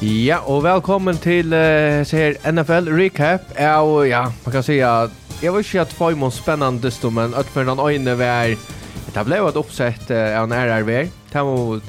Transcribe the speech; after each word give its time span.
Ja, 0.00 0.38
og 0.48 0.62
velkommen 0.64 1.18
til 1.20 1.52
uh, 1.52 2.00
her 2.08 2.38
NFL 2.48 2.86
Recap. 2.88 3.50
Ja, 3.52 3.82
og 3.84 4.08
ja, 4.08 4.22
man 4.44 4.52
kan 4.52 4.62
säga 4.62 5.02
at 5.02 5.10
jeg 5.42 5.52
var 5.52 5.58
ikke 5.58 5.80
at 5.80 5.92
få 5.92 6.14
var 6.14 6.30
spennende 6.30 6.90
stund, 6.90 7.14
men 7.14 7.34
at 7.34 7.44
for 7.44 7.60
den 7.60 7.78
øyne 7.78 8.18
var 8.18 8.56
det 9.14 9.24
ble 9.26 9.36
jo 9.36 9.48
et 9.48 9.58
oppsett 9.60 10.10
uh, 10.10 10.40
av 10.40 10.48
en 10.48 10.56
RRV. 10.56 11.10
Det 11.32 11.44
må 11.44 11.80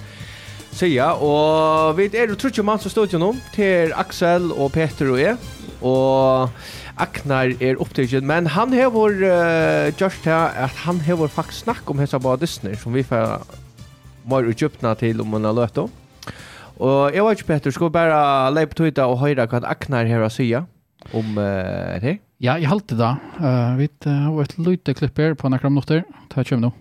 säga, 0.74 1.14
og 1.24 1.98
vi 1.98 2.10
er 2.14 2.28
jo 2.28 2.36
trutje 2.36 2.64
mann 2.64 2.80
som 2.80 2.92
stod 2.92 3.14
jo 3.14 3.18
nå, 3.18 3.32
til 3.56 3.94
Axel 3.96 4.52
og 4.52 4.74
Peter 4.74 5.08
og 5.08 5.20
jeg, 5.22 5.38
og 5.82 6.50
Aknar 7.00 7.56
er 7.62 7.80
opptagen, 7.80 8.28
men 8.28 8.48
han 8.48 8.74
hever, 8.74 9.24
uh, 9.24 10.02
just 10.02 10.26
her, 10.26 10.52
at 10.52 10.84
han 10.84 11.00
hever 11.00 11.28
faktisk 11.28 11.64
snakk 11.64 11.90
om 11.90 12.00
hessa 12.00 12.20
på 12.20 12.36
Disney, 12.36 12.76
som 12.76 12.94
vi 12.94 13.08
får 13.08 13.40
mer 14.28 14.52
utgjøpna 14.52 14.98
til 15.00 15.22
om 15.22 15.32
man 15.32 15.48
har 15.48 15.56
løtt 15.56 15.78
om. 15.78 16.01
Og 16.80 17.14
jeg 17.14 17.24
vet 17.26 17.40
ikke, 17.40 17.48
Petter, 17.48 17.74
skal 17.74 17.90
vi 17.90 17.96
bare 17.98 18.52
leie 18.54 18.70
på 18.70 18.78
tøyta 18.80 19.08
og 19.10 19.20
høre 19.22 19.48
hva 19.50 19.62
Aknar 19.70 20.10
her 20.10 20.24
har 20.24 20.34
sier 20.34 20.68
om 21.18 21.38
uh, 21.38 21.98
det? 22.02 22.20
Ja, 22.42 22.56
jeg 22.58 22.70
halte 22.72 22.96
det 22.96 23.02
da. 23.02 23.16
Uh, 23.38 23.78
vi 23.78 23.90
har 24.06 24.30
uh, 24.32 24.44
et 24.44 24.56
lite 24.58 24.96
klipp 24.98 25.18
her 25.18 25.36
på 25.38 25.50
noen 25.50 25.74
minutter. 25.74 26.06
Ta 26.32 26.42
et 26.42 26.50
kjøm 26.50 26.64
nå. 26.64 26.72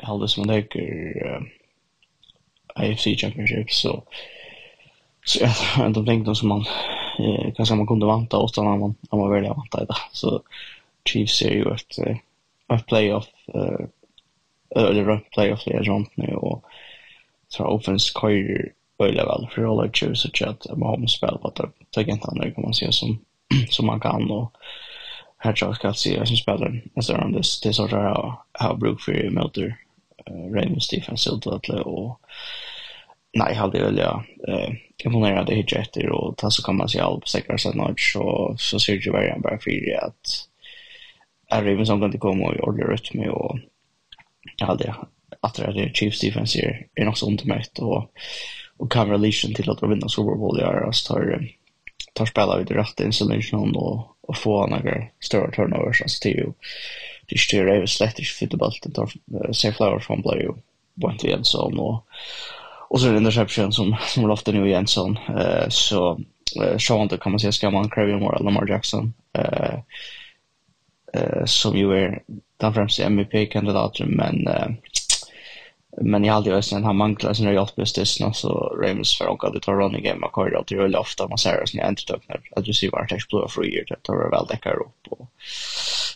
Jeg 0.00 0.08
halte 0.10 0.28
som 0.28 0.48
det 0.48 0.58
er 0.76 1.36
uh, 1.36 1.46
AFC 2.76 3.16
Championship, 3.20 3.72
så 3.72 4.02
så 5.26 5.38
jag 5.40 5.48
har 5.48 5.86
ändå 5.86 6.04
tänkt 6.04 6.36
som 6.36 6.48
man 6.48 6.64
uh, 7.20 7.52
kanskje 7.56 7.76
man 7.76 7.86
kunde 7.86 8.06
vanta 8.06 8.38
åt 8.38 8.56
när 8.56 8.64
man 8.64 8.94
när 9.10 9.18
man 9.18 9.30
väljer 9.30 9.54
vanta 9.54 9.84
det. 9.84 9.96
Så 10.12 10.42
Chiefs 11.04 11.42
är 11.42 11.50
ju 11.50 11.74
ett 11.74 11.98
et 12.68 12.86
playoff 12.86 13.28
uh, 13.54 13.86
eller 14.76 15.10
et 15.10 15.30
playoff 15.30 15.64
där 15.64 15.82
jag 15.84 16.06
nu 16.14 16.34
og 16.34 16.64
så 17.48 17.64
offense 17.64 18.12
kör 18.20 18.72
börja 18.98 19.24
väl. 19.26 19.48
För 19.54 19.62
alla 19.62 19.92
tjus 19.92 20.24
och 20.24 20.38
har 20.40 20.76
med 20.76 20.88
homespel 20.88 21.38
vad 21.42 21.54
det 21.54 21.70
tänker 21.90 22.18
han 22.22 22.38
nu 22.38 22.50
kan 22.50 22.62
man 22.62 22.74
säga 22.74 22.92
som 22.92 23.18
som 23.68 23.86
man 23.86 24.00
kan 24.00 24.30
och 24.30 24.52
här 25.38 25.52
tror 25.52 25.68
jag 25.68 25.76
ska 25.76 25.92
se 25.92 26.14
jag 26.14 26.28
som 26.28 26.36
spelar. 26.36 26.82
Alltså 26.96 27.14
om 27.14 27.32
det 27.32 27.42
det 27.62 27.72
så 27.72 27.86
där 27.86 28.34
har 28.52 28.76
bruk 28.76 29.00
för 29.00 29.30
möter 29.30 29.76
Raymond 30.26 30.82
Stephen 30.82 31.16
Sildatle 31.16 31.80
och 31.80 32.20
nej 33.32 33.52
jag 33.52 33.60
hade 33.60 33.82
väl 33.82 33.98
jag 33.98 34.24
eh 34.48 34.70
imponerad 35.04 35.46
det 35.46 35.54
hit 35.54 35.72
efter 35.72 36.10
och 36.10 36.36
ta 36.36 36.50
så 36.50 36.62
kan 36.62 36.76
man 36.76 36.88
se 36.88 37.00
all 37.00 37.20
på 37.20 37.26
säkra 37.26 37.58
sätt 37.58 37.74
nudge 37.74 38.12
så 38.12 38.54
så 38.58 38.80
ser 38.80 38.92
ju 38.92 39.10
varje 39.10 39.38
bara 39.38 39.58
för 39.58 40.04
att 40.04 40.48
är 41.48 41.62
Raymond 41.62 41.86
som 41.86 42.00
kan 42.00 42.06
inte 42.06 42.18
komma 42.18 42.46
och 42.46 42.68
ordna 42.68 42.84
rytm 42.84 43.30
och 43.30 43.58
jag 44.56 44.66
hade 44.66 44.94
att 45.40 45.54
det 45.54 45.62
är 45.64 45.92
Chiefs 45.94 46.20
defense 46.20 46.60
är 46.60 46.86
är 46.94 47.08
också 47.08 47.26
undermätt 47.26 47.78
och 47.78 48.10
och 48.76 48.92
Camera 48.92 49.14
relation 49.14 49.54
till 49.54 49.70
att 49.70 49.82
vinna 49.82 50.08
Super 50.08 50.34
Bowl 50.34 50.60
i 50.60 50.62
Aras 50.62 51.04
tar, 51.04 51.48
tar 52.12 52.26
spela 52.26 52.58
vid 52.58 52.70
rätt 52.70 53.00
installation 53.00 53.76
och, 53.76 54.16
och 54.20 54.36
få 54.36 54.66
några 54.66 55.02
större 55.20 55.50
turnovers. 55.50 56.02
Alltså 56.02 56.20
till 56.20 56.36
ju 56.36 56.52
det 57.26 57.38
styr 57.38 57.66
över 57.66 57.86
slett 57.86 58.18
inte 58.42 58.56
för 58.58 58.90
tar 58.90 59.10
St. 59.50 59.72
Flowers 59.72 60.06
från 60.06 60.22
play 60.22 60.38
ju 60.38 60.52
point 61.00 61.24
i 61.24 61.32
endzone 61.32 61.80
och, 61.80 62.06
och 62.88 63.00
så 63.00 63.08
är 63.08 63.12
det 63.12 63.18
interception 63.18 63.72
som, 63.72 63.96
som 64.06 64.26
loftar 64.26 64.52
nu 64.52 64.68
igen 64.68 64.86
så 64.86 65.16
så 65.68 66.20
uh, 66.62 66.78
Sean 66.78 67.08
då 67.08 67.16
kan 67.16 67.32
man 67.32 67.40
säga 67.40 67.52
ska 67.52 67.70
man 67.70 67.90
Craven 67.90 68.20
Moore 68.20 68.42
Lamar 68.42 68.68
Jackson 68.68 69.14
eh 69.32 69.74
eh 71.12 71.44
som 71.44 71.76
ju 71.76 71.92
är 71.92 72.22
den 72.56 72.74
främsta 72.74 73.04
MVP-kandidaten 73.04 74.08
men 74.08 74.46
eh, 74.46 74.68
men 76.00 76.24
jag 76.24 76.34
hade 76.34 76.50
ju 76.50 76.62
sen 76.62 76.84
han 76.84 76.96
manglar 76.96 77.32
sin 77.32 77.52
hjälp 77.54 77.72
just 77.76 77.96
det 77.96 78.06
snart 78.06 78.36
så 78.36 78.78
Rams 78.82 79.18
för 79.18 79.26
och 79.26 79.52
det 79.52 79.60
tar 79.60 79.72
running 79.72 80.02
game 80.02 80.26
och 80.26 80.64
det 80.68 80.74
ju 80.74 80.82
väl 80.82 80.96
ofta. 80.96 81.28
Man 81.28 81.38
ser 81.38 81.66
sen 81.66 81.88
inte 81.88 82.18
när 82.28 82.40
att 82.56 82.64
du 82.64 82.72
ser 82.72 82.90
vart 82.90 83.08
det 83.08 83.14
explorar 83.14 83.48
för 83.48 83.66
year 83.66 83.84
det 83.88 84.02
tar 84.02 84.30
väl 84.30 84.46
det 84.48 84.58
kör 84.64 84.80
upp 84.80 85.06
och 85.10 85.28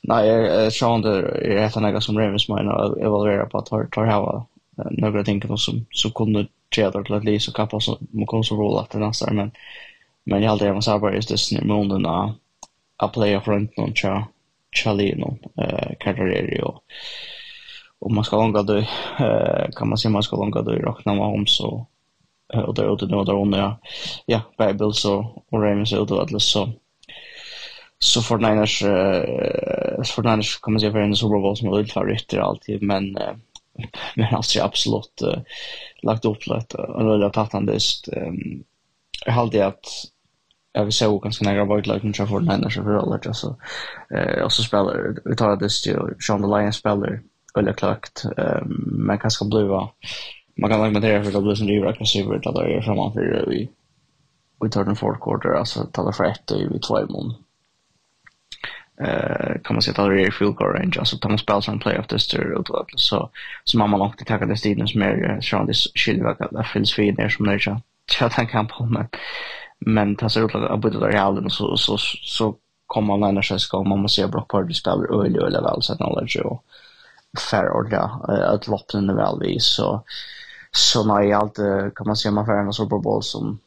nej 0.02 0.28
jag 0.28 0.72
tror 0.72 0.96
inte 0.96 1.08
är 1.08 1.70
det 1.74 1.80
något 1.80 2.04
som 2.04 2.18
Rams 2.18 2.48
menar 2.48 3.06
evaluera 3.06 3.46
på 3.46 3.58
att 3.58 3.68
tar 3.92 4.06
ha 4.06 4.46
några 4.91 5.24
ting 5.24 5.42
som 5.58 5.86
som 5.91 6.10
kunde 6.10 6.47
tjädra 6.74 7.04
till 7.04 7.14
att 7.14 7.24
läsa 7.24 7.52
kappa 7.52 7.80
så 7.80 7.98
man 8.10 8.26
kan 8.26 8.44
så 8.44 8.56
rolla 8.56 8.80
att 8.80 8.94
nästa 8.94 9.32
men 9.32 9.50
men 10.24 10.42
jag 10.42 10.50
hade 10.50 10.68
även 10.68 10.82
så 10.82 10.98
bara 10.98 11.14
just 11.14 11.28
det 11.28 11.38
snart 11.38 11.64
månaden 11.64 12.34
att 12.97 13.12
player 13.12 13.41
front 13.41 13.76
någon 13.76 13.94
tja 13.94 14.26
Chalino 14.72 15.38
eh 15.58 15.92
Carreri 16.00 16.60
och 16.62 16.82
om 18.00 18.14
man 18.14 18.24
ska 18.24 18.36
långa 18.36 18.62
då 18.62 18.84
kan 19.76 19.88
man 19.88 19.98
se 19.98 20.08
man 20.08 20.22
ska 20.22 20.36
långa 20.36 20.62
då 20.62 20.70
räkna 20.70 21.14
man 21.14 21.34
om 21.34 21.46
så 21.46 21.86
och 22.66 22.74
där 22.74 22.94
ute 22.94 23.06
nu 23.06 23.24
där 23.24 23.32
hon 23.32 23.76
ja 24.26 24.40
Bible 24.58 24.92
så 24.92 25.42
och 25.50 25.62
Ravens 25.62 25.92
ut 25.92 26.10
och 26.10 26.22
Atlas 26.22 26.44
så 26.44 26.72
så 27.98 28.22
för 28.22 28.38
Niners 28.38 28.78
för 30.08 30.22
Niners 30.22 30.58
kommer 30.58 30.78
se 30.78 30.92
för 30.92 30.98
en 30.98 31.16
Super 31.16 31.40
Bowl 31.40 31.56
som 31.56 31.68
är 31.68 31.78
lite 31.78 31.92
favorit 31.92 32.34
alltid 32.34 32.82
men 32.82 33.12
men 34.16 34.34
alltså 34.34 34.58
jag 34.58 34.64
absolut 34.64 35.22
lagt 36.02 36.24
upp 36.24 36.46
lite 36.46 36.76
och 36.76 37.04
då 37.04 37.20
jag 37.20 37.32
tagit 37.32 37.52
han 37.52 37.66
just 37.66 38.08
jag 39.26 39.32
hade 39.32 39.66
att 39.66 39.86
jag 40.72 40.84
vill 40.84 40.92
säga 40.92 41.18
ganska 41.22 41.44
nära 41.44 41.64
vart 41.64 41.86
lag 41.86 42.04
nu 42.04 42.12
för 42.12 42.40
Niners 42.40 42.74
för 42.74 42.96
alla 42.96 43.34
så 43.34 43.56
eh 44.14 44.42
och 44.44 44.52
så 44.52 44.62
spelar 44.62 45.16
vi 45.24 45.36
tar 45.36 45.56
det 45.56 45.64
just 45.64 45.86
ju 45.86 45.98
Sean 46.26 46.42
the 46.42 46.48
Lions 46.48 46.76
spelar 46.76 47.20
eller 47.58 47.72
klart 47.72 48.22
men 48.76 49.18
kan 49.18 49.30
ska 49.30 49.44
bliva 49.44 49.88
man 50.56 50.70
kan 50.70 50.80
argumentera 50.80 51.24
för 51.24 51.32
det 51.32 51.40
blir 51.40 51.54
som 51.54 51.66
det 51.66 51.76
är 51.76 51.86
aggressivt 51.86 52.46
att 52.46 52.54
det 52.54 52.76
är 52.76 52.80
framför 52.80 53.44
vi 53.48 53.68
vi 54.60 54.70
tar 54.70 54.84
den 54.84 54.96
fourth 54.96 55.20
quarter 55.20 55.58
alltså 55.58 55.84
tar 55.84 56.12
för 56.12 56.24
ett 56.24 56.50
och 56.50 56.60
vi 56.60 56.80
två 56.80 57.06
mån 57.06 57.34
eh 59.00 59.60
kan 59.64 59.74
man 59.74 59.82
säga 59.82 60.02
att 60.02 60.10
det 60.10 60.22
är 60.22 60.30
field 60.30 60.54
goal 60.54 60.72
range 60.72 60.96
alltså 60.98 61.18
tar 61.18 61.28
man 61.28 61.38
spel 61.38 61.62
som 61.62 61.78
playoff 61.78 62.06
this 62.06 62.22
står 62.22 62.60
ut 62.60 62.68
och 62.68 62.86
så 62.96 63.30
så 63.64 63.78
man 63.78 63.90
man 63.90 64.00
också 64.00 64.24
ta 64.24 64.38
det 64.38 64.56
stiden 64.56 64.88
som 64.88 65.02
är 65.02 65.40
så 65.40 65.64
det 65.64 65.74
skiljer 65.94 66.36
det 66.50 66.64
finns 66.64 66.94
fint 66.94 67.16
där 67.16 67.28
som 67.28 67.46
när 67.46 67.60
jag 67.66 67.80
jag 68.20 68.32
tänker 68.32 68.64
på 68.64 68.84
men 68.84 69.08
men 69.78 70.16
tas 70.16 70.36
ut 70.36 70.54
att 70.54 70.80
byta 70.80 70.98
där 70.98 71.14
i 71.14 71.16
hallen 71.16 71.50
så 71.50 71.76
så 71.76 71.98
så 72.22 72.56
kommer 72.86 73.16
man 73.16 73.34
när 73.34 73.42
sig 73.42 73.60
ska 73.60 73.82
man 73.82 73.98
måste 73.98 74.22
se 74.22 74.26
Brock 74.26 74.50
Purdy 74.50 74.74
spelar 74.74 75.24
öle 75.24 75.38
öle 75.38 75.60
väl 75.60 75.82
så 75.82 75.92
att 75.92 75.98
knowledge 75.98 76.36
och 76.44 76.64
förorda 77.38 78.00
att 78.28 78.66
loppen 78.66 79.10
är 79.10 79.14
väl 79.14 79.38
vi 79.41 79.60
så 79.60 80.04
så 80.72 81.04
när 81.04 81.22
jag 81.22 81.41
alltid 81.41 81.94
kan 81.94 82.06
man 82.06 82.16
se 82.16 82.30
man 82.30 82.46
för 82.46 82.52
en 82.52 82.72
Super 82.72 82.98
Bowl 82.98 83.22
som 83.22 83.58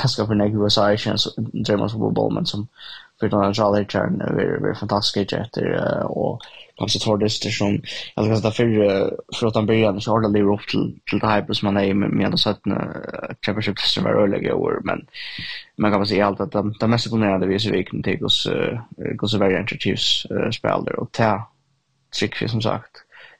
ganska 0.00 0.26
för 0.26 0.34
några 0.34 0.64
USA 0.64 0.96
chans 0.96 1.28
drömmer 1.36 1.88
Super 1.88 2.10
Bowl 2.10 2.34
men 2.34 2.46
som 2.46 2.68
för 3.20 3.28
den 3.28 3.54
Charlie 3.54 3.86
Chan 3.88 4.20
är 4.20 4.68
är 4.68 4.74
fantastisk 4.74 5.32
efter 5.32 6.02
och 6.04 6.40
kanske 6.76 6.98
tror 6.98 7.18
det 7.18 7.24
är 7.24 7.50
som 7.50 7.82
jag 8.14 8.24
ska 8.24 8.36
säga 8.36 8.50
för 8.50 9.16
för 9.38 9.46
att 9.46 9.54
han 9.54 9.66
börjar 9.66 10.00
så 10.00 10.10
hålla 10.10 10.28
det 10.28 10.42
upp 10.42 10.68
till 10.68 11.00
till 11.10 11.18
det 11.18 11.26
här 11.26 11.52
som 11.52 11.74
man 11.74 11.84
är 11.84 11.94
med 11.94 12.30
den 12.30 12.38
sätten 12.38 12.72
championship 13.46 13.78
system 13.78 14.04
var 14.04 14.22
öliga 14.22 14.54
år 14.54 14.80
men 14.84 15.06
man 15.78 15.92
kan 15.92 16.06
säga 16.06 16.26
allt 16.26 16.40
att 16.40 16.52
de 16.80 16.90
mest 16.90 17.06
imponerande 17.06 17.46
vi 17.46 17.58
ser 17.58 17.72
vilken 17.72 18.02
till 18.02 18.24
oss 18.24 18.48
går 19.14 19.26
så 19.26 19.38
väldigt 19.38 19.82
Chiefs 19.82 20.26
spelare 20.52 20.94
och 20.94 21.12
ta 21.12 21.51
trick 22.18 22.50
som 22.50 22.62
sagt 22.62 22.96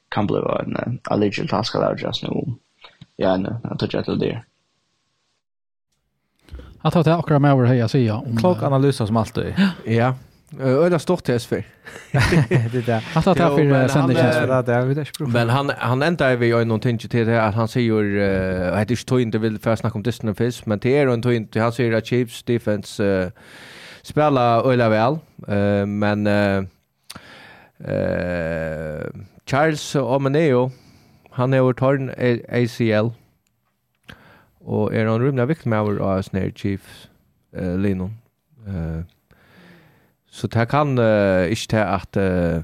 kan 0.09 0.27
bli 0.27 0.37
en 0.37 0.99
alleged 1.03 1.49
task 1.49 1.73
där 1.73 1.95
just 1.97 2.23
nu. 2.23 2.29
Ja, 3.15 3.37
nu 3.37 3.55
jag 3.63 3.79
tror 3.79 3.95
jag 3.95 4.05
till 4.05 4.19
det. 4.19 4.43
Jag 6.81 6.93
tar 6.93 7.03
det 7.03 7.15
akkurat 7.15 7.41
med 7.41 7.51
över 7.51 7.65
här 7.65 7.73
jag 7.73 7.89
säger. 7.89 8.37
Klok 8.39 8.63
analys 8.63 8.95
som 8.95 9.17
alltid. 9.17 9.55
Ja. 9.85 10.15
Öda 10.59 10.99
stort 10.99 11.23
test 11.23 11.45
för. 11.45 11.63
Det 12.71 12.85
där. 12.85 13.07
Jag 13.13 13.23
tar 13.23 13.35
det 13.35 13.69
för 13.69 13.87
sändningen. 13.87 15.05
Men 15.19 15.49
han 15.49 15.71
han 15.77 16.01
ändrar 16.01 16.35
vi 16.35 16.47
ju 16.47 16.65
någonting 16.65 16.97
till 16.97 17.25
det 17.25 17.43
att 17.43 17.55
han 17.55 17.67
säger 17.67 18.19
att 18.73 18.87
det 18.87 18.95
står 18.95 19.21
inte 19.21 19.37
vill 19.37 19.59
för 19.59 19.75
snacka 19.75 19.95
om 19.95 20.03
Disney 20.03 20.33
Fish, 20.33 20.61
men 20.65 20.79
det 20.79 20.97
är 20.97 21.13
inte 21.13 21.33
inte 21.33 21.59
han 21.59 21.71
säger 21.71 21.93
att 21.93 22.05
Chiefs 22.05 22.43
defense 22.43 23.31
spela 24.01 24.61
öla 24.61 24.89
väl. 24.89 25.17
men 25.87 26.27
Uh, 27.79 29.09
Charles 29.45 29.95
Omeneo, 29.95 30.69
han 31.31 31.53
er 31.53 31.71
torn 31.71 32.09
ACL, 32.17 33.11
og 34.61 34.95
er 34.95 35.09
han 35.09 35.21
rymna 35.21 35.45
viktig 35.45 35.69
med 35.69 35.87
vår 35.87 36.03
av 36.03 36.21
snare 36.23 36.53
Chiefs 36.55 37.09
uh, 37.57 37.75
linon. 37.75 38.13
Uh, 38.67 39.03
så 40.33 40.47
det 40.47 40.69
kan 40.69 40.97
uh, 40.97 41.43
ikke 41.49 41.67
til 41.75 41.77
at 41.77 42.17
uh, 42.17 42.63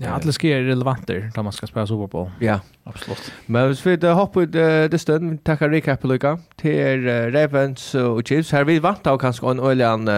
Ja, 0.00 0.10
alla 0.10 0.32
ska 0.32 0.48
är 0.48 0.62
relevanter 0.62 1.30
när 1.36 1.42
man 1.42 1.52
ska 1.52 1.66
spela 1.66 1.86
Super 1.86 2.06
Bowl. 2.06 2.30
Ja, 2.40 2.60
absolut. 2.84 3.32
Men 3.46 3.66
hvis 3.66 3.86
vi 3.86 4.06
uh, 4.06 4.12
hopper 4.12 4.40
ut 4.40 4.54
uh, 4.54 4.90
det 4.90 4.98
stund 4.98 5.30
vi 5.30 5.38
tackar 5.38 5.68
recap 5.68 6.04
Luca 6.04 6.38
till 6.56 7.04
Ravens 7.32 7.94
och 7.94 8.28
Chiefs. 8.28 8.52
Här 8.52 8.64
vi 8.64 8.78
vant 8.78 9.06
av 9.06 9.18
kanske 9.18 9.50
en 9.50 9.60
Ölian 9.60 10.10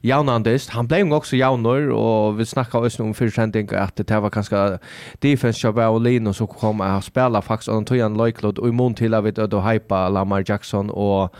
Jaunandist. 0.00 0.70
Han 0.70 0.86
blev 0.86 1.12
också 1.12 1.36
Jaunor 1.36 1.88
och 1.90 2.40
vi 2.40 2.46
snackar 2.46 2.86
också 2.86 3.02
om 3.02 3.14
försändning 3.14 3.68
att 3.74 3.96
det 3.96 4.20
var 4.20 4.30
kanske 4.30 4.78
defense 5.18 5.66
jobb 5.66 5.78
och 5.78 6.00
Lino 6.00 6.32
som 6.32 6.46
kom 6.46 6.80
att 6.80 7.04
spela 7.04 7.42
faktiskt 7.42 7.90
en 7.90 8.14
Loiklod 8.14 8.58
och 8.58 8.68
i 8.68 8.72
mån 8.72 8.94
till 8.94 9.14
att 9.14 9.24
vi 9.24 9.30
då 9.30 9.60
hypa 9.60 10.08
Lamar 10.08 10.44
Jackson 10.46 10.90
och 10.90 11.34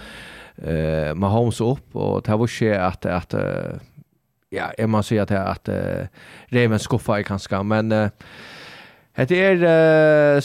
eh 0.62 1.14
Mahomes 1.14 1.60
upp 1.60 1.96
och 1.96 2.22
det 2.22 2.36
var 2.36 2.50
ju 2.62 2.74
att 2.74 3.06
att 3.06 3.34
ja, 4.50 4.72
jag 4.78 4.88
måste 4.88 5.08
säga 5.08 5.22
att 5.22 5.30
att 5.30 5.68
uh, 5.68 6.06
Reven 6.46 6.78
skuffa 6.78 7.20
i 7.20 7.24
kanske 7.24 7.62
men 7.62 7.92
uh, 7.92 8.08
det 9.14 9.44
är 9.44 10.36
uh, 10.36 10.42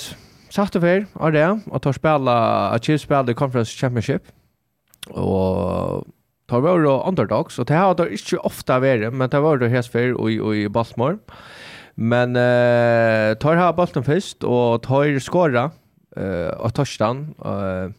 sagt 0.50 0.76
og 0.76 0.82
fyr 0.82 1.32
det, 1.32 1.60
att 1.72 1.82
tar 1.82 1.92
spela, 1.92 2.70
att 2.70 2.84
Chiefs 2.84 3.04
spela 3.04 3.24
the 3.24 3.34
Conference 3.34 3.78
Championship, 3.78 4.24
och 5.10 6.06
tar 6.48 6.62
väl 6.62 6.84
då 6.84 7.04
underdogs, 7.08 7.60
och 7.60 7.66
det 7.66 7.76
har 7.76 7.96
det 7.96 8.12
inte 8.12 8.38
ofta 8.38 8.80
varit 8.80 9.14
men 9.14 9.30
det 9.30 9.40
var 9.40 9.58
då 9.58 9.68
helt 9.68 9.88
för 9.88 10.30
i, 10.30 10.64
i 10.64 10.70
Baltimore, 10.70 11.18
men 11.96 12.36
uh, 12.36 13.36
tar 13.38 13.56
här 13.56 13.74
Baltimore 13.74 14.06
först 14.06 14.44
och 14.44 14.82
tar 14.82 15.20
skåra, 15.20 15.72
uh, 16.18 16.48
och 16.48 16.74
touchdown, 16.74 17.34
uh, 17.46 17.92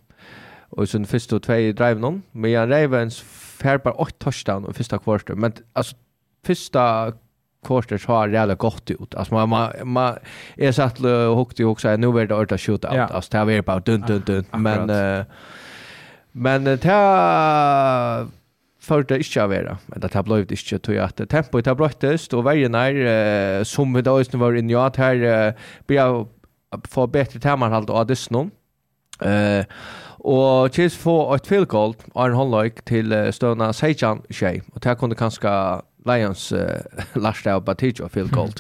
och 0.69 0.89
sen 0.89 1.07
första 1.07 1.41
två 1.41 1.53
drive 1.53 1.95
någon 1.95 2.23
men 2.33 2.69
Ravens 2.69 3.25
fær 3.57 3.79
bara 3.79 3.95
8 3.95 4.19
touchdown 4.19 4.67
i 4.71 4.75
första 4.75 4.99
kvarter, 4.99 5.35
men 5.35 5.53
alltså 5.73 5.97
första 6.47 7.13
kvarter 7.67 7.99
så 7.99 8.13
har 8.13 8.29
det 8.29 8.55
gott 8.55 8.91
ut. 8.91 9.15
Alltså 9.15 9.35
man 9.35 9.49
man, 9.49 9.73
man 9.85 10.19
är 10.57 10.73
satt 10.73 10.99
högt 10.99 11.61
i 11.61 11.65
också 11.65 11.97
nu 11.97 12.21
är 12.21 12.27
det 12.27 12.35
orta 12.35 12.59
shoot 12.59 12.85
out. 12.85 12.95
Ja. 12.95 13.07
Alltså 13.07 13.45
det 13.47 13.53
är 13.53 13.63
bara 13.63 13.81
dun 13.81 14.01
dun 14.01 14.23
dun 14.27 14.45
men 14.53 14.91
uh, 14.91 15.25
men 16.33 16.65
det 16.65 16.85
för 18.81 19.03
det 19.03 19.19
inte 19.19 19.45
av 19.45 19.53
era. 19.53 19.79
Men 19.87 20.01
det 20.01 20.15
har 20.15 20.23
blivit 20.23 20.51
inte 20.51 20.79
till 20.79 21.01
att 21.01 21.29
tempo 21.29 21.63
har 21.67 21.75
brottest 21.75 22.35
och 22.35 22.45
varje 22.45 22.69
när 22.69 23.65
som 23.65 23.95
vi 23.95 24.03
då 24.03 24.19
just 24.19 24.33
nu 24.33 24.39
var 24.39 24.55
inne 24.55 24.73
i 24.73 24.77
att 24.77 24.97
här 24.97 25.55
blir 25.87 26.27
få 26.89 27.07
bättre 27.07 27.41
temmanhalt 27.41 27.91
av 27.91 28.07
dess. 28.07 28.29
Eh 29.21 29.65
Og 30.37 30.75
Chiefs 30.75 30.97
får 30.99 31.37
et 31.37 31.47
field 31.47 31.69
goal 31.71 31.93
av 32.17 32.25
en 32.27 32.35
håndløyk 32.35 32.81
til 32.89 33.13
uh, 33.15 33.29
støvna 33.31 33.71
Sejan 33.77 34.25
Shea. 34.31 34.59
Og 34.75 34.83
det 34.83 34.97
kunne 34.99 35.19
kanskje 35.19 35.53
Lions 36.07 36.49
uh, 36.51 36.83
lasta 37.25 37.55
av 37.55 37.65
Batijo 37.67 38.09
field 38.11 38.33
goal. 38.35 38.51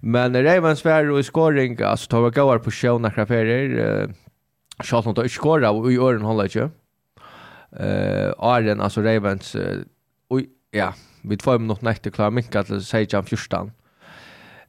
Men 0.00 0.36
Ravens 0.36 0.84
var 0.84 1.08
i 1.12 1.22
scoring, 1.22 1.76
altså 1.80 2.08
tar 2.08 2.24
vi 2.24 2.32
gåar 2.38 2.62
på 2.64 2.72
sjøen 2.72 3.04
nekra 3.04 3.26
ferier. 3.28 3.76
Uh, 3.76 4.22
Sjalt 4.84 5.06
noe 5.08 5.24
ikke 5.24 5.38
skåra 5.38 5.72
i 5.88 5.96
øren 5.96 6.24
håndløyk. 6.24 6.72
Uh, 7.76 8.32
Arjen, 8.40 8.80
altså 8.80 9.04
Ravens, 9.04 9.54
uh, 9.56 9.84
ui, 10.32 10.46
ja, 10.72 10.90
vi 11.24 11.36
två 11.36 11.58
minutter 11.58 11.84
nekter 11.84 12.12
klar 12.12 12.30
minka 12.30 12.62
til 12.62 12.80
Seijan 12.84 13.24
14. 13.24 13.72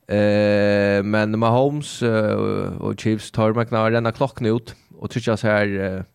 Uh, 0.07 1.03
men 1.03 1.39
Mahomes 1.39 2.01
uh, 2.03 2.75
og 2.79 2.95
Chiefs 2.99 3.31
tar 3.35 3.55
mekna 3.55 3.83
renna 3.91 4.11
klokken 4.15 4.47
ut 4.47 4.71
og 4.95 5.11
trykker 5.11 5.35
seg 5.35 5.51
her 5.51 5.73
uh, 5.75 6.05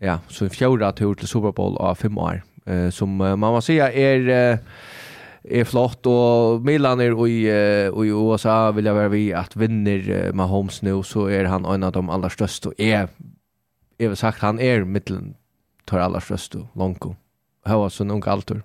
ja, 0.00 0.18
så 0.28 0.44
en 0.44 0.50
fjorda 0.50 0.92
tur 0.92 1.14
till 1.14 1.28
Super 1.28 1.52
Bowl 1.52 1.76
av 1.76 1.94
fem 1.94 2.18
år. 2.18 2.42
Eh, 2.66 2.90
som 2.90 3.16
man 3.16 3.38
måste 3.38 3.66
säga 3.66 3.92
är 3.92 4.58
är 5.42 5.64
flott 5.64 6.06
och 6.06 6.60
Milan 6.60 7.00
är 7.00 7.28
i 7.28 7.48
i 8.06 8.08
USA 8.08 8.70
vill 8.70 8.84
jag 8.84 8.94
vara 8.94 9.08
vi 9.08 9.32
att 9.32 9.56
vinner 9.56 10.32
Mahomes 10.32 10.82
nu 10.82 11.02
så 11.02 11.26
är 11.26 11.44
han 11.44 11.64
en 11.64 11.82
av 11.82 11.92
de 11.92 12.10
allra 12.10 12.30
största 12.30 12.68
och 12.68 12.74
är 12.78 13.08
är 13.98 14.08
väl 14.08 14.16
sagt 14.16 14.42
han 14.42 14.60
är 14.60 14.84
mitten 14.84 15.34
tar 15.84 15.98
allra 15.98 16.20
största 16.20 16.66
Lonko. 16.72 17.14
Han 17.64 17.78
var 17.78 17.88
så 17.88 18.04
nog 18.04 18.28
alltor. 18.28 18.62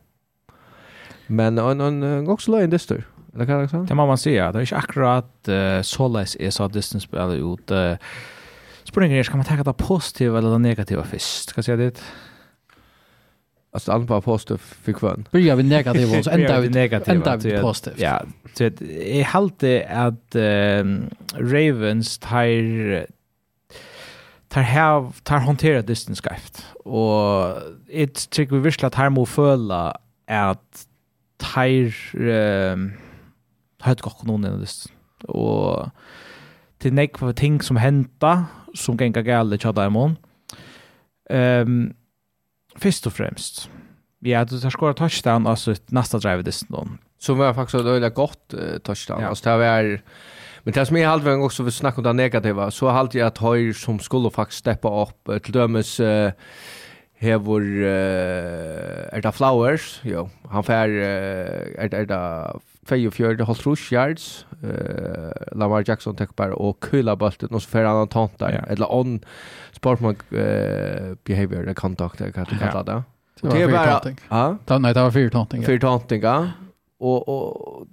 Men 1.28 1.58
en 1.58 1.82
en 1.82 2.28
också 2.30 2.52
en 2.52 2.64
industri. 2.64 3.04
Eller 3.34 3.46
kan 3.46 3.60
jag 3.60 3.70
säga? 3.70 3.84
Det 3.84 3.96
må 3.96 4.06
man 4.06 4.18
säga. 4.18 4.52
Det 4.52 4.58
är 4.58 4.62
inte 4.62 4.78
akkurat 4.78 5.48
uh, 5.50 5.82
så 5.82 6.08
läs 6.08 6.38
är 6.40 6.50
så 6.50 6.68
distance 6.68 7.08
ut. 7.36 7.72
Uh, 7.72 7.94
Spurningen 8.86 9.18
er, 9.18 9.24
skal 9.24 9.38
man 9.38 9.46
tenke 9.46 9.64
det 9.66 9.76
positive 9.78 10.38
eller 10.38 10.56
det 10.56 10.62
negative 10.62 11.04
først? 11.06 11.50
Skal 11.50 11.64
jeg 11.64 11.66
si 11.66 11.84
det? 11.84 12.04
Alltså 13.76 13.92
allt 13.92 14.08
bara 14.08 14.22
positivt 14.22 14.62
för 14.62 14.94
kvön. 14.94 15.28
Börja 15.32 15.56
vi 15.56 15.64
negativt 15.64 16.18
och 16.18 16.24
så 16.24 16.30
ändrar 16.38 16.62
vi 16.62 16.70
negativt. 16.70 17.08
Ändrar 17.08 17.38
vi 17.38 17.62
positivt. 17.62 18.00
Ja, 18.00 18.22
så 18.54 18.66
att 18.66 18.82
jag 18.82 19.26
halte 19.26 19.88
att 19.90 20.36
um, 20.36 21.10
Ravens 21.34 22.18
tar 22.18 23.06
tar 24.48 24.62
här 24.62 25.12
tar 25.24 25.38
hantera 25.38 25.82
distance 25.82 26.22
skift 26.24 26.66
och 26.86 27.58
it 27.90 28.30
tycker 28.30 28.56
vi 28.56 28.62
visst 28.62 28.84
att 28.84 28.96
här 28.96 29.10
må 29.10 29.26
föla 29.26 29.98
att 30.28 30.88
tar 31.38 31.94
um, 32.14 32.94
har 33.80 33.92
ett 33.92 34.02
gott 34.02 34.24
någon 34.24 34.42
distance 34.42 34.90
och 35.28 35.90
till 36.78 36.94
nekva 36.94 37.34
ting 37.34 37.62
som 37.62 37.78
henta 37.78 38.46
som 38.76 38.98
gänga 38.98 39.22
gäller 39.22 39.58
tjata 39.58 39.86
i 39.86 39.90
mån. 39.90 40.18
Um, 41.30 41.94
först 42.76 43.08
och 43.08 43.14
främst. 43.14 43.70
Ja, 44.20 44.46
du 44.46 44.60
tar 44.60 44.70
skåra 44.70 44.94
touchdown 44.94 45.48
alltså 45.48 45.76
nästa 45.88 46.18
drive 46.18 46.42
dist 46.42 46.66
då. 46.70 46.88
Som 47.20 47.38
var 47.38 47.54
faktiskt 47.54 47.76
ett 47.76 47.86
öjligt 47.86 48.16
gott 48.16 48.54
uh, 48.54 48.78
touchdown. 48.78 49.22
Ja. 49.22 49.28
Alltså 49.28 49.50
det 49.50 49.58
var 49.58 50.02
Men 50.64 50.74
det 50.74 50.86
som 50.86 50.98
är 50.98 51.08
halvvägen 51.08 51.42
också 51.42 51.64
vi 51.64 51.72
snackar 51.72 51.98
om 51.98 52.04
det 52.04 52.14
negativa 52.14 52.72
så 52.72 52.90
har 52.90 53.10
jag 53.14 53.28
att 53.28 53.38
höjer 53.38 53.74
som 53.74 54.00
skulle 54.00 54.30
faktiskt 54.30 54.60
steppa 54.60 55.02
upp 55.02 55.30
uh, 55.30 55.38
till 55.38 55.54
dömes 55.54 56.00
uh, 56.00 56.32
hevor 57.18 57.62
uh, 57.62 59.16
er 59.16 59.22
det 59.22 59.32
Flowers, 59.32 60.02
jo, 60.04 60.30
han 60.52 60.66
fær 60.66 60.90
uh, 60.90 61.76
er, 61.80 61.94
er 61.94 62.08
det 62.10 62.22
24 62.86 63.46
rush 63.66 63.94
yards. 63.94 64.46
Eh 64.64 64.70
uh, 64.70 65.58
Lamar 65.58 65.84
Jackson 65.88 66.16
tek 66.16 66.36
bara 66.36 66.56
och 66.56 66.80
kula 66.80 67.16
bulten 67.16 67.50
och 67.50 67.64
så 67.64 67.70
för 67.70 67.84
han 67.84 68.08
tanta 68.08 68.52
yeah. 68.52 68.72
eller 68.72 68.96
on 68.96 69.20
sportman 69.72 70.16
uh, 70.32 71.16
behavior 71.24 71.70
och 71.70 71.78
kontakt 71.78 72.22
eller 72.22 72.34
vad 72.36 72.50
det 72.50 72.58
kallas 72.58 72.86
det. 72.86 73.04
Det 73.42 73.62
är 73.62 73.72
bara 73.72 74.02
ja. 74.30 74.58
Det 74.66 74.80
nej 74.80 74.94
det 74.94 75.02
var 75.02 75.12
fyra 75.12 75.30
tanting. 75.30 75.64
Fyra 75.64 75.80
tanting 75.80 76.22
ja. 76.22 76.50
Och 76.98 77.30
och 77.30 77.88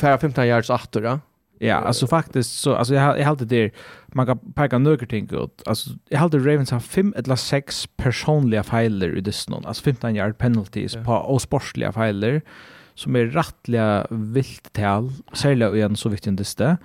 färra 0.00 0.18
15 0.18 0.46
yards 0.46 0.70
åter 0.70 1.02
ja. 1.02 1.18
Ja, 1.58 1.76
alltså 1.76 2.06
faktiskt 2.06 2.60
så 2.60 2.74
alltså 2.74 2.94
jag 2.94 3.18
jag 3.18 3.24
hade 3.24 3.44
det 3.44 3.74
man 4.06 4.26
kan 4.26 4.38
peka 4.38 4.78
några 4.78 5.06
ting 5.06 5.28
ut. 5.32 5.62
Alltså 5.66 5.90
jag 6.08 6.18
hade 6.18 6.38
Ravens 6.38 6.70
har 6.70 6.80
fem 6.80 7.14
eller 7.16 7.36
sex 7.36 7.88
personliga 7.96 8.62
fejler 8.62 9.16
i 9.16 9.20
det 9.20 9.32
snön. 9.32 9.64
Alltså 9.66 9.82
15 9.82 10.16
yard 10.16 10.38
penalties 10.38 10.94
yeah. 10.94 11.06
på 11.06 11.12
och 11.12 11.42
sportsliga 11.42 11.92
fejler 11.92 12.42
som 12.94 13.16
är 13.16 13.24
rättliga 13.24 14.06
vilt 14.10 14.72
tal, 14.72 15.12
särskilt 15.32 15.74
i 15.74 15.80
en 15.80 15.96
så 15.96 16.08
viktig 16.08 16.30
industri. 16.30 16.76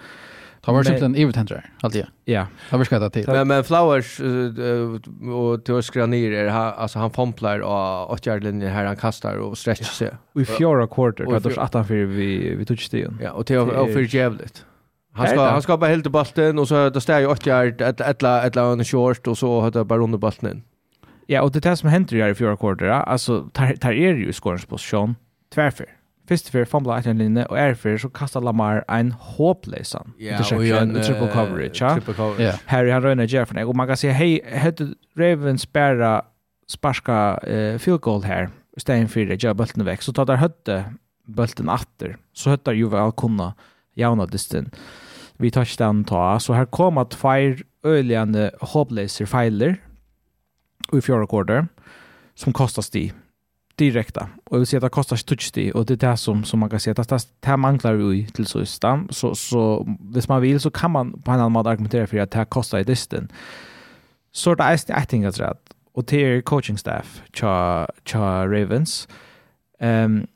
Han 0.62 0.76
var 0.76 0.84
simpelthen 0.84 1.16
ivetendrar, 1.16 1.70
alltid. 1.82 2.06
Ja. 2.26 2.48
Han 2.70 2.80
var 2.80 2.86
skrattat 2.86 3.14
till. 3.14 3.28
Men, 3.28 3.48
men 3.48 3.64
Flowers 3.64 4.20
uh, 4.20 5.00
och 5.34 5.66
Theos 5.66 5.90
Granier, 5.90 6.32
er, 6.32 6.48
han, 6.48 6.74
alltså 6.74 7.00
han 7.00 7.12
fomplar 7.12 7.60
och 7.60 8.12
åttjärlinjer 8.12 8.70
här 8.70 8.86
han 8.86 8.96
kastar 8.96 9.38
och 9.38 9.58
stretchar 9.58 9.86
sig. 9.86 10.12
Och 10.34 10.42
I 10.42 10.46
fjärra 10.46 10.88
quarter, 10.88 11.26
och 11.26 11.44
fjärra 11.44 11.62
attan 11.62 11.86
för 11.86 11.96
vi, 11.96 12.56
vi 12.56 12.66
tog 12.66 12.80
stigen. 12.80 13.20
Ja, 13.24 13.32
och 13.32 13.46
till 13.46 13.56
är 13.56 13.94
för 13.94 14.16
jävligt. 14.16 14.66
Han 15.14 15.28
ska 15.28 15.50
han 15.50 15.62
ska 15.62 15.78
bara 15.78 15.90
helt 15.90 16.08
bollen 16.08 16.60
och 16.60 16.68
så 16.68 16.90
då 16.90 17.00
står 17.00 17.20
ju 17.20 17.28
åtgärd 17.28 17.82
ett 17.82 18.02
ettla 18.02 18.48
ettla 18.48 18.72
en 18.72 18.86
short 18.86 19.28
och 19.28 19.38
så 19.38 19.62
har 19.62 19.72
det 19.72 19.86
bara 19.86 20.04
under 20.04 20.18
bollen. 20.18 20.64
Ja, 21.26 21.42
och 21.42 21.52
det 21.52 21.60
där 21.60 21.76
som 21.76 21.90
händer 21.90 22.28
i 22.28 22.36
fjärra 22.36 22.58
quarter, 22.58 22.86
alltså 22.86 23.50
tar 23.54 23.74
tar 23.74 23.92
är 23.92 24.14
ju 24.14 24.34
scoring 24.34 24.60
position 24.68 25.16
tvärför. 25.54 25.86
Fyrst 26.28 26.50
fyrir 26.52 26.68
fumbla 26.68 26.98
etter 27.00 27.14
en 27.14 27.22
linje, 27.22 27.46
og 27.48 27.60
er 27.60 27.78
fyrir 27.80 28.02
så 28.04 28.10
kastar 28.12 28.44
Lamar 28.44 28.82
ein 28.92 29.14
håpleysan 29.16 30.12
Ja, 30.20 30.42
og 30.44 30.66
en, 30.66 30.98
triple 31.00 31.30
coverage. 31.32 31.80
Ja? 31.80 31.94
Triple 31.96 32.18
coverage. 32.18 32.44
Yeah. 32.44 32.60
Harry 32.68 32.92
han 32.92 33.04
røyner 33.04 33.30
gjør 33.32 33.48
for 33.48 33.62
og 33.64 33.76
man 33.80 33.88
kan 33.88 34.00
si, 34.00 34.12
hei, 34.12 34.42
høyde 34.44 34.94
Ravens 35.20 35.66
bæra 35.66 36.22
sparska 36.68 37.20
uh, 37.48 37.80
field 37.80 38.02
goal 38.04 38.26
her, 38.28 38.52
Stein 38.78 39.08
fyrir 39.10 39.40
for 39.40 39.66
det, 39.66 39.86
vekk, 39.88 40.04
så 40.04 40.14
tar 40.14 40.28
der 40.30 40.42
høyde 40.42 40.78
bølten 41.28 41.72
atter, 41.72 42.18
så 42.36 42.54
høyde 42.54 42.76
jo 42.76 42.92
vel 42.92 43.16
kunna 43.18 43.54
jauna 43.98 44.28
distin. 44.30 44.68
Vi 45.40 45.50
tar 45.54 45.66
ikke 45.66 45.80
den 45.84 46.04
ta, 46.10 46.38
så 46.42 46.58
her 46.58 46.68
kom 46.74 47.00
at 47.02 47.16
feir 47.18 47.64
øyligende 47.86 48.52
håpleyser 48.74 49.30
feiler, 49.30 49.78
i 50.94 51.02
fjorda 51.04 51.28
korder, 51.28 51.66
som 52.36 52.54
kostas 52.56 52.90
de 52.94 53.10
direkta. 53.78 54.30
Och 54.44 54.56
jag 54.56 54.60
vill 54.60 54.68
säga 54.68 54.78
att 54.78 54.84
det 54.84 54.90
kostar 54.90 55.18
touchy 55.18 55.72
och 55.72 55.86
det 55.86 55.94
är 55.94 56.12
det 56.12 56.18
som, 56.18 56.44
som 56.44 56.60
man 56.60 56.70
kan 56.70 56.80
säga 56.80 56.96
att 56.98 57.10
det 57.10 57.48
här 57.48 57.58
manglar 57.58 57.94
vi 57.94 58.26
till 58.26 58.46
så 58.46 58.66
stan. 58.66 59.08
Så, 59.12 59.36
så 59.36 59.88
hvis 60.00 60.28
man 60.28 60.42
vill 60.42 60.60
så 60.60 60.72
kan 60.72 60.92
man 60.92 61.22
på 61.22 61.32
en 61.32 61.40
annan 61.40 61.52
måte 61.52 61.70
argumentera 61.70 62.08
för 62.08 62.18
att 62.18 62.32
det 62.32 62.38
här 62.38 62.46
kostar 62.46 62.80
i 62.80 62.84
distan. 62.84 63.32
Så 64.32 64.56
det 64.56 64.64
är 64.64 64.88
det 64.88 64.94
jag 64.94 65.10
tänker 65.10 65.44
att 65.44 65.74
och 65.94 66.08
till 66.08 66.44
coaching 66.44 66.78
staff 66.78 67.22
tja, 67.34 67.88
tja 68.04 68.46
Ravens. 68.46 69.08
Um, 69.80 70.28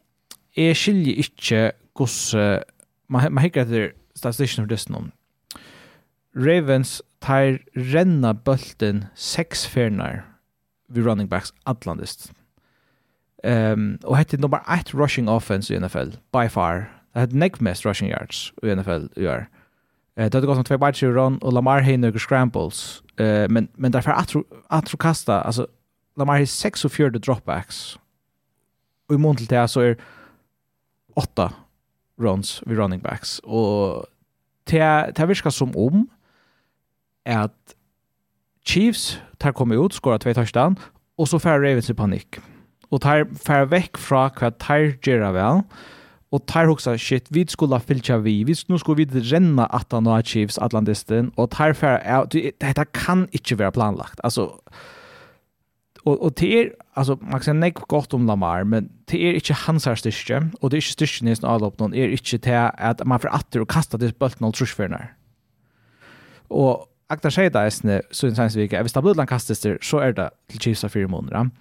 jag 0.54 0.78
skiljer 0.78 1.16
inte 1.16 1.72
hos 1.94 2.34
uh, 2.34 2.58
man, 3.08 3.34
man 3.34 3.44
hickar 3.44 3.66
till 3.66 3.92
statistiken 4.16 4.66
för 4.66 4.70
distan. 4.70 5.12
Ravens 6.36 7.02
tar 7.20 7.60
renna 7.74 8.34
bulten 8.34 9.06
sex 9.16 9.66
fernar 9.66 10.26
vid 10.88 11.06
running 11.06 11.28
backs 11.28 11.54
atlandist. 11.64 12.32
Um, 13.44 14.00
og 14.04 14.18
hette 14.18 14.38
nummer 14.38 14.60
1 14.70 14.94
rushing 14.94 15.30
offense 15.30 15.74
i 15.74 15.80
NFL, 15.80 16.18
by 16.34 16.50
far. 16.50 16.92
Det 17.14 17.20
hade 17.20 17.38
nekk 17.38 17.62
mest 17.62 17.86
rushing 17.86 18.12
yards 18.12 18.54
i 18.64 18.76
NFL 18.76 19.10
i 19.18 19.28
år. 19.28 19.48
Eh, 20.18 20.24
det 20.24 20.34
hadde 20.34 20.48
gått 20.48 20.56
som 20.56 20.64
två 20.64 20.78
bare 20.78 21.12
run 21.12 21.36
och 21.42 21.48
og 21.48 21.54
Lamar 21.54 21.82
hei 21.82 21.98
nøkker 21.98 22.20
scrambles. 22.20 23.04
Eh, 23.18 23.50
men, 23.50 23.70
men 23.76 23.92
därför 23.92 24.12
att 24.12 24.36
att 24.70 25.00
kasta, 25.00 25.42
alltså 25.42 25.68
Lamar 26.18 26.38
hei 26.38 26.46
46 26.46 27.20
dropbacks. 27.20 27.98
Og 29.10 29.16
i 29.16 29.18
mån 29.18 29.36
til 29.36 29.50
det 29.50 29.70
så 29.70 29.82
er 29.82 29.96
8 31.16 31.50
runs 32.20 32.64
vid 32.68 32.78
running 32.78 33.04
backs. 33.04 33.42
Og 33.44 34.06
det, 34.70 35.18
det 35.18 35.28
virker 35.28 35.50
som 35.50 35.78
om 35.78 36.10
at 37.26 37.52
Chiefs 38.66 39.22
tar 39.40 39.52
kommet 39.52 39.78
ut, 39.78 39.94
skåret 39.94 40.22
två 40.22 40.34
touchdown, 40.34 40.78
og 41.18 41.28
så 41.28 41.38
får 41.38 41.50
Ravens 41.50 41.90
i 41.90 41.94
panikk 41.94 42.40
og 42.92 43.02
tar 43.04 43.26
fer 43.40 43.68
vekk 43.72 44.00
fra 44.02 44.28
hva 44.36 44.52
tar 44.60 44.92
gjør 45.04 45.32
vel 45.36 45.64
og 46.32 46.46
tar 46.48 46.70
hugsa 46.70 46.96
shit 47.00 47.28
vi 47.32 47.44
skulle 47.52 47.80
fylja 47.84 48.22
vi 48.24 48.38
vi 48.48 48.56
nu 48.70 48.78
skulle 48.80 49.04
vi 49.04 49.26
renna 49.32 49.68
at 49.76 49.92
han 49.92 50.08
har 50.08 50.24
Chiefs 50.24 50.58
atlantisten, 50.58 51.32
og 51.38 51.52
tar 51.52 51.74
fer 51.74 52.00
dette 52.32 52.86
kan 52.94 53.28
ikke 53.36 53.60
være 53.60 53.76
planlagt. 53.76 54.20
Altså 54.24 54.50
og 56.06 56.18
og 56.24 56.40
det 56.40 56.50
er 56.60 56.70
altså 56.98 57.18
man 57.22 57.40
kan 57.40 57.60
nei 57.62 57.70
godt 57.72 58.14
om 58.14 58.26
Lamar 58.26 58.64
men 58.64 58.90
det 59.12 59.20
er 59.22 59.38
ikke 59.38 59.54
hans 59.68 59.86
her 59.86 59.96
styrke 59.96 60.42
og 60.62 60.72
det 60.72 60.78
er 60.78 60.82
ikke 60.82 60.98
styrke 60.98 61.30
i 61.30 61.36
sin 61.36 61.48
avlopp 61.48 61.80
noen 61.80 61.94
er 61.94 62.16
ikke 62.16 62.38
til 62.38 62.58
at 62.58 63.04
man 63.06 63.20
får 63.20 63.36
atter 63.38 63.62
og 63.62 63.68
kasta 63.68 63.98
det 63.98 64.16
bulten 64.18 64.48
og 64.48 64.56
trusjfyrner 64.58 65.12
og 66.50 66.88
akta 67.12 67.30
seg 67.30 67.52
da 67.54 67.68
eisne 67.68 68.02
så 68.12 68.28
en 68.28 68.36
sannsvike 68.36 68.82
hvis 68.82 68.96
det 68.96 69.04
blir 69.04 69.20
landkastet 69.20 69.84
så 69.84 70.02
er 70.02 70.18
det 70.18 70.30
til 70.50 70.60
Chiefs 70.66 70.84
av 70.84 70.96
fire 70.96 71.12
måneder 71.12 71.52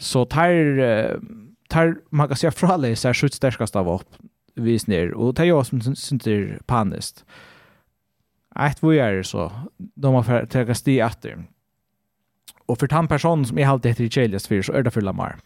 Så 0.00 0.24
tar, 0.24 1.20
tar 1.68 1.96
man 2.10 2.28
kan 2.28 2.36
säga 2.36 2.50
så 2.96 3.08
här 3.08 3.14
skjuts 3.14 3.36
stärkast 3.36 3.76
av 3.76 3.88
upp 3.88 4.16
vis 4.54 4.86
ner. 4.86 5.14
Och 5.14 5.34
det 5.34 5.44
jag 5.44 5.66
som 5.66 5.80
synter 5.96 6.30
det 6.30 6.66
paniskt. 6.66 7.24
vi 8.54 8.82
vad 8.82 8.94
är 8.94 9.12
det 9.12 9.24
så? 9.24 9.52
De 9.76 10.14
har 10.14 10.46
tagit 10.46 10.76
sti 10.76 11.00
efter. 11.00 11.44
Och 12.66 12.78
för 12.78 12.88
den 12.88 13.08
personen 13.08 13.46
som 13.46 13.58
är 13.58 13.66
alltid 13.66 13.90
heter 13.90 14.04
i 14.04 14.10
Chalias 14.10 14.48
för 14.48 14.62
så 14.62 14.72
är 14.72 14.82
det 14.82 14.90
för 14.90 15.00
Lamar. 15.00 15.36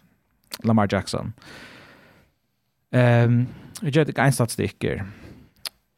Lamar 0.62 0.88
Jackson. 0.90 1.32
Ehm, 2.90 3.46
jag 3.80 3.92
vet 3.92 4.08
inte 4.08 4.22
en 4.22 4.32
statistiker. 4.32 5.04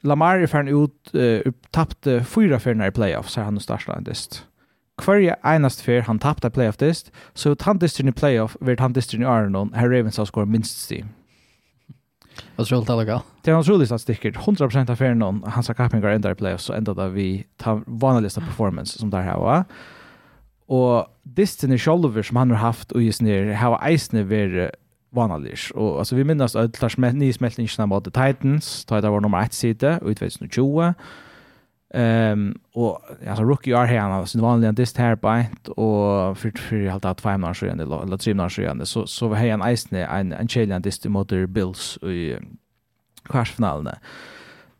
Lamar 0.02 0.38
är 0.38 0.46
färden 0.46 0.84
ut, 0.84 1.14
uh, 1.14 1.52
tappte 1.70 2.24
fyra 2.24 2.60
förna 2.60 2.86
i 2.86 2.90
playoffs 2.90 3.36
här 3.36 3.44
han 3.44 3.56
och 3.56 3.62
Starslindist. 3.62 4.46
Kvarje 4.98 5.36
einast 5.44 5.82
fyr 5.84 6.00
han 6.00 6.18
tappte 6.18 6.50
playoff 6.50 6.76
dist, 6.76 7.12
så 7.34 7.50
ut 7.50 7.62
han 7.62 7.78
distrin 7.78 8.08
i 8.08 8.12
playoff 8.12 8.56
vart 8.60 8.80
han 8.80 8.92
distrin 8.92 9.22
i 9.22 9.26
Arnon, 9.26 9.72
her 9.74 9.88
Ravens 9.88 10.16
har 10.16 10.24
skorat 10.24 10.48
minst 10.48 10.80
sti. 10.80 11.04
Vad 12.56 12.66
tror 12.66 12.80
du 12.80 12.86
talar 12.86 13.04
gal? 13.04 13.20
Det 13.42 13.50
är 13.50 13.54
en 13.54 13.94
att 13.94 14.00
sticker 14.00 14.32
100% 14.32 14.90
av 14.90 14.96
färden 14.96 15.18
någon 15.18 15.42
hans 15.46 15.66
kappingar 15.66 16.08
ändrar 16.08 16.32
i 16.32 16.34
playoff 16.34 16.60
så 16.60 16.72
ändå 16.72 16.94
där 16.94 17.08
vi 17.08 17.46
tar 17.56 17.82
vanligaste 17.86 18.40
performance 18.40 18.98
som 18.98 19.10
där 19.10 19.22
här 19.22 19.38
var. 19.38 19.64
Och 20.66 21.06
distrin 21.22 21.72
i 21.72 21.78
Scholver 21.78 22.22
som 22.22 22.36
han 22.36 22.50
har 22.50 22.58
haft 22.58 22.92
och 22.92 23.02
just 23.02 23.22
ner 23.22 23.54
har 23.54 23.88
eisne 23.88 24.22
varit 24.22 24.70
vanlig. 25.10 25.58
Och 25.74 25.98
alltså 25.98 26.16
vi 26.16 26.24
minns 26.24 26.56
att 26.56 26.82
Lars 26.82 26.96
Mettni 26.96 27.32
smältningen 27.32 27.88
mot 27.88 28.04
The 28.04 28.10
Titans, 28.10 28.84
tar 28.84 29.02
det 29.02 29.10
var 29.10 29.20
nummer 29.20 29.42
1 29.42 29.52
sida 29.52 29.98
och 29.98 30.08
utväsen 30.08 30.50
20 30.50 30.94
Ehm 31.94 32.58
och 32.72 33.00
alltså 33.28 33.44
rookie 33.44 33.76
är 33.76 33.86
här 33.86 33.98
han 33.98 34.26
sin 34.26 34.40
vanliga 34.40 34.72
dist 34.72 34.96
här 34.96 35.16
på 35.16 35.44
och 35.70 36.38
för 36.38 36.58
för 36.58 36.86
helt 36.90 37.04
att 37.04 37.20
fem 37.20 37.44
år 37.44 37.54
sedan 37.54 37.80
eller 37.80 38.16
tre 38.16 38.34
år 38.34 38.48
sedan 38.48 38.86
så 38.86 39.06
så 39.06 39.28
var 39.28 39.36
han 39.36 39.70
isen 39.70 39.98
en 39.98 40.32
en 40.32 40.48
challenge 40.48 40.78
dist 40.78 41.04
mot 41.04 41.32
Bills 41.48 41.98
i 42.02 42.36
kvartsfinalen. 43.24 43.94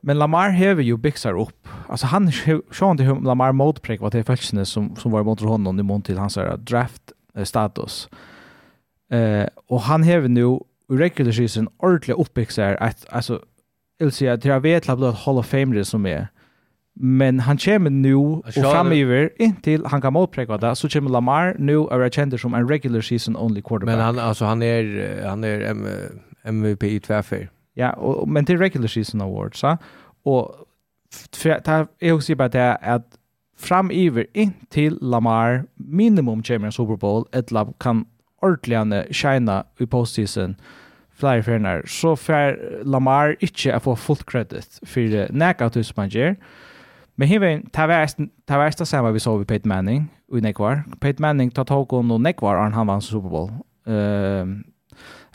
Men 0.01 0.19
Lamar 0.19 0.51
häver 0.51 0.83
ju 0.83 0.97
bixar 0.97 1.41
upp. 1.41 1.69
Alltså 1.89 2.07
han 2.07 2.33
sjön 2.71 2.91
inte 2.91 3.03
hur 3.03 3.21
Lamar 3.21 3.53
motprick 3.53 4.01
vad 4.01 4.13
det 4.13 4.25
fältsne 4.25 4.65
som 4.65 4.97
som 4.97 5.13
var 5.13 5.25
mot 5.25 5.41
honom 5.41 5.81
i 5.81 5.83
mån 5.83 6.03
till 6.03 6.19
hans 6.19 6.39
draft 6.59 7.13
status. 7.45 8.09
Eh 9.11 9.47
och 9.67 9.81
han 9.81 10.03
häver 10.03 10.29
nu 10.29 10.61
i 10.91 10.97
regular 10.97 11.33
season 11.33 11.69
ordentligt 11.77 12.19
uppbixar 12.19 12.77
att 12.81 13.07
alltså 13.11 13.43
vill 13.99 14.13
säga 14.13 14.33
att 14.33 14.45
jag 14.45 14.61
vet 14.61 14.89
att 14.89 15.19
Hall 15.19 15.39
of 15.39 15.47
Fame 15.47 15.85
som 15.85 16.07
är 16.07 16.29
Men 16.99 17.41
han 17.41 17.59
kommer 17.59 17.91
nu 17.91 18.15
och 18.15 18.55
framöver 18.55 19.31
intill 19.39 19.85
han 19.85 20.01
kan 20.01 20.13
målprägva 20.13 20.59
det 20.59 20.77
så 20.77 20.89
kommer 20.89 21.11
Lamar 21.11 21.57
nu 21.59 21.77
och 21.77 22.05
är 22.05 22.11
känd 22.11 22.41
som 22.41 22.55
en 22.55 22.69
regular 22.69 23.01
season 23.01 23.37
only 23.37 23.63
quarterback. 23.63 23.97
Men 23.97 24.05
han 24.05 24.19
alltså 24.19 24.45
han 24.45 24.63
är 24.63 25.23
han 25.27 25.45
är 25.45 25.77
MVP 26.45 26.83
i 26.83 27.01
tvärfär. 27.01 27.51
Ja, 27.75 27.93
och, 27.93 28.29
men 28.29 28.45
till 28.45 28.59
regular 28.59 28.89
season 28.89 29.21
awards 29.21 29.59
så 29.59 29.79
och 30.23 30.55
ta 31.65 31.87
är 31.99 32.13
också 32.13 32.35
bara 32.35 32.49
det 32.49 32.77
att 32.77 33.19
framöver 33.59 34.27
intill 34.33 34.99
Lamar 35.01 35.65
minimum 35.75 36.43
kommer 36.43 36.67
en 36.67 36.73
Super 36.73 36.97
Bowl 36.97 37.25
ett 37.33 37.51
lab 37.51 37.79
kan 37.79 38.05
ordentligt 38.43 39.17
shine 39.17 39.63
i 39.79 39.87
postseason 39.87 40.57
flere 41.17 41.43
ferner, 41.43 41.83
så 41.87 42.15
får 42.17 42.57
Lamar 42.85 43.37
ikke 43.41 43.77
å 43.77 43.81
få 43.81 43.97
fullt 43.97 44.27
credit 44.29 44.81
for 44.85 45.33
nækka 45.33 45.71
tusen 45.73 45.97
man 45.97 46.13
gjør, 46.13 46.37
Men 47.17 47.29
hiver, 47.29 47.63
ta 47.73 47.87
värst, 47.87 48.17
ta 48.47 48.59
värst 48.59 48.87
samma 48.87 49.11
vi 49.11 49.21
såg 49.21 49.39
vi 49.39 49.45
Peyton 49.45 49.69
Manning 49.69 50.09
och 50.29 50.43
Nekvar. 50.43 50.85
Peyton 51.01 51.23
Manning 51.23 51.51
tar 51.51 51.65
tag 51.65 51.93
om 51.93 52.11
och 52.11 52.21
Nekvar 52.21 52.71
han 52.71 52.87
vann 52.87 53.03
Super 53.03 53.29
Bowl. 53.29 53.51
Ehm 53.87 54.65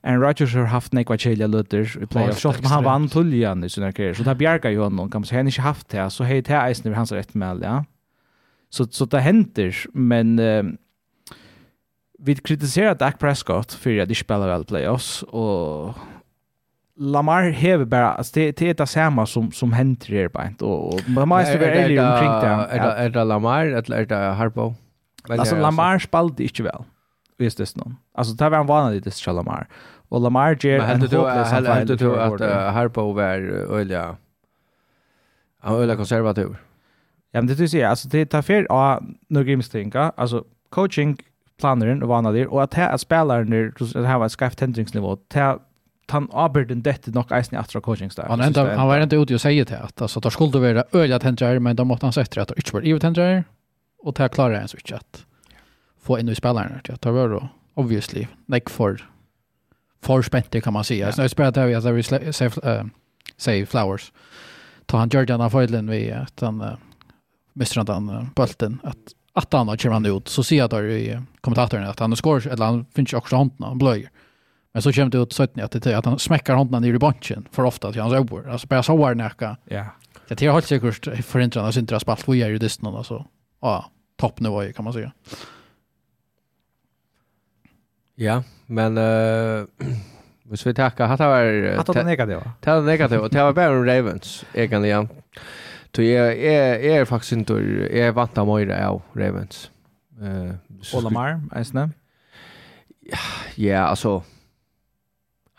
Aaron 0.03 0.21
Rodgers 0.21 0.55
har 0.55 0.65
haft 0.65 0.93
nekva 0.93 1.17
tjelja 1.17 1.47
lutter 1.47 1.85
i 2.01 2.07
playoff, 2.09 2.39
sjálf 2.41 2.59
om 2.59 2.71
han 2.71 2.83
vann 2.83 3.09
tulljan 3.09 3.63
i 3.63 3.69
sin 3.69 3.93
karriär. 3.93 4.13
så 4.13 4.23
det 4.23 4.35
bjerga 4.35 4.71
jo 4.71 4.83
honom, 4.83 5.09
kan 5.09 5.21
man 5.21 5.25
säga, 5.25 5.39
han 5.39 5.47
inte 5.47 5.61
haft 5.61 5.89
det, 5.89 6.09
så 6.09 6.23
hej 6.23 6.41
det 6.41 6.53
eisen 6.53 6.87
över 6.87 6.97
hans 6.97 7.11
rätt 7.11 7.33
med 7.33 7.61
ja. 7.63 7.85
Så, 8.69 8.85
så 8.85 9.05
det 9.05 9.19
händer, 9.19 9.75
men 9.93 10.39
eh, 10.39 10.63
vi 12.19 12.35
kritiserar 12.35 12.95
Dak 12.95 13.19
Prescott 13.19 13.73
för 13.73 13.99
att 13.99 14.09
de 14.09 14.15
spelar 14.15 14.47
väl 14.47 14.65
playoffs, 14.65 15.23
och 15.23 15.95
Lamar 16.95 17.43
hever 17.43 17.85
bara, 17.85 18.11
alltså 18.11 18.31
det, 18.33 18.57
det 18.57 18.69
är 18.69 18.73
det 18.73 18.87
samma 18.87 19.25
som, 19.25 19.51
som 19.51 19.73
händer 19.73 20.07
här 20.07 20.29
ett 20.29 20.61
Och, 20.61 20.93
och 20.93 21.01
man 21.07 21.27
måste 21.27 21.57
vara 21.57 21.71
ärlig 21.71 21.99
omkring 21.99 22.29
det. 22.29 22.67
Är 22.71 22.79
det, 22.79 22.93
är 22.93 23.09
det 23.09 23.23
Lamar 23.23 23.65
eller 23.65 23.97
är 23.97 24.05
det 24.05 24.15
Harpo? 24.15 24.73
Alltså 25.29 25.55
Lamar 25.55 25.99
spalte 25.99 26.43
inte 26.43 26.63
väl. 26.63 26.83
Visst 27.37 27.57
det 27.57 27.75
någon. 27.75 27.95
Alltså 28.13 28.33
det 28.33 28.49
var 28.49 28.57
en 28.57 28.65
vanlig 28.65 29.03
det 29.03 29.11
till 29.11 29.33
Lamar. 29.33 29.67
Och 30.09 30.21
Lamar 30.21 30.57
ger 30.59 30.79
en 30.79 31.01
hopplös 31.01 31.49
fall. 31.49 31.63
Men 31.63 31.71
hade 31.71 31.95
du 31.95 32.19
att 32.19 32.73
Harpo 32.73 33.13
var 33.13 33.23
öliga, 33.77 34.15
han 35.59 35.73
var 35.73 35.81
öliga 35.81 35.97
konservativ? 35.97 36.55
Ja, 37.31 37.41
men 37.41 37.47
det 37.47 37.55
du 37.55 37.67
säger, 37.67 37.87
alltså 37.87 38.07
det 38.07 38.25
tar 38.25 38.41
fel 38.41 38.65
av 38.69 39.03
några 39.29 39.45
grimstingar. 39.45 40.11
Alltså 40.17 40.43
coaching 40.69 41.17
planeren 41.59 42.03
och 42.03 42.09
vanlig 42.09 42.49
och 42.49 42.63
att 42.63 42.73
här 42.73 42.97
spelaren, 42.97 43.49
det 43.93 44.07
här 44.07 44.17
var 44.17 44.25
ett 44.25 44.31
skaft 44.31 44.57
tändningsnivå. 44.59 45.17
Det 45.27 45.57
han 46.11 46.27
arbeidde 46.33 46.75
dette 46.85 47.11
nok 47.15 47.31
eisen 47.35 47.55
i 47.55 47.59
atra 47.59 47.81
coaching 47.81 48.11
staff. 48.11 48.29
Han, 48.29 48.43
enda, 48.43 48.65
han 48.75 48.87
var 48.87 49.03
enda 49.03 49.17
ute 49.17 49.35
og 49.35 49.43
sier 49.43 49.67
til 49.67 49.79
at 49.79 50.01
altså, 50.01 50.21
det 50.23 50.33
skulle 50.35 50.61
være 50.61 50.85
øyla 50.95 51.19
tendrer, 51.19 51.59
men 51.59 51.75
da 51.75 51.85
måtte 51.87 52.07
han 52.07 52.15
sette 52.15 52.41
at 52.41 52.53
det 52.53 52.61
ikke 52.61 52.77
var 52.79 52.87
ivet 52.87 53.03
tendrer, 53.03 53.43
og 54.05 54.15
det 54.17 54.31
klarer 54.35 54.59
han 54.59 54.71
så 54.71 54.79
ikke 54.79 54.99
at 55.01 55.23
få 56.01 56.19
inn 56.21 56.29
i 56.31 56.37
spillerne. 56.37 56.81
Ja, 56.87 56.97
det 56.97 57.13
var 57.13 57.35
jo 57.35 57.41
obviously 57.79 58.27
nek 58.51 58.69
for 58.69 59.01
for 60.01 60.21
spente 60.21 60.61
kan 60.61 60.73
man 60.73 60.83
säga. 60.83 61.11
Så 61.11 61.21
jag 61.21 61.31
spelar 61.31 61.51
där 61.51 61.67
vi 61.67 61.75
att 61.75 61.85
vi 61.85 62.03
say 63.37 63.65
flowers. 63.65 64.11
Ta 64.85 64.97
han 64.97 65.09
Georgian 65.09 65.41
av 65.41 65.49
Foylen 65.49 65.89
vi 65.89 66.11
att 66.11 66.39
han 66.39 66.61
uh, 66.61 66.73
mister 67.53 67.83
den 67.83 68.09
uh, 68.09 68.23
bulten 68.35 68.79
att 68.83 68.97
att 69.33 69.53
han 69.53 69.77
kommer 69.77 69.93
han 69.93 70.05
ut 70.05 70.27
så 70.27 70.43
ser 70.43 70.55
jag 70.57 70.69
där 70.69 70.83
i 70.83 71.19
kommentatorn 71.41 71.83
att 71.83 71.99
han 71.99 72.15
skor 72.15 72.47
eller 72.47 72.65
han 72.65 72.85
finns 72.95 73.13
också 73.13 73.35
handen 73.35 73.67
han 73.67 73.77
blöjer. 73.77 74.09
Men 74.73 74.81
så 74.81 74.93
kommer 74.93 75.09
det 75.09 75.17
ut 75.17 75.33
sötni 75.33 75.63
att 75.63 75.71
det 75.71 75.97
att 75.97 76.05
han 76.05 76.19
smäckar 76.19 76.55
handen 76.55 76.81
ner 76.81 76.93
i 76.93 76.99
bunchen 76.99 77.47
för 77.51 77.63
ofta 77.63 77.91
till 77.91 78.01
hans 78.01 78.13
öbor. 78.13 78.49
Alltså 78.49 78.67
bara 78.67 78.83
så 78.83 78.97
var 78.97 79.15
näka. 79.15 79.57
Ja. 79.65 79.85
Det 80.27 80.41
är 80.41 80.51
helt 80.51 80.65
säkert 80.65 81.25
förändras 81.25 81.77
inte 81.77 81.91
deras 81.91 82.01
spalt 82.01 82.27
vad 82.27 82.37
gör 82.37 82.49
ju 82.49 82.57
det 82.57 82.81
någon 82.81 82.95
alltså. 82.95 83.25
Ja, 83.61 83.91
toppnivå 84.17 84.63
kan 84.75 84.83
man 84.85 84.93
säga. 84.93 85.11
Ja, 88.15 88.43
men 88.65 88.97
eh 88.97 89.65
Hvis 90.51 90.65
vi 90.67 90.73
tackar, 90.73 91.07
hatt 91.07 91.19
var... 91.19 91.77
Hatt 91.77 91.87
var 91.87 92.03
negativa. 92.03 92.39
va? 92.39 92.51
Det 92.59 92.71
var 92.71 92.81
negativt, 92.81 93.21
og 93.21 93.31
det 93.31 93.43
var 93.43 93.53
bare 93.53 93.85
Ravens, 93.87 94.45
egentlig. 94.53 95.07
Så 95.95 96.01
jeg, 96.03 96.37
jeg, 96.43 96.83
jeg 96.83 96.97
er 96.99 97.05
faktisk 97.05 97.37
ikke, 97.37 97.59
jeg 97.87 98.07
er 98.07 98.11
vant 98.11 98.37
av 98.37 98.49
Moira 98.49 98.81
av 98.83 98.99
Ravens. 99.15 99.69
Uh, 100.19 100.59
Olamar, 100.93 101.39
eisne? 101.55 101.93
Ja, 103.07 103.23
ja, 103.57 103.85
altså, 103.89 104.21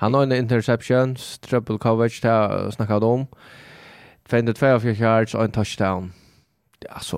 Han 0.02 0.14
har 0.14 0.22
en 0.22 0.32
interception, 0.32 1.16
triple 1.40 1.78
coverage, 1.78 2.22
det 2.22 2.28
har 2.28 2.58
jag 2.58 2.72
snackat 2.72 3.02
om. 3.02 3.26
22 4.30 4.94
yards 4.98 5.34
og 5.34 5.44
en 5.44 5.52
touchdown. 5.52 6.12
Alltså. 6.90 7.16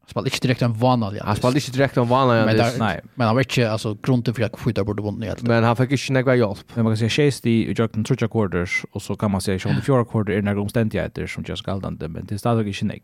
Han 0.00 0.08
spelade 0.08 0.28
inte 0.28 0.40
direkt 0.40 0.62
en 0.62 0.80
vanlig. 0.80 1.20
Han 1.24 1.36
spalte 1.36 1.56
ikke 1.58 1.72
direkte 1.72 2.00
en 2.00 2.08
vanlig. 2.08 2.44
Men, 2.44 2.56
där, 2.56 2.78
nej. 2.78 3.00
men 3.14 3.26
han 3.26 3.36
var 3.36 3.42
inte 3.42 3.70
alltså, 3.70 3.96
grunden 4.02 4.34
för 4.34 4.42
att 4.42 4.60
skjuta 4.60 4.84
bort 4.84 5.00
vunnen 5.00 5.22
helt. 5.22 5.42
Men 5.42 5.64
han 5.64 5.76
fikk 5.76 5.92
ikke 5.96 6.12
nekva 6.12 6.34
hjelp. 6.36 6.74
Men 6.74 6.84
man 6.84 6.92
kan 6.92 6.98
säga 6.98 7.08
tjejst 7.08 7.46
i 7.46 7.72
jakten 7.78 8.04
tredje 8.04 8.28
quarters 8.28 8.84
och 8.92 9.02
så 9.02 9.16
kan 9.16 9.30
man 9.30 9.40
säga 9.40 9.56
att 9.56 9.84
fjärde 9.84 10.04
quarter 10.04 10.32
är 10.32 10.42
några 10.42 10.60
omständigheter 10.60 11.26
som 11.26 11.44
görs 11.48 11.62
galdande 11.62 12.08
men 12.08 12.26
det 12.26 12.34
är 12.34 12.38
stadig 12.38 12.68
inte 12.68 12.84
några. 12.84 13.00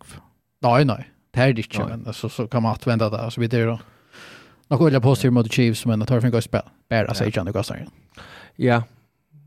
Nej, 0.62 0.84
nej. 0.84 1.10
Det 1.30 1.40
är 1.40 1.52
det 1.52 1.60
inte. 1.60 1.84
Men 1.88 2.06
alltså, 2.06 2.28
så 2.28 2.46
kan 2.48 2.62
man 2.62 2.76
använda 2.76 3.10
det 3.10 3.26
och 3.26 3.32
så 3.32 3.40
vidare. 3.40 3.78
Några 4.68 4.84
olja 4.84 5.00
positivt 5.00 5.32
mot 5.32 5.52
Chiefs 5.52 5.86
men 5.86 5.98
det 6.00 6.06
tar 6.06 6.20
för 6.20 6.26
en 6.26 6.32
gång 6.32 6.42
spel. 6.42 6.62
Bära 6.88 7.14
sig 7.14 7.26
inte 7.26 7.40
andra 7.40 7.52
gastar 7.52 7.76
igen. 7.76 7.90
Ja. 8.16 8.22
Ja, 8.60 8.82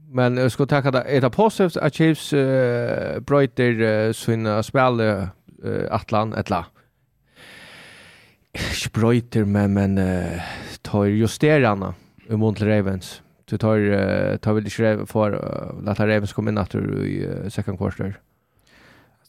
men 0.09 0.37
jag 0.37 0.51
ska 0.51 0.65
tacka 0.65 0.91
det. 0.91 1.01
Ett 1.01 1.21
det 1.21 1.29
positivt 1.29 1.77
att 1.77 1.93
Chiefs 1.93 2.33
uh, 2.33 3.19
bröjter 3.19 3.81
uh, 3.81 4.11
sina 4.13 4.63
spel 4.63 4.99
uh, 4.99 5.27
Atlan, 5.91 6.33
etla. 6.33 6.65
Ikke 8.53 8.89
brøyter, 8.93 9.45
men, 9.45 9.73
men 9.73 9.97
uh, 9.97 10.41
tar 10.81 11.05
justerarna 11.05 11.93
imot 12.29 12.57
til 12.57 12.67
Ravens. 12.67 13.21
Du 13.49 13.57
tar, 13.57 13.77
uh, 13.77 14.37
tar 14.37 14.53
vel 14.53 14.65
ikke 14.65 14.97
för 14.97 15.05
for 15.05 15.37
uh, 15.37 15.85
lette 15.85 16.03
Ravens 16.09 16.33
komme 16.33 16.49
inn 16.49 16.57
etter 16.57 16.81
i 17.05 17.25
uh, 17.25 17.49
second 17.49 17.77
quarter. 17.77 18.17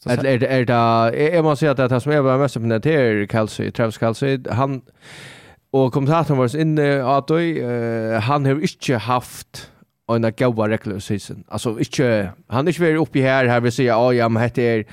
Eller 0.05 0.25
er 0.25 0.37
det, 0.37 0.51
er 0.51 0.65
det, 0.65 1.33
jeg 1.33 1.43
må 1.43 1.55
si 1.55 1.65
at 1.65 1.77
det 1.77 1.91
er 1.91 1.99
som 1.99 2.11
jeg 2.11 2.23
var 2.23 2.37
mest 2.41 2.57
oppnå 2.57 2.79
til 2.79 3.27
Kelsey, 3.27 3.71
Travis 3.71 3.97
Kelsey, 3.97 4.39
han, 4.49 4.81
og 5.73 5.91
kommentatoren 5.91 6.39
var 6.39 6.57
inne, 6.57 6.89
at 7.05 7.31
uh, 7.31 8.21
han 8.21 8.45
har 8.45 8.61
ikke 8.61 8.97
haft 8.97 9.71
och 10.07 10.15
en 10.15 10.31
gåva 10.37 10.67
regular 10.67 10.99
season. 10.99 11.43
Altså, 11.51 11.77
ikke, 11.77 12.31
han 12.49 12.67
är 12.67 12.69
ikke 12.69 12.81
varit 12.81 12.97
oppi 12.97 13.21
her, 13.21 13.47
her 13.47 13.59
vil 13.59 13.71
si, 13.71 13.89
oh, 13.89 14.15
ja 14.15 14.27
men 14.27 14.41
hette 14.41 14.61
er 14.61 14.83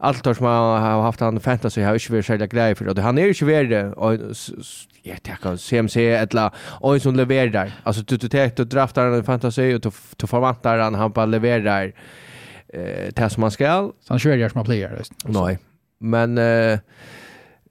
alt 0.00 0.24
som 0.24 0.46
han 0.46 0.80
har 0.82 1.02
haft 1.02 1.20
han 1.20 1.40
fantasy 1.40 1.80
har 1.80 1.94
ikke 1.94 2.12
varit 2.12 2.24
særlig 2.24 2.50
grejer 2.50 2.74
for 2.74 2.84
det. 2.84 3.02
Han 3.02 3.18
er 3.18 3.24
ikke 3.24 3.60
inte 3.60 3.94
og 3.96 4.18
jeg 5.04 5.18
tenker, 5.24 5.34
tackar 5.34 5.56
CMC 5.56 5.96
eller 5.96 6.50
och 6.80 7.00
som 7.00 7.14
leverer. 7.16 7.70
Altså, 7.84 8.02
du 8.02 8.16
du 8.16 8.28
du, 8.28 8.48
du 8.56 8.64
draftar 8.64 9.18
i 9.18 9.22
fantasy 9.22 9.74
og 9.74 9.84
du 9.84 9.90
du 10.20 10.26
förväntar 10.26 10.78
han 10.78 10.94
han 10.94 11.12
bare 11.12 11.30
leverer 11.30 11.92
eh 12.74 13.12
det 13.16 13.32
som 13.32 13.40
man 13.40 13.50
skal. 13.50 13.92
Så 14.00 14.12
han 14.12 14.18
kör 14.18 14.36
ju 14.36 14.48
som 14.48 14.64
player. 14.64 15.02
Nej. 15.24 15.58
Men 16.00 16.38
eh 16.38 16.78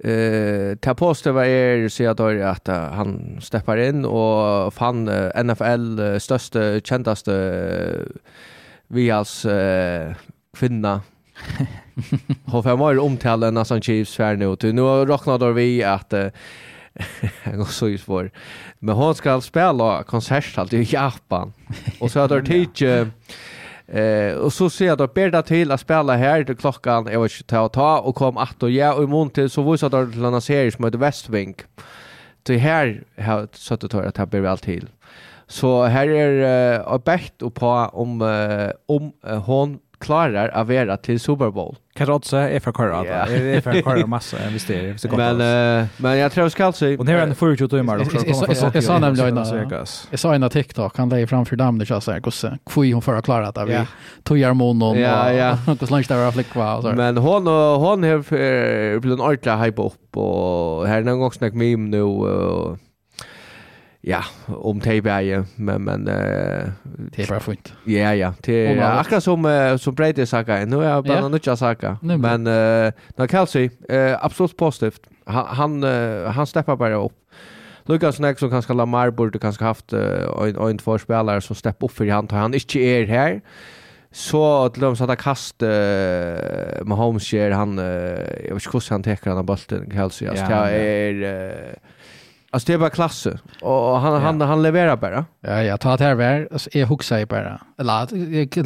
Eh, 0.04 0.76
ta 0.76 0.96
poster 0.96 1.32
var 1.32 1.44
är 1.44 1.90
så 1.90 2.10
att 2.10 2.20
att 2.20 2.68
han 2.94 3.38
steppar 3.42 3.78
in 3.78 4.06
och 4.06 4.74
fann 4.74 5.06
NFL 5.46 6.20
största 6.20 6.80
kändaste 6.80 8.06
Vias 8.88 9.46
uh, 9.46 10.14
kvinna 10.58 11.02
Hon 12.46 12.64
får 12.64 12.78
mer 12.78 13.00
omtala 13.00 13.48
än 13.48 13.54
Nassan 13.54 13.82
Chiefs 13.82 14.16
för 14.16 14.36
nu. 14.36 14.56
Du, 14.60 14.74
nu 14.74 14.82
räknar 14.82 15.52
vi 15.52 15.84
att 15.84 16.14
eh, 16.14 16.28
han 17.44 17.58
går 17.58 17.66
så 17.66 17.98
för 17.98 18.32
Men 18.80 18.96
hon 18.96 19.16
ska 19.16 19.42
spela 19.42 20.04
konsert 20.04 20.74
i 20.74 20.84
Japan. 20.84 21.54
Och 22.00 22.12
så 22.12 22.20
har 22.20 22.28
det 22.28 22.42
tidigt 22.42 22.82
Eh 23.88 24.34
och 24.34 24.54
så 24.54 24.70
ser 24.70 24.86
jag 24.86 24.98
då 24.98 25.08
Berda 25.08 25.42
till 25.42 25.72
att 25.72 25.80
spela 25.80 26.16
här 26.16 26.44
till 26.44 26.56
klockan 26.56 27.08
jag 27.12 27.22
vet 27.22 27.32
inte 27.32 27.44
ta 27.44 27.62
och 27.62 27.72
ta 27.72 28.00
och 28.00 28.16
kom 28.16 28.38
att 28.38 28.64
och 28.64 28.72
ja 28.72 28.94
och 28.94 29.04
imorgon 29.04 29.30
till 29.30 29.50
så 29.50 29.72
visar 29.72 29.90
det 29.90 30.12
till 30.12 30.26
en 30.26 30.42
serie 30.42 30.72
som 30.72 30.86
heter 30.86 30.98
Westving. 30.98 31.56
Till 32.44 32.60
här 32.60 33.04
har 33.18 33.48
så 33.54 33.74
att 33.74 33.82
det 33.82 33.88
tar 33.88 34.26
blir 34.26 34.46
allt 34.46 34.64
till. 34.64 34.88
Så 35.48 35.84
här 35.84 36.08
är 36.08 36.90
uh, 36.92 36.98
bäst 36.98 37.42
och 37.42 37.54
på 37.54 37.68
om 37.94 38.22
uh, 38.22 38.72
om 38.86 39.14
uh, 39.28 39.38
hon 39.38 39.80
klarar 40.02 40.50
att 40.50 40.68
vara 40.68 40.98
till 40.98 41.20
Super 41.20 41.52
Bowl. 41.52 41.76
Kan 41.94 42.10
också 42.10 42.38
är 42.38 42.60
för 42.60 42.72
korra. 42.72 43.04
Det 43.04 43.10
är 43.10 43.62
för 43.62 43.82
korra 43.82 44.06
massa 44.08 44.40
än 44.40 44.54
visst 44.54 44.68
det. 44.68 45.02
Så 45.02 45.08
men 45.16 45.42
uh, 45.42 45.88
men 45.98 46.18
jag 46.18 46.32
tror 46.32 46.50
ska 46.50 46.66
alltså. 46.66 46.98
Och 46.98 47.06
det 47.06 47.12
är 47.12 47.18
en 47.18 47.36
förut 47.36 47.62
ut 47.62 47.72
timmar 47.72 47.98
då 47.98 48.06
för 48.06 48.18
att 48.18 48.26
komma. 48.26 48.72
Jag 48.74 48.84
sa 48.84 49.00
nämligen 49.00 49.30
innan. 49.30 49.70
Jag 50.10 50.20
sa 50.20 50.36
innan 50.36 50.50
TikTok 50.50 50.98
han 50.98 51.10
lägger 51.10 51.28
framför 51.28 51.56
dem 51.56 51.80
det 51.80 51.86
så 52.02 52.12
här 52.12 52.20
gosse. 52.20 52.58
Kvui 52.66 52.92
hon 52.92 53.02
för 53.02 53.16
att 53.16 53.26
klara 53.26 53.52
det. 53.52 53.66
vi 53.66 53.86
tog 54.24 54.38
järmon 54.38 54.78
mån 54.78 55.00
Ja 55.00 55.34
ja. 55.34 55.58
Och 55.68 55.88
så 55.88 55.96
lunch 55.96 56.08
där 56.08 56.32
flick 56.32 56.56
va 56.56 56.82
så. 56.82 56.92
Men 56.92 57.18
hon 57.18 57.48
hon 57.48 58.04
har 58.04 59.00
blivit 59.00 59.20
en 59.20 59.26
ordla 59.26 59.64
hype 59.64 59.82
upp 59.82 60.18
och 60.18 60.88
här 60.88 60.98
är 60.98 61.04
någon 61.04 61.20
gång 61.20 61.32
snack 61.32 61.54
med 61.54 61.80
nu 61.80 62.02
och 62.02 62.78
Ja, 64.04 64.24
om 64.48 64.80
Tejberg, 64.80 65.44
men... 65.56 65.84
men 65.84 66.08
uh, 66.08 66.70
det 67.12 67.24
är 67.24 67.28
bara 67.28 67.40
fint. 67.40 67.74
Ja, 67.86 68.16
ja. 68.16 68.34
Det 68.42 68.68
är 68.68 69.00
akkurat 69.00 69.24
som, 69.24 69.46
uh, 69.46 69.78
som 69.78 69.96
Brady 69.96 70.26
saker. 70.26 70.66
Nu 70.66 70.84
är 70.84 70.90
jag 70.90 71.04
bara 71.04 71.18
yeah. 71.18 71.30
nutja 71.30 71.56
saker. 71.56 71.98
Men 72.02 72.48
uh, 72.48 72.92
när 73.16 73.28
Kelsey, 73.28 73.70
uh, 73.92 74.26
absolut 74.26 74.58
positivt. 74.58 75.02
Han, 75.26 75.46
han, 75.48 75.84
uh, 75.84 76.28
han 76.28 76.48
steppar 76.48 76.76
bara 76.76 76.96
upp. 76.96 77.14
Lucas 77.86 78.20
Neck 78.20 78.40
som 78.40 78.50
kanske 78.50 78.74
Lamar 78.74 79.12
borde 79.12 79.40
kanske 79.40 79.64
haft 79.64 79.94
uh, 79.94 80.00
en, 80.42 80.56
en 80.56 80.78
två 80.78 80.98
spelare 80.98 81.42
som 81.42 81.56
steppar 81.56 81.86
upp 81.86 81.92
för 81.92 82.08
han 82.08 82.28
tar 82.28 82.38
han 82.38 82.54
inte 82.54 82.80
är 82.80 83.06
här. 83.06 83.42
Så 84.12 84.70
till 84.70 84.82
dem 84.82 84.96
så 84.96 85.12
att 85.12 85.20
kast 85.20 85.64
uh, 85.64 85.70
med 86.86 86.98
Holmes, 86.98 87.34
han 87.34 87.80
uh, 87.80 87.86
jag 88.48 88.54
vet 88.54 88.66
inte 88.66 88.70
hur 88.74 88.90
han 88.90 89.04
täcker 89.04 89.36
den 89.36 89.46
bollen 89.46 89.92
Kelsey. 89.92 90.28
Alltså, 90.28 90.46
ja, 90.46 90.66
det 90.66 90.72
är... 90.72 91.14
Uh, 91.14 91.74
Alltså 92.54 92.68
det 92.68 92.74
är 92.74 92.78
bara 92.78 92.90
klasse. 92.90 93.40
Och 93.62 94.00
han, 94.00 94.14
ja. 94.14 94.20
han, 94.20 94.42
han 94.42 94.62
levererar 94.62 94.98
bara. 94.98 95.26
Ja, 95.42 95.64
jag 95.64 95.80
tar 95.80 95.98
det 95.98 96.04
här 96.04 96.16
var. 96.16 96.48
Alltså, 96.52 96.70
jag 96.74 96.88
huxar 96.88 97.18
ju 97.18 97.26
bara. 97.26 97.62
Eller 97.78 98.08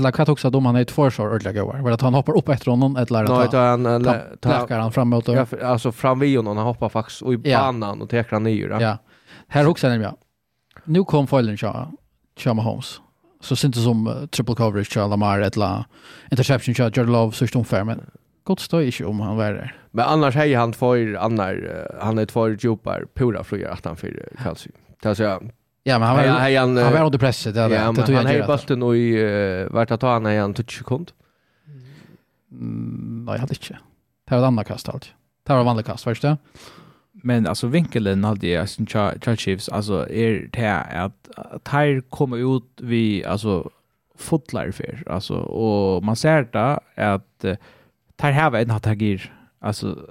jag 0.04 0.14
kan 0.14 0.28
huxa 0.28 0.50
då 0.50 0.60
han 0.60 0.76
är 0.76 0.82
ett 0.82 1.00
år 1.00 1.20
ordliga 1.20 1.54
gåar. 1.54 1.80
Var 1.80 1.92
att 1.92 2.02
han 2.02 2.14
hoppar 2.14 2.38
upp 2.38 2.50
efter 2.50 2.72
honom 2.72 2.96
eller 2.96 3.24
att 3.24 3.30
no, 3.30 3.52
ta, 3.52 3.58
han, 3.58 4.04
ta, 4.04 4.14
ta, 4.40 4.68
ta, 4.68 4.76
han 4.76 4.92
framåt. 4.92 5.28
Ja, 5.28 5.46
för, 5.46 5.60
alltså 5.60 5.92
fram 5.92 6.20
vid 6.20 6.38
honom. 6.38 6.58
Han 6.58 6.66
hoppar 6.66 6.90
faktiskt 6.90 7.22
och 7.22 7.34
i 7.34 7.40
ja. 7.44 7.60
banan 7.60 8.02
och 8.02 8.10
täcker 8.10 8.32
han 8.32 8.48
i 8.48 8.52
ju. 8.52 8.78
Ja. 8.80 8.98
Här 9.48 9.64
huxar 9.64 9.90
jag. 9.90 10.16
Nu 10.84 11.04
kom 11.04 11.28
följden 11.28 11.58
tja, 11.58 11.92
tja 12.38 12.54
Mahomes. 12.54 13.02
Så 13.42 13.56
syns 13.56 13.76
det 13.76 13.82
som 13.82 14.08
uh, 14.08 14.26
triple 14.26 14.56
coverage 14.56 14.92
tja 14.92 15.08
Lamar 15.08 15.40
eller 15.40 15.86
interception 16.32 16.76
tja 16.76 16.84
Jordan 16.84 17.12
Love 17.12 17.32
så 17.32 17.46
är 17.46 17.78
det. 17.78 17.84
Men 17.84 18.02
gott 18.46 18.60
stå 18.60 18.82
inte 18.82 19.06
om 19.06 19.20
han 19.20 19.38
var 19.38 19.54
där. 19.54 19.76
Men 19.92 20.06
annars 20.06 20.36
hej 20.36 20.54
han 20.54 20.74
för 20.74 21.14
annar 21.14 21.88
han 22.02 22.18
är 22.18 22.26
två 22.26 22.50
djupar 22.50 23.06
pura 23.14 23.44
flyger 23.44 23.70
att 23.70 23.86
han 23.86 23.96
för 23.96 24.30
Chelsea. 24.44 24.72
Det 25.02 25.16
så 25.16 25.40
Ja, 25.88 26.00
men 26.00 26.08
han 26.08 26.18
var 26.18 26.24
hej, 26.24 26.56
han, 26.56 26.78
han 26.78 26.94
var 26.94 27.06
under 27.06 27.20
press 27.20 27.44
det 27.44 27.60
ja, 27.60 27.68
det 27.68 28.02
tog 28.02 28.16
jag. 28.16 28.18
Han 28.18 28.26
hej 28.26 28.44
bulten 28.48 28.84
och 28.84 28.98
i 28.98 29.68
vart 29.72 29.92
att 29.92 30.02
han 30.02 30.26
är 30.26 30.42
han 30.42 30.54
touch 30.54 30.78
sekund. 30.78 31.12
Mm, 32.52 33.26
nej, 33.26 33.40
hade 33.40 33.56
inte. 33.56 33.78
Det 34.26 34.36
var 34.36 34.38
ett 34.38 34.48
annat 34.48 34.68
kast 34.68 34.90
allt. 34.90 35.14
Det 35.44 35.54
var 35.54 35.64
vanligt 35.64 35.86
kast 35.86 36.04
först 36.04 36.22
det. 36.22 36.38
Men 37.12 37.48
alltså 37.48 37.68
vinkeln 37.68 38.24
hade 38.24 38.48
jag 38.48 38.70
sin 38.70 38.88
Charles 38.88 39.40
Chiefs 39.40 39.70
alltså 39.70 40.10
är 40.10 40.50
det 40.52 40.82
att 40.82 41.30
Tyre 41.64 42.02
kommer 42.02 42.58
ut 42.58 42.82
vi 42.82 43.26
alltså 43.26 43.70
fotlar 44.18 44.72
för 44.72 45.04
alltså 45.08 45.34
och 45.36 46.04
man 46.04 46.16
ser 46.16 46.48
det 46.52 46.80
att 46.96 47.46
tar 48.16 48.32
här 48.32 48.56
en 48.56 48.72
att 48.72 48.88
agir. 48.88 49.34
Alltså 49.60 50.08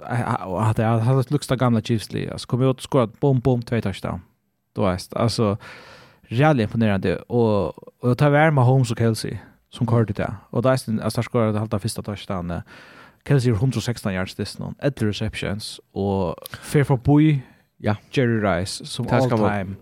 att 0.57 0.77
det 0.77 0.83
har 0.83 1.15
det 1.15 1.47
där 1.47 1.55
gamla 1.55 1.81
Chiefs 1.81 2.13
li. 2.13 2.29
Alltså 2.29 2.47
kom 2.47 2.61
ut 2.61 2.81
skorat 2.81 3.19
bom 3.19 3.39
bom 3.39 3.61
två 3.61 3.81
touchdown. 3.81 4.21
Då 4.73 4.85
är 4.85 4.91
det 4.91 5.19
alltså 5.19 5.57
jävligt 6.27 6.63
imponerande 6.63 7.15
och 7.15 7.73
och 8.05 8.17
tar 8.17 8.29
värma 8.29 8.63
Holmes 8.63 8.91
och 8.91 8.97
Kelsey 8.97 9.37
som 9.69 9.87
körde 9.87 10.13
det. 10.13 10.35
Och 10.49 10.61
där 10.61 10.69
är 10.69 11.03
alltså 11.03 11.23
skorar 11.23 11.53
det 11.53 11.59
halta 11.59 11.79
första 11.79 12.01
touchdown. 12.01 12.61
Kelsey 13.27 13.51
116 13.51 14.13
yards 14.13 14.35
this 14.35 14.59
någon. 14.59 14.75
Ett 14.79 15.01
receptions 15.01 15.79
och 15.91 16.35
fair 16.61 16.83
for 16.83 16.97
boy. 16.97 17.41
Ja, 17.77 17.95
Jerry 18.11 18.41
Rice 18.41 18.85
som 18.85 19.07
all 19.09 19.29
time 19.29 19.75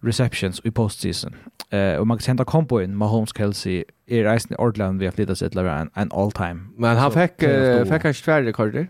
receptions 0.00 0.60
i 0.64 0.70
postseason. 0.70 1.34
Eh 1.70 1.94
och 1.94 2.06
man 2.06 2.18
kan 2.18 2.26
hända 2.26 2.44
kombo 2.44 2.80
in 2.80 2.96
Mahomes 2.96 3.30
Kelsey 3.36 3.84
är 4.06 4.24
reisen 4.24 4.52
i 4.52 4.56
Orland 4.56 4.98
vi 4.98 5.06
har 5.06 5.12
flyttat 5.12 5.38
sig 5.38 5.50
till 5.50 5.58
en, 5.58 5.90
en 5.94 6.12
all 6.12 6.32
time. 6.32 6.60
Men 6.76 6.96
han 6.96 7.12
fick 7.12 7.42
uh, 7.42 7.84
fick 7.84 8.02
kanske 8.02 8.24
tvär 8.24 8.42
rekorder. 8.42 8.88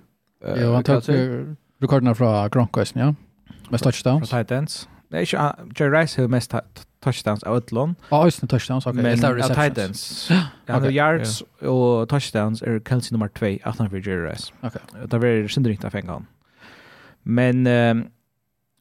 Uh, 0.48 0.62
ja, 0.62 0.74
han 0.74 0.84
tog 0.84 1.02
rekorderna 1.80 2.14
från 2.14 2.50
Gronkowski, 2.50 2.98
ja. 2.98 3.14
Mest 3.70 3.84
touchdowns. 3.84 4.30
Från 4.30 4.44
Titans. 4.44 4.88
Nej, 5.08 5.26
inte, 5.26 5.56
Jerry 5.76 6.02
Rice 6.02 6.20
har 6.20 6.28
mest 6.28 6.54
touchdowns 7.00 7.42
av 7.42 7.56
Utlån. 7.56 7.94
Ja, 8.08 8.24
just 8.24 8.40
det, 8.40 8.46
touchdowns. 8.46 8.86
Okay. 8.86 9.02
Men 9.02 9.24
av 9.24 9.68
Titans. 9.68 10.28
Han 10.66 10.82
har 10.82 10.90
yards 10.90 11.42
och 11.60 12.08
touchdowns 12.08 12.62
är 12.62 12.80
Kelsey 12.88 13.12
nummer 13.12 13.28
två, 13.28 13.58
18 13.64 13.90
för 13.90 13.96
Jerry 13.96 14.30
Rice. 14.30 14.52
Okay. 14.62 14.82
Det 15.06 15.18
var 15.18 15.48
synd 15.48 15.66
riktigt 15.66 15.84
att 15.84 15.92
fänga 15.92 16.12
honom. 16.12 16.26
Men 17.22 17.66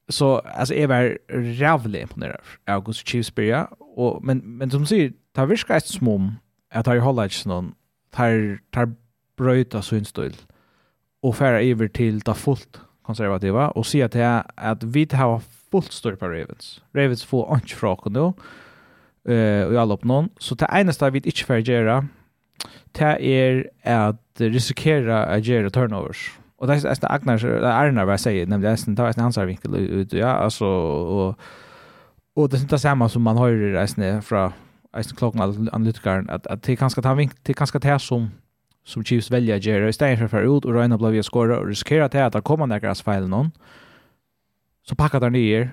så 0.09 0.37
alltså 0.37 0.73
är 0.73 0.87
väl 0.87 1.17
rävligt 1.27 2.01
imponerad 2.01 2.41
av 2.67 2.83
Gus 2.83 3.07
Chiefs 3.07 3.35
börja 3.35 3.67
och 3.79 4.23
men 4.23 4.37
men 4.37 4.71
som 4.71 4.85
säger 4.85 5.13
tar 5.33 5.45
vi 5.45 5.57
ska 5.57 5.79
smom 5.79 6.35
att 6.73 6.87
har 6.87 6.97
hålla 6.97 7.23
inte 7.23 7.49
någon 7.49 7.73
tar 8.11 8.59
tar 8.71 8.93
bröta 9.37 9.81
så 9.81 9.95
instöld 9.95 10.37
och 11.21 11.35
färra 11.35 11.61
över 11.61 11.87
till 11.87 12.21
ta 12.21 12.33
fullt 12.33 12.81
konservativa 13.01 13.69
och 13.69 13.85
se 13.85 14.03
att 14.03 14.11
det 14.11 14.43
att 14.55 14.83
vi 14.83 15.07
har 15.11 15.41
fullt 15.71 15.91
stor 15.91 16.15
på 16.15 16.27
Ravens. 16.27 16.81
Ravens 16.93 17.23
får 17.23 17.55
inte 17.55 17.75
fråga 17.75 18.01
nu 18.05 18.33
eh 19.33 19.67
och 19.67 19.81
alla 19.81 19.93
upp 19.93 20.03
någon 20.03 20.29
så 20.37 20.55
det 20.55 20.65
enda 20.65 21.09
vi 21.09 21.17
inte 21.17 21.43
får 21.43 21.57
göra 21.57 22.07
det 22.91 23.17
är 23.25 23.69
att 23.83 24.41
riskera 24.41 25.25
att 25.25 25.45
göra 25.45 25.69
turnovers. 25.69 26.38
Och 26.59 26.67
det 26.67 26.73
är 26.73 26.83
nästan 26.83 27.11
Agnar, 27.11 27.45
Arnar 27.63 28.05
vad 28.05 28.13
jag 28.13 28.19
säger, 28.19 28.47
nämligen 28.47 28.77
det 28.95 29.01
är 29.01 29.05
nästan 29.05 29.23
hans 29.23 29.37
vinkel 29.37 29.75
ut, 29.75 30.13
ja, 30.13 30.27
alltså, 30.27 30.65
och, 30.65 31.39
och 32.33 32.49
det 32.49 32.57
är 32.57 32.61
inte 32.61 32.79
samma 32.79 33.09
som 33.09 33.21
man 33.21 33.37
hör 33.37 33.51
i 33.51 33.73
resten 33.73 34.21
från 34.21 34.51
Eisen 34.97 35.15
klockan 35.15 35.69
analytikaren, 35.71 36.29
att, 36.29 36.47
att 36.47 36.63
det 36.63 36.71
är 36.71 36.75
ganska 36.75 37.01
ta 37.01 37.13
vinkel, 37.13 37.37
det 37.43 37.51
är 37.51 37.55
ganska 37.55 37.79
det 37.79 37.99
som 37.99 38.31
som 38.83 39.03
Chiefs 39.03 39.31
väljer 39.31 39.55
att 39.55 39.65
göra, 39.65 39.89
istället 39.89 40.29
för 40.29 40.37
att 40.37 40.57
ut 40.57 40.65
och 40.65 40.73
röjna 40.73 40.97
vi 40.97 41.15
jag 41.15 41.25
skåra 41.25 41.59
och 41.59 41.67
riskera 41.67 42.09
till 42.09 42.19
att 42.19 42.33
det 42.33 42.41
kommer 42.41 42.67
några 42.67 42.95
feil 42.95 43.27
någon, 43.27 43.51
så 44.87 44.95
packar 44.95 45.19
de 45.19 45.29
ner, 45.29 45.71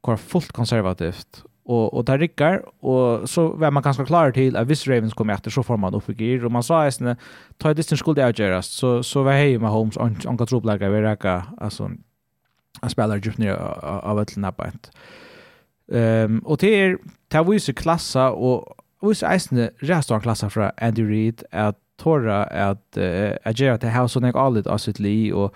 går 0.00 0.16
fullt 0.16 0.52
konservativt 0.52 1.44
och 1.66 1.94
och 1.94 2.04
där 2.04 2.18
rickar 2.18 2.62
och 2.84 3.30
så 3.30 3.48
var 3.48 3.70
man 3.70 3.82
ganska 3.82 4.04
klar 4.04 4.30
till 4.30 4.56
att 4.56 4.66
hvis 4.66 4.86
Ravens 4.86 5.14
kommer 5.14 5.34
efter 5.34 5.50
så 5.50 5.62
får 5.62 5.76
man 5.76 5.94
upp 5.94 6.10
i 6.10 6.24
gear 6.24 6.44
och 6.44 6.52
man 6.52 6.62
sa 6.62 6.86
isne 6.86 7.16
ta 7.58 7.74
distance 7.74 8.00
skulle 8.00 8.20
jag 8.20 8.38
göra 8.38 8.62
så 8.62 9.02
så 9.02 9.22
var 9.22 9.32
hej 9.32 9.58
med 9.58 9.70
Holmes 9.70 9.96
on 9.96 10.16
on 10.26 10.36
control 10.38 10.46
tropla 10.46 10.90
vi 10.90 11.00
räka 11.00 11.42
alltså 11.58 11.90
en 12.82 12.90
spelare 12.90 13.20
just 13.24 13.38
nu 13.38 13.56
av 14.02 14.20
ett 14.20 14.36
nappet. 14.36 14.90
Ehm 15.92 16.38
och 16.38 16.56
det 16.56 16.66
är 16.66 16.98
ta 17.28 17.42
var 17.42 17.72
klassa 17.72 18.30
och 18.30 18.74
visst 19.00 19.22
isne 19.22 19.70
restaurant 19.78 20.22
klassa 20.22 20.50
från 20.50 20.70
Andy 20.76 21.02
Reid 21.02 21.42
att 21.50 21.78
torra 21.96 22.44
att 22.44 22.98
agera 23.44 23.78
till 23.78 23.88
house 23.88 24.18
och 24.18 24.22
nek 24.22 24.36
allt 24.36 24.66
alltså 24.66 24.92
li 24.98 25.32
och 25.32 25.54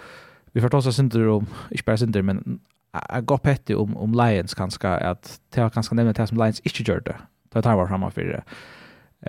vi 0.53 0.61
får 0.61 0.68
ta 0.68 0.77
oss 0.77 0.99
inte 0.99 1.27
om 1.27 1.46
inte 1.70 1.85
bara 1.85 1.96
inte 1.96 2.23
men 2.23 2.61
jag 3.09 3.24
går 3.24 3.38
petty 3.38 3.74
om 3.74 3.96
om 3.96 4.12
Lions 4.12 4.55
kanske 4.55 4.88
att 4.88 5.40
ta 5.50 5.70
kanske 5.70 5.94
nämna 5.94 6.12
det 6.12 6.26
som 6.26 6.38
Lions 6.38 6.61
inte 6.61 6.83
gör 6.83 7.00
det. 7.00 7.16
Det 7.48 7.62
tar 7.62 7.76
var 7.76 7.87
framme 7.87 8.11
för 8.11 8.24
det. 8.24 8.42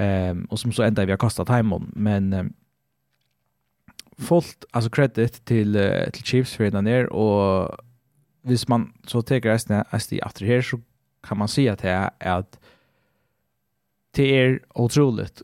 Ehm 0.01 0.45
och 0.45 0.59
som 0.59 0.71
så 0.71 0.83
ända 0.83 1.05
vi 1.05 1.11
har 1.11 1.17
kastat 1.17 1.49
hem 1.49 1.73
men 1.93 2.33
um, 2.33 2.53
fullt 4.17 4.65
alltså 4.71 4.89
credit 4.89 5.45
till 5.45 5.75
uh, 5.75 6.09
till 6.09 6.23
Chiefs 6.23 6.55
för 6.55 6.71
den 6.71 6.85
där 6.85 7.13
och 7.13 7.77
hvis 8.41 8.67
man 8.67 8.93
så 9.07 9.21
tar 9.21 9.39
resten 9.39 9.83
SD 9.99 10.13
efter 10.13 10.45
här 10.45 10.61
så 10.61 10.79
kan 11.23 11.37
man 11.37 11.47
se 11.47 11.69
att 11.69 11.79
det 11.79 11.89
är 11.89 12.37
att 12.37 12.59
det 14.11 14.23
är 14.23 14.59
otroligt 14.73 15.41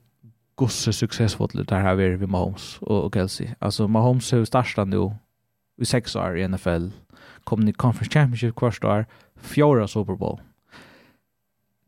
gosse 0.55 0.93
successfullt 0.93 1.67
det 1.67 1.75
här 1.75 1.95
vi 1.95 2.17
med 2.17 2.29
Mahomes 2.29 2.77
och 2.81 3.13
Kelsey. 3.13 3.47
Alltså 3.59 3.87
Mahomes 3.87 4.33
är 4.33 4.45
starstan 4.45 4.89
nu 4.89 5.11
i 5.81 5.85
sex 5.85 6.15
år 6.15 6.37
i 6.37 6.47
NFL 6.47 6.87
kom 7.47 7.63
ni 7.63 7.73
Conference 7.73 8.11
Championship 8.11 8.55
kvart 8.55 8.83
år, 8.83 9.05
fjorda 9.39 9.87
Super 9.87 10.15
Bowl. 10.15 10.39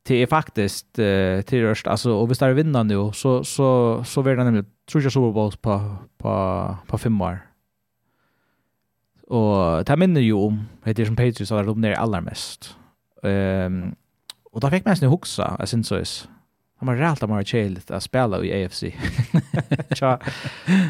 Det 0.07 0.15
är 0.15 0.27
faktiskt 0.27 0.99
eh 0.99 1.41
till 1.41 1.61
rörst 1.61 1.87
alltså 1.87 2.11
och 2.11 2.31
vi 2.31 2.35
står 2.35 2.53
vinna 2.53 2.83
nu 2.83 3.11
så 3.13 3.43
så 3.43 4.03
så 4.03 4.21
vill 4.21 4.37
det 4.37 4.43
nämligen 4.43 4.65
tror 4.91 5.03
jag 5.03 5.11
Super 5.11 5.31
Bowls 5.31 5.55
på 5.55 5.95
på 6.17 6.77
på 6.87 6.97
fem 6.97 7.21
år. 7.21 7.39
Och 9.27 9.85
det 9.85 9.97
minner 9.97 10.21
ju 10.21 10.33
om 10.33 10.65
det 10.83 11.05
som 11.05 11.15
Patriots 11.15 11.51
har 11.51 11.63
de 11.63 11.81
ner 11.81 11.93
allra 11.93 12.21
mest. 12.21 12.75
Ehm 13.23 13.83
um, 13.83 13.95
och 14.51 14.59
då 14.61 14.69
fick 14.69 14.85
man 14.85 14.95
sen 14.95 15.09
huxa, 15.09 15.55
jag 15.59 15.69
syns 15.69 15.87
så. 15.87 15.99
Is. 15.99 16.27
Han 16.79 16.87
var 16.87 16.95
rätt 16.95 17.23
att 17.23 17.29
man 17.29 17.35
har 17.37 17.43
att 17.91 18.03
spela 18.03 18.43
i 18.43 18.65
AFC. 18.65 18.83
Tja. 19.95 20.19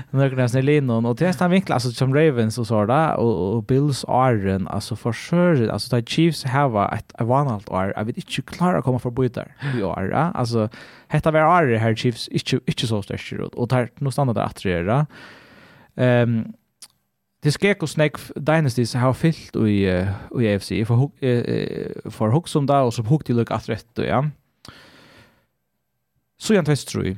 Några 0.10 0.30
nästan 0.30 0.65
linon 0.65 1.06
och 1.06 1.15
det 1.15 1.25
är 1.25 1.47
vinklar 1.47 1.73
alltså 1.73 1.91
som 1.91 2.15
Ravens 2.15 2.58
och 2.58 2.67
så 2.67 2.86
där 2.86 3.15
och, 3.15 3.56
och 3.56 3.63
Bills 3.63 4.06
Iron 4.08 4.67
alltså 4.67 4.95
för 4.95 5.12
sure 5.12 5.71
alltså 5.71 5.89
the 5.89 6.06
Chiefs 6.06 6.43
have 6.43 6.89
ett 6.93 7.13
vanligt 7.19 7.69
år. 7.69 7.93
Jag 7.95 8.06
vet 8.06 8.17
inte 8.17 8.41
klara 8.41 8.78
att 8.78 8.84
komma 8.84 8.99
förbi 8.99 9.28
där. 9.28 9.56
Vi 9.75 9.82
är 9.82 10.12
alltså 10.12 10.69
hetta 11.08 11.32
var 11.32 11.62
år 11.62 11.75
här 11.75 11.95
Chiefs 11.95 12.28
inte 12.28 12.60
inte 12.65 12.88
så 12.88 13.02
starkt 13.02 13.56
och 13.56 13.67
där 13.67 13.89
nu 13.97 14.12
stannar 14.12 14.34
det 14.34 14.43
att 14.43 14.65
göra. 14.65 15.06
Ehm 15.95 16.54
Det 17.41 17.52
ska 17.52 17.75
och 17.82 17.89
snack 17.89 18.17
dynasties 18.36 18.93
har 18.93 19.13
fyllt 19.13 19.56
i 19.56 20.06
i 20.41 20.56
AFC 20.56 20.69
för 20.88 20.95
för 22.10 22.28
hooks 22.28 22.52
som 22.52 22.65
där 22.65 22.82
och 22.84 22.93
så 22.93 23.02
hook 23.02 23.23
till 23.23 23.36
look 23.36 23.52
att 23.52 23.69
rätt 23.69 23.88
då 23.93 24.06
ja. 24.06 24.25
Så 26.41 26.54
jag 26.54 26.65
test 26.65 26.88
tror 26.88 27.17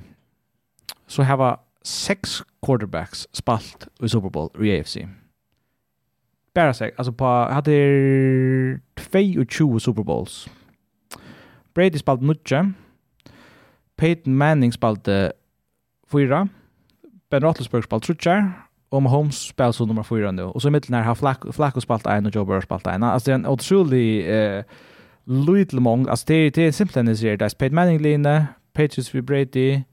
Så 1.07 1.21
här 1.21 1.37
var 1.37 1.59
sex 1.81 2.43
quarterbacks 2.65 3.27
spalt 3.31 3.87
i 4.03 4.09
Super 4.09 4.29
Bowl 4.29 4.65
i 4.65 4.79
AFC. 4.79 4.97
Bara 6.53 6.73
sex, 6.73 6.97
alltså 6.97 7.13
på 7.13 7.25
hade 7.25 8.79
22 9.51 9.79
Super 9.79 10.03
Bowls. 10.03 10.49
Brady 11.73 11.99
spalt 11.99 12.21
nutje. 12.21 12.71
Peyton 13.95 14.37
Manning 14.37 14.71
spalt 14.71 15.07
fyra. 16.11 16.47
Ben 17.29 17.41
Roethlisberger 17.41 17.83
spalt 17.83 18.03
trutje. 18.03 18.51
Och 18.89 19.01
Mahomes 19.01 19.39
spelar 19.39 19.71
så 19.71 19.85
nummer 19.85 20.03
fyra 20.03 20.31
nu. 20.31 20.43
Och 20.43 20.61
så 20.61 20.67
i 20.67 20.71
mitten 20.71 20.95
här 20.95 21.03
har 21.03 21.15
Flacco, 21.15 21.51
Flacco 21.51 21.81
spalt 21.81 22.05
en 22.05 22.25
och 22.25 22.35
Joe 22.35 22.45
Burrow 22.45 22.61
spalt 22.61 22.87
en. 22.87 23.03
Alltså 23.03 23.29
det 23.29 23.33
är 23.33 23.35
en 23.35 23.47
otrolig... 23.47 24.29
Eh, 24.29 24.63
Lutlemong, 25.23 26.07
alltså 26.07 26.25
det 26.27 26.33
är, 26.33 26.51
det 26.51 26.61
är 26.61 26.71
simpelthen 26.71 27.05
det 27.05 27.11
är 27.45 27.57
Peyton 27.57 27.75
Manning 27.75 27.99
linje, 27.99 28.47
Patriots 28.73 29.15
vid 29.15 29.23
Brady, 29.23 29.83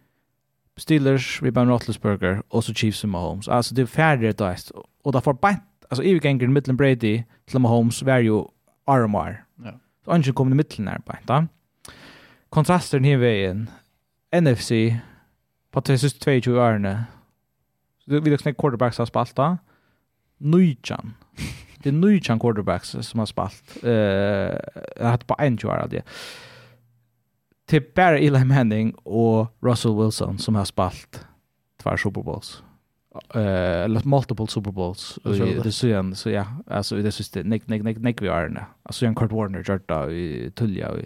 Steelers 0.76 1.42
vid 1.42 1.52
Ben 1.52 1.68
Roethlisberger, 1.68 2.42
og 2.50 2.64
så 2.64 2.74
Chiefs 2.74 3.04
vid 3.04 3.10
Mahomes. 3.10 3.48
Alltså 3.48 3.74
det 3.74 3.82
är 3.82 3.86
färre 3.86 4.32
då. 4.32 4.54
Och 5.04 5.12
där 5.12 5.20
får 5.20 5.34
bänt, 5.34 5.62
alltså 5.88 6.04
övergängen 6.04 6.52
mellan 6.52 6.76
Brady 6.76 7.22
till 7.46 7.58
Mahomes 7.58 8.02
var 8.02 8.18
ju 8.18 8.44
armar. 8.86 9.44
Ja. 9.64 9.72
Så 10.04 10.10
anken 10.10 10.34
kommer 10.34 10.52
i 10.52 10.54
mitten 10.54 10.84
där 10.84 11.00
bänt. 11.06 11.50
Kontrasten 12.50 13.04
här 13.04 13.16
vägen, 13.16 13.70
NFC, 14.32 14.70
på 15.70 15.80
de 15.80 15.98
sista 15.98 16.40
22 16.40 16.52
årene, 16.52 17.04
så 18.04 18.10
det 18.10 18.20
vill 18.20 18.34
också 18.34 18.52
quarterbacks 18.52 18.98
har 18.98 19.06
spaltat, 19.06 19.58
Nujjan. 20.38 21.14
Det 21.78 21.88
är 21.88 21.92
Nujjan 21.92 22.40
quarterbacks 22.40 22.96
som 23.00 23.18
har 23.18 23.26
spalt. 23.26 23.76
Uh, 23.84 23.90
jag 24.96 25.06
hade 25.06 25.24
på 25.24 25.36
en 25.38 25.58
20 25.58 25.68
år 25.68 25.76
av 25.76 25.88
det 25.88 26.02
till 27.68 27.82
bara 27.94 28.18
Eli 28.18 28.44
Manning 28.44 28.92
och 28.92 29.56
Russell 29.60 29.96
Wilson 30.02 30.38
som 30.38 30.54
har 30.54 30.64
spalt 30.64 31.26
två 31.82 31.96
Super 31.96 32.22
Bowls. 32.22 32.62
Eh 33.34 33.40
uh, 33.40 33.84
eller 33.84 34.08
multiple 34.08 34.46
Super 34.46 34.70
Bowls. 34.70 35.18
Det 35.24 35.72
så 35.72 35.86
igen 35.86 36.14
så 36.14 36.30
ja, 36.30 36.46
alltså 36.66 36.96
det 36.96 37.12
syns 37.12 37.30
det 37.30 37.42
nick 37.42 37.68
nick 37.68 37.82
nick 37.82 37.98
nick 37.98 38.22
vi 38.22 38.28
är 38.28 38.48
nu. 38.48 38.60
Alltså 38.82 39.04
Jan 39.04 39.14
Kurt 39.14 39.32
Warner 39.32 39.64
gjort 39.72 39.88
då 39.88 40.10
i 40.10 40.50
Tulja 40.54 40.90
och 40.90 40.98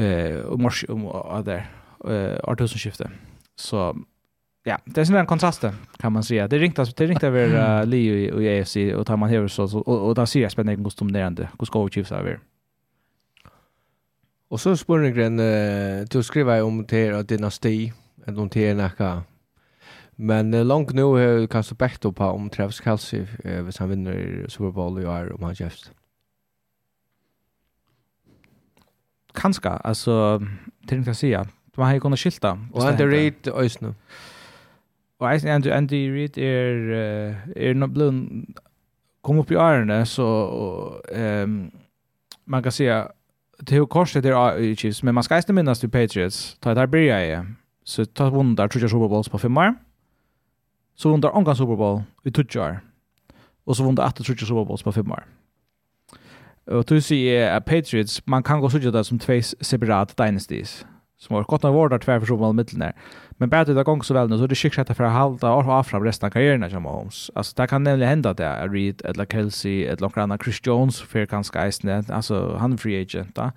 eh 0.00 0.40
och 0.40 0.60
mars 0.60 0.84
och 0.84 1.44
där 1.44 1.70
eh 2.08 2.56
2000 2.56 2.78
skifte. 2.78 3.10
Så 3.56 3.96
ja, 4.64 4.78
det 4.84 5.00
är 5.00 5.04
sån 5.04 5.14
där 5.14 5.24
kontrasten 5.24 5.74
kan 5.96 6.12
man 6.12 6.22
säga. 6.22 6.48
Det 6.48 6.58
ringtas 6.58 6.94
det 6.94 7.06
ringtar 7.06 7.28
över 7.28 7.80
uh, 7.80 7.86
Leo 7.86 8.40
i 8.40 8.60
AFC 8.60 8.76
och 8.96 9.06
tar 9.06 9.16
man 9.16 9.28
här 9.28 9.48
så 9.48 9.78
och, 9.78 10.08
och 10.08 10.14
där 10.14 10.26
ser 10.26 10.42
jag 10.42 10.52
spännande 10.52 10.84
kostym 10.84 11.12
där. 11.12 11.48
Hur 11.58 11.66
ska 11.66 11.88
chiefs 11.88 12.12
över? 12.12 12.40
Och 14.54 14.60
så 14.60 14.76
spår 14.76 15.10
gren 15.10 15.40
uh, 15.40 16.04
du 16.10 16.22
skriver 16.22 16.62
om 16.62 16.86
det 16.86 16.96
här 16.96 17.22
dynasti 17.22 17.92
eller 18.26 18.40
om 18.40 18.48
det 18.48 18.74
näka. 18.74 19.22
Men 20.16 20.54
uh, 20.54 20.64
långt 20.64 20.92
nu 20.92 21.02
har 21.02 21.46
kan 21.46 21.64
så 21.64 21.74
bättre 21.74 22.12
på 22.12 22.24
om 22.24 22.50
Travis 22.50 22.82
Kelce 22.84 23.26
uh, 23.44 23.62
hvis 23.62 23.78
han 23.78 23.88
vinner 23.88 24.46
Super 24.48 24.70
Bowl 24.70 25.02
i 25.02 25.06
år 25.06 25.32
om 25.32 25.42
han 25.42 25.54
gäst. 25.54 25.90
Kanske 29.32 29.68
alltså 29.68 30.42
tänkte 30.86 31.10
jag 31.10 31.16
säga. 31.16 31.46
Man 31.76 31.86
har 31.86 31.94
ju 31.94 32.00
kunnat 32.00 32.18
skilta. 32.18 32.58
Och 32.72 32.84
Andy 32.84 33.04
Reid 33.04 33.48
ösnu. 33.48 33.94
Och 35.18 35.28
Andy 35.28 35.70
Andy 35.70 36.10
Reid 36.10 36.38
är 36.38 36.76
är 37.56 37.74
nog 37.74 37.90
blund 37.90 38.46
kom 39.20 39.38
upp 39.38 39.50
i 39.50 39.54
ärende 39.54 40.06
så 40.06 41.02
ehm 41.12 41.70
man 42.44 42.62
kan 42.62 42.72
säga 42.72 43.08
det 43.58 43.76
är 43.76 43.86
korset 43.86 44.22
där 44.22 44.58
i 44.58 44.76
Chiefs, 44.76 45.02
men 45.02 45.14
man 45.14 45.24
ska 45.24 45.36
inte 45.36 45.52
minnas 45.52 45.80
till 45.80 45.90
Patriots. 45.90 46.56
Ta 46.60 46.74
där 46.74 46.86
blir 46.86 47.02
jag. 47.02 47.46
Så 47.84 48.04
ta 48.04 48.30
vundar 48.30 48.68
tror 48.68 48.82
jag 48.82 48.90
Super 48.90 49.08
Bowls 49.08 49.28
på 49.28 49.38
fem 49.38 49.56
år 49.56 49.74
Så 50.96 51.10
vundar 51.10 51.36
ongan 51.36 51.56
Super 51.56 51.76
Bowl 51.76 52.02
i 52.24 52.30
tutjar. 52.30 52.80
Och 53.64 53.76
så 53.76 53.84
vundar 53.84 54.04
att 54.04 54.16
tror 54.16 54.36
jag 54.40 54.48
Super 54.48 54.64
Bowls 54.64 54.82
på 54.82 54.92
fem 54.92 55.12
år 55.12 55.24
Och 56.64 56.84
du 56.84 57.00
ser 57.00 57.50
att 57.50 57.64
Patriots, 57.64 58.26
man 58.26 58.42
kan 58.42 58.60
gå 58.60 58.70
så 58.70 58.78
där 58.78 59.02
som 59.02 59.18
två 59.18 59.40
separata 59.60 60.24
dynasties 60.24 60.86
som 61.16 61.36
har 61.36 61.42
gått 61.42 61.62
några 61.62 61.78
år 61.78 61.88
där 61.88 61.98
tvär 61.98 62.20
för 62.20 62.26
så 62.26 62.36
mål 62.36 62.54
mitten 62.54 62.78
där. 62.78 62.92
Men 63.30 63.48
bara 63.48 63.64
det 63.64 63.82
gång 63.84 64.02
så 64.02 64.14
väl 64.14 64.28
nu 64.28 64.38
så 64.38 64.46
det 64.46 64.54
skickar 64.54 64.94
för 64.94 65.04
att 65.04 65.12
hålla 65.12 65.54
och 65.54 65.64
ha 65.64 65.82
fram 65.84 66.04
resten 66.04 66.26
av 66.26 66.30
karriären 66.30 66.70
som 66.70 66.84
Holmes. 66.84 67.30
Alltså 67.34 67.54
det 67.56 67.66
kan 67.66 67.84
nämligen 67.84 68.08
hända 68.08 68.34
det 68.34 68.44
är 68.44 68.68
Reed 68.68 69.02
eller 69.04 69.26
Kelsey 69.26 69.84
eller 69.84 70.00
några 70.00 70.22
annan 70.22 70.38
Chris 70.38 70.60
Jones 70.62 71.02
för 71.02 71.26
kanske 71.26 71.58
Eisner. 71.58 72.04
Alltså 72.10 72.56
han 72.56 72.72
är 72.72 72.76
free 72.76 73.02
agent 73.02 73.34
då. 73.34 73.50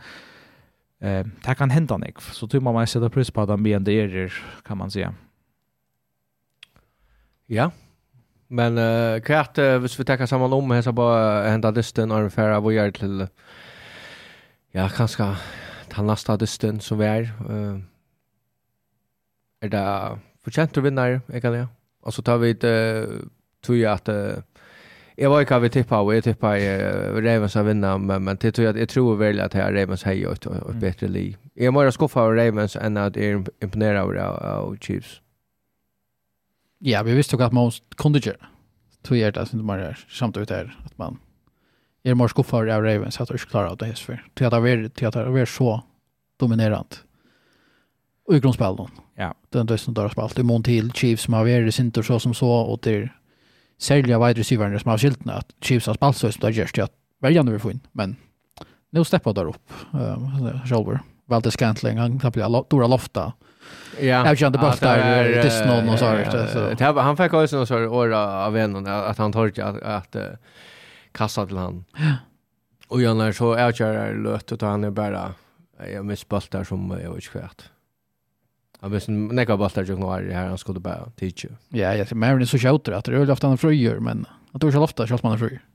Eh, 1.08 1.26
det 1.46 1.56
kan 1.56 1.70
hända 1.70 1.98
nek. 1.98 2.22
Så 2.22 2.48
tror 2.48 2.62
man 2.62 2.74
man 2.74 2.88
sätter 2.88 3.10
pris 3.10 3.32
på 3.32 3.42
att 3.42 3.60
med 3.60 3.82
det 3.82 4.32
kan 4.64 4.78
man 4.78 4.92
säga. 4.92 5.14
Ja. 7.46 7.72
Men 8.48 8.78
eh 8.78 9.22
kvart 9.22 9.58
hvis 9.58 10.00
vi 10.00 10.06
tar 10.06 10.26
samman 10.26 10.54
om 10.54 10.72
här 10.72 10.82
så 10.82 10.92
bara 10.92 11.50
hända 11.50 11.72
dysten 11.72 12.12
och 12.12 12.18
ungefär 12.18 12.60
vad 12.60 12.74
gör 12.74 12.92
till 12.92 13.28
ja, 14.72 14.90
kanske 14.90 15.36
han 15.98 16.10
lasta 16.10 16.38
dysten 16.40 16.82
som 16.84 17.00
vi 17.00 17.08
vær. 17.08 17.32
Uh, 17.44 17.80
er 19.62 19.74
det 19.74 19.88
fortjent 20.46 20.78
å 20.78 20.86
vinne 20.86 21.04
her, 21.04 21.20
jeg 21.34 21.44
kan 21.44 21.56
det. 21.56 21.66
Og 22.08 22.16
så 22.16 22.24
tar 22.24 22.40
vi 22.42 22.54
et 22.54 22.64
uh, 22.64 23.18
tog 23.66 23.84
at 23.90 24.10
uh, 24.14 24.64
jeg 25.18 25.32
var 25.34 25.42
ikke 25.42 25.58
av 25.58 25.64
vi 25.66 25.70
tippet, 25.74 25.98
og 25.98 26.14
jeg 26.14 26.28
tippet 26.28 26.64
uh, 26.64 27.18
Ravens 27.18 27.58
å 27.58 27.64
vinne, 27.66 27.94
men, 28.00 28.26
men 28.28 28.38
det 28.42 28.54
tror 28.54 28.70
jeg 28.70 28.84
jeg 28.84 28.92
tror 28.94 29.16
vel 29.18 29.42
at 29.42 29.56
jeg 29.58 29.66
har 29.66 29.74
Ravens 29.74 30.06
hei 30.06 30.20
og 30.30 30.38
et, 30.38 30.46
et 30.46 30.82
bedre 30.82 31.10
liv. 31.10 31.38
Jeg 31.58 31.74
må 31.74 31.86
skuffa 31.92 32.28
av 32.28 32.36
Ravens 32.38 32.78
enn 32.78 33.02
at 33.02 33.18
jeg 33.18 33.42
imponerer 33.66 34.04
av, 34.04 34.14
av 34.14 34.38
av 34.54 34.76
Chiefs. 34.78 35.18
Ja, 36.86 37.02
vi 37.02 37.18
visste 37.18 37.34
jo 37.34 37.42
at 37.42 37.56
man 37.58 37.74
kunde 37.98 38.22
gjøre. 38.22 38.52
Tog 39.04 39.18
er 39.18 39.34
det 39.34 39.48
som 39.50 39.60
det 39.60 39.66
var 39.66 40.04
samt 40.08 40.38
ut 40.38 40.52
her, 40.54 40.70
at 40.86 40.94
man 41.02 41.18
är 42.10 42.16
mer 42.16 42.28
skuffad 42.28 42.70
av 42.70 42.84
Ravens 42.84 43.22
att 43.22 43.28
de 43.28 43.34
inte 43.34 43.46
klarar 43.46 43.68
av 43.68 43.78
det 43.78 43.86
här 43.86 43.94
för 43.94 44.26
till 44.34 44.46
att 44.46 44.52
det 44.52 44.90
till 44.90 45.08
att 45.08 45.14
det 45.14 45.20
är 45.20 45.46
så 45.46 45.84
dominerant 46.40 47.04
och 48.28 48.36
i 48.36 48.40
grundspelen. 48.40 48.88
Ja. 49.16 49.34
Den 49.50 49.66
där 49.66 49.78
som 49.78 49.94
där 49.94 50.10
spalt 50.10 50.40
i 50.40 50.44
mån 50.44 50.64
till 50.64 50.92
Chiefs 50.92 51.24
som 51.24 51.34
har 51.34 51.42
varit 51.42 51.80
inte 51.80 52.04
så 52.04 52.20
som 52.20 52.34
så 52.34 52.52
och 52.52 52.82
till 52.82 53.10
sälja 53.80 54.20
wide 54.20 54.40
receivern 54.40 54.80
som 54.80 54.92
har 54.92 54.98
skilt 54.98 55.28
att 55.28 55.52
Chiefs 55.62 55.88
har 55.88 55.94
spalt 55.94 56.18
så 56.18 56.28
där 56.28 56.50
just 56.50 56.80
att 56.80 56.92
väljarna 57.22 57.52
vill 57.52 57.60
få 57.60 57.72
in 57.72 57.80
men 57.92 58.16
nu 58.90 59.04
steppar 59.04 59.34
där 59.34 59.46
upp 59.46 59.72
eh 59.94 60.66
Schalber. 60.66 61.00
Valter 61.26 61.50
Scantling 61.50 61.98
han 61.98 62.20
kan 62.20 62.32
bli 62.32 62.44
Dora 62.70 62.88
Lofta. 62.88 63.34
Ja. 64.00 64.06
Jag 64.06 64.38
kände 64.38 64.58
bara 64.58 64.76
där 64.76 65.24
det 65.44 65.52
snön 65.52 65.90
och 65.90 66.00
så 66.00 66.06
här 66.06 66.48
så. 66.48 66.94
Det 66.94 67.02
Han 67.02 67.18
fick 67.18 67.34
också 67.34 67.56
någon 67.56 67.68
sorts 67.68 67.88
år 67.88 68.14
av 68.14 68.58
en 68.58 68.88
att 68.88 69.18
han 69.18 69.32
tar 69.32 69.60
att 69.62 69.84
att 69.84 70.16
kassa 71.18 71.46
til 71.50 71.60
han. 71.62 71.84
Ja. 72.00 72.18
Og 72.88 73.02
Jan 73.04 73.20
er 73.20 73.34
så 73.36 73.52
avkjærer 73.60 74.20
løt, 74.24 74.52
og 74.56 74.68
han 74.70 74.88
er 74.88 74.94
bare, 74.96 75.34
jeg 75.84 76.06
minst 76.08 76.30
bølter 76.32 76.64
som 76.64 76.86
jeg 76.96 77.12
vet 77.12 77.26
ikke 77.26 77.42
hvert. 77.42 77.66
Han 78.82 78.94
minst 78.94 79.10
nekka 79.12 79.58
bølter 79.60 79.88
som 79.90 80.06
var 80.06 80.24
i 80.24 80.32
her, 80.32 80.54
han 80.54 80.62
skulle 80.62 80.84
bare 80.84 81.10
tidsju. 81.20 81.50
Ja, 81.76 81.92
jeg 81.98 82.08
tror, 82.08 82.22
men 82.24 82.46
så 82.48 82.62
kjøter 82.62 82.96
at 82.96 83.10
det 83.10 83.18
er 83.18 83.34
ofte 83.34 83.50
han 83.50 83.58
er 83.58 83.64
frøyer, 83.64 84.00
men 84.00 84.24
at 84.54 84.62
det 84.62 84.70
er 84.70 84.76
ikke 84.76 84.88
ofte 84.88 85.10
kjølt 85.10 85.28
man 85.28 85.36
er 85.36 85.44
frøyer. 85.44 85.66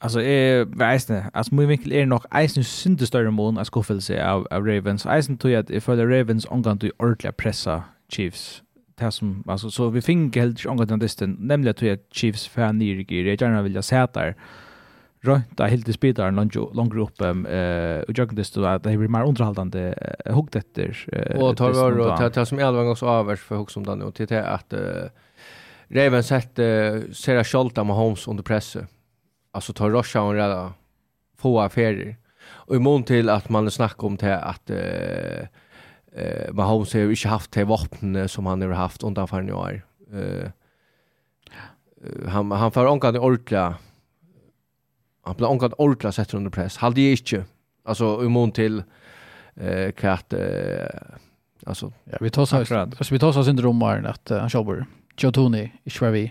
Alltså 0.00 0.20
är 0.20 0.64
väsne. 0.64 1.30
Alltså 1.32 1.54
min 1.54 1.68
vinkel 1.68 1.92
är 1.92 2.06
nog 2.06 2.24
eisen 2.30 2.64
synte 2.64 3.06
större 3.06 3.30
mån 3.30 3.58
att 3.58 3.66
skuffelse 3.66 4.24
av, 4.24 4.46
av 4.50 4.66
Ravens. 4.66 5.06
Eisen 5.06 5.38
tror 5.38 5.52
jag 5.52 5.60
att 5.60 5.70
ifall 5.70 5.98
Ravens 5.98 6.46
omgång 6.46 6.78
till 6.78 6.92
ordentliga 6.98 7.32
pressa 7.32 7.82
Chiefs 8.08 8.62
det 8.98 9.10
som 9.10 9.44
alltså 9.46 9.70
så 9.70 9.88
vi 9.88 10.02
fick 10.02 10.36
helt 10.36 10.66
angående 10.66 10.92
den 10.92 10.98
distan 10.98 11.36
nämligen 11.40 11.70
att 11.70 11.82
jag 11.82 11.98
Chiefs 12.10 12.48
fan 12.48 12.82
i 12.82 13.04
det 13.04 13.28
jag 13.28 13.40
gärna 13.40 13.62
vill 13.62 13.74
jag 13.74 13.84
säga 13.84 14.08
där 14.12 14.34
rönta 15.20 15.66
helt 15.66 15.86
helt 15.86 15.92
spelar 15.92 16.30
långt 16.30 16.54
långt 16.54 16.94
upp 16.94 17.20
eh 17.20 18.00
och 18.00 18.18
jag 18.18 18.34
det 18.34 18.74
att 18.74 18.82
det 18.82 18.96
blir 18.96 19.08
mer 19.08 19.24
underhållande 19.24 19.94
hugg 20.26 20.56
efter 20.56 21.06
och 21.36 21.56
tar 21.56 21.72
var 21.72 21.98
och 21.98 22.32
tar 22.32 22.44
som 22.44 22.58
elva 22.58 22.82
gånger 22.82 22.94
så 22.94 23.08
övers 23.08 23.40
för 23.40 23.56
hugg 23.56 23.70
som 23.70 23.84
den 23.86 24.02
och 24.02 24.14
till 24.14 24.36
att 24.36 24.74
Raven 25.88 26.24
sett 26.24 26.56
Sarah 27.12 27.44
Scholta 27.44 27.84
med 27.84 27.96
Holmes 27.96 28.28
under 28.28 28.42
press 28.42 28.76
alltså 29.52 29.72
tar 29.72 29.90
Russia 29.90 30.22
och 30.22 30.34
rädda 30.34 30.72
få 31.38 31.60
affärer 31.60 32.16
och 32.66 32.76
i 32.76 32.78
mån 32.78 33.02
till 33.02 33.28
att 33.28 33.48
man 33.48 33.70
snackar 33.70 34.06
om 34.06 34.16
det 34.16 34.38
att 34.38 34.70
eh 36.16 36.52
Mahomes 36.52 36.92
har 36.92 37.00
ju 37.00 37.10
inte 37.10 37.28
haft 37.28 37.52
de 37.52 37.64
vapen 37.64 38.28
som 38.28 38.46
han 38.46 38.62
har 38.62 38.68
haft 38.68 39.02
under 39.02 39.48
i 39.48 39.52
år. 39.52 39.86
Eh 40.12 40.50
han 42.28 42.50
han 42.50 42.72
får 42.72 42.86
onkan 42.86 43.16
ordla 43.16 43.76
han 45.22 45.36
blir 45.36 45.50
onkan 45.50 45.72
ordla 45.78 46.12
sett 46.12 46.34
under 46.34 46.50
press. 46.50 46.76
Hade 46.76 47.00
ju 47.00 47.10
inte 47.10 47.44
alltså 47.84 48.24
i 48.24 48.28
mån 48.28 48.52
till 48.52 48.82
eh 49.54 49.92
kat 49.92 50.32
eh 50.32 50.88
alltså 51.66 51.92
ja 52.04 52.18
vi 52.20 52.30
tar 52.30 52.46
så 52.46 52.56
alltså 52.56 53.14
vi 53.14 53.18
tar 53.18 53.32
så 53.32 53.44
syndromar 53.44 54.02
att 54.02 54.28
han 54.28 54.48
jobbar 54.48 54.86
Joe 55.18 55.32
Tony 55.32 55.70
i 55.84 55.90
Chevy. 55.90 56.30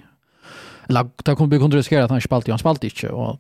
Lag 0.87 1.09
ta 1.23 1.35
kommer 1.35 1.47
bli 1.47 1.59
kontrollerat 1.59 2.03
att 2.03 2.11
han 2.11 2.21
spalt 2.21 2.47
han 2.47 2.59
spalt 2.59 2.83
inte 2.83 3.09
och 3.09 3.39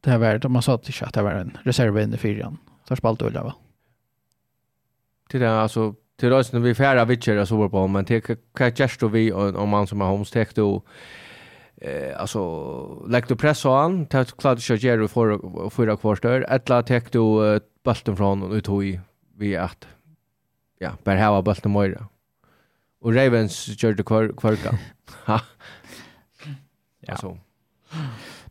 det 0.00 0.10
här 0.10 0.18
var 0.18 0.48
man 0.48 0.62
sa 0.62 0.74
att 0.74 1.14
det 1.14 1.22
var 1.22 1.32
en 1.32 1.58
reserv 1.62 2.14
i 2.14 2.16
fyran. 2.16 2.58
Så 2.88 2.96
spalt 2.96 3.18
då 3.18 3.30
va 3.30 3.54
till 5.34 5.40
det 5.40 5.60
alltså 5.60 5.94
till 6.16 6.28
röst 6.28 6.52
när 6.52 6.60
vi 6.60 6.74
färra 6.74 7.04
vitcher 7.04 7.36
och 7.36 7.48
så 7.48 7.68
på 7.68 7.86
men 7.86 8.04
till 8.04 8.22
just 8.76 9.00
då 9.00 9.08
vi 9.08 9.32
om 9.32 9.68
man 9.68 9.86
som 9.86 10.00
har 10.00 10.08
homesteck 10.08 10.54
då 10.54 10.82
eh 11.76 12.20
alltså 12.20 13.04
lägg 13.08 13.24
du 13.28 13.36
press 13.36 13.64
on 13.64 14.06
ta 14.06 14.24
klart 14.24 14.62
så 14.62 14.74
ger 14.74 14.98
du 14.98 15.08
för 15.08 15.70
förra 15.70 15.96
kvarstör 15.96 16.46
ettla 16.48 16.82
täck 16.82 17.12
du 17.12 17.60
bulten 17.84 18.16
från 18.16 18.42
och 18.42 18.52
ut 18.52 18.68
i 18.68 19.00
vi 19.36 19.56
att 19.56 19.86
ja 20.78 20.90
bara 21.04 21.26
ha 21.26 21.42
bulten 21.42 21.72
mer. 21.72 22.06
Och 23.00 23.14
Ravens 23.14 23.78
körde 23.80 24.02
kvar 24.02 24.32
kvarka. 24.36 24.78
Ja. 25.26 25.40
Alltså 27.12 27.38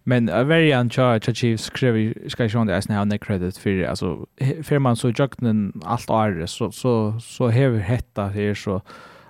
Men 0.03 0.29
a 0.29 0.43
very 0.43 0.71
an 0.71 0.89
cha 0.89 1.19
cha 1.19 1.33
chiefs 1.33 1.63
skrev 1.63 2.13
ska 2.27 2.43
ju 2.45 2.65
det 2.65 2.75
nästan 2.75 3.11
ha 3.11 3.17
credit 3.17 3.57
för 3.57 3.83
alltså 3.83 4.25
för 4.63 4.79
man 4.79 4.95
så 4.95 5.09
jukten 5.09 5.81
allt 5.85 6.09
är 6.09 6.45
så 6.45 6.71
så 6.71 7.19
så 7.19 7.43
har 7.45 7.79
hetta 7.79 8.27
här 8.27 8.53
så 8.53 8.81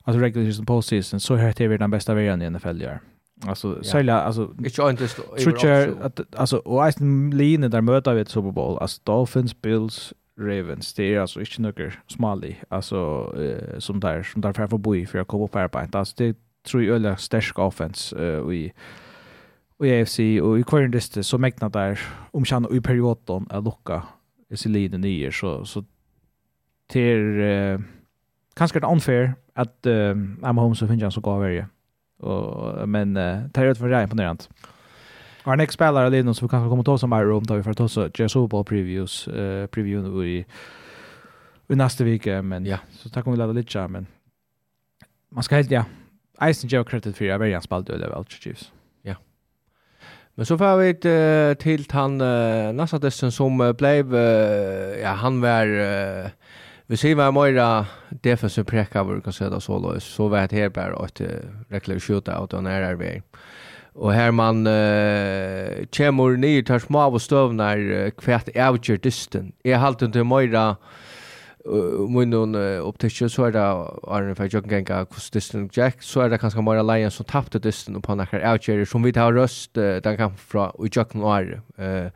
alltså 0.04 0.22
regular 0.22 0.46
season 0.46 0.66
postseason 0.66 1.20
så 1.20 1.36
här 1.36 1.54
det 1.58 1.64
är 1.64 1.78
den 1.78 1.92
bästa 1.92 2.14
varian 2.14 2.42
i 2.42 2.50
NFL 2.50 2.82
gör. 2.82 3.00
Alltså 3.46 3.78
ja. 3.78 3.84
sälja 3.84 4.22
alltså 4.22 4.54
inte 4.60 4.80
inte 4.80 5.08
tror 5.52 5.98
att 6.02 6.36
alltså 6.36 6.58
och 6.58 6.86
Aston 6.86 7.30
Line 7.30 7.70
där 7.70 7.82
möter 7.82 8.14
vi 8.14 8.22
ett 8.22 8.30
Super 8.30 8.52
Bowl 8.52 8.78
alltså 8.82 9.02
Dolphins 9.04 9.62
Bills 9.62 10.14
Ravens 10.40 10.94
det 10.94 11.16
är 11.16 11.20
alltså 11.20 11.40
inte 11.40 11.62
några 11.62 11.92
smally 12.08 12.56
alltså 12.70 13.34
eh, 13.38 13.80
som 13.80 14.00
där 14.00 14.24
som 14.24 14.42
där 14.42 14.54
för 14.54 14.64
att 14.64 14.70
bo 14.70 14.96
i 14.96 15.06
för 15.06 15.20
att 15.20 15.28
komma 15.28 15.48
på 15.48 15.60
arbete 15.60 16.00
alltså 16.00 16.16
det 16.18 16.38
tror 16.68 16.84
jag 16.84 17.06
är 17.06 17.16
stark 17.16 17.60
offense 17.60 18.28
eh, 18.28 18.40
och 18.40 18.54
i 18.54 18.74
och 19.84 19.88
i 19.88 20.02
AFC 20.02 20.20
och 20.42 20.60
i 20.60 20.64
kvarn 20.64 20.92
dist 20.92 21.26
så 21.26 21.38
mäknar 21.38 21.70
där 21.70 22.00
om 22.32 22.44
kan 22.44 22.76
i 22.76 22.82
perioden 22.82 23.48
att 23.50 23.64
locka 23.64 24.04
i 24.50 24.70
linjen 24.70 25.02
nyer 25.02 25.32
så 25.32 25.66
så 25.66 25.84
till 26.88 27.42
eh, 27.42 27.80
kanske 28.54 28.80
det 28.80 28.88
unfair 28.88 29.36
att 29.54 29.86
eh, 29.86 30.16
I'm 30.42 30.60
home 30.60 30.76
så 30.76 30.88
finns 30.88 31.02
jag 31.02 31.14
så 31.14 31.22
går 31.22 31.40
varje. 31.40 31.68
Och 32.20 32.90
men 32.90 33.18
eh, 33.18 33.48
tar 33.48 33.66
ut 33.66 33.78
för 33.78 33.90
det 33.90 34.04
imponerande. 34.04 34.44
Our 35.46 35.56
next 35.56 35.74
spelare 35.74 36.18
är 36.18 36.24
någon 36.24 36.36
som 36.36 36.50
kanske 36.50 36.70
kommer 36.70 36.84
ta 36.84 36.98
som 36.98 37.12
här 37.12 37.32
om 37.32 37.46
tar 37.46 37.58
vi 37.58 37.64
för 37.64 37.72
att 37.72 37.78
ta 37.78 37.88
så 37.88 38.10
Super 38.10 38.48
Bowl 38.48 38.64
previews 38.64 39.28
eh 39.28 39.68
preview 39.68 40.28
i 40.28 40.46
i 41.68 41.76
nästa 41.76 42.04
vecka 42.04 42.42
men 42.42 42.66
ja 42.66 42.78
så 42.92 43.10
tack 43.10 43.28
om 43.28 43.34
vi 43.34 43.40
laddar 43.40 43.54
lite 43.54 43.88
men 43.88 44.08
man 45.30 45.44
ska 45.44 45.56
helt 45.56 45.72
ja 45.72 45.86
Eisen 46.42 46.70
Joe 46.70 46.84
credit 46.84 47.18
för 47.18 47.26
jag 47.26 47.40
väljer 47.40 47.56
han 47.56 47.62
spalt 47.62 47.90
över 47.90 48.24
Chiefs. 48.30 48.72
Men 50.36 50.46
så 50.46 50.58
får 50.58 50.78
vi 50.78 51.10
uh, 51.10 51.54
till 51.54 51.86
han 51.90 52.22
uh, 52.22 52.74
nästa 52.74 53.00
dessen 53.00 53.32
som 53.32 53.62
uh, 53.62 53.74
blev 53.74 54.16
uh, 54.16 55.02
ja 55.02 55.10
han 55.10 55.42
var 55.42 55.68
uh, 55.68 56.30
vi 56.88 56.98
ser 56.98 57.16
var 57.16 57.32
mera 57.32 57.86
defensiv 58.10 58.64
präcka 58.64 59.04
vad 59.04 59.24
kan 59.24 59.34
säga 59.34 59.50
då 59.50 59.60
så 59.60 59.80
då 59.80 60.00
så 60.00 60.28
var 60.28 60.48
det 60.48 60.56
här 60.56 60.70
bara 60.70 61.06
att 61.06 61.22
uh, 61.22 61.28
rekla 61.70 62.00
shootout 62.00 62.40
åt 62.40 62.50
den 62.50 62.66
är 62.66 62.96
vi. 62.96 63.22
Och 63.94 64.14
här 64.14 64.32
man 64.32 64.68
uh, 64.68 65.86
kemur 65.92 66.38
ner 66.38 66.64
tar 66.64 66.80
små 66.80 67.00
av 67.00 67.20
stövnar 67.20 67.78
uh, 67.78 68.10
kvärt 68.10 68.58
avgjort 68.58 69.04
distan. 69.04 69.52
Är 69.64 69.76
halt 69.76 70.02
inte 70.02 70.24
mera 70.24 70.70
uh, 70.70 70.76
munnen 72.10 72.56
upptäckte 72.56 73.30
så 73.30 73.46
är 73.46 73.52
det 73.52 73.64
Arne 74.08 74.36
för 74.36 74.50
jag 74.52 74.70
kan 74.70 74.84
gå 74.84 75.06
kusten 75.06 75.70
Jack 75.74 76.02
så 76.02 76.22
är 76.22 76.30
det 76.30 76.38
kanske 76.38 76.62
mer 76.62 76.84
Lion 76.84 77.12
som 77.12 77.26
tappade 77.26 77.60
dysten 77.60 78.02
på 78.02 78.16
några 78.16 78.52
outcheer 78.52 78.86
som 78.86 79.04
vi 79.04 79.14
tar 79.14 79.34
röst 79.34 79.74
den 79.74 80.18
kan 80.18 80.38
från 80.38 80.70
och 80.70 80.88
Jack 80.92 81.14
Noir 81.14 81.62
eh. 81.78 82.12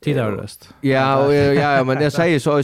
Tidigare 0.00 0.36
röst. 0.36 0.74
Ja 0.80 1.32
ja 1.34 1.76
ja, 1.76 1.84
men 1.84 2.02
jag 2.02 2.12
säger 2.12 2.38
så 2.38 2.62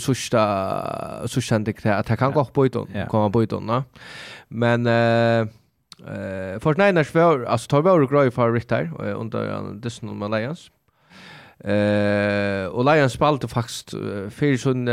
så 0.00 0.14
sista 0.14 1.28
så 1.28 1.40
kände 1.40 1.72
det 1.82 1.96
att 1.96 2.08
han 2.08 2.16
kan 2.16 2.32
gå 2.32 2.44
på 2.44 2.66
utan 2.66 2.86
komma 3.08 3.30
på 3.30 3.42
utan 3.42 3.66
va? 3.66 3.84
Men 4.48 4.86
eh 4.86 5.40
eh 6.00 6.58
Fortnite 6.60 6.92
när 6.92 7.04
för 7.04 7.44
alltså 7.44 7.68
tar 7.68 7.82
vi 7.82 7.90
och 7.90 8.10
grejer 8.10 8.30
för 8.30 8.52
Richter 8.52 8.90
under 9.16 9.74
dysten 9.74 10.18
med 10.18 10.30
Lions. 10.30 10.70
Eh 11.64 12.66
och 12.66 12.84
Lions 12.84 13.12
spalte 13.12 13.48
faktiskt 13.48 13.90
för 14.30 14.56
sån 14.56 14.86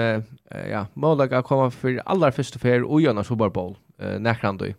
ja, 0.72 0.86
målaga 0.94 1.42
komma 1.42 1.72
för 1.72 2.02
allra 2.06 2.32
första 2.32 2.60
för 2.60 2.84
och 2.84 3.02
göra 3.02 3.24
Super 3.24 3.50
Bowl 3.50 3.76
eh 4.00 4.20
näkrande. 4.20 4.74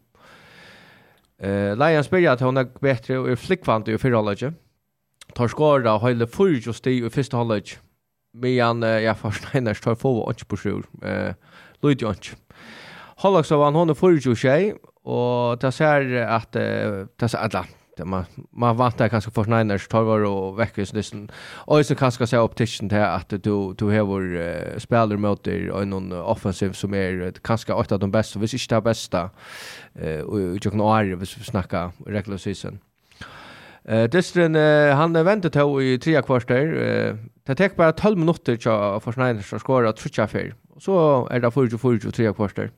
Eh 1.39 1.77
Lions 1.77 2.11
börjar 2.11 2.33
att 2.33 2.41
hon 2.41 2.57
är 2.57 2.69
bättre 2.81 3.19
och 3.19 3.31
är 3.31 3.37
flickvant 3.37 3.89
i 3.89 3.99
förra 3.99 4.17
halvlek. 4.17 4.55
Tar 5.35 5.49
skora 5.49 5.95
och 5.95 6.01
håller 6.01 6.27
just 6.67 6.87
i 6.87 7.11
första 7.11 7.37
halvlek. 7.37 7.79
Men 8.33 8.83
ja, 8.83 9.15
förstår 9.15 9.83
tar 9.83 9.95
få 9.95 10.19
och 10.19 10.49
på 10.49 10.57
sjur. 10.57 10.85
Eh 11.05 11.35
Lloyd 11.81 12.03
Jones. 12.03 12.37
Halvlek 13.17 13.47
så 13.47 13.59
var 13.59 13.65
han 13.65 13.75
hon 13.75 13.95
full 13.95 14.15
just 14.15 14.27
och 14.27 14.37
tjej 14.37 14.75
och 15.03 15.59
det 15.59 15.73
ser 15.73 16.17
att 16.23 16.53
det 16.53 17.29
ser 17.29 17.39
att 17.39 17.78
man, 18.05 18.25
man 18.51 18.77
vantar 18.77 19.09
kanske 19.09 19.31
för 19.31 19.45
Niners 19.45 19.89
torvar 19.89 20.25
och 20.25 20.59
veckans 20.59 20.93
lyssn. 20.93 21.27
Och 21.67 21.87
så 21.87 21.95
kanske 21.95 22.27
säga 22.27 22.43
optician 22.43 22.89
till 22.89 22.99
att 22.99 23.29
du 23.29 23.75
du 23.79 23.85
har 23.85 24.03
vår 24.03 24.23
uh, 24.23 24.79
spelare 24.79 25.19
mot 25.19 25.45
dig 25.45 25.71
och 25.71 25.89
någon 25.89 26.13
offensiv 26.13 26.73
som 26.73 26.95
är 26.95 27.33
kanske 27.43 27.73
åtta 27.73 27.95
av 27.95 28.01
de 28.01 28.11
bästa, 28.11 28.39
visst 28.39 28.55
inte 28.55 28.75
det 28.75 28.81
bästa. 28.81 29.31
Eh 29.95 30.21
och 30.21 30.41
jag 30.41 30.63
kan 30.63 30.81
aldrig 30.81 31.19
vi 31.19 31.27
snacka 31.27 31.93
regular 32.07 32.39
season. 32.39 32.79
Eh 33.85 34.05
Distrin 34.05 34.55
han 34.95 35.13
väntar 35.13 35.49
till 35.49 35.87
i 35.87 35.99
tre 35.99 36.23
kvarter. 36.23 36.67
Eh 36.75 37.17
det 37.49 37.55
tar 37.55 37.77
bara 37.77 37.93
12 37.93 38.19
minuter 38.19 38.57
till 38.57 39.03
för 39.13 39.27
Niners 39.27 39.53
att 39.53 39.61
skora 39.61 39.89
och 39.89 39.97
trycka 39.97 40.27
för. 40.27 40.55
Så 40.79 41.27
är 41.31 41.41
det 41.41 41.51
44 41.51 42.11
tre 42.11 42.33
kvarter. 42.33 42.71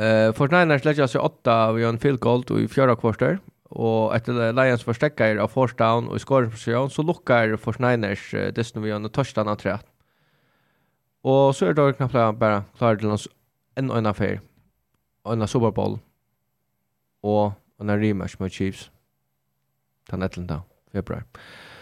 Uh, 0.00 0.32
Fort 0.32 0.50
Niners 0.50 0.84
lägger 0.84 1.06
sig 1.06 1.20
åtta 1.20 1.66
av 1.66 1.80
en 1.80 1.98
field 1.98 2.20
goal 2.20 2.44
i 2.58 2.68
fjärde 2.68 2.96
kvarter 2.96 3.38
och 3.62 4.16
efter 4.16 4.52
Lions 4.52 4.82
förstärker 4.82 5.36
av 5.36 5.48
first 5.48 5.78
down 5.78 6.08
och 6.08 6.16
i 6.16 6.18
skåringsposition 6.18 6.90
så 6.90 7.02
lockar 7.02 7.56
Fort 7.56 7.78
Niners 7.78 8.34
uh, 8.34 8.52
dessutom 8.52 8.82
vid 8.82 8.92
en 8.92 9.10
touchdown 9.10 9.48
av 9.48 9.56
tre. 9.56 9.78
Och 11.22 11.56
så 11.56 11.66
är 11.66 11.74
det 11.74 11.92
knappt 11.92 12.38
bara 12.38 12.64
klar 12.78 12.96
till 12.96 13.06
oss 13.06 13.28
en 13.74 13.90
och 13.90 13.98
en 13.98 14.06
affär. 14.06 14.40
Och 15.22 15.32
en 15.32 15.48
Super 15.48 15.70
Bowl. 15.70 15.98
Och 17.20 17.52
en 17.78 18.00
rematch 18.00 18.38
mot 18.38 18.52
Chiefs. 18.52 18.90
Den 20.10 20.22
11. 20.22 20.62
februari. 20.92 21.22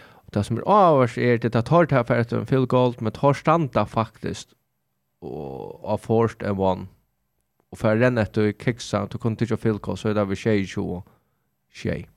Och 0.01 0.31
det 0.31 0.43
som 0.43 0.57
är 0.57 0.61
avvars 0.61 1.17
är 1.17 1.37
det 1.37 1.55
att 1.55 1.67
Hort 1.67 1.91
här 1.91 2.03
för 2.03 2.19
att 2.19 2.31
en 2.31 2.45
field 2.45 2.67
goal 2.67 2.95
med 2.99 3.17
Hort 3.17 3.37
standa 3.37 3.85
faktiskt 3.85 4.49
och 5.19 5.85
av 5.85 5.97
first 5.97 6.43
and 6.43 6.59
one 6.59 6.87
og 7.71 7.73
och 7.73 7.79
för 7.79 7.95
den 7.95 8.17
efter 8.17 8.51
kiksa, 8.51 8.99
att 8.99 9.19
kunne 9.19 9.35
titta 9.35 9.57
fel 9.57 9.79
kost 9.79 10.01
så 10.01 10.09
er 10.09 10.13
det 10.13 10.29
vi 10.29 10.35
tjej 10.35 10.65
tjo 10.65 11.03
tjej. 11.73 12.09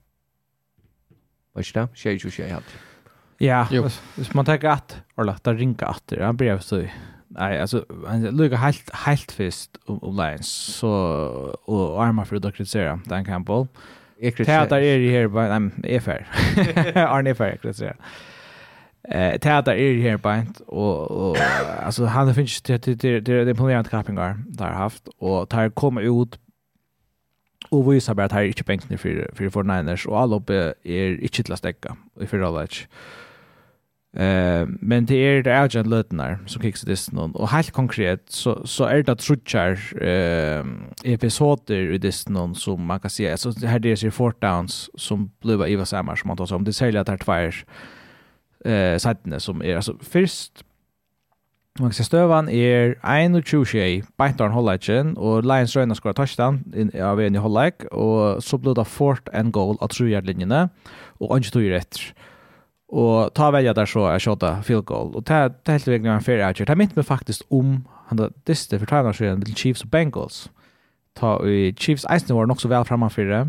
Vad 1.55 1.65
är 1.65 1.73
det? 1.75 1.89
Tjej 1.95 2.19
tjo 2.19 2.31
tjej 2.31 2.51
hade. 2.51 2.65
Ja, 3.41 3.67
hvis 4.17 4.35
man 4.35 4.45
tenker 4.45 4.71
at, 4.71 5.03
og 5.17 5.23
eller 5.23 5.33
att 5.33 5.47
ringa 5.47 5.87
at 5.87 6.03
det 6.11 6.25
han 6.25 6.37
brev 6.37 6.61
så 6.61 6.89
Nei, 7.33 7.57
altså, 7.57 7.85
han 8.07 8.23
lukker 8.37 8.57
helt, 8.57 8.91
helt 9.07 9.33
fyrst 9.33 9.79
om 9.87 10.17
Lions, 10.17 10.47
så, 10.47 10.89
og 11.65 12.03
armer 12.05 12.25
for 12.29 12.37
å 12.37 12.51
kritisere 12.53 12.99
Dan 13.09 13.25
Campbell. 13.25 13.65
Jeg 14.21 14.35
kritiserer. 14.35 14.67
Teater 14.69 14.77
er 14.85 15.01
i 15.01 15.09
her, 15.09 15.29
men 15.33 15.73
jeg 15.81 15.95
er 15.97 16.05
ferdig. 16.05 16.93
Arne 16.97 17.33
er 17.33 17.39
ferdig, 17.39 17.53
jeg 17.53 17.63
kritiserer. 17.63 17.97
Eh 19.09 19.39
täta 19.39 19.77
är 19.77 20.03
här 20.03 20.17
bänt 20.17 20.61
och 20.61 21.11
och 21.11 21.37
alltså 21.83 22.05
han 22.05 22.35
finns 22.35 22.63
det 22.63 22.87
det 22.87 22.95
det 22.95 23.45
det 23.45 23.51
imponerande 23.51 23.91
kappingar 23.91 24.39
där 24.47 24.73
haft 24.73 25.09
och 25.19 25.49
tar 25.49 25.71
komma 25.71 26.01
ut 26.01 26.39
och 27.71 27.93
visar 27.93 28.15
bara 28.15 28.27
att 28.27 28.33
här 28.33 28.43
är 28.43 28.47
inte 28.47 28.65
bänken 28.65 28.99
för 28.99 29.31
för 29.35 29.51
för 29.51 29.63
Niners 29.63 30.07
och 30.07 30.21
alla 30.21 30.37
uppe 30.37 30.75
är 30.83 31.23
inte 31.23 31.43
till 31.43 31.53
att 31.53 31.59
stäcka 31.59 31.97
i 32.21 32.27
förra 32.27 32.51
läget. 32.51 32.89
Eh 34.17 34.67
men 34.81 35.07
det 35.07 35.15
är 35.15 35.43
det 35.43 35.61
agent 35.61 35.87
lötnar 35.87 36.39
som 36.47 36.63
kicks 36.63 36.83
det 36.83 37.13
någon 37.13 37.35
och 37.35 37.49
helt 37.49 37.71
konkret 37.71 38.23
så 38.29 38.67
så 38.67 38.85
är 38.85 39.03
det 39.03 39.13
att 39.13 39.19
trutchar 39.19 40.03
eh 40.03 40.65
episoder 41.05 41.93
i 41.93 41.99
det 41.99 42.29
någon 42.29 42.55
som 42.55 42.87
man 42.87 43.01
kan 43.01 43.11
se 43.11 43.37
så 43.37 43.67
här 43.67 43.79
det 43.79 44.05
är 44.05 44.11
fourth 44.11 44.39
downs 44.41 44.91
som 44.95 45.31
blir 45.41 45.67
Iva 45.67 45.85
Samar 45.85 46.17
som 46.17 46.29
man 46.29 46.37
tar 46.37 46.47
sig 46.47 46.57
om 46.57 46.65
det 46.65 46.73
säljer 46.73 47.01
att 47.01 47.09
här 47.09 47.19
tvär 47.19 47.65
eh 48.65 48.99
sidene 48.99 49.41
som 49.41 49.63
er 49.63 49.81
altså 49.81 49.97
først 50.03 50.65
Man 51.81 51.89
kan 51.89 51.97
se 51.97 52.05
støvan 52.05 52.49
er 52.53 52.99
21 53.01 53.65
tjej, 53.65 54.03
Beintarn 54.19 54.53
Hollagen, 54.53 55.15
og 55.17 55.43
Lions 55.43 55.73
Røyna 55.77 55.95
skår 55.97 56.13
touchdown 56.13 56.59
av 57.01 57.21
en 57.21 57.35
i 57.35 57.41
Hollag, 57.41 57.87
og 57.91 58.43
så 58.43 58.59
blir 58.61 58.75
det 58.77 58.85
fort 58.87 59.31
en 59.33 59.49
goal 59.53 59.79
av 59.81 59.89
trujerdlinjene, 59.89 60.69
og 61.21 61.39
ikke 61.39 61.55
tog 61.55 61.63
etter. 61.63 62.13
Og 62.93 63.33
ta 63.33 63.49
velja 63.51 63.73
der 63.73 63.89
så 63.89 64.05
er 64.05 64.21
skjøtta 64.21 64.59
field 64.63 64.85
goal, 64.85 65.15
og 65.17 65.25
det 65.25 65.33
er 65.33 65.73
helt 65.73 65.89
vegna 65.89 66.19
en 66.19 66.21
ferie 66.21 66.53
Det 66.53 66.69
er 66.69 66.77
mynt 66.77 66.97
meg 66.97 67.09
faktisk 67.09 67.43
om 67.49 67.87
han 68.09 68.21
da 68.21 68.29
diste 68.47 68.79
for 68.79 68.87
tøyna 68.87 69.17
skjøren 69.17 69.57
Chiefs 69.57 69.83
og 69.83 69.91
Bengals. 69.91 70.51
Mm 70.53 70.62
ta 71.19 71.37
i 71.45 71.73
Chiefs 71.77 72.07
eisen 72.11 72.37
var 72.37 72.47
nok 72.47 72.61
så 72.61 72.71
vel 72.73 72.85
framan 72.89 73.11
for 73.13 73.29
det. 73.29 73.43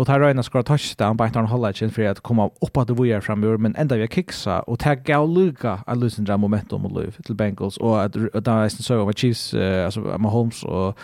Og 0.00 0.08
ta 0.08 0.16
røyna 0.16 0.42
skora 0.42 0.64
touchdown 0.64 1.18
på 1.18 1.26
etter 1.28 1.48
holdet 1.50 1.78
sin 1.78 1.92
for 1.92 2.08
at 2.08 2.22
komme 2.24 2.48
opp 2.48 2.78
at 2.80 2.88
det 2.88 2.96
var 2.98 3.20
framur 3.20 3.58
men 3.60 3.76
enda 3.78 3.98
vi 3.98 4.06
har 4.06 4.12
kiksa, 4.12 4.62
og 4.66 4.78
ta 4.78 4.94
gav 4.94 5.28
luka 5.28 5.82
at 5.86 5.98
lusen 5.98 6.24
dra 6.24 6.36
momentum 6.36 6.86
og 6.88 6.96
liv 6.96 7.18
til 7.26 7.36
Bengals, 7.36 7.76
og 7.76 8.04
at, 8.04 8.16
at 8.34 8.46
da 8.46 8.62
eisen 8.64 8.82
så 8.82 9.04
var 9.04 9.12
Chiefs, 9.12 9.52
uh, 9.54 9.84
altså 9.84 10.00
Mahomes 10.18 10.64
og 10.64 10.96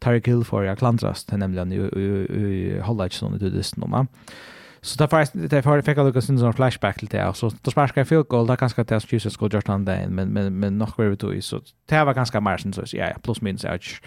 Tyreek 0.00 0.26
Hill 0.26 0.44
for 0.44 0.62
jeg 0.62 0.78
klantrast, 0.78 1.32
nemlig 1.32 1.58
han 1.58 1.72
i 1.72 2.78
holdet 2.80 3.14
sin 3.14 3.34
i 3.34 3.38
dudisten 3.38 3.82
om 3.82 3.92
han. 3.92 4.08
Så 4.86 4.96
da 5.00 5.08
faktisk, 5.10 5.50
det 5.50 5.64
får 5.64 5.82
fikk 5.82 5.98
jeg 5.98 6.22
sin 6.22 6.38
sånn 6.38 6.54
flashback 6.54 7.00
til 7.00 7.08
det, 7.10 7.22
så 7.34 7.50
da 7.50 7.72
sparsker 7.72 8.04
jeg 8.04 8.06
field 8.06 8.28
goal, 8.30 8.46
da 8.46 8.54
kanskje 8.54 8.84
det 8.84 8.94
er 8.94 9.06
Jesus 9.12 9.32
skulle 9.34 9.50
gjort 9.50 9.72
han 9.72 9.86
det, 9.86 9.98
men, 10.10 10.30
men, 10.32 10.52
men 10.54 10.78
nok 10.78 10.98
var 10.98 11.10
vi 11.10 11.16
tog 11.16 11.34
i, 11.34 11.40
så 11.42 11.58
det 11.90 12.06
var 12.06 12.14
ganske 12.14 12.40
mer, 12.40 12.62
så 12.62 12.84
ja, 12.92 13.08
ja, 13.10 13.18
pluss 13.18 13.42
minus, 13.42 13.64
jeg 13.64 13.72
vet 13.72 14.02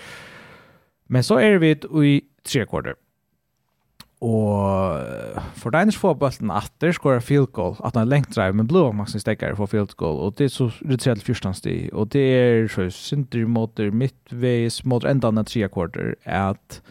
Men 1.09 1.25
så 1.25 1.39
er 1.41 1.59
vi 1.61 1.73
i 1.73 2.17
tre 2.45 2.65
kvarter. 2.69 2.97
Og 4.19 5.39
for 5.55 5.71
Diners 5.71 5.97
får 5.97 6.17
bulten 6.19 6.51
atter, 6.51 6.91
skorar 6.91 7.23
field 7.23 7.53
goal, 7.55 7.77
at 7.87 7.95
han 7.95 8.09
lengt 8.11 8.33
drive, 8.35 8.57
men 8.57 8.67
blå 8.67 8.89
maksen 8.91 9.21
stekker 9.23 9.55
for 9.55 9.71
field 9.71 9.95
goal, 9.99 10.19
og 10.19 10.35
det 10.37 10.49
er 10.49 10.51
så 10.51 10.67
retrell 10.83 11.23
fyrstansti, 11.23 11.77
og 11.95 12.11
det 12.11 12.25
er 12.35 12.67
så 12.67 12.89
synder 12.91 13.47
måter 13.47 13.93
midtveis 13.95 14.81
mot 14.83 15.07
endan 15.07 15.39
av 15.39 15.47
tre 15.47 15.69
kvarter, 15.71 16.17
at 16.27 16.81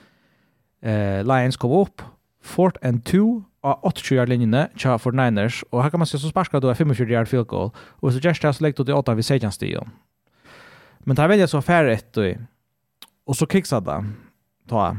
eh, 0.80 1.20
Lions 1.20 1.60
kom 1.60 1.76
opp, 1.76 2.06
fort 2.40 2.80
and 2.80 3.04
two, 3.04 3.42
av 3.66 3.82
28 3.84 4.14
yard 4.14 4.30
linjene 4.30 4.68
tja 4.78 4.94
for 5.02 5.12
Niners, 5.12 5.60
og 5.68 5.82
her 5.82 5.92
kan 5.92 6.00
man 6.00 6.08
se 6.08 6.20
så 6.22 6.30
sparska 6.30 6.62
du 6.62 6.70
er 6.70 6.78
45 6.78 7.12
yard 7.12 7.28
field 7.28 7.50
goal, 7.50 7.74
og 8.00 8.14
så 8.14 8.22
gjerst 8.22 8.46
det 8.46 8.54
så 8.56 8.64
legger 8.64 8.80
du 8.80 8.88
til 8.88 9.00
8 9.02 9.12
av 9.12 9.20
i 9.20 9.26
16 9.26 9.52
stigen. 9.52 9.96
Men 11.04 11.18
det 11.18 11.24
er 11.24 11.32
veldig 11.34 11.48
så 11.50 11.60
færre 11.64 11.92
etter, 11.92 12.38
Och 13.28 13.36
så 13.36 13.46
kicksade 13.46 13.90
det. 13.90 14.04
Ta. 14.68 14.96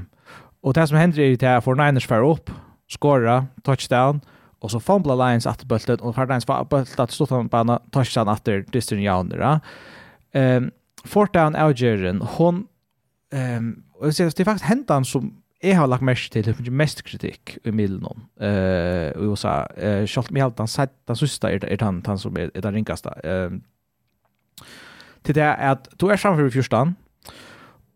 Och 0.62 0.74
det 0.74 0.88
som 0.88 0.98
händer 0.98 1.44
är 1.44 1.58
att 1.58 1.64
for 1.64 1.76
Niners 1.76 2.08
får 2.08 2.32
upp, 2.32 2.52
skåra, 2.88 3.48
touchdown 3.64 4.22
och 4.60 4.72
så 4.72 4.80
fumble 4.80 5.16
Lions 5.16 5.48
att 5.48 5.72
og 5.72 6.02
och 6.02 6.16
Cardinals 6.16 6.46
får 6.46 6.66
bultet 6.66 7.00
at 7.00 7.12
stått 7.12 7.30
på 7.30 7.44
banan, 7.44 7.80
touchdown 7.92 8.28
efter 8.28 8.66
Distin 8.74 9.02
Jauner. 9.02 9.60
Ehm 10.34 10.64
um, 10.64 10.72
fourth 11.06 11.32
down 11.34 11.56
Algerian, 11.56 12.22
hon 12.22 12.68
ehm 13.32 13.84
sier, 14.12 14.30
det 14.30 14.40
er 14.40 14.46
faktiskt 14.46 14.70
hänt 14.70 15.08
som 15.08 15.34
jeg 15.64 15.78
har 15.78 15.88
lagt 15.88 16.02
mest 16.02 16.32
til, 16.32 16.46
det 16.46 16.72
mest 16.72 17.04
kritikk 17.04 17.58
i 17.66 17.72
middelen 17.72 18.06
om, 18.06 18.30
uh, 18.42 19.10
i 19.10 19.26
USA. 19.26 19.66
Uh, 19.78 20.06
Kjalt 20.06 20.32
Mihalt, 20.32 20.58
den, 20.58 20.68
den 21.08 21.16
siste 21.16 21.48
er, 21.48 21.60
er 21.64 21.76
den, 21.76 22.02
den 22.02 22.18
som 22.18 22.38
er, 22.38 22.50
er 22.56 22.62
den 22.62 22.76
ringkaste. 22.76 23.10
Um, 23.24 23.62
til 25.24 25.36
det 25.36 25.44
er 25.44 25.56
at 25.56 25.88
du 26.02 26.08
er 26.08 26.16
framfor 26.16 26.46
i 26.46 26.52
fyrstan, 26.52 26.96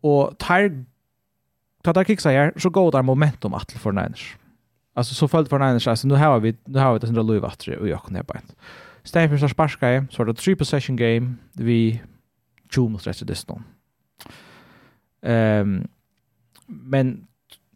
Og 0.04 0.34
tar, 0.38 0.68
ta 1.84 1.92
der 1.96 2.04
kiksa 2.04 2.30
her, 2.30 2.52
så 2.60 2.70
går 2.70 2.90
det 2.90 3.04
momentum 3.04 3.54
at 3.54 3.72
for 3.76 3.92
Niners. 3.92 4.36
Alltså 4.96 5.14
så 5.14 5.26
följt 5.26 5.48
för 5.48 5.58
Niners, 5.58 5.86
alltså 5.86 6.08
nu 6.08 6.14
har 6.14 6.40
vi, 6.40 6.54
nu 6.66 6.78
har 6.78 6.92
vi 6.92 6.98
det 6.98 7.06
sindra 7.06 7.22
löv 7.22 7.44
att 7.44 7.64
det 7.66 7.76
och 7.76 7.88
jag 7.88 8.02
kan 8.04 8.14
hjälpa 8.14 8.38
inte. 8.38 8.54
Stanford 9.04 9.40
har 9.40 9.48
sparska 9.48 9.96
i, 9.96 10.06
så 10.10 10.22
er 10.22 10.26
det 10.26 10.36
tre 10.36 10.56
possession 10.56 10.96
game, 10.96 11.36
vi 11.52 12.00
tjo 12.70 12.88
mot 12.88 13.06
rett 13.06 13.18
det 13.18 13.28
distan. 13.28 13.64
Ehm 15.22 15.88
men 16.66 17.26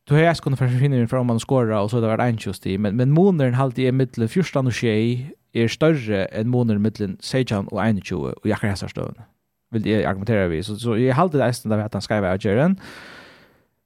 du 0.09 0.14
har 0.14 0.23
jeg 0.23 0.37
kunnet 0.37 0.59
försvinna 0.59 0.97
in 0.97 1.09
fra 1.09 1.21
om 1.21 1.27
man 1.27 1.41
skårer, 1.41 1.79
och 1.79 1.91
så 1.91 2.01
det 2.01 2.07
var 2.07 2.19
en 2.19 2.38
just 2.47 2.67
i, 2.67 2.79
men, 2.79 2.97
men 2.97 3.11
månaden 3.11 3.55
halt 3.55 3.79
i 3.79 3.93
mitten 3.93 4.29
första 4.29 4.61
och 4.61 4.73
tjej 4.73 5.33
är 5.53 5.69
större 5.69 6.25
än 6.25 6.49
månaden 6.49 6.83
mitten 6.83 7.17
Sejan 7.21 7.69
och 7.69 7.83
21, 8.03 8.12
och 8.12 8.47
jag 8.49 8.59
kan 8.59 8.71
hese 8.71 8.88
støvende 8.88 9.23
vill 9.71 9.87
jag 9.87 10.05
argumentera 10.05 10.49
vi 10.49 10.63
så 10.63 10.77
så 10.77 10.99
jag 10.99 11.15
håller 11.15 11.39
det 11.39 11.47
nästan 11.47 11.71
där 11.71 11.79
att 11.79 11.93
han 11.93 12.03
ska 12.03 12.21
vara 12.21 12.39
Jaren. 12.41 12.81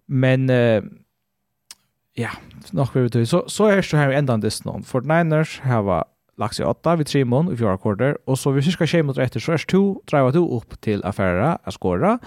Men 0.07 0.51
uh, 0.51 0.83
ja, 2.15 2.31
nog 2.71 2.89
vi 2.95 3.01
vet 3.01 3.29
så 3.29 3.45
så 3.49 3.67
är 3.67 3.77
det 3.77 3.97
här 3.97 4.11
ändan 4.11 4.41
det 4.41 4.65
någon. 4.65 4.83
Fort 4.83 5.05
Niners 5.05 5.61
har 5.61 6.05
lagt 6.37 6.57
sig 6.57 6.67
åtta 6.67 6.97
vid 6.97 7.07
tre 7.07 7.25
mån 7.25 7.53
i 7.53 7.57
fjärde 7.57 7.79
kvarter 7.79 8.19
och 8.25 8.39
så 8.39 8.51
vi 8.51 8.63
ska 8.63 8.87
ske 8.87 9.03
mot 9.03 9.19
rätt 9.19 9.43
så 9.43 9.53
är 9.53 9.59
två 9.59 10.03
driva 10.07 10.33
två 10.33 10.57
upp 10.57 10.81
till 10.81 11.05
affära 11.05 11.59
att 11.63 11.75
skåra. 11.75 12.19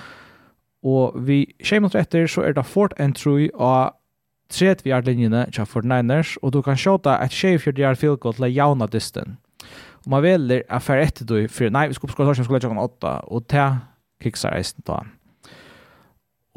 Och 0.81 1.29
vi 1.29 1.53
ske 1.63 1.79
mot 1.79 1.95
rätt 1.95 2.31
så 2.31 2.41
är 2.41 2.53
det 2.53 2.63
fort 2.63 2.99
and 2.99 3.15
tror 3.15 3.55
och 3.55 3.91
tredje 4.51 4.81
vi 4.83 4.91
är 4.91 5.01
linjerna 5.01 5.45
till 5.45 5.63
49ers 5.63 6.37
och 6.37 6.51
du 6.51 6.63
kan 6.63 6.77
skjuta 6.77 7.19
ett 7.19 7.31
24 7.31 7.73
yard 7.77 7.97
field 7.97 8.19
goal 8.19 8.33
till 8.33 8.55
jauna 8.55 8.87
distan. 8.87 9.37
Och 10.05 10.09
man 10.11 10.21
väljer 10.21 10.63
affär 10.69 10.97
ett 10.97 11.19
då 11.19 11.47
för 11.47 11.69
nej 11.69 11.87
vi 11.87 11.93
skulle 11.93 12.13
skåra 12.13 12.35
så 12.35 12.43
skulle 12.43 12.59
jag 12.61 12.83
8 12.83 13.19
och 13.19 13.47
ta 13.47 13.77
kicksar 14.23 14.51
resten 14.51 14.83
då. 14.85 15.05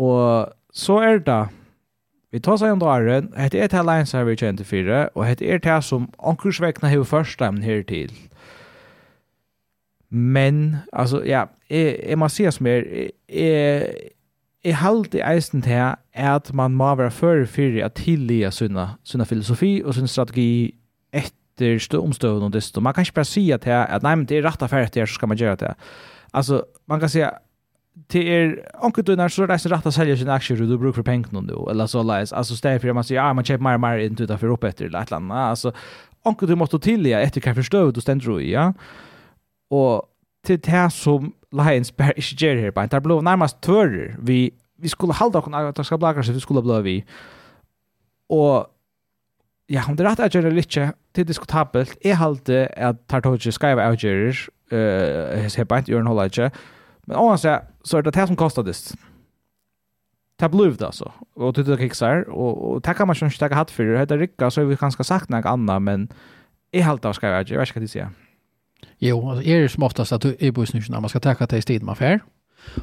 Och 0.05 0.47
så 0.73 1.01
är 1.01 1.19
det 1.19 1.49
Vi 2.31 2.41
tar 2.41 2.59
seg 2.61 2.75
om 2.75 2.81
dagen, 2.81 3.31
hette 3.41 3.57
er 3.57 3.71
til 3.73 3.81
Alliance 3.81 4.17
her 4.17 4.27
vi 4.29 4.35
kjente 4.37 4.65
fire, 4.65 5.09
og 5.17 5.25
hette 5.25 5.47
er 5.49 5.63
til 5.65 5.81
som 5.83 6.11
ankursvekkene 6.21 6.91
har 6.93 7.05
først 7.09 7.41
dem 7.41 7.63
her 7.65 7.83
til. 7.89 8.13
Men, 10.11 10.77
altså, 10.93 11.23
ja, 11.25 11.47
jeg, 11.71 11.97
jeg 12.09 12.19
må 12.19 12.29
si 12.29 12.45
som 12.51 12.69
mer, 12.69 12.85
jeg, 13.33 13.95
jeg 14.65 14.77
halte 14.77 15.19
i 15.19 15.25
eisen 15.25 15.65
til 15.65 15.97
at 16.13 16.53
man 16.55 16.77
må 16.77 16.95
være 16.95 17.11
før 17.11 17.47
fire 17.47 17.85
at 17.85 17.97
tillige 17.97 18.51
sunna, 18.51 18.89
sunna 19.05 19.25
filosofi 19.25 19.83
og 19.85 19.95
sin 19.95 20.07
strategi 20.07 20.75
etter 21.13 21.33
efter 21.61 21.99
omstövningen 21.99 22.43
och 22.43 22.51
desto. 22.51 22.81
Man 22.81 22.95
kan 22.95 23.03
inte 23.03 23.13
bara 23.13 23.25
säga 23.25 23.55
att, 23.55 23.67
att 23.67 24.03
nej, 24.03 24.17
men 24.17 24.27
det 24.27 24.37
är 24.37 24.43
rätt 24.43 24.63
affär 24.63 24.83
att 24.83 24.93
det 24.93 25.07
så 25.07 25.15
ska 25.15 25.27
man 25.27 25.37
göra 25.37 25.57
det. 25.57 25.75
Alltså, 26.31 26.65
man 26.87 27.01
kan 27.01 27.11
säga 27.11 27.35
det 28.07 28.37
är 28.37 28.63
onkel 28.81 29.05
du 29.05 29.17
när 29.17 29.29
så 29.29 29.47
det 29.47 29.55
är 29.55 29.69
rätt 29.69 29.87
att 29.87 29.95
sälja 29.95 30.17
sina 30.17 30.35
aktier 30.35 30.63
och 30.63 30.69
du 30.69 30.79
brukar 30.79 30.95
för 30.95 31.03
pengar 31.03 31.41
nu 31.41 31.71
eller 31.71 31.87
så 31.87 32.03
läs 32.03 32.33
alltså 32.33 32.57
stäv 32.57 32.79
för 32.79 32.93
man 32.93 33.05
säger 33.05 33.21
ja 33.21 33.35
man 33.35 33.45
köper 33.45 33.63
mer 33.63 33.79
mer 33.79 33.99
in 33.99 34.17
till 34.17 34.39
för 34.39 34.47
upp 34.47 34.65
efter 34.65 34.85
eller 34.85 35.03
ett 35.03 35.11
land 35.11 35.33
alltså 35.33 35.73
onkel 36.23 36.49
du 36.49 36.55
måste 36.55 36.79
till 36.79 37.07
ja 37.07 37.19
efter 37.19 37.41
kan 37.41 37.55
förstå 37.55 37.91
du 37.91 38.01
ständer 38.01 38.41
i 38.41 38.53
ja 38.53 38.75
och 39.71 40.03
till 40.47 40.61
det 40.61 40.91
som 40.91 41.33
Lions 41.51 41.97
bär 41.97 42.19
is 42.19 42.43
ger 42.43 42.57
här 42.57 42.71
på 42.71 42.87
det 42.87 43.01
blev 43.01 43.23
närmast 43.23 43.61
tvörr 43.61 44.17
vi 44.23 44.51
vi 44.77 44.89
skulle 44.89 45.13
hålla 45.13 45.39
oss, 45.39 45.79
att 45.79 45.87
ska 45.87 45.99
blaga 45.99 46.23
så 46.23 46.33
vi 46.33 46.41
skulle 46.41 46.63
blå 46.63 46.81
vi 46.81 47.05
och 48.29 48.67
ja, 49.69 49.85
om 49.89 49.97
det 49.97 50.07
rett 50.07 50.21
er 50.23 50.33
gjerne 50.33 50.55
litt, 50.57 50.73
det 50.73 51.23
er 51.23 51.29
diskutabelt. 51.29 51.97
Jeg 52.05 52.17
halte 52.21 52.67
at 52.73 53.03
Tartogi 53.11 53.53
skriver 53.53 53.85
avgjører, 53.85 54.47
uh, 54.73 55.43
jeg 55.43 55.53
ser 55.53 55.69
bare 55.69 55.85
ikke, 55.85 55.93
gjør 55.93 56.05
en 56.05 56.11
holde 56.13 56.27
ikke. 56.31 56.51
Men 57.09 57.21
oansett, 57.21 57.69
så 57.85 57.99
er 57.99 58.07
det 58.07 58.15
det 58.17 58.27
som 58.31 58.37
kostar 58.37 58.65
det. 58.65 58.77
Det 60.39 60.47
er 60.47 60.49
det 60.55 60.87
altså. 60.87 61.11
Og 61.37 61.57
det 61.57 61.69
er 61.69 61.77
kiksar, 61.77 62.25
og 62.29 62.85
det 62.85 62.97
kan 62.97 63.07
man 63.07 63.17
ikke 63.17 63.39
takke 63.39 63.57
hatt 63.59 63.71
for. 63.71 63.85
Det 63.85 64.11
er 64.11 64.19
rikka, 64.19 64.51
så 64.51 64.61
er 64.61 64.71
vi 64.71 64.77
kanskje 64.77 65.05
sagt 65.05 65.31
noe 65.31 65.43
annet, 65.45 65.83
men 65.83 66.09
jeg 66.73 66.85
halte 66.85 67.09
av 67.09 67.15
skriver 67.15 67.41
avgjører, 67.43 67.53
jeg 67.53 67.59
vet 67.59 67.69
ikke 67.69 67.81
hva 67.81 67.87
de 67.87 67.93
sier. 67.93 68.17
Jo, 69.03 69.19
altså, 69.31 69.43
er 69.51 69.61
det 69.63 69.71
som 69.71 69.83
oftast 69.83 70.13
at 70.13 70.23
du 70.23 70.35
er 70.39 70.53
på 70.53 70.65
snusjonen, 70.65 71.03
man 71.03 71.11
skal 71.11 71.21
takke 71.21 71.47
til 71.47 71.59
i 71.59 71.67
stedet 71.67 71.87
man 71.87 71.97
fer. 71.99 72.21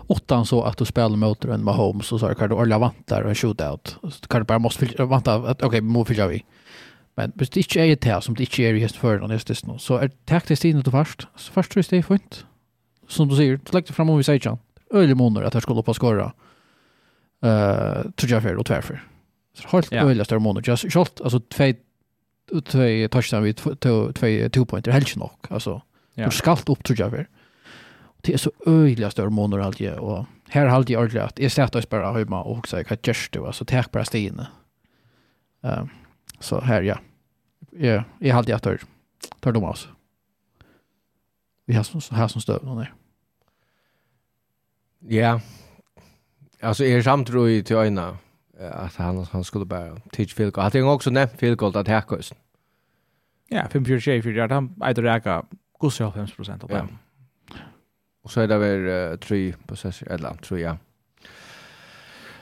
Utan 0.09 0.45
så 0.45 0.61
att 0.63 0.77
du 0.77 0.85
spelar 0.85 1.15
mot 1.15 1.45
en 1.45 1.63
Mahomes 1.63 2.11
och 2.11 2.19
så 2.19 2.35
kan 2.35 2.49
du 2.49 2.55
orla 2.55 2.79
vantar 2.79 3.21
och 3.21 3.29
en 3.29 3.35
shootout. 3.35 3.97
Så 4.09 4.27
kan 4.27 4.41
du 4.41 4.45
bara 4.45 4.59
måste 4.59 5.03
vanta 5.05 5.35
att 5.35 5.61
okej, 5.61 5.67
okay, 5.67 5.81
må 5.81 6.05
fylla 6.05 6.27
vi. 6.27 6.43
Men 7.15 7.31
hvis 7.39 7.49
det 7.49 7.63
ikke 7.63 7.85
er 7.85 7.95
det 7.95 8.17
som 8.23 8.35
det 8.35 8.49
ikke 8.49 8.67
er 8.67 8.75
i 8.75 8.83
hest 8.83 8.97
før 8.99 9.23
og 9.23 9.31
nestes 9.31 9.63
nå, 9.65 9.77
så 9.79 10.01
er 10.03 10.11
takk 10.27 10.49
til 10.49 10.59
stiden 10.59 10.83
til 10.83 10.91
først. 10.91 11.27
Så 11.39 11.51
først 11.55 11.71
tror 11.71 11.81
jeg 11.81 11.91
det 11.91 12.01
er 12.01 12.09
fint. 12.09 12.41
Som 13.07 13.29
du 13.29 13.35
sier, 13.37 13.57
du 13.57 13.71
legger 13.71 13.93
det 13.93 13.95
frem 13.95 14.11
om 14.11 14.19
vi 14.19 14.27
sier 14.27 14.41
ikke. 14.41 14.57
Øyelig 14.93 15.17
måneder 15.17 15.47
at 15.47 15.55
jeg 15.55 15.63
skulle 15.63 15.79
opp 15.79 15.91
og 15.93 15.97
skåre 15.97 16.27
uh, 17.45 18.03
tror 18.17 18.35
jeg 18.35 18.43
før 18.43 18.59
og 18.59 18.67
tverfer. 18.67 18.99
Så 19.55 19.71
helt 19.71 19.91
ja. 19.93 20.03
øyelig 20.03 20.25
større 20.25 20.43
måneder. 20.43 20.67
Jeg 20.67 20.75
har 20.75 20.95
kjølt, 20.97 21.23
altså 21.23 21.39
tvei 21.53 21.73
tvei 22.69 23.07
touchdown 23.09 23.43
vid 23.43 23.63
tvei 24.13 24.49
two 24.53 24.65
pointer 24.65 24.93
helt 24.93 25.07
ikke 25.07 25.23
nok. 25.23 25.47
Altså, 25.49 25.79
ja. 26.17 26.27
du 26.27 26.35
skalt 26.35 26.69
opp 26.69 26.83
tredjefer. 26.83 27.25
Det 28.25 28.33
er 28.33 28.41
så 28.41 28.51
øyelig 28.67 29.11
større 29.11 29.31
måneder 29.33 29.63
alt 29.63 29.81
jeg, 29.81 29.97
og 29.97 30.25
her 30.53 30.69
har 30.69 30.85
jeg 30.87 30.97
ordentlig 30.97 31.21
at 31.21 31.39
jeg 31.39 31.51
stedet 31.51 31.75
oss 31.75 31.85
bare 31.89 32.13
hjemme 32.17 32.37
og 32.37 32.59
hoksa, 32.59 32.77
jeg 32.77 32.85
kan 32.85 32.97
du? 32.97 33.11
det, 33.11 33.45
altså, 33.45 33.65
tek 33.65 33.91
bare 33.91 34.05
stigene. 34.05 34.47
Um, 35.63 35.89
Så 36.39 36.59
här, 36.59 36.81
ja. 36.81 36.99
Jag, 37.71 38.03
jag 38.19 38.33
har 38.33 38.37
alltid 38.37 38.55
att 38.55 38.63
tar, 38.63 38.79
tar 39.39 39.51
dem 39.51 39.63
av 39.63 39.69
oss. 39.69 39.89
Vi 41.65 41.73
har 41.73 41.83
som, 41.83 42.15
här 42.15 42.27
som 42.27 42.41
stöv. 42.41 42.75
Nej. 42.75 42.91
Ja. 44.99 45.41
Alltså, 46.61 46.83
är 46.83 47.01
samt 47.01 47.29
ro 47.29 47.49
i 47.49 47.63
till 47.63 47.75
öjna 47.75 48.17
att 48.59 48.95
han, 48.95 49.25
han 49.31 49.43
skulle 49.43 49.65
bara 49.65 49.99
teach 50.11 50.33
field 50.33 50.53
goal. 50.53 50.63
Hade 50.63 50.77
jag 50.77 50.95
också 50.95 51.09
nämnt 51.09 51.31
field 51.31 51.57
goal 51.57 51.77
att 51.77 51.87
häcka 51.87 52.15
oss. 52.15 52.33
Ja, 53.47 53.67
5-4-4-4. 53.71 54.49
Han 54.53 54.89
äter 54.89 55.03
räka 55.03 55.45
gos 55.77 55.97
5 55.97 56.27
procent 56.35 56.63
av 56.63 56.69
dem. 56.69 56.97
Och 58.23 58.31
så 58.31 58.41
är 58.41 58.47
det 58.47 58.57
väl 58.57 59.11
uh, 59.11 59.17
tre 59.17 59.53
processer, 59.67 60.07
eller 60.07 60.33
tre, 60.33 60.61
ja. 60.61 60.77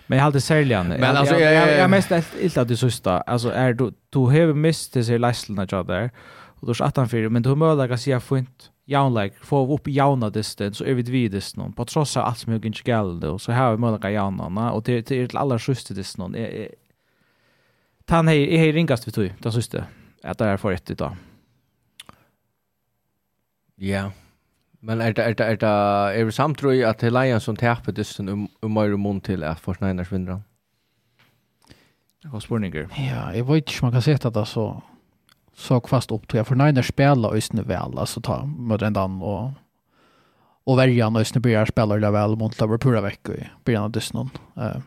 Men 0.08 0.18
jag 0.18 0.26
hade 0.26 0.42
säljan. 0.42 0.88
Men 0.88 1.04
alltså 1.04 1.36
jag, 1.36 1.54
jag, 1.54 1.70
jag, 1.70 1.80
jag 1.80 1.90
mest 1.90 2.12
illa 2.40 2.62
att 2.62 2.68
du 2.68 2.78
sista. 2.78 3.22
Alltså 3.22 3.50
är 3.50 3.74
du 3.74 3.94
du 4.10 4.20
har 4.20 4.54
mist 4.54 4.94
det 4.94 5.04
sig 5.04 5.20
lässlna 5.20 5.68
jag 5.70 5.88
där. 5.88 6.12
Och 6.60 6.68
då 6.68 6.74
satt 6.74 6.98
han 6.98 7.10
för 7.10 7.30
men 7.30 7.42
du 7.42 7.56
möjligen 7.56 7.90
kan 7.90 7.98
säga 7.98 8.20
fint. 8.20 8.70
Jaunleik, 8.86 9.34
få 9.42 9.76
upp 9.76 9.88
jauna 9.88 10.30
distance 10.30 10.78
så 10.78 10.84
är 10.84 10.94
vi 10.94 11.02
vidis 11.02 11.56
någon. 11.56 11.74
På 11.74 11.86
trots 11.86 12.18
av 12.18 12.26
allt 12.26 12.38
som 12.38 12.54
jag 12.54 12.66
inte 12.66 12.92
gällde 12.92 13.28
och 13.30 13.42
så 13.42 13.52
här 13.52 13.72
vi 13.72 13.78
möjligen 13.78 14.14
jaunarna 14.14 14.72
och 14.72 14.84
det 14.84 14.94
är 14.94 15.02
till 15.02 15.38
allra 15.38 15.60
sjuste 15.60 15.94
distans 15.94 16.18
någon. 16.18 16.36
Tan 18.06 18.28
hej, 18.28 18.58
hej 18.58 18.72
ringast 18.72 19.08
vi 19.08 19.12
tog, 19.12 19.34
det 19.40 19.52
sista. 19.52 19.84
Att 20.24 20.38
det 20.38 20.46
är 20.46 20.58
för 20.58 20.72
ett 20.72 20.90
idag. 20.92 21.16
Ja. 23.76 23.86
Yeah. 23.86 24.12
Men 24.84 25.02
er 25.02 25.14
det, 25.16 25.24
er 25.24 25.34
det, 25.34 25.46
er 25.46 25.56
det, 25.56 25.74
er 26.20 26.26
det 26.28 26.34
samt 26.36 26.60
tror 26.60 26.74
jeg 26.76 26.88
at 26.90 27.00
det 27.00 27.08
er 27.08 27.16
leien 27.16 27.40
som 27.40 27.56
teper 27.56 27.96
dysten 27.96 28.30
om 28.30 28.50
um, 28.62 28.78
øyre 28.78 28.98
mån 29.00 29.22
til 29.24 29.44
at 29.48 29.62
Forsneiners 29.64 30.12
vinner 30.12 30.38
han? 30.38 30.44
Og 32.32 32.42
spørninger. 32.42 32.88
Ja, 33.00 33.28
jeg 33.36 33.48
vet 33.48 33.64
ikke 33.64 33.84
om 33.84 33.88
man 33.88 33.96
kan 33.96 34.02
se 34.02 34.18
det 34.18 34.48
så 34.48 34.68
så 35.54 35.80
kvast 35.80 36.12
opp 36.12 36.28
til. 36.30 36.44
For 36.46 36.58
Niners 36.58 36.90
spiller 36.90 37.34
Øystene 37.34 37.68
vel, 37.68 38.00
altså 38.00 38.22
ta 38.22 38.42
mot 38.46 38.82
en 38.82 38.96
dan 38.96 39.20
og 39.22 39.54
og 40.66 40.78
verjan 40.78 41.16
Øystene 41.20 41.42
blir 41.42 41.66
spiller 41.66 42.00
det 42.00 42.14
vel 42.14 42.38
mot 42.40 42.56
Liverpool 42.62 42.96
vekk 43.04 43.30
i 43.30 43.48
begynnelsen 43.66 43.84
av 43.84 43.94
dysten. 43.94 44.32
Uh, 44.58 44.82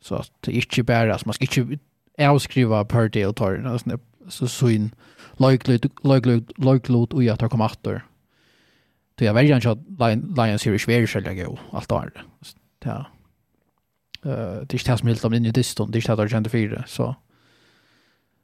så 0.00 0.20
at 0.20 0.30
det 0.44 0.54
ikke 0.54 0.84
bare, 0.84 1.12
altså 1.12 1.26
man 1.26 1.34
skal 1.34 1.48
ikke 1.48 1.78
avskriva 2.18 2.82
per 2.84 3.08
del 3.08 3.32
tar, 3.34 3.56
altså 3.64 3.96
så 4.28 4.46
syn, 4.46 4.92
løyklod, 5.40 5.88
løyklod, 6.04 6.52
løyklod, 6.58 7.14
og 7.14 7.24
at 7.24 7.40
det 7.40 7.50
kommer 7.50 7.72
atter. 7.72 8.02
Det 9.14 9.26
är 9.26 9.32
verkligen 9.32 9.70
att 9.70 9.78
Lions 10.38 10.62
Series 10.62 10.88
är 10.88 11.06
själva 11.06 11.34
gå 11.34 11.58
allt 11.70 11.88
där. 11.88 12.24
Ja. 12.84 13.06
Eh 14.24 14.30
det 14.66 14.74
är 14.74 14.74
inte 14.74 14.92
det 14.92 14.98
som 14.98 15.08
helt 15.08 15.20
om 15.20 15.34
in 15.34 15.46
i 15.46 15.50
distan, 15.50 15.90
det 15.90 15.98
är 15.98 16.00
inte 16.00 16.12
det 16.12 16.16
som 16.16 16.28
kände 16.28 16.50
fyra 16.50 16.84
så. 16.86 17.16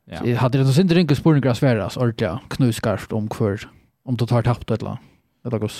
Ja. 0.05 0.21
Det 0.23 0.35
hade 0.35 0.59
det 0.59 0.79
inte 0.79 0.95
ringt 0.95 1.19
spåren 1.19 1.41
gräs 1.41 1.63
väras 1.63 1.97
ordentligt 1.97 2.49
knuskarft 2.49 3.13
om 3.13 3.29
kvar 3.29 3.61
om 4.03 4.17
du 4.17 4.27
tar 4.27 4.43
tappt 4.43 4.71
eller. 4.71 4.99
Det 5.43 5.59
går. 5.59 5.73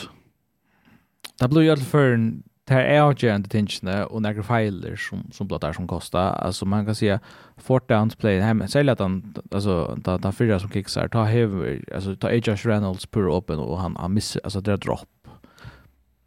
Det 1.39 1.49
blir 1.49 1.63
ju 1.63 1.71
allt 1.71 1.87
för 1.87 2.13
en 2.13 2.43
det 2.71 2.75
här 2.75 2.85
är 2.85 3.01
avgörande 3.01 3.49
tingene 3.49 4.05
och 4.05 4.23
några 4.23 4.43
filer 4.43 4.97
som, 4.97 5.31
som 5.33 5.47
blott 5.47 5.65
är 5.65 5.73
som 5.73 5.89
kostar. 5.89 6.33
Alltså 6.33 6.67
man 6.67 6.87
kan 6.87 6.95
säga 6.95 7.21
fourth 7.57 7.87
downs 7.87 8.17
play, 8.17 8.41
hem, 8.41 8.69
sälja 8.69 8.93
att 8.93 8.99
han, 8.99 9.35
alltså 9.51 9.99
ta, 10.05 10.19
ta 10.19 10.33
fyra 10.33 10.59
som 10.59 10.71
kicksar, 10.71 11.09
ta 11.09 11.25
hever, 11.25 11.85
alltså 11.95 12.17
ta 12.17 12.33
Josh 12.33 12.67
Reynolds 12.67 13.07
pur 13.07 13.39
open 13.39 13.59
och 13.59 13.79
han, 13.79 13.97
han 13.97 14.15
missar, 14.15 14.41
alltså 14.45 14.61
det 14.61 14.73
är 14.73 14.77
dropp. 14.77 15.29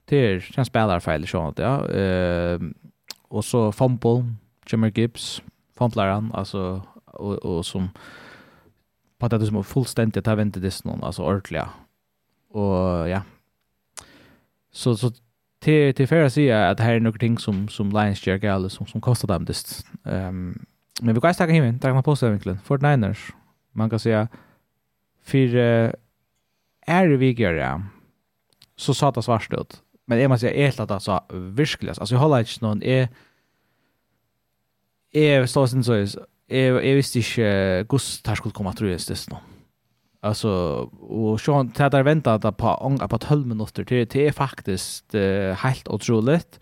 Det 0.06 0.18
är, 0.18 0.52
han 0.56 0.66
spelar 0.66 1.00
filer 1.00 1.50
att 1.50 1.60
ja. 1.60 1.89
Eh, 1.89 2.60
och 3.28 3.46
så 3.46 3.72
fumble, 3.72 4.26
Jimmer 4.72 4.91
Gibbs, 4.96 5.41
fumblar 5.78 6.08
han, 6.08 6.32
alltså, 6.34 6.82
och, 7.06 7.36
och 7.36 7.66
som 7.66 7.89
på 9.18 9.28
det 9.28 9.46
som 9.46 9.64
fullständigt, 9.64 10.28
har 10.28 10.36
vänt 10.36 10.62
det 10.62 10.86
någon, 10.86 11.04
alltså 11.04 11.24
ordentliga. 11.24 11.70
Och 12.50 13.10
ja, 13.10 13.22
så 14.72 14.98
så 14.98 15.12
till 15.64 15.93
till 15.93 16.07
för 16.07 16.24
att 16.24 16.34
säga 16.34 16.70
att 16.70 16.80
här 16.80 16.93
är 16.93 16.99
några 16.99 17.18
ting 17.18 17.38
som 17.38 17.68
som 17.68 17.89
Lions 17.89 18.28
gör 18.28 18.43
gäller 18.43 18.70
som 18.70 18.88
som 18.88 19.01
kostar 19.01 19.28
dem 19.28 19.45
det. 19.45 19.86
Ehm 20.05 20.66
men 21.01 21.16
vi 21.16 21.22
kan 21.22 21.34
stacka 21.34 21.53
hem, 21.53 21.78
där 21.78 22.01
på 22.01 22.16
sig 22.16 22.28
egentligen. 22.30 22.59
För 22.59 22.78
Niners. 22.78 23.34
Man 23.72 23.89
kan 23.89 23.99
säga 23.99 24.28
för 25.24 25.55
är 26.86 27.07
vi 27.07 27.34
gör 27.34 27.82
så 28.76 28.93
sa 28.93 29.11
det 29.11 29.24
svart 29.24 29.53
ut. 29.53 29.82
Men 30.05 30.20
jag 30.20 30.30
måste 30.30 30.47
säga 30.47 30.66
helt 30.66 30.80
att 30.80 30.91
alltså 30.91 31.24
verkligen 31.30 31.95
alltså 31.99 32.16
jag 32.16 32.20
håller 32.20 32.39
inte 32.39 32.57
någon 32.61 32.84
är 32.84 33.07
är 35.11 35.45
så 35.45 35.68
sen 35.68 35.84
så 35.84 35.93
är 36.47 36.72
jag 36.72 36.95
visste 36.95 37.20
inte 37.20 37.86
gust 37.89 38.26
tar 38.26 38.36
skulle 38.36 38.53
komma 38.53 38.74
tror 38.74 38.89
jag 38.89 38.99
det 39.07 39.28
nu. 39.30 39.36
Alltså 40.24 40.50
och 41.02 41.42
Sean 41.42 41.72
tätar 41.72 42.04
vänta 42.04 42.34
att 42.34 42.58
på 42.58 42.68
ånga 42.68 43.08
på 43.08 43.18
12 43.18 43.48
minuter 43.48 43.84
till 43.84 44.08
det 44.08 44.28
är 44.28 44.32
faktiskt 44.32 45.16
uh, 45.16 45.52
helt 45.52 45.88
otroligt. 45.88 46.60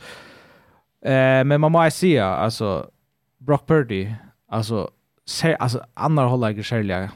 Eh 1.06 1.12
uh, 1.12 1.44
men 1.44 1.62
man 1.62 1.72
måste 1.72 2.00
säga 2.00 2.26
alltså 2.26 2.90
Brock 3.38 3.68
Purdy 3.68 4.14
alltså 4.50 4.90
ser 5.26 5.54
alltså 5.54 5.84
andra 5.94 6.24
håller 6.24 6.50
jag 6.50 6.66
själva. 6.66 7.10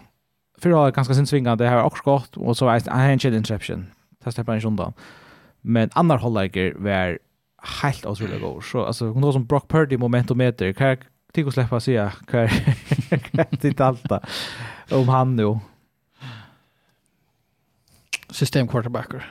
För 0.58 0.70
har 0.70 0.92
ganska 0.92 1.14
sin 1.14 1.28
svinga 1.28 1.56
det 1.56 1.68
här 1.68 1.84
också 1.84 2.04
gott 2.04 2.38
och 2.38 2.58
så 2.58 2.68
är 2.68 3.10
en 3.10 3.20
shit 3.20 3.34
interception. 3.34 3.86
på 4.24 4.32
släpper 4.32 4.54
han 4.54 4.66
undan. 4.66 4.94
Men 5.62 5.90
andra 5.94 6.18
håller 6.18 6.50
jag 6.54 6.74
var 6.74 7.20
helt 7.82 8.06
otroligt 8.06 8.42
god. 8.42 8.64
Så 8.64 8.86
alltså 8.86 9.06
något 9.06 9.34
som 9.34 9.46
Brock 9.46 9.68
Purdy 9.68 9.98
momentometer 9.98 10.74
kan 10.74 10.88
jag 10.88 10.98
tycker 11.34 11.52
släppa 11.52 11.80
se. 11.80 12.10
Kan 12.28 13.46
det 13.62 13.80
allt 13.86 14.12
om 14.92 15.10
han 15.10 15.36
nu 15.36 15.60
system 18.36 18.68
quarterbacker. 18.68 19.30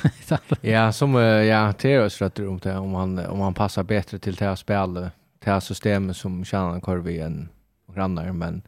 ja, 0.60 0.92
som 0.92 1.14
ja, 1.14 1.72
Teos 1.72 2.22
rätt 2.22 2.38
om 2.38 2.58
det 2.58 2.76
om 2.76 2.94
han 2.94 3.18
om 3.18 3.40
han 3.40 3.54
passar 3.54 3.82
bättre 3.82 4.18
till 4.18 4.34
det 4.34 4.44
här 4.44 4.56
spelet, 4.56 5.12
det 5.44 5.50
här 5.50 5.60
systemet 5.60 6.16
som 6.16 6.44
Shannon 6.44 6.80
Corby 6.80 7.18
än 7.18 7.48
grannar 7.94 8.32
men 8.32 8.62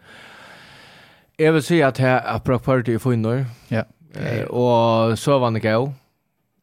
Jag 1.36 1.52
vill 1.52 1.62
säga 1.62 1.88
att 1.88 1.94
det 1.94 2.02
är 2.02 2.34
appropriate 2.34 2.92
i 2.92 2.98
funnor. 2.98 3.44
Ja. 3.68 3.84
Eh, 4.14 4.44
och 4.44 5.18
så 5.18 5.38
var 5.38 5.46
han 5.46 5.60
gå. 5.60 5.92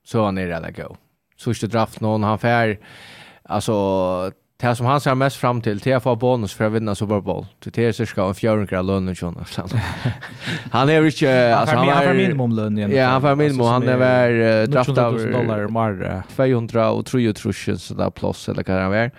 Så 0.03 0.21
var 0.21 0.31
det 0.31 0.47
redan 0.47 0.73
gå. 0.73 0.97
Så 1.37 1.49
inte 1.49 1.67
draft 1.67 2.01
någon 2.01 2.23
han 2.23 2.39
fär 2.39 2.79
alltså 3.43 4.31
Det 4.57 4.75
som 4.75 4.85
han 4.85 5.01
ser 5.01 5.15
mest 5.15 5.37
fram 5.37 5.61
till, 5.61 5.77
det 5.77 5.93
att 5.93 6.03
få 6.03 6.15
bonus 6.15 6.53
för 6.53 6.65
att 6.65 6.71
vinna 6.71 6.95
Super 6.95 7.21
Bowl. 7.21 7.45
Det 7.59 7.77
är 7.77 7.91
cirka 7.91 8.23
en 8.23 8.35
fjörungra 8.35 8.81
lön 8.81 9.07
och 9.07 9.17
sådana. 9.17 9.45
Han 10.71 10.89
är 10.89 11.01
inte... 11.01 11.55
Alltså, 11.55 11.75
han 11.75 12.03
minimum 12.03 12.13
minimumlön 12.13 12.77
igen. 12.77 12.91
Ja, 12.91 13.05
han 13.05 13.21
får 13.21 13.35
minimum. 13.35 13.65
Han 13.67 13.87
är 13.87 13.97
väl 13.97 14.71
draft 14.71 14.97
av... 14.97 15.19
200 16.35 16.91
och 16.91 17.05
300 17.05 17.77
sådär 17.77 18.09
plus 18.09 18.49
eller 18.49 18.63
vad 18.67 18.91
det 18.91 18.97
är. 18.97 19.11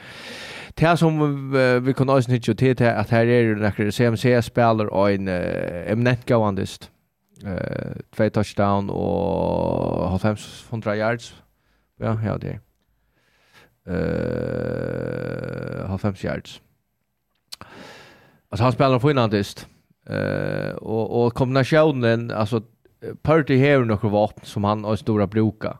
Det 0.74 0.96
som 0.96 1.52
vi 1.84 1.94
kan 1.94 2.08
också 2.08 2.30
nyttja 2.30 2.54
till 2.54 2.76
det 2.76 2.96
att 2.96 3.10
här 3.10 3.26
är 3.26 3.54
några 3.54 3.92
CMC-spelare 3.92 4.88
och 4.88 5.10
en 5.10 5.28
eminent 5.28 6.24
gavandist. 6.26 6.90
Två 8.16 8.30
touchdown 8.30 8.90
och 8.90 10.20
500 10.20 10.96
yards. 10.96 11.34
Ja, 12.00 12.18
ja 12.24 12.38
det 12.38 12.48
är 12.48 12.60
uh, 13.88 15.86
har 15.86 15.98
50 15.98 16.26
yards. 16.26 16.60
Alltså 18.48 18.64
han 18.64 18.72
spelar 18.72 18.98
på 18.98 19.10
inlandist. 19.10 19.66
Eh 20.06 20.70
och, 20.70 21.26
och 21.26 21.34
kombinationen, 21.34 22.30
alltså 22.30 22.62
Purdy 23.22 23.58
har 23.58 23.84
några 23.84 24.08
vapen 24.08 24.44
som 24.44 24.64
han 24.64 24.84
har 24.84 24.96
stora 24.96 25.26
bruka. 25.26 25.78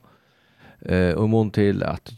Eh 0.80 1.14
och 1.14 1.28
mån 1.28 1.50
till 1.50 1.82
att 1.82 2.12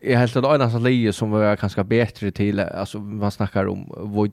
jag 0.00 0.18
helt 0.18 0.36
att 0.36 0.54
ena 0.54 0.70
som 0.70 0.84
lie 0.84 1.12
som 1.12 1.30
var 1.30 1.56
ganska 1.56 1.84
bättre 1.84 2.30
till 2.30 2.60
alltså 2.60 2.98
man 2.98 3.30
snackar 3.30 3.66
om 3.66 3.92
void 3.96 4.32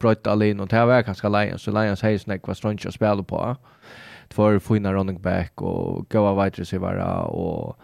Bröt 0.00 0.26
alien 0.26 0.60
och 0.60 0.68
det 0.68 0.86
var 0.86 1.02
ganska 1.02 1.28
Lions 1.28 1.62
så 1.62 1.70
Lions 1.70 2.02
har 2.02 2.18
snack 2.18 2.46
vad 2.46 2.56
strunch 2.56 2.86
att 2.86 2.94
spela 2.94 3.22
på 3.22 3.56
två 4.28 4.60
fina 4.60 4.92
running 4.92 5.20
back 5.20 5.62
och 5.62 6.10
goa 6.10 6.44
wide 6.44 6.56
receiver 6.56 6.98
och 7.26 7.80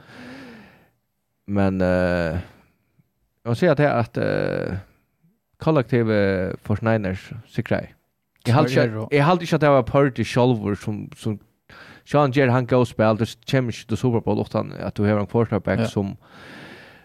Men 1.47 1.81
uh, 1.81 2.39
jag 3.43 3.57
ser 3.57 3.71
att 3.71 3.77
det 3.77 3.85
är 3.85 3.99
att 3.99 4.19
uh, 4.19 4.75
för 6.63 6.85
Niners 6.85 7.33
sikrar. 7.49 7.95
Jag 8.47 8.55
har 8.55 8.63
inte 8.63 9.07
jag 9.17 9.25
har 9.25 9.33
inte 9.33 9.55
att 9.55 9.61
det 9.61 9.69
var 9.69 9.83
party 9.83 10.25
shoulder 10.25 10.75
som 10.75 11.11
som 11.17 11.39
Sean 12.05 12.33
Jer 12.33 12.49
han 12.49 12.67
går 12.67 12.85
spel 12.85 13.17
det 13.17 13.37
kemisk 13.47 13.89
det 13.89 13.97
Super 13.97 14.21
Bowl 14.21 14.41
utan 14.41 14.73
att 14.73 14.95
du 14.95 15.03
har 15.03 15.21
en 15.21 15.27
quarterback 15.27 15.81
ja. 15.81 15.87
som 15.87 16.17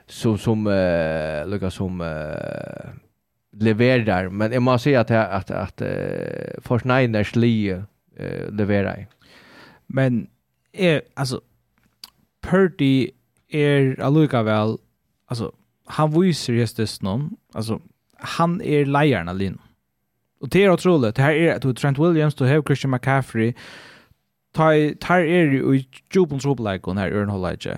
som 0.07 0.37
som 0.37 0.67
uh, 0.67 1.47
lukar 1.47 1.69
som 1.69 2.01
uh, 2.01 2.89
levererar 3.51 4.29
men 4.29 4.51
jag 4.51 4.61
måste 4.61 4.83
säga 4.83 4.99
att 5.01 5.11
att 5.11 5.51
att, 5.51 5.81
att 5.81 5.81
uh, 6.71 6.85
Niners 6.85 7.35
li 7.35 7.73
uh, 7.73 8.51
levererar. 8.51 9.07
Men 9.87 10.27
är 10.71 11.01
alltså 11.13 11.41
Purdy 12.41 13.11
er 13.53 13.95
allikevel, 14.03 14.77
altså, 15.29 15.51
han 15.89 16.11
viser 16.13 16.53
Jesus 16.53 17.01
någon 17.01 17.31
altså, 17.55 17.79
han 18.19 18.61
er 18.61 18.85
leieren 18.85 19.27
lin. 19.27 19.37
linjen. 19.37 19.59
Og 20.41 20.53
det 20.53 20.63
er 20.63 20.71
utrolig. 20.71 21.15
Det 21.15 21.23
her 21.23 21.31
er 21.31 21.55
at 21.55 21.75
Trent 21.75 21.99
Williams, 21.99 22.35
du 22.35 22.45
har 22.45 22.61
Christian 22.61 22.91
McCaffrey, 22.91 23.53
tar, 24.55 24.93
tar 25.01 25.19
er 25.19 25.51
jo 25.57 25.73
i 25.73 25.87
jubelens 26.15 26.47
ropeleikon 26.47 26.97
her, 26.97 27.11
Ørn 27.11 27.29
Hollage. 27.29 27.77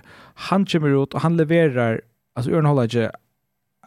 Han 0.50 0.66
kommer 0.66 1.02
ut, 1.02 1.14
og 1.14 1.22
han 1.22 1.38
leverer, 1.38 2.00
altså 2.36 2.52
Ørn 2.52 2.66
Hollage, 2.66 3.10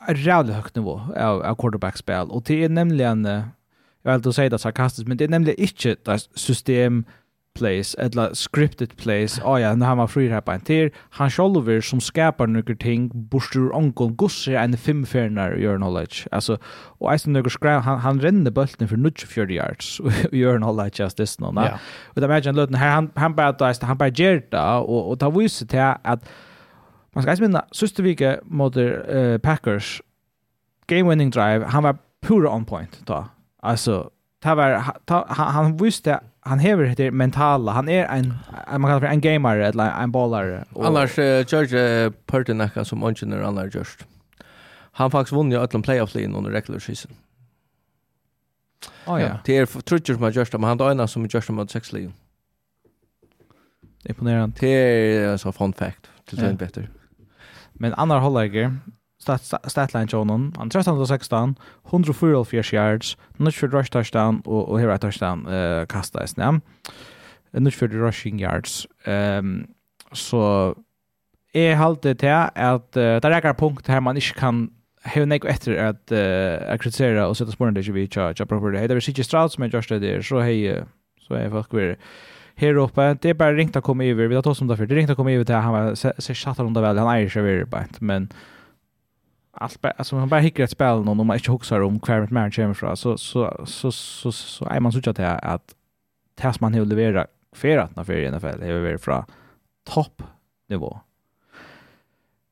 et 0.09 0.27
rævlig 0.27 0.55
høyt 0.55 0.77
nivå 0.77 1.01
av, 1.17 1.43
av 1.43 1.57
quarterback-spill. 1.57 2.31
Og 2.31 2.47
det 2.49 2.65
er 2.65 2.69
nemlig 2.69 3.07
en, 3.09 3.25
jeg 3.25 4.11
vet 4.11 4.21
ikke 4.21 4.35
å 4.35 4.37
si 4.37 4.49
det 4.53 4.61
sarkastisk, 4.61 5.09
men 5.09 5.19
det 5.19 5.29
er 5.29 5.37
nemlig 5.39 5.55
ikke 5.59 5.97
det 6.07 6.19
system, 6.37 7.05
det 7.05 7.24
plays, 7.55 7.95
eller 7.95 8.35
scripted 8.35 8.97
plays, 8.97 9.41
oh 9.45 9.61
ja, 9.61 9.75
när 9.75 9.87
han 9.87 9.99
var 9.99 10.07
fri 10.07 10.29
här 10.29 10.41
på 10.41 10.53
en 10.53 10.91
han 11.11 11.31
själv 11.31 11.81
som 11.81 12.01
skapar 12.01 12.47
några 12.47 12.75
ting, 12.75 13.11
borstur 13.15 13.77
onkel 13.77 14.07
ongon 14.07 14.29
en 14.47 14.77
femfärnar 14.77 15.51
fairner 15.51 15.59
your 15.59 15.77
knowledge 15.77 16.29
Alltså, 16.31 16.59
och 16.99 17.15
i 17.15 17.19
några 17.31 17.51
skräv, 17.51 17.81
han, 17.81 17.99
han 17.99 18.21
ränner 18.21 18.51
bulten 18.51 18.89
för 18.89 18.97
94 18.97 19.51
yards 19.51 20.01
your 20.33 20.57
knowledge 20.63 21.01
just 21.01 21.17
this 21.17 21.41
no 21.41 21.53
Ja. 21.55 21.79
Och 22.05 22.21
det 22.21 22.27
imagine 22.27 22.59
han 22.59 22.75
här, 22.75 22.91
han, 22.91 23.11
han 23.15 23.35
bara, 23.35 23.75
han 23.83 23.99
bara 23.99 24.09
ger 24.09 24.43
och, 24.81 25.11
och 25.11 25.21
ta 25.21 25.31
visst 25.31 25.69
till 25.69 25.95
att 26.03 26.29
man 27.13 27.23
ska 27.23 27.37
minna, 27.41 27.65
sista 27.73 28.03
vecka 28.03 28.41
mot 28.45 28.77
uh, 28.77 29.39
Packers, 29.39 30.03
game-winning 30.87 31.31
drive, 31.31 31.65
han 31.65 31.83
var 31.83 31.97
pure 32.27 32.49
on 32.49 32.65
point 32.65 33.01
då. 33.07 33.27
Alltså, 33.63 34.11
ta 34.43 34.55
var, 34.55 34.85
han, 35.29 35.53
han 35.53 35.77
visste 35.77 36.21
han 36.45 36.59
hever 36.59 36.95
det 36.97 37.11
mentala. 37.11 37.73
Han 37.73 37.89
är 37.89 38.07
en 38.07 38.35
man 38.69 38.83
kallar 38.83 39.01
för 39.01 39.07
en 39.07 39.21
gamer 39.21 39.57
eller 39.57 40.03
en 40.03 40.13
ballare. 40.13 40.65
Annars 40.77 41.19
uh, 41.19 41.45
George 41.47 42.07
uh, 42.07 42.13
Pertinaka 42.27 42.85
som 42.85 43.03
engineer 43.03 43.43
annars 43.43 43.75
just. 43.75 44.07
Han 44.93 45.11
faktiskt 45.11 45.33
vann 45.33 45.51
ju 45.51 45.83
playoff 45.83 46.15
linjen 46.15 46.35
under 46.35 46.51
regular 46.51 46.79
season. 46.79 47.13
Oh, 49.07 49.23
ja. 49.23 49.39
Det 49.45 49.57
är 49.57 49.67
trutcher 49.67 50.15
som 50.15 50.23
har 50.23 50.31
gjort 50.31 50.53
det, 50.53 50.59
men 50.59 50.69
han 50.69 50.81
är 50.81 50.91
ena 50.91 51.07
som 51.07 51.23
har 51.23 51.29
gjort 51.29 51.47
det 51.47 51.53
mot 51.53 51.71
sex 51.71 51.93
linjen. 51.93 52.13
Imponerande. 54.05 54.57
Det 54.61 54.69
är 54.69 55.29
alltså 55.29 55.53
fun 55.53 55.73
fact 55.73 56.11
till 56.29 56.39
den 56.39 56.51
ja. 56.51 56.57
bättre. 56.57 56.89
Men 57.73 57.95
annar 57.95 58.19
hållare 58.19 58.77
statline 59.25 60.13
Jonan, 60.13 60.53
han 60.59 60.71
13 60.71 61.07
16 61.07 61.57
104 61.87 62.73
yards, 62.73 63.17
not 63.39 63.55
for 63.55 63.69
rush 63.69 63.91
touchdown, 63.91 64.43
og, 64.47 64.69
og 64.69 64.81
her 64.81 64.97
touchdown 64.97 65.47
eh 65.49 65.87
kasta 65.87 66.23
is 66.25 66.37
nem 66.37 66.63
not 67.53 67.75
for 67.75 67.89
rushing 67.89 68.41
yards. 68.41 68.87
Um, 69.07 69.67
så 70.13 70.75
jeg 71.55 71.79
halt 71.79 72.03
det 72.03 72.23
at 72.23 72.97
uh, 72.97 73.03
det 73.03 73.25
er 73.25 73.53
punkt 73.53 73.87
her 73.87 74.01
man 74.01 74.17
ikke 74.17 74.35
kan 74.35 74.71
hevur 75.05 75.27
nekk 75.29 75.45
eftir 75.45 75.77
at 75.79 76.13
uh, 76.13 76.77
kritisera 76.79 77.29
og 77.29 77.37
seta 77.37 77.53
spornar 77.53 77.83
til 77.83 77.95
við 77.95 78.09
charge 78.11 78.35
cha 78.37 78.45
proper. 78.45 78.79
Hetta 78.79 78.95
við 78.95 79.07
síggi 79.09 79.25
Strauss 79.25 79.59
men 79.59 79.71
just 79.71 79.91
der 79.91 80.23
so 80.23 80.41
hey 80.41 80.81
so 81.21 81.37
hey 81.37 81.51
fuck 81.51 81.73
við 81.75 81.97
her 82.57 82.79
uppe 82.79 83.15
Det 83.23 83.31
er 83.31 83.35
bare 83.39 83.57
ringt 83.57 83.77
å 83.77 83.83
komme 83.83 84.07
over. 84.13 84.29
Vi 84.29 84.35
har 84.35 84.43
tatt 84.43 84.57
som 84.57 84.69
det. 84.69 84.79
Det 84.79 84.97
ringt 84.97 85.11
å 85.11 85.17
komme 85.19 85.35
over 85.35 85.45
til 85.45 85.55
han 85.55 85.73
var 85.73 85.95
seg 85.95 86.37
satt 86.37 86.59
rundt 86.59 86.79
vel. 86.79 86.99
Han 86.99 87.11
eier 87.11 87.31
seg 87.31 87.43
over, 87.43 87.87
men 88.01 88.29
allt 89.55 89.81
bara 89.81 89.93
alltså 89.93 90.17
man 90.17 90.29
bara 90.29 90.41
hickar 90.41 90.65
ett 90.65 90.71
spel 90.71 91.05
någon 91.05 91.21
om 91.21 91.27
man 91.27 91.37
inte 91.37 91.51
huxar 91.51 91.81
om 91.81 92.01
kvar 92.01 92.27
med 92.31 92.55
kommer 92.55 92.75
från 92.75 92.97
så 92.97 93.19
så 93.19 93.65
så 93.67 93.93
så 93.93 94.33
så 94.33 94.65
är 94.65 94.81
man 94.81 94.93
så 94.93 95.11
att 95.11 95.19
att 95.19 95.75
tas 96.35 96.61
man 96.61 96.75
hur 96.75 96.85
levera 96.85 97.27
för 97.53 97.79
att 97.79 97.97
när 97.97 98.05
för 98.05 98.13
i 98.13 98.31
NFL 98.31 98.63
är 98.63 98.81
vi 98.81 98.99
från 98.99 99.25
topp 99.85 100.23
nivå. 100.69 101.01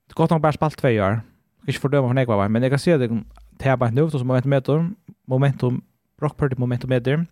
Det 0.08 0.14
går 0.14 0.28
nog 0.30 0.40
bara 0.40 0.52
spalt 0.52 0.76
två 0.76 0.88
år. 0.88 1.20
Inte 1.66 1.80
för 1.80 1.88
döma 1.88 2.08
för 2.08 2.14
några 2.14 2.48
men 2.48 2.62
jag 2.62 2.72
kan 2.72 2.78
se 2.78 2.96
det 2.96 3.24
tar 3.58 3.76
bara 3.76 3.90
nu 3.90 4.10
så 4.10 4.24
momentum 4.24 4.50
momentum 4.50 4.96
momentum 5.24 5.82
rock 6.20 6.36
party 6.36 6.56
momentum 6.58 6.88
med 6.88 7.02
där. 7.02 7.26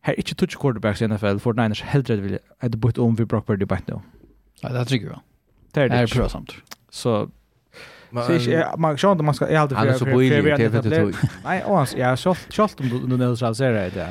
Här 0.00 0.14
är 0.14 0.18
inte 0.18 0.34
touch 0.34 0.58
quarterbacks 0.60 1.02
i 1.02 1.08
NFL 1.08 1.38
för 1.38 1.52
Niners 1.52 1.82
helt 1.82 2.10
rätt 2.10 2.18
vill 2.18 2.38
att 2.58 2.74
byta 2.74 3.02
om 3.02 3.14
vi 3.14 3.24
Brock 3.24 3.46
Purdy 3.46 3.64
byta 3.64 3.82
nu. 3.86 4.00
Ja, 4.60 4.68
det 4.68 4.84
tycker 4.84 5.06
jag. 5.06 5.20
Det 5.72 5.80
är 5.80 5.88
det. 5.88 5.96
Det 5.96 6.02
är 6.02 6.18
bra 6.18 6.28
samt. 6.28 6.52
Så 6.90 7.30
Så 8.24 8.50
jag 8.50 8.78
man 8.78 8.96
skjønner 8.96 9.22
man 9.22 9.34
skal, 9.34 9.52
jeg 9.52 9.60
halte 9.60 9.74
for, 9.74 9.84
for, 9.84 10.08
for, 10.08 10.80
for, 10.80 11.12
for, 11.20 11.38
Nei, 11.44 11.60
og 11.64 11.78
han, 11.78 11.92
ja, 11.98 12.14
kjølt 12.16 12.80
om 12.80 12.90
du 13.10 13.16
neutraliserer 13.16 13.94
det, 13.94 14.08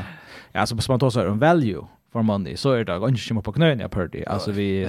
ja, 0.54 0.66
så 0.66 0.78
man 0.90 1.00
tar 1.00 1.14
seg 1.16 1.32
en 1.32 1.42
value 1.42 1.88
for 2.16 2.24
money, 2.24 2.56
så 2.58 2.72
är 2.72 2.84
det 2.84 3.00
ganska 3.00 3.28
kommer 3.28 3.42
på 3.42 3.52
knön 3.52 3.80
jag 3.80 3.92
pørte, 3.92 4.24
Alltså 4.28 4.52
vi, 4.52 4.88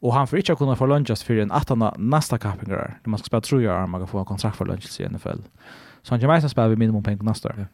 och 0.00 0.14
han 0.14 0.26
får 0.26 0.38
inte 0.38 0.54
kunna 0.54 0.76
få 0.76 0.86
lunch 0.86 1.10
just 1.10 1.22
för 1.22 1.36
en 1.36 1.52
18 1.52 1.90
nasta 1.98 2.38
kappinger, 2.38 2.98
Det 3.04 3.10
måste 3.10 3.26
spela 3.26 3.40
tror 3.40 3.62
jag 3.62 3.88
man 3.88 4.00
kan 4.00 4.08
få 4.08 4.18
en 4.18 4.24
kontrakt 4.24 4.56
för 4.56 4.64
lunch 4.64 5.00
i 5.00 5.08
NFL. 5.08 5.38
Så 6.02 6.14
han 6.14 6.20
kommer 6.20 6.34
att 6.34 6.50
spela 6.50 6.68
vid 6.68 6.78
minimum 6.78 7.02
pengar 7.02 7.22
nästa. 7.22 7.52
Ja. 7.56 7.64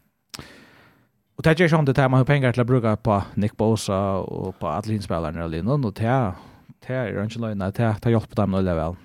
Och 1.36 1.42
det 1.42 1.50
är 1.50 1.60
ju 1.60 1.68
sånt 1.68 1.96
där 1.96 2.08
man 2.08 2.18
har 2.18 2.24
pengar 2.24 2.52
till 2.52 2.60
att 2.60 2.66
bruka 2.66 2.96
på 2.96 3.22
Nick 3.34 3.56
Bosa 3.56 4.12
och 4.12 4.58
på 4.58 4.66
Adlin-spelarna 4.68 5.44
eller 5.44 5.62
någon. 5.62 5.84
och 5.84 5.92
det 5.92 6.06
är 6.06 6.32
det 6.86 6.94
är 6.94 7.06
ju 7.06 7.22
inte 7.22 7.38
löjna, 7.38 7.70
det 7.70 8.04
har 8.04 8.10
hjälpt 8.10 8.28
på 8.28 8.34
dem 8.34 8.54
att 8.54 8.64
leva 8.64 8.90
väl. 8.90 8.96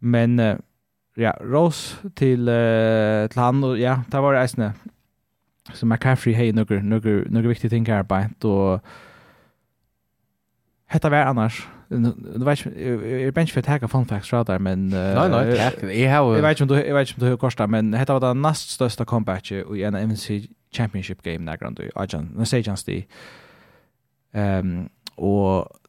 Men 0.00 0.40
ja, 1.16 1.32
Ross 1.40 2.00
til 2.16 2.48
uh, 2.48 3.28
til 3.28 3.42
han 3.42 3.64
og 3.64 3.78
ja, 3.80 3.98
det 4.12 4.22
var 4.22 4.32
det 4.32 4.44
äsna. 4.44 4.72
Så 5.72 5.86
McCaffrey 5.86 6.32
hey 6.32 6.52
några 6.52 6.82
några 6.82 7.24
några 7.30 7.48
viktiga 7.48 7.70
ting 7.70 7.86
her 7.86 8.02
på 8.02 8.24
då 8.42 8.80
Hetta 10.86 11.08
var 11.08 11.16
annars. 11.16 11.68
Du 11.90 12.44
vet 12.44 12.66
er 12.66 13.30
bench 13.30 13.52
for 13.52 13.60
tag 13.60 13.90
fun 13.90 14.06
facts 14.06 14.32
rather 14.32 14.58
men 14.58 14.88
Nei, 14.88 15.28
nei, 15.28 15.56
tack. 15.56 15.82
Jag 15.82 16.10
har 16.10 16.34
Jag 16.34 16.42
vet 16.42 16.68
du 16.68 16.74
eg 16.74 16.94
veit 16.94 17.10
inte 17.10 17.26
hur 17.26 17.36
kosta, 17.36 17.66
men 17.66 17.94
hetta 17.94 18.12
var 18.12 18.20
det 18.20 18.36
næst 18.36 18.70
største 18.70 19.04
comeback 19.04 19.50
i 19.52 19.82
en 19.82 20.08
NFC 20.08 20.30
Championship 20.72 21.22
game 21.22 21.46
där 21.46 21.56
grand 21.56 21.80
i 21.80 21.90
Ajan. 21.96 22.30
Nu 22.36 22.44
sei 22.44 22.62
Jans 22.66 22.84
det. 22.84 23.04
Ehm 24.34 24.88
og 25.16 25.80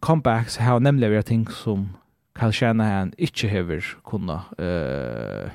comebacks 0.00 0.56
how 0.56 0.78
nämligen 0.78 1.12
varit 1.12 1.26
ting 1.26 1.50
som 1.50 1.88
Carl 2.34 2.52
Shanahan 2.52 3.12
ikke 3.18 3.48
hever 3.48 3.80
kunna 4.04 4.40
eh 4.58 5.50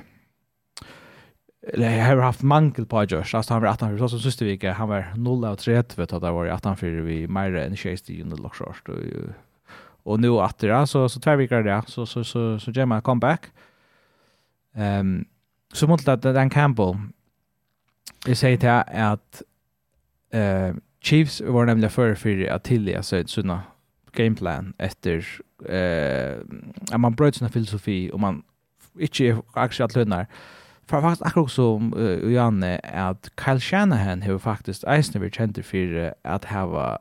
eller 1.62 2.00
har 2.02 2.20
haft 2.20 2.42
mangel 2.42 2.86
på 2.86 3.02
Josh. 3.02 3.36
Alltså 3.36 3.54
han 3.54 3.62
var 3.62 3.68
18 3.68 3.98
för 3.98 4.08
så 4.08 4.18
sista 4.18 4.44
vecka 4.44 4.72
han 4.72 4.88
var 4.88 5.12
0 5.16 5.44
av 5.44 5.56
3 5.56 5.74
vet 5.74 6.12
att 6.12 6.22
det 6.22 6.30
var 6.30 6.46
18 6.46 6.76
för 6.76 6.86
vi 6.86 7.28
mer 7.28 7.54
än 7.54 7.76
60 7.76 8.12
i 8.12 8.22
under 8.22 8.36
lockshort 8.36 8.88
och 8.88 8.96
och 10.02 10.20
nu 10.20 10.28
att 10.28 10.58
det 10.58 10.86
så 10.86 11.08
så 11.08 11.20
två 11.20 11.36
veckor 11.36 11.62
där 11.62 11.82
så 11.86 12.06
så 12.06 12.24
så 12.24 12.58
så 12.58 12.70
Gemma 12.70 13.00
comeback. 13.00 13.46
Ehm 14.74 15.00
um, 15.00 15.24
så 15.72 15.86
mot 15.86 16.08
att 16.08 16.22
den 16.22 16.50
Campbell 16.50 16.94
jag 18.26 18.36
säger 18.36 18.56
till 18.56 18.94
att 19.00 19.42
eh 20.30 20.74
Chiefs 21.02 21.40
var 21.40 21.66
nämligen 21.66 21.90
för 21.90 22.14
för 22.14 22.46
att 22.46 22.64
tillja 22.64 23.02
sig 23.02 23.28
sådana 23.28 23.62
gameplan 24.12 24.74
efter 24.78 25.40
eh 25.68 26.98
man 26.98 27.14
bröt 27.14 27.34
sina 27.34 27.50
filosofi 27.50 28.10
och 28.12 28.20
man 28.20 28.42
inte 28.98 29.42
aktie 29.52 29.84
att 29.84 29.94
lönar. 29.94 30.26
För 30.86 31.00
faktiskt 31.00 31.22
akkurat 31.22 31.50
som 31.50 31.94
uh, 31.94 32.32
Janne 32.32 32.78
att 32.78 33.30
Kyle 33.44 33.60
Shanahan 33.60 34.22
har 34.22 34.38
faktiskt 34.38 34.84
eisen 34.84 35.22
vi 35.22 35.30
kände 35.30 35.62
för 35.62 36.14
att 36.22 36.44
ha 36.44 36.98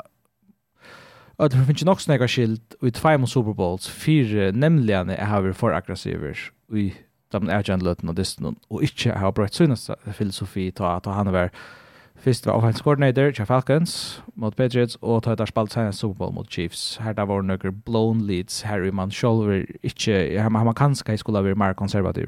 att 1.39 1.51
det 1.51 1.65
finns 1.65 1.83
nog 1.83 2.01
snäga 2.01 2.27
skilt 2.27 2.75
i 2.81 2.91
två 2.91 3.17
mot 3.17 3.29
Super 3.29 3.53
Bowls 3.53 3.87
fyra 3.87 4.51
nämligen 4.51 5.09
är 5.09 5.25
har 5.25 5.53
för 5.53 5.71
aggressiver 5.71 6.37
i 6.73 6.93
de 7.31 7.49
agent 7.49 7.83
löten 7.83 8.09
och 8.09 8.15
distan 8.15 8.55
och 8.67 8.81
inte 8.81 9.11
har 9.11 9.31
bröt 9.31 9.53
sina 9.53 9.75
filosofi 10.13 10.71
ta 10.71 10.91
att 10.91 11.05
han 11.05 11.27
har 11.27 11.33
varit 11.33 11.53
Fyrst 12.19 12.45
var 12.45 12.53
offensive 12.53 12.83
coordinator 12.83 13.31
til 13.31 13.45
Falcons 13.45 14.23
mot 14.35 14.55
Patriots, 14.55 14.97
og 15.01 15.23
tøyt 15.23 15.39
har 15.39 15.47
spalt 15.47 15.73
senere 15.73 15.93
Super 15.93 16.17
Bowl 16.17 16.33
mot 16.35 16.51
Chiefs. 16.51 16.97
Her 17.03 17.13
da 17.15 17.23
var 17.23 17.41
noen 17.41 17.81
blown 17.85 18.21
leads, 18.27 18.61
her 18.67 18.83
i 18.83 18.91
man 18.91 19.11
selv 19.11 19.47
er 19.47 19.63
ikke, 19.83 20.41
han, 20.41 20.55
han 20.55 20.73
kanskje 20.75 21.17
skulle 21.17 21.43
være 21.43 21.55
mer 21.55 21.73
konservativ. 21.73 22.27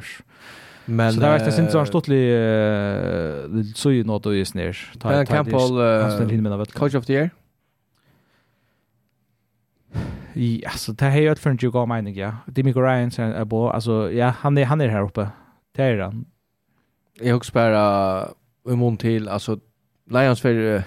Men, 0.88 1.12
så 1.14 1.20
det 1.20 1.28
var 1.28 1.44
ikke 1.44 1.52
sin 1.54 1.70
sånn 1.70 1.86
stortlig 1.88 2.24
uh, 2.34 3.60
så 3.76 3.92
i 3.94 4.02
nåt 4.08 4.32
og 4.32 4.36
i 4.36 4.46
snir. 4.48 4.80
Ben 5.04 5.28
Campbell, 5.28 5.78
uh, 5.78 6.66
coach 6.74 6.96
of 6.96 7.06
the 7.06 7.14
year? 7.14 7.30
Ja, 10.36 10.70
så 10.70 10.92
det 10.92 11.06
här 11.06 11.18
är 11.18 11.22
ju 11.22 11.36
for 11.36 11.50
en 11.50 11.58
jag 11.62 11.74
gav 11.74 11.88
mening, 11.88 12.16
ja. 12.16 12.32
Demi 12.48 12.74
Ryan 12.74 13.12
er 13.20 13.46
på, 13.46 13.70
altså, 13.70 14.10
ja, 14.10 14.30
han 14.30 14.58
er, 14.58 14.66
han 14.66 14.82
er 14.82 14.88
her 14.88 15.04
oppe. 15.04 15.28
Det 15.76 15.86
er 15.86 16.04
han. 16.04 16.26
Jag 17.22 17.36
också 17.36 17.52
bara, 17.54 18.34
i 18.72 18.76
mån 18.76 18.98
til, 18.98 19.30
altså, 19.30 19.58
Lions 20.12 20.42
för 20.42 20.84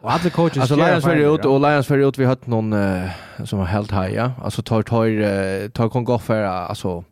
Och 0.00 0.12
alla 0.12 0.30
coaches 0.30 0.58
Alltså 0.58 0.76
Lions 0.76 1.04
för 1.04 1.16
ut 1.16 1.44
och 1.44 1.60
Lions 1.60 1.86
för 1.86 1.98
ut 1.98 2.18
vi 2.18 2.24
har 2.24 2.36
någon 2.44 2.72
uh, 2.72 3.10
som 3.44 3.58
har 3.58 3.66
helt 3.66 3.92
high 3.92 4.14
ja 4.14 4.32
Alltså 4.42 4.62
tar 4.62 4.82
tar 4.82 5.68
tar 5.68 5.88
kon 5.88 6.04
gå 6.04 6.18
för 6.18 6.42
alltså 6.42 7.04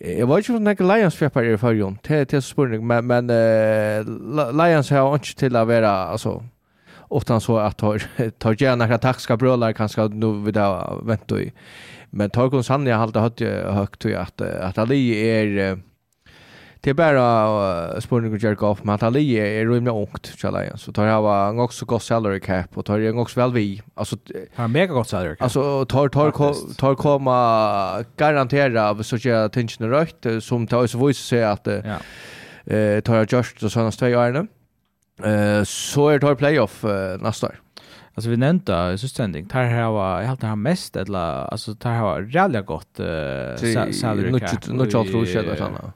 Jag 0.00 0.26
vet 0.26 0.38
inte 0.38 0.52
om 0.52 0.64
det 0.64 0.80
är 0.80 0.96
Lions 0.96 1.14
för 1.14 1.44
i 1.44 1.58
förrjun. 1.58 1.98
Det 2.02 2.32
är 2.32 2.40
så 2.40 2.48
spurning. 2.48 2.86
Men, 2.86 3.06
men 3.06 3.30
uh, 3.30 4.56
Lions 4.66 4.90
har 4.90 5.14
inte 5.14 5.36
till 5.36 5.56
att 5.56 5.66
vara 5.66 5.90
alltså, 5.90 6.44
ofta 7.08 7.40
så 7.40 7.58
att 7.58 7.78
tar 7.78 8.02
tar 8.38 8.62
gärna 8.62 8.84
några 8.84 8.98
taxiska 8.98 9.36
brölar 9.36 9.72
kanske 9.72 10.08
nu 10.08 10.44
vid 10.44 10.54
där 10.54 11.04
väntar 11.06 11.40
i. 11.40 11.52
Men 12.10 12.30
tar 12.30 12.50
kon 12.50 12.64
sanna 12.64 12.90
jag 12.90 12.96
har 12.96 13.20
hört 13.20 13.40
högt 13.74 14.04
att 14.04 14.40
att 14.40 14.78
Ali 14.78 15.28
är 15.28 15.72
Uh, 15.72 15.78
Det 16.84 16.90
är 16.90 16.94
bara 16.94 18.00
spårning 18.00 18.32
och 18.32 18.38
jerka 18.38 18.66
off 18.66 18.84
men 18.84 18.94
att 18.94 19.02
Ali 19.02 19.34
är 19.34 19.66
rymliga 19.66 19.94
ungt 19.94 20.22
till 20.22 20.50
Lions 20.50 20.82
så 20.82 20.92
tar 20.92 21.06
jag 21.06 21.48
en 21.48 21.58
också 21.58 21.84
god 21.84 22.02
salary 22.02 22.40
cap 22.40 22.78
och 22.78 22.84
tar 22.84 22.98
jag 22.98 23.18
också 23.18 23.40
väl 23.40 23.52
vi 23.52 23.82
alltså 23.94 24.16
har 24.54 24.68
mega 24.68 24.92
gott 24.92 25.08
salary 25.08 25.36
cap 25.36 25.42
alltså 25.42 25.84
tar 25.84 26.08
tar 26.08 26.74
tar 26.74 26.94
komma 26.94 28.04
garantera 28.16 28.90
av 28.90 29.02
så 29.02 29.16
jag 29.28 29.52
tension 29.52 29.90
rätt 29.90 30.26
som 30.44 30.66
tar 30.66 30.86
så 30.86 30.98
voice 30.98 31.18
säger 31.18 31.46
att 31.46 31.66
eh 31.66 33.00
tar 33.00 33.16
jag 33.16 33.32
just 33.32 33.62
och 33.62 33.72
såna 33.72 33.90
två 33.90 34.06
åren 34.06 34.48
eh 35.22 35.62
så 35.64 36.08
är 36.08 36.18
tar 36.18 36.34
playoff 36.34 36.84
nästa 37.20 37.46
år 37.46 37.60
Alltså 38.16 38.30
vi 38.30 38.36
nämnde 38.36 38.92
i 38.92 38.98
sustending, 38.98 39.46
tar 39.46 39.62
här 39.62 39.90
var 39.90 40.20
jag 40.20 40.28
hade 40.28 40.56
mest 40.56 40.96
eller 40.96 41.52
alltså 41.52 41.74
tar 41.74 41.90
här 41.90 42.02
var 42.02 42.22
rejält 42.22 42.66
gott 42.66 42.88
salary 43.94 44.40
cap. 44.40 44.68
Nu 44.68 44.90
tror 44.90 45.26
jag 45.26 45.38
att 45.38 45.50
det 45.50 45.56
såna. 45.56 45.92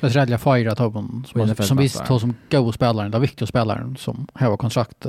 Det 0.00 0.06
är 0.06 0.10
rädda 0.10 0.38
fyra 0.38 0.74
tobben 0.74 1.24
som, 1.28 1.54
som 1.54 1.76
visst 1.76 2.04
tar 2.04 2.18
som 2.18 2.34
go 2.50 2.72
spelaren, 2.72 3.10
den 3.10 3.20
viktiga 3.20 3.46
spelaren 3.46 3.96
som 3.96 4.28
har 4.34 4.56
kontrakt 4.56 5.06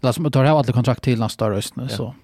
eller 0.00 0.12
som 0.12 0.30
tar 0.30 0.44
här 0.44 0.58
alla 0.58 0.72
kontrakt 0.72 1.02
till 1.02 1.18
nästa 1.20 1.50
röst 1.50 1.76
nu 1.76 1.88
så. 1.88 2.14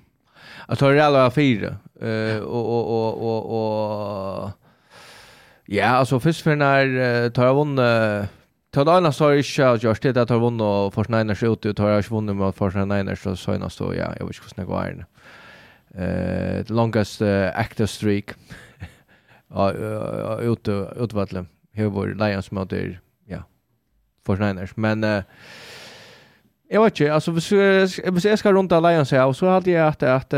Jag 0.68 0.78
tar 0.78 0.92
det 0.92 1.06
alla 1.06 1.30
fyra 1.30 1.76
eh 2.00 2.38
och 2.42 2.88
och 2.90 3.22
och 3.22 4.44
och 4.44 4.50
Ja, 5.64 5.86
alltså 5.86 6.20
först 6.20 6.42
för 6.42 6.56
när 6.56 7.30
tar 7.30 7.44
jag 7.44 7.54
vunnit 7.54 8.28
Tar 8.70 8.84
det 8.84 8.92
annars 8.92 9.20
har 9.20 9.32
ikke 9.32 9.62
jag 9.62 9.82
gjort 9.82 10.02
det, 10.02 10.16
Jag 10.16 10.28
tar 10.28 10.38
vunnit 10.38 10.62
och 10.62 10.94
Forsen 10.94 11.14
Einars 11.14 11.42
ut, 11.42 11.66
og 11.66 11.76
tar 11.76 11.88
jag 11.88 11.98
ikke 11.98 12.20
med 12.20 12.54
Forsen 12.54 12.92
Einars, 12.92 13.22
så 13.22 13.36
sa 13.36 13.52
jeg 13.52 13.60
ja, 13.98 14.14
jag 14.18 14.26
vet 14.26 14.36
inte 14.36 14.54
hur 14.56 14.62
det 14.62 14.66
går 14.66 14.82
her. 14.82 15.04
The 16.64 16.72
longest 16.72 17.22
uh, 17.22 17.50
active 17.54 17.86
streak 17.86 18.34
ut 20.40 20.68
utvalle 20.96 21.44
hur 21.72 22.14
Lions 22.14 22.50
mot 22.50 22.72
ja 23.26 23.42
för 24.26 24.36
Niners 24.36 24.76
men 24.76 25.02
jag 26.68 26.82
vet 26.82 27.00
inte 27.00 27.14
alltså 27.14 27.30
hvis 27.30 28.24
jag 28.24 28.38
ska 28.38 28.52
runt 28.52 28.72
Lions 28.72 29.10
här 29.10 29.32
så 29.32 29.46
hade 29.48 29.70
jag 29.70 29.88
att 29.88 30.02
att 30.02 30.34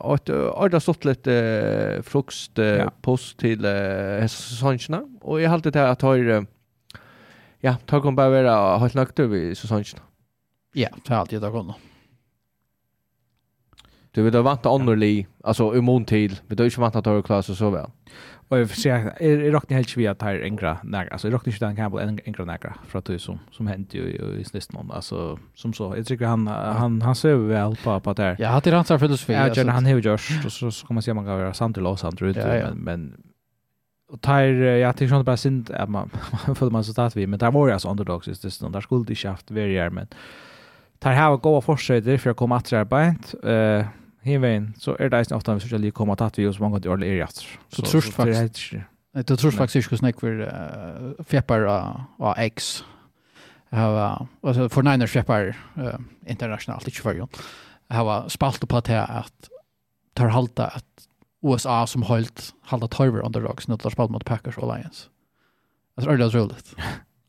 att 0.00 0.30
orda 0.30 0.80
stått 0.80 1.04
lite 1.04 2.02
frukost 2.04 2.58
post 3.02 3.38
till 3.38 3.62
säsongerna 4.28 5.02
och 5.20 5.40
jag 5.40 5.50
hade 5.50 5.70
det 5.70 5.90
att 5.90 6.02
ha 6.02 6.16
ja 7.60 7.76
tar 7.86 8.00
kom 8.00 8.16
bara 8.16 8.30
vara 8.30 8.78
helt 8.78 8.94
nöjd 8.94 9.20
över 9.20 9.54
säsongerna 9.54 10.02
ja 10.72 10.88
tar 11.04 11.14
alltid 11.16 11.40
det 11.40 11.50
gått. 11.50 11.76
Du 14.14 14.22
vet 14.22 14.34
att 14.34 14.44
vanta 14.44 14.70
annorli, 14.70 15.26
alltså 15.44 15.76
i 15.76 15.80
mån 15.80 16.04
till, 16.04 16.40
vi 16.46 16.56
då 16.56 16.64
inte 16.64 16.80
vanta 16.80 17.02
ta 17.02 17.22
klass 17.22 17.48
och 17.48 17.56
så 17.56 17.70
väl. 17.70 17.86
Och 18.48 18.58
jag 18.58 18.70
ser 18.70 19.22
är 19.22 19.50
rockar 19.50 19.74
helt 19.74 19.96
vi 19.96 20.06
att 20.06 20.22
här 20.22 20.40
engra 20.40 20.78
när 20.82 21.12
alltså 21.12 21.30
rockar 21.30 21.52
inte 21.52 21.64
den 21.64 21.76
Campbell 21.76 22.08
en 22.08 22.20
engra 22.24 22.44
nägra 22.44 22.74
för 22.86 22.98
att 22.98 23.04
det 23.04 23.18
som 23.18 23.38
som 23.50 23.66
hänt 23.66 23.94
ju 23.94 24.02
i 24.40 24.44
snist 24.44 24.72
någon 24.72 24.90
alltså 24.90 25.38
som 25.54 25.72
så 25.72 25.94
jag 25.96 26.06
tycker 26.06 26.26
han 26.26 26.46
han 26.46 27.02
han 27.02 27.14
ser 27.14 27.34
väl 27.34 27.76
på 27.84 28.00
på 28.00 28.12
där. 28.12 28.36
Ja, 28.38 28.60
det 28.64 28.70
är 28.70 28.74
hans 28.74 28.88
filosofi. 28.88 29.32
Ja, 29.32 29.48
John 29.54 29.68
han 29.68 29.84
har 29.84 29.92
gjort 29.92 30.20
så 30.50 30.70
så 30.70 30.86
kommer 30.86 30.94
man 30.94 31.02
se 31.02 31.14
man 31.14 31.24
kan 31.24 31.38
göra 31.38 31.54
samtal 31.54 31.86
och 31.86 32.22
ut 32.22 32.36
men 32.36 32.76
men 32.76 33.16
och 34.08 34.20
tar 34.20 34.40
jag 34.40 34.96
tycker 34.96 35.08
sånt 35.08 35.26
bara 35.26 35.36
synd 35.36 35.70
att 35.70 35.90
man 35.90 36.10
för 36.54 36.70
man 36.70 36.84
så 36.84 36.94
tatt 36.94 37.16
vi 37.16 37.26
men 37.26 37.38
där 37.38 37.50
var 37.50 37.66
ju 37.66 37.72
alltså 37.72 37.90
underdogs 37.90 38.28
just 38.28 38.60
det 38.60 38.72
där 38.72 38.80
skulle 38.80 39.04
det 39.04 39.28
haft 39.28 39.50
varje 39.50 39.90
men 39.90 40.06
tar 40.98 41.12
här 41.12 41.46
och 41.46 41.64
fortsätta 41.64 42.18
för 42.18 42.30
att 42.30 42.36
komma 42.36 42.56
att 42.56 42.72
arbeta 42.72 43.52
eh 43.52 43.86
hemvein 44.24 44.74
så 44.80 44.96
er 44.98 45.08
det 45.12 45.18
eisen 45.18 45.36
ofta 45.36 45.54
vi 45.54 45.60
sørger 45.60 45.82
lige 45.82 45.94
kommer 45.96 46.16
tatt 46.18 46.38
vi 46.38 46.46
oss 46.48 46.60
mange 46.60 46.80
til 46.80 46.94
alle 46.94 47.06
er 47.06 47.20
jatter. 47.22 47.46
Så 47.72 47.82
trust 47.86 48.12
faktisk. 48.12 48.74
Det 49.14 49.38
trust 49.38 49.56
faktisk 49.56 49.92
ikke 49.92 50.00
snakk 50.00 50.20
for 50.20 51.24
fjepper 51.30 51.66
og 51.68 52.34
eggs. 52.38 52.84
Altså 53.74 54.68
for 54.70 54.82
niner 54.86 55.10
fjepper 55.10 55.52
internasjonalt, 56.26 56.86
ikke 56.88 57.04
for 57.04 57.12
jo. 57.18 57.28
Jeg 57.90 57.96
har 58.00 58.28
spalt 58.32 58.68
på 58.68 58.80
til 58.80 59.00
at 59.02 59.50
tar 60.16 60.30
halta 60.32 60.70
at 60.78 61.08
USA 61.44 61.84
som 61.86 62.06
holdt 62.08 62.52
halda 62.70 62.88
torver 62.88 63.24
underdogs 63.26 63.68
når 63.68 63.82
de 63.82 63.90
spalt 63.92 64.10
mot 64.10 64.24
Packers 64.24 64.58
Alliance. 64.58 65.08
er 65.96 66.16
det 66.16 66.24
är 66.24 66.40
roligt. 66.40 66.74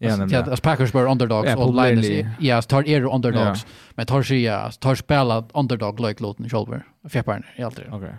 Ja, 0.05 0.43
alltså, 0.43 0.61
Packers 0.63 0.95
were 0.95 1.11
underdogs 1.11 1.47
yeah, 1.47 1.59
och 1.59 1.85
Lions 1.85 2.27
ja, 2.39 2.61
tar 2.61 2.87
er 2.87 3.05
underdogs. 3.05 3.65
Men 3.91 4.05
tar 4.05 4.23
sig 4.23 4.41
ja, 4.41 4.71
tar 4.71 4.95
spela 4.95 5.45
underdog 5.53 5.99
like 5.99 6.23
Lotten 6.23 6.49
Shoulder. 6.49 6.83
Fjärparna 7.09 7.45
i 7.57 7.63
allt 7.63 7.75
det. 7.75 7.89
Okej. 7.91 8.15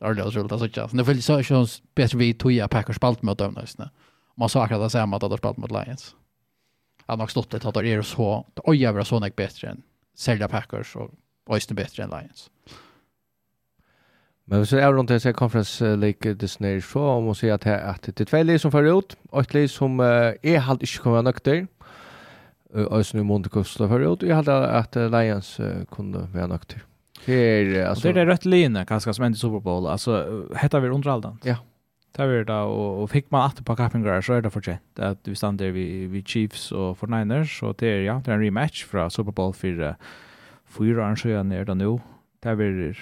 Det 0.00 0.06
är 0.06 0.14
det 0.14 0.22
roligt 0.22 0.52
alltså. 0.52 0.96
Nu 0.96 1.02
vill 1.02 1.22
så 1.22 1.42
så 1.42 1.66
bättre 1.94 2.18
vi 2.18 2.34
toja 2.34 2.68
Packers 2.68 2.96
spalt 2.96 3.22
mot 3.22 3.38
dem 3.38 3.54
nästan. 3.54 3.88
Man 4.36 4.48
sa 4.48 4.64
akkurat 4.64 4.80
det 4.80 4.90
samma 4.90 5.16
att 5.16 5.20
de 5.20 5.38
spalt 5.38 5.56
mot 5.56 5.70
Lions. 5.70 6.14
Han 7.06 7.20
har 7.20 7.26
stått 7.26 7.50
det 7.50 7.64
att 7.64 7.74
det 7.74 7.88
är 7.88 8.02
så 8.02 8.46
oj 8.56 8.82
jävla 8.82 9.04
så 9.04 9.20
mycket 9.20 9.36
bättre 9.36 9.68
än 9.68 9.82
Zelda 10.16 10.48
Packers 10.48 10.96
och 10.96 11.10
Oyster 11.46 11.74
bättre 11.74 12.02
än 12.02 12.10
Lions. 12.10 12.50
Men 14.50 14.66
så 14.66 14.76
är 14.76 14.80
det 14.80 14.90
någonting 14.90 15.20
som 15.20 15.32
conference 15.32 15.96
League 15.96 16.34
det 16.34 16.60
när 16.60 16.80
så 16.80 17.00
om 17.00 17.24
man 17.24 17.34
säger 17.34 17.54
att 17.54 17.66
att 17.66 18.02
det 18.02 18.20
är 18.20 18.24
två 18.24 18.42
lag 18.42 18.60
som 18.60 18.70
för 18.70 18.98
ut 18.98 19.16
och 19.30 19.40
ett 19.40 19.54
lag 19.54 19.70
som 19.70 20.00
är 20.00 20.58
halt 20.58 20.82
inte 20.82 20.98
kommer 20.98 21.22
nökter. 21.22 21.66
Alltså 22.90 23.16
nu 23.16 23.22
måste 23.22 23.48
kosta 23.48 23.88
för 23.88 24.12
ut. 24.12 24.22
Jag 24.22 24.36
hade 24.36 24.68
att 24.68 24.94
Lions 24.94 25.60
kunde 25.90 26.18
vara 26.34 26.46
nökter. 26.46 26.82
Här 27.26 27.84
alltså 27.84 28.12
det 28.12 28.20
är 28.20 28.26
rätt 28.26 28.44
linje 28.44 28.84
kanske 28.84 29.14
som 29.14 29.24
inte 29.24 29.38
Super 29.38 29.60
Bowl. 29.60 29.86
Alltså 29.86 30.42
heter 30.56 30.80
vi 30.80 30.88
underaldan. 30.88 31.38
Ja. 31.44 31.56
Det 32.16 32.22
är 32.22 32.44
det 32.44 32.60
och, 32.60 33.02
och 33.02 33.10
fick 33.10 33.30
man 33.30 33.46
att 33.46 33.64
på 33.64 33.76
kappingar 33.76 34.20
så 34.20 34.32
är 34.32 34.42
det 34.42 34.50
förtjänt 34.50 34.98
att 34.98 35.28
vi 35.28 35.34
stann 35.34 35.56
där 35.56 35.70
vi 35.70 36.22
Chiefs 36.26 36.72
och 36.72 36.98
49ers 36.98 37.58
så 37.60 37.74
det 37.78 37.86
är 37.86 38.00
ja, 38.00 38.22
det 38.24 38.30
är 38.30 38.34
en 38.34 38.42
rematch 38.42 38.84
från 38.84 39.10
Super 39.10 39.32
Bowl 39.32 39.54
4 39.54 39.96
fyra 40.66 41.12
år 41.12 41.16
sedan 41.16 41.52
är 41.52 41.64
det 41.64 41.74
nu. 41.74 42.00
Det 42.40 42.54
var 42.54 42.94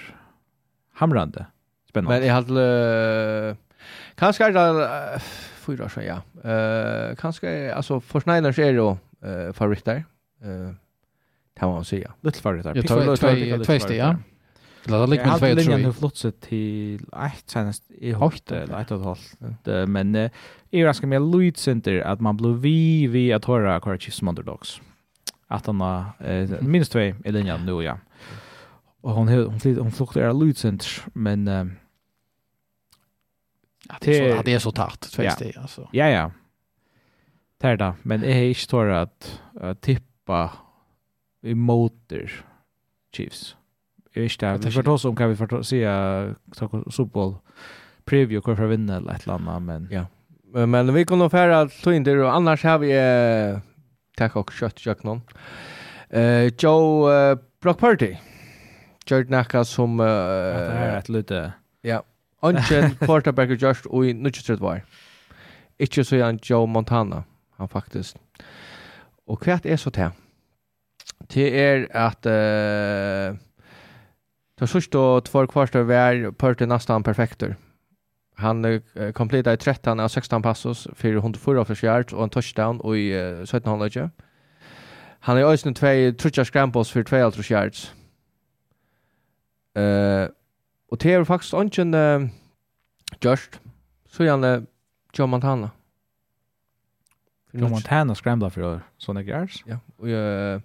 hamrande. 0.99 1.45
Spännande. 1.89 2.19
Men 2.19 2.27
jag 2.27 2.33
hade 2.33 3.55
kanske 4.15 4.45
är 4.45 4.51
det 4.51 5.19
fyra 5.55 5.85
år 5.85 5.89
sedan, 5.89 6.03
ja. 6.05 6.21
Uh, 6.51 7.15
kanske, 7.15 7.73
alltså 7.73 7.99
för 7.99 8.19
Schneiders 8.19 8.59
är 8.59 8.73
då 8.73 8.97
uh, 9.25 9.51
favoriter. 9.53 10.03
Uh, 10.45 10.71
kan 11.59 11.69
man 11.69 11.85
säga. 11.85 12.11
Lite 12.21 12.41
favoriter. 12.41 12.75
Jag 12.75 12.87
tar 12.87 13.15
två 13.63 13.79
steg, 13.79 13.97
ja. 13.97 14.15
Eller 14.85 14.99
det 14.99 15.07
ligger 15.07 15.25
två 15.25 15.37
tror 15.37 15.71
jag. 15.71 15.79
Jag 15.81 15.95
flotsa 15.95 16.31
till 16.31 16.95
ett 16.95 17.49
senast 17.49 17.91
i 17.91 18.11
hårt 18.11 18.51
eller 18.51 18.81
ett 18.81 18.91
och 18.91 19.17
ett. 19.17 19.89
Men 19.89 20.13
jag 20.13 20.31
är 20.69 20.83
ganska 20.83 21.07
mer 21.07 21.19
lutcenter 21.19 22.01
att 22.01 22.19
man 22.19 22.37
blir 22.37 22.53
vi 22.53 23.07
vi 23.07 23.33
att 23.33 23.45
höra 23.45 23.97
Chiefs 23.97 24.21
Underdogs. 24.21 24.81
Att 25.47 25.65
han 25.65 25.81
har 25.81 26.63
minst 26.63 26.91
två 26.91 26.99
i 26.99 27.31
linjen 27.31 27.65
nu, 27.65 27.71
ja. 27.83 27.91
Mm. 27.91 28.03
Och 29.01 29.11
hon 29.11 29.27
hon 29.27 29.59
flytt 29.59 29.77
hon 29.77 29.91
flyttar 29.91 30.21
era 30.21 30.33
Lucenter 30.33 30.87
men 31.13 31.47
eh 31.47 31.61
um, 31.61 31.75
att 33.89 34.01
det 34.01 34.19
är, 34.19 34.43
det 34.43 34.53
är 34.53 34.59
så 34.59 34.71
tätt 34.71 35.05
faktiskt 35.05 35.55
ja. 35.55 35.61
alltså. 35.61 35.89
Ja 35.91 36.09
ja. 36.09 36.31
Där 37.57 37.77
då, 37.77 37.95
men 38.01 38.23
är 38.23 38.43
inte 38.43 38.67
tror 38.67 38.89
att 38.89 39.41
uh, 39.63 39.73
tippa 39.73 40.51
i 41.41 41.55
motor 41.55 42.45
Chiefs. 43.15 43.55
Är 44.13 44.21
inte 44.23 44.57
det 44.57 44.71
för 44.71 44.89
oss 44.89 45.01
som 45.01 45.15
kan 45.15 45.29
vi 45.29 45.35
få 45.35 45.63
se 45.63 45.85
ta 46.55 46.83
fotboll 46.91 47.35
preview 48.05 48.41
kvar 48.41 48.55
för 48.55 48.65
vinna 48.65 48.97
eller 48.97 49.13
ett 49.13 49.27
annat 49.27 49.61
men 49.61 49.87
ja. 49.91 50.05
Men 50.67 50.93
vi 50.93 51.05
kommer 51.05 51.23
nog 51.23 51.31
ta 51.83 51.93
in 51.93 52.03
det 52.03 52.23
och 52.23 52.35
annars 52.35 52.63
har 52.63 52.79
vi 52.79 52.91
eh, 52.91 53.59
tack 54.17 54.35
och 54.35 54.51
kött 54.51 54.85
jag 54.85 55.03
någon. 55.03 55.21
Eh 56.09 56.53
Joe 56.57 57.11
eh, 57.11 57.37
Brock 57.61 57.79
Party 57.79 58.15
gjort 59.09 59.29
nekka 59.29 59.63
som... 59.63 59.99
Uh, 59.99 60.05
det 60.05 60.77
er 60.85 60.97
et 60.97 61.09
lite... 61.09 61.41
Ja. 61.83 61.99
Ongen 62.41 62.95
quarterback 63.05 63.51
er 63.51 63.59
gjort 63.59 63.85
i 64.05 64.13
93 64.13 64.61
var. 64.61 64.81
Ikke 65.79 66.03
så 66.03 66.23
han 66.23 66.39
Joe 66.49 66.67
Montana, 66.67 67.23
han 67.57 67.67
faktisk. 67.67 68.15
Og 69.27 69.39
hva 69.43 69.59
er 69.63 69.75
så 69.75 69.89
til? 69.89 70.09
Det 71.33 71.53
er 71.59 71.87
at... 71.91 72.25
Uh, 72.25 73.37
Det 74.59 74.67
var 74.67 74.67
sørst 74.67 74.95
og 74.95 75.23
två 75.23 75.45
kvarter 75.45 75.85
var 75.87 76.31
Pörte 76.35 76.65
nesten 76.67 77.03
perfekter. 77.03 77.53
Han 78.37 78.65
uh, 78.65 79.11
completar 79.15 79.55
13 79.55 79.99
av 79.99 80.09
16 80.09 80.41
passos 80.41 80.87
for 80.93 81.07
104 81.07 81.65
för 81.65 81.85
yards 81.85 82.13
og 82.13 82.23
en 82.23 82.29
touchdown 82.29 82.81
og 82.83 82.97
i 82.97 83.13
uh, 83.15 83.45
17 83.45 83.69
hållet. 83.69 84.11
Han 85.19 85.37
är 85.37 85.43
ösnen 85.43 85.73
tvei 85.73 86.11
trutja 86.11 86.45
scrambles 86.45 86.91
for 86.91 87.03
2 87.03 87.15
yards. 87.51 87.93
Uh, 89.79 90.27
og 90.91 90.99
det 91.01 91.13
er 91.13 91.23
faktisk 91.23 91.53
ikke 91.53 91.85
uh, 91.95 92.29
just, 93.25 93.61
så 94.09 94.23
gjerne 94.23 94.65
Joe 95.19 95.27
Montana. 95.27 95.69
Joe 97.53 97.69
Montana 97.69 98.13
scrambler 98.13 98.49
for 98.49 98.81
såna 98.97 99.23
gjerst? 99.25 99.63
Ja, 99.67 99.79
og 99.99 100.07
uh, 100.07 100.61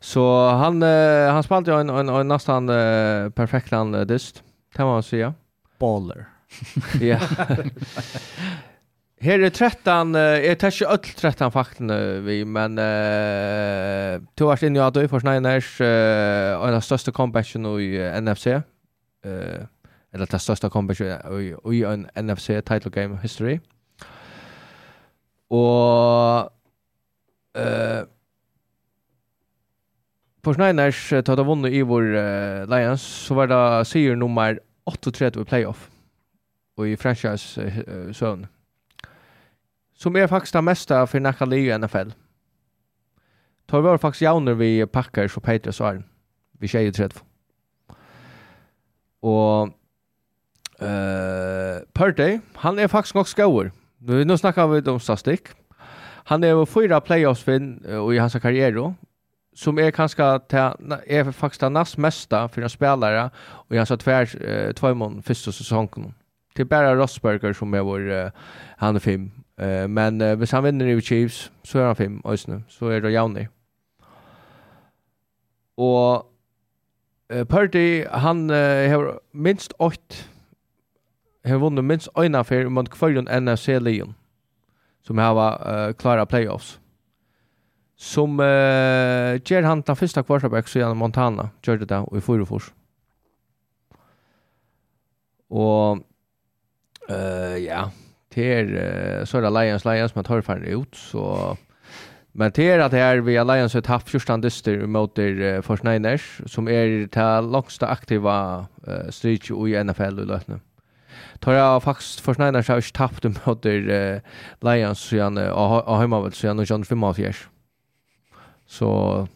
Så 0.00 0.22
han 0.60 0.82
uh, 0.82 1.32
han 1.34 1.42
spelade 1.42 1.72
jo 1.72 1.80
en 1.80 1.90
en, 1.90 2.08
en 2.08 2.28
nästan 2.28 2.68
uh, 2.68 3.30
perfekt 3.30 3.72
land 3.72 3.96
uh, 3.96 4.02
dyst 4.06 4.42
kan 4.74 4.86
man 4.86 5.02
säga. 5.02 5.34
Baller. 5.78 6.24
ja. 7.00 7.18
Her 9.18 9.42
er 9.42 9.50
13, 9.50 10.14
jeg 10.14 10.58
tar 10.58 10.70
ikke 10.70 10.92
øll 10.92 11.14
13 11.18 11.50
faktene 11.50 11.94
vi, 12.22 12.44
men 12.46 12.78
uh, 12.78 14.20
to 14.38 14.46
års 14.46 14.62
inn 14.62 14.76
i 14.78 14.82
Adøy 14.82 15.08
for 15.10 15.18
Sneiners, 15.18 15.72
uh, 15.82 16.54
en 16.62 16.76
av 16.76 16.84
største 16.86 17.10
comebacken 17.10 17.66
i 17.82 17.88
NFC, 18.20 18.52
uh, 19.26 19.64
eller 20.14 20.30
det 20.30 20.38
største 20.40 20.70
comebacken 20.70 21.18
i 21.74 21.80
en 21.82 22.06
NFC 22.14 22.60
title 22.62 22.92
game 22.94 23.18
history. 23.22 23.56
Og 25.50 26.46
uh, 27.58 28.04
for 30.44 30.54
Sneiners, 30.54 31.00
da 31.26 31.34
de 31.34 31.46
vunnet 31.48 31.74
i 31.74 31.82
vår 31.82 32.06
uh, 32.14 32.70
Lions, 32.70 33.02
så 33.26 33.34
var 33.34 33.50
det 33.50 33.64
sier 33.90 34.14
nummer 34.14 34.62
38 34.86 35.42
i 35.42 35.48
playoff, 35.50 35.88
og 36.78 36.86
i 36.86 36.94
franchise 36.96 37.58
uh, 37.66 38.14
Uh, 38.14 38.57
som 39.98 40.16
er 40.16 40.30
faktisk 40.30 40.54
det 40.54 40.64
meste 40.64 41.06
for 41.06 41.18
nekka 41.18 41.44
Leo 41.44 41.74
i 41.74 41.78
NFL. 41.78 42.14
Tar 43.68 43.82
var 43.84 43.98
faktisk 43.98 44.22
jauner 44.22 44.54
vi 44.54 44.86
Packers 44.86 45.36
og 45.36 45.42
Patriots 45.42 45.80
var 45.80 46.02
vi 46.60 46.68
skjer 46.70 46.88
i 46.88 46.94
tredje. 46.94 47.20
Og 49.22 49.74
eh 50.80 51.82
Purdy, 51.94 52.40
han 52.56 52.78
er 52.78 52.86
faktisk 52.86 53.14
nok 53.14 53.28
skauer. 53.28 53.70
Nu 54.00 54.24
nu 54.24 54.36
snackar 54.36 54.66
vi 54.66 54.90
om 54.90 55.00
statistikk. 55.00 55.48
Han 56.24 56.44
är 56.44 56.66
fyra 56.66 57.00
playoffs 57.00 57.42
fin 57.42 57.84
och 57.86 58.14
i 58.14 58.18
hans 58.18 58.34
karriere, 58.34 58.94
som 59.54 59.78
er 59.78 59.90
kanskje 59.90 60.38
ta 60.48 60.74
er 61.06 61.32
faktisk 61.32 61.60
det 61.60 61.72
näst 61.72 61.98
mesta 61.98 62.46
for 62.46 62.60
en 62.60 62.68
spelare 62.68 63.30
og 63.68 63.74
i 63.74 63.76
hans 63.76 63.88
tvär 63.88 64.72
tvær 64.72 64.94
mån 64.94 65.22
første 65.22 65.52
sesongen. 65.52 66.14
Det 66.56 66.60
er 66.60 66.64
bare 66.64 67.00
Rosberger 67.00 67.52
som 67.52 67.74
er 67.74 67.80
vår 67.82 68.30
han 68.78 68.96
er 68.96 69.00
fem 69.00 69.30
Uh, 69.62 69.90
men 69.90 70.22
uh, 70.22 70.34
hvis 70.38 70.50
han 70.50 70.64
vinner 70.64 70.86
i 70.86 71.00
Chiefs, 71.00 71.52
så 71.64 71.80
er 71.80 71.86
han 71.86 71.96
fem, 71.96 72.20
også 72.24 72.60
Så 72.68 72.86
er 72.86 73.00
det 73.00 73.12
Jauni. 73.12 73.46
Og 75.76 76.26
uh, 77.34 77.44
Purdy, 77.44 78.04
han 78.06 78.50
uh, 78.50 78.56
har 78.90 79.18
minst 79.32 79.74
åkt, 79.78 80.30
har 81.44 81.58
vunnet 81.58 81.84
minst 81.84 82.08
øyne 82.18 82.44
for 82.44 82.68
mot 82.68 82.90
kvarjon 82.90 83.28
NFC-lion, 83.28 84.14
som 85.02 85.18
har 85.18 85.34
uh, 85.34 85.92
klara 85.92 86.24
playoffs. 86.24 86.80
Som 87.96 88.38
uh, 88.40 89.42
ger 89.44 89.66
han 89.66 89.82
den 89.82 89.96
første 89.96 90.22
kvartabæk, 90.22 90.68
så 90.68 90.78
gjennom 90.78 90.96
Montana, 90.96 91.48
gjør 91.66 91.76
det 91.76 91.88
da, 91.88 92.04
og 92.06 92.16
i 92.16 92.20
Fyrufors. 92.20 92.72
Og 95.50 95.98
uh, 97.10 97.14
ja, 97.14 97.56
yeah 97.58 98.07
till 98.28 98.66
så 99.24 99.38
är 99.38 99.50
Lions 99.50 99.84
Lions 99.84 100.14
man 100.14 100.24
tar 100.24 100.40
fan 100.40 100.62
ut 100.62 100.94
så 100.94 101.56
men 102.38 102.52
till 102.52 102.80
att 102.80 102.92
här 102.92 103.16
vi 103.16 103.32
Lions 103.32 103.74
har 103.74 103.88
haft 103.88 104.08
första 104.08 104.36
dyster 104.36 104.86
mot 104.86 105.18
uh, 105.18 105.60
Forsniners 105.60 106.40
som 106.46 106.68
är 106.68 107.06
det 107.06 107.40
längsta 107.40 107.86
aktiva 107.86 108.66
uh, 108.88 109.10
street 109.10 109.50
i 109.50 109.84
NFL 109.84 110.20
i 110.20 110.24
lötna. 110.24 110.60
Tar 111.38 111.52
jag 111.52 111.82
faktiskt 111.82 112.20
Forsniners 112.20 112.68
har 112.68 112.76
inte 112.76 112.92
tappat 112.92 113.46
mot 113.46 113.66
uh, 113.66 114.18
Lions 114.60 114.98
så 115.00 115.20
han 115.22 115.36
har 115.36 116.00
hemma 116.00 116.20
väl 116.20 116.32
så 116.32 116.48
han 116.48 116.64
John 116.64 116.84
Fimafiers. 116.84 117.48
Så 118.66 119.28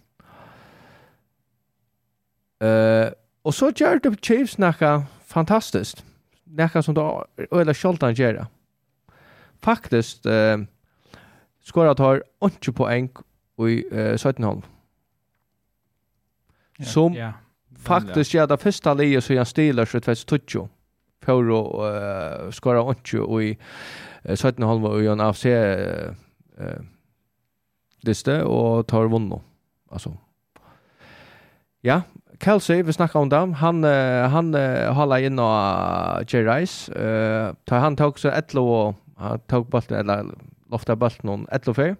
eh 2.60 3.08
och 3.42 3.54
så 3.54 3.72
gjorde 3.76 4.16
Chiefs 4.22 4.58
näka 4.58 5.04
fantastiskt. 5.26 6.04
Näka 6.44 6.82
som 6.82 6.94
då 6.94 7.26
eller 7.50 7.74
Scholtan 7.74 8.14
gjorde 8.14 8.46
faktisk 9.62 10.26
eh, 10.26 10.58
skorat 11.62 11.98
har 11.98 12.22
8 12.40 12.72
poeng 12.72 13.10
i 13.62 13.82
uh, 13.92 14.16
17 14.16 14.44
hånd. 14.44 14.62
Som 16.82 17.14
ja, 17.14 17.32
faktisk 17.78 18.34
ja. 18.34 18.46
det 18.46 18.58
første 18.60 18.94
livet 18.98 19.22
som 19.22 19.36
jeg 19.36 19.46
stiler 19.46 19.86
så 19.86 20.00
tvers 20.02 20.24
tutsjo 20.26 20.64
for 21.22 21.52
å 21.54 21.60
uh, 21.78 22.48
skåra 22.50 22.82
8 22.82 23.22
i 23.44 23.52
uh, 23.54 24.34
17 24.34 24.66
halva 24.66 24.96
og 24.96 25.12
en 25.12 25.22
AFC 25.22 25.46
uh, 25.52 26.82
liste 28.02 28.40
og 28.42 28.88
tar 28.90 29.06
vunno. 29.12 29.38
Alltså. 29.92 30.16
Ja, 31.82 32.00
Kelsey, 32.42 32.82
vi 32.82 32.92
snackar 32.92 33.20
om 33.20 33.28
dem. 33.28 33.54
Han 33.54 33.84
uh, 33.84 34.28
han 34.28 34.54
uh, 34.54 34.92
håller 34.92 35.16
in 35.16 35.38
och 35.38 36.32
Jerry 36.32 36.46
Rice. 36.46 36.92
Uh, 36.92 37.54
tar 37.64 37.78
han 37.78 37.96
tog 37.96 38.18
så 38.18 38.28
11 38.28 38.60
och 38.60 38.94
Han 39.22 39.40
tog 39.48 39.70
bolten, 39.70 39.96
eller 39.96 40.32
lofta 40.72 40.96
bolten 40.96 41.28
noen 41.28 41.46
etlofer. 41.52 41.94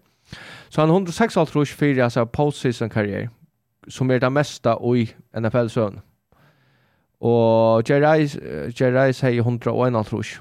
Så 0.70 0.80
han 0.80 0.90
106 0.90 1.36
alt 1.36 1.56
rush 1.56 1.74
för 1.74 1.98
alltså 1.98 2.24
postseason 2.24 2.90
karriere, 2.90 3.28
som 3.88 4.10
er 4.10 4.18
det 4.18 4.32
mesta 4.32 4.76
i 4.96 5.10
NFL-søvn. 5.36 6.00
Og 7.20 7.90
Jerry 7.90 9.06
Rice 9.06 9.26
hei 9.26 9.38
101 9.38 9.96
alt 9.96 10.12
rush. 10.12 10.40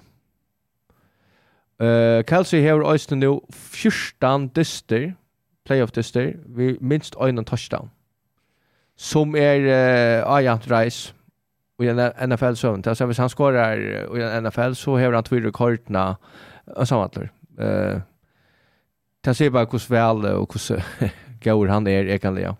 Uh, 1.81 2.21
Kelsey 2.23 2.61
har 2.61 2.83
òsne 2.85 3.17
nu 3.17 3.39
14 3.49 4.47
dyster, 4.55 5.11
playoff-dyster, 5.65 6.33
vi 6.45 6.77
minst 6.81 7.15
øyne 7.21 7.43
touchdown. 7.43 7.89
Som 8.97 9.35
er 9.35 9.65
uh, 9.65 10.35
Ajant 10.35 10.71
Rice 10.71 11.13
i 11.81 11.93
NFL-søvn. 12.27 12.83
Altså 12.85 13.05
hvis 13.05 13.17
han 13.17 13.29
skorar 13.29 13.73
i 13.73 14.41
NFL 14.41 14.73
så 14.73 14.97
har 14.97 15.13
han 15.13 15.23
två 15.23 15.35
rekordna 15.35 16.13
ensamhandler. 16.77 17.29
Eh, 17.59 18.01
det 19.25 19.35
ser 19.37 19.53
bare 19.53 19.69
hvordan 19.69 19.89
vel 19.89 20.25
og 20.33 20.47
hvordan 20.47 21.11
gaur 21.43 21.67
han 21.67 21.87
er, 21.87 22.09
jeg 22.09 22.21
kan 22.21 22.35
lea. 22.35 22.53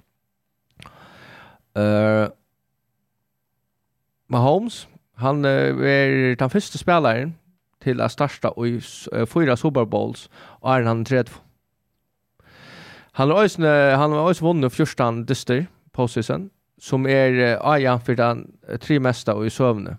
Uh, 1.71 2.27
Mahomes, 4.27 4.89
han 5.17 5.45
uh, 5.45 5.85
er 5.87 6.35
den 6.35 6.49
første 6.49 6.77
spelaren 6.77 7.37
til 7.81 8.01
å 8.01 8.09
starta 8.11 8.51
i 8.59 8.75
uh, 8.77 9.23
fyra 9.29 9.55
Super 9.55 9.85
Bowls, 9.85 10.27
og 10.61 10.73
er 10.75 10.87
han 10.89 11.05
tredje. 11.05 11.39
Han 13.19 13.31
har 13.31 13.43
også, 13.43 13.61
uh, 13.63 13.99
han 13.99 14.11
har 14.11 14.27
også 14.27 14.45
vunnet 14.45 14.71
14 14.71 15.23
dyster 15.29 15.63
på 15.91 16.03
postseason, 16.03 16.49
som 16.79 17.07
er 17.07 17.37
uh, 17.55 17.73
Aja 17.73 17.97
for 18.03 18.19
den 18.19 18.45
uh, 18.67 18.77
tre 18.81 18.99
mesta 18.99 19.35
og 19.37 19.47
i 19.47 19.53
søvne. 19.53 19.97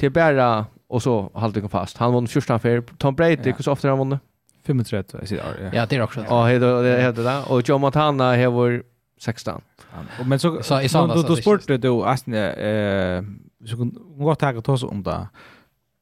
Det 0.00 0.10
er 0.10 0.16
bare 0.16 0.50
och 0.90 1.02
så 1.02 1.30
höll 1.34 1.52
det 1.52 1.68
fast. 1.68 1.96
Han 1.96 2.12
vann 2.12 2.26
första 2.26 2.58
fair. 2.58 2.82
Tom 2.98 3.14
Brady, 3.14 3.36
ja. 3.44 3.52
hur 3.56 3.62
så 3.62 3.72
ofta 3.72 3.88
har 3.88 3.96
han 3.96 4.08
vunnit? 4.08 4.20
35, 4.66 5.04
jag 5.12 5.28
säger 5.28 5.42
ja. 5.62 5.70
Ja, 5.72 5.86
det 5.86 5.96
är 5.96 6.02
också. 6.02 6.24
Ja, 6.28 6.48
det 6.48 7.02
heter 7.02 7.22
det. 7.22 7.42
Och 7.48 7.68
Joe 7.68 7.78
Montana 7.78 8.36
har 8.36 8.50
varit 8.50 8.82
16. 9.20 9.60
Ja. 9.92 10.24
Men 10.24 10.38
så, 10.38 10.62
så, 10.62 10.88
så 10.88 11.06
då, 11.06 11.22
då 11.22 11.36
sportade 11.36 11.78
du 11.78 12.02
Aston, 12.02 12.34
eh, 12.34 13.22
så 13.66 13.76
kan 13.76 13.94
gå 14.18 14.34
tag 14.34 14.64
ta 14.64 14.72
oss 14.72 14.82
om 14.82 15.02
det. 15.02 15.28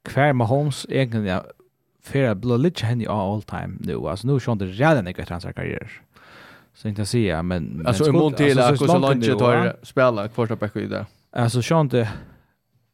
Kvar 0.08 0.32
Mahomes 0.32 0.86
egentligen 0.88 1.26
ja, 1.26 1.44
för 2.02 2.24
att 2.24 2.38
bli 2.38 2.58
lite 2.58 2.86
henne 2.86 3.08
all 3.08 3.42
time 3.42 3.76
nu. 3.80 4.08
Alltså 4.08 4.26
nu 4.26 4.40
sjönde 4.40 4.66
redan 4.66 5.06
en 5.06 5.14
karriär. 5.14 5.90
Så 6.74 6.88
inte 6.88 7.06
säga, 7.06 7.42
men... 7.42 7.86
Alltså 7.86 8.08
i 8.08 8.12
mån 8.12 8.32
till 8.32 8.58
att 8.58 8.78
gå 8.78 8.86
så 8.86 8.98
långt 8.98 9.38
tar 9.38 9.76
spela 9.82 10.28
kvarta 10.28 10.56
bäck 10.56 10.76
i 10.76 10.86
det. 10.86 11.06
Alltså 11.32 11.60
sjönde 11.62 12.08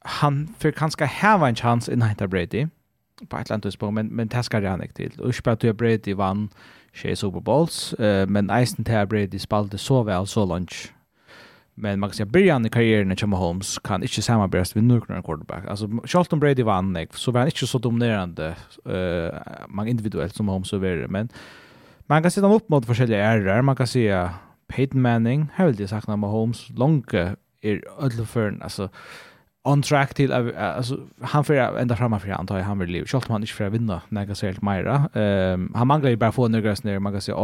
han 0.04 0.54
för 0.58 0.70
kanske 0.70 1.06
ha 1.06 1.48
en 1.48 1.54
chans 1.54 1.88
i 1.88 1.96
Night 1.96 2.18
Brady 2.30 2.66
på 3.28 3.38
ett 3.38 3.48
land 3.48 3.66
utspår 3.66 3.90
men 3.90 4.06
men 4.06 4.28
det 4.28 4.42
ska 4.42 4.60
det 4.60 4.68
han 4.68 4.82
inte 4.82 4.94
till 4.94 5.20
och 5.20 5.34
spelar 5.34 5.56
till 5.56 5.74
Brady 5.74 6.14
vann 6.14 6.48
tjej 6.92 7.16
Super 7.16 7.40
Bowls 7.40 7.94
uh, 8.00 8.26
men 8.26 8.50
Eisen 8.50 8.84
till 8.84 9.06
Brady 9.06 9.38
spelade 9.38 9.78
så 9.78 10.02
väl 10.02 10.26
så 10.26 10.46
långt 10.46 10.92
men 11.74 12.00
man 12.00 12.10
kan 12.10 12.14
säga 12.14 12.26
början 12.26 12.66
i 12.66 12.68
karriären 12.68 13.12
i 13.12 13.16
Chama 13.16 13.36
Holmes 13.36 13.78
kan 13.78 14.02
inte 14.02 14.22
samarbetas 14.22 14.74
med 14.74 14.84
någon 14.84 15.22
quarterback 15.22 15.66
alltså 15.66 15.88
Charlton 16.04 16.40
Brady 16.40 16.62
vann 16.62 17.06
så 17.10 17.30
var 17.30 17.40
han 17.40 17.48
inte 17.48 17.66
så 17.66 17.78
dominerande 17.78 18.56
uh, 18.88 19.40
man 19.68 19.88
individuellt 19.88 20.34
som 20.34 20.48
Holmes 20.48 20.68
så 20.68 20.78
vidare 20.78 21.08
men 21.08 21.28
man 22.06 22.22
kan 22.22 22.30
se 22.30 22.40
upp 22.40 22.68
mot 22.68 22.88
olika 22.88 23.16
ärar 23.16 23.62
man 23.62 23.76
kan 23.76 23.86
säga 23.86 24.34
Peyton 24.68 25.00
Manning 25.00 25.48
har 25.54 25.64
väl 25.64 25.76
det 25.76 25.88
sagt 25.88 26.08
när 26.08 26.16
Mahomes 26.16 26.70
långt 26.70 27.14
är 27.60 27.84
ödloförn 28.00 28.62
alltså 28.62 28.88
on 29.66 29.82
track 29.82 30.14
till 30.14 30.32
alltså 30.32 30.98
han 31.20 31.44
för 31.44 31.54
ända 31.54 31.96
framme 31.96 32.18
för 32.18 32.28
han 32.28 32.46
tar 32.46 32.60
han 32.60 32.78
vill 32.78 32.90
leva. 32.90 33.06
shot 33.06 33.28
man 33.28 33.40
inte 33.40 33.52
för 33.52 33.64
att 33.64 33.72
vinna 33.72 34.02
när 34.08 34.26
jag 34.26 34.36
säger 34.36 34.58
Myra. 34.60 35.08
Ehm 35.14 35.72
han 35.74 35.86
manglar 35.86 36.10
ju 36.10 36.16
bara 36.16 36.32
få 36.32 36.48
några 36.48 36.62
grejer 36.62 36.84
ner 36.84 36.98
man 36.98 37.12
kan 37.12 37.20
säga 37.20 37.36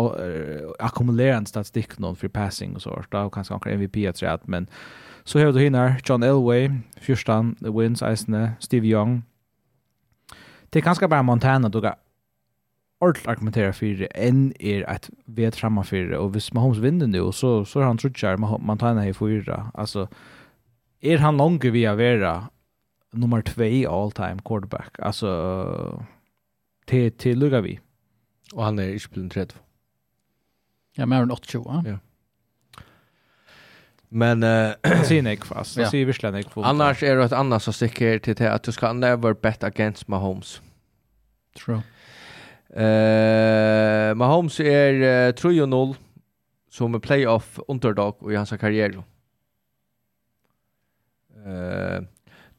ackumulera 0.79 1.37
en 1.37 1.47
statistik 1.47 1.99
någon 1.99 2.17
för 2.17 2.29
passing 2.29 2.75
och 2.75 2.83
så 2.83 3.03
där 3.11 3.25
och 3.25 3.35
kanske 3.35 3.55
han 3.55 3.73
MVP 3.73 4.09
att 4.09 4.17
säga 4.17 4.33
att 4.33 4.47
men 4.47 4.67
så 5.25 5.39
hör 5.39 5.53
du 5.53 5.61
hinner 5.61 6.01
John 6.05 6.23
Elway, 6.23 6.71
Fyrstan, 7.01 7.55
The 7.55 7.71
Wins, 7.71 8.03
Eisne, 8.03 8.53
Steve 8.61 8.87
Young. 8.87 9.23
Det 10.71 10.81
kanske 10.81 11.09
bara 11.09 11.23
Montana 11.23 11.69
då 11.69 11.95
ordentligt 13.01 13.29
argumentera 13.29 13.73
för 13.73 13.87
det 13.87 14.07
än 14.07 14.53
är 14.59 14.91
att 14.91 15.11
vet 15.25 15.57
framme 15.57 15.85
för 15.85 15.97
det 15.97 16.19
och 16.19 16.35
hvis 16.35 16.53
Mahomes 16.53 16.79
vinner 16.79 17.07
nu 17.07 17.33
så 17.33 17.65
så 17.65 17.81
har 17.81 17.87
han 17.87 17.99
trutchar 17.99 18.37
man 18.37 18.79
tar 18.79 19.05
i 19.05 19.15
fyra 19.15 19.71
alltså 19.75 20.09
er 21.01 21.19
han 21.19 21.37
långt 21.37 21.65
vi 21.65 21.87
att 21.87 21.99
vara 21.99 22.49
nummer 23.13 23.43
2 23.43 23.91
all 23.91 24.13
time 24.13 24.39
quarterback. 24.45 25.01
Alltså 25.01 26.05
till 26.87 27.13
till 27.13 27.39
lugga 27.39 27.61
vi. 27.61 27.81
Och 28.53 28.65
han 28.65 28.79
är 28.79 28.89
i 28.89 28.99
spelen 28.99 29.31
3. 29.31 29.47
Ja, 30.97 31.07
mer 31.07 31.23
än 31.23 31.31
80, 31.31 31.59
va? 31.65 31.85
Ja. 31.87 31.99
Men 34.09 34.43
eh 34.43 35.03
ser 35.05 35.23
jag 35.23 35.45
fast. 35.45 35.77
Jag 35.77 35.91
ser 35.91 36.05
verkligen 36.05 36.35
jag 36.35 36.53
får. 36.53 36.65
Annars 36.65 37.03
är 37.03 37.17
det 37.17 37.25
ett 37.25 37.33
annat 37.33 37.63
som 37.63 37.73
sticker 37.73 38.19
till 38.19 38.35
det 38.35 38.53
att 38.53 38.63
du 38.63 38.73
ska 38.73 38.93
never 38.93 39.35
bet 39.35 39.65
against 39.65 40.09
Mahomes. 40.09 40.63
True. 41.65 41.83
Eh 42.71 44.15
Mahomes 44.15 44.61
är 44.61 45.33
3-0 45.33 45.97
som 46.71 46.95
är 46.95 46.99
playoff 46.99 47.59
underdog 47.69 48.33
i 48.33 48.37
hans 48.37 48.51
karriär. 48.51 49.03
Eh 51.47 52.03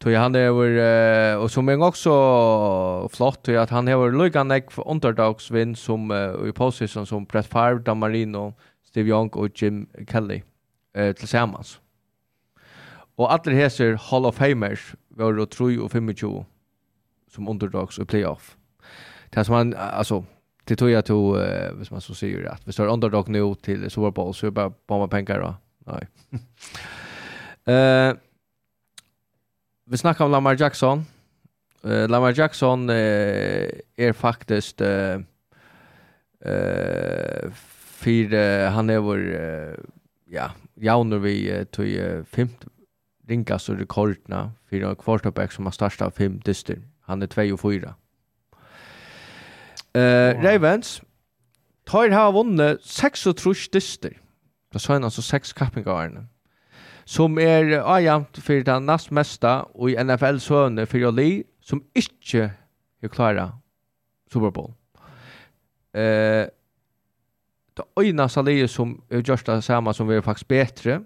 Tog 0.02 0.14
han 0.14 0.32
det 0.32 0.52
var, 0.52 0.66
uh, 0.66 1.44
och 1.44 1.52
som 1.52 1.70
är 1.70 1.84
också 1.84 3.10
flott 3.12 3.50
att 3.50 3.70
han 3.70 3.88
har 3.88 4.12
lugan 4.12 4.48
nek 4.48 4.72
för 4.72 4.88
underdogs 4.88 5.52
vinn 5.52 5.76
som 5.76 6.12
i 6.48 6.52
position 6.52 7.06
som 7.06 7.26
Brett 7.26 7.46
Favre, 7.46 7.80
Dan 7.80 8.00
Marino, 8.00 8.54
Steve 8.84 9.10
Young 9.10 9.30
och 9.30 9.62
Jim 9.62 9.88
Kelly 10.10 10.42
eh 10.94 11.14
tillsammans. 11.14 11.80
Och 13.16 13.34
alla 13.34 13.52
heser 13.52 13.94
Hall 13.94 14.26
of 14.26 14.36
Famers 14.36 14.96
var 15.08 15.34
då 15.34 15.46
3 15.46 15.78
och 15.78 15.92
25 15.92 16.46
som 17.32 17.48
underdogs 17.48 18.00
i 18.00 18.06
playoff. 18.06 18.58
Det 19.30 19.46
som 19.46 19.56
man 19.56 19.74
alltså 19.74 20.26
det 20.64 20.76
tog 20.76 20.90
jag 20.90 21.06
tog 21.06 21.38
uh, 21.38 21.72
hvis 21.78 21.92
man 21.92 22.02
så 22.02 22.16
säger 22.16 22.46
att 22.46 22.68
vi 22.68 22.72
står 22.72 22.88
underdog 22.88 23.30
nu 23.30 23.56
till 23.56 23.90
Super 23.90 24.12
Bowl 24.12 24.34
så 24.34 24.48
är 24.48 24.52
bara 24.52 24.74
bomba 24.88 25.08
pengar 25.08 25.40
då. 25.40 25.56
Nej. 25.86 26.08
Eh 27.66 28.16
vi 29.92 29.98
snackar 29.98 30.26
om 30.26 30.32
Lamar 30.32 30.58
Jackson. 30.60 31.06
Uh, 31.86 32.10
Lamar 32.10 32.40
Jackson 32.40 32.90
uh, 32.90 32.96
är 33.96 34.14
faktiskt 34.14 34.82
uh, 34.82 34.88
uh, 36.46 37.52
för 37.74 38.34
uh, 38.34 38.70
han 38.70 38.90
är 38.90 39.00
vår 39.00 39.18
uh, 39.18 39.76
ja, 40.30 40.52
jauner 40.76 41.18
vi 41.18 41.52
uh, 41.52 41.64
tog 41.64 41.86
uh, 41.86 42.24
femte 42.24 42.68
ringas 43.28 43.70
och 43.70 43.78
rekordna 43.78 44.52
för 44.70 44.82
en 44.82 44.96
quarterback 44.96 45.52
som 45.52 45.66
har 45.66 45.72
startat 45.72 46.16
fem 46.16 46.40
dyster. 46.40 46.82
Han 47.02 47.22
är 47.22 47.28
2 47.28 47.42
och 47.54 47.60
4. 47.60 47.72
Uh, 47.78 47.94
wow. 49.94 50.44
Ravens 50.44 51.02
tar 51.86 52.10
har 52.10 52.32
vunnit 52.32 52.84
6 52.84 53.26
och 53.26 53.38
trus 53.38 53.70
dyster. 53.70 54.18
Det 54.72 54.80
sa 54.80 54.94
han 54.94 55.04
alltså 55.04 55.22
6 55.22 55.54
kappingarna. 55.54 56.06
Mm 56.06 56.28
som 57.06 57.38
er 57.40 57.82
ajant 57.82 58.38
for 58.42 58.64
den 58.66 58.88
nast 58.88 59.12
mesta 59.12 59.62
i 59.88 59.96
NFL 59.98 60.40
söner 60.44 60.86
for 60.86 61.02
Joli, 61.02 61.44
som 61.62 61.84
ikke 61.96 62.52
er 63.02 63.12
klara 63.12 63.52
Super 64.32 64.50
Bowl. 64.50 64.74
Eh, 65.94 66.48
det 67.78 67.86
øyne 68.00 68.30
salier 68.30 68.68
som 68.68 69.04
er 69.10 69.22
just 69.28 69.48
det 69.48 69.64
samme 69.64 69.94
som 69.94 70.10
er 70.10 70.22
faktisk 70.22 70.48
bedre, 70.48 71.02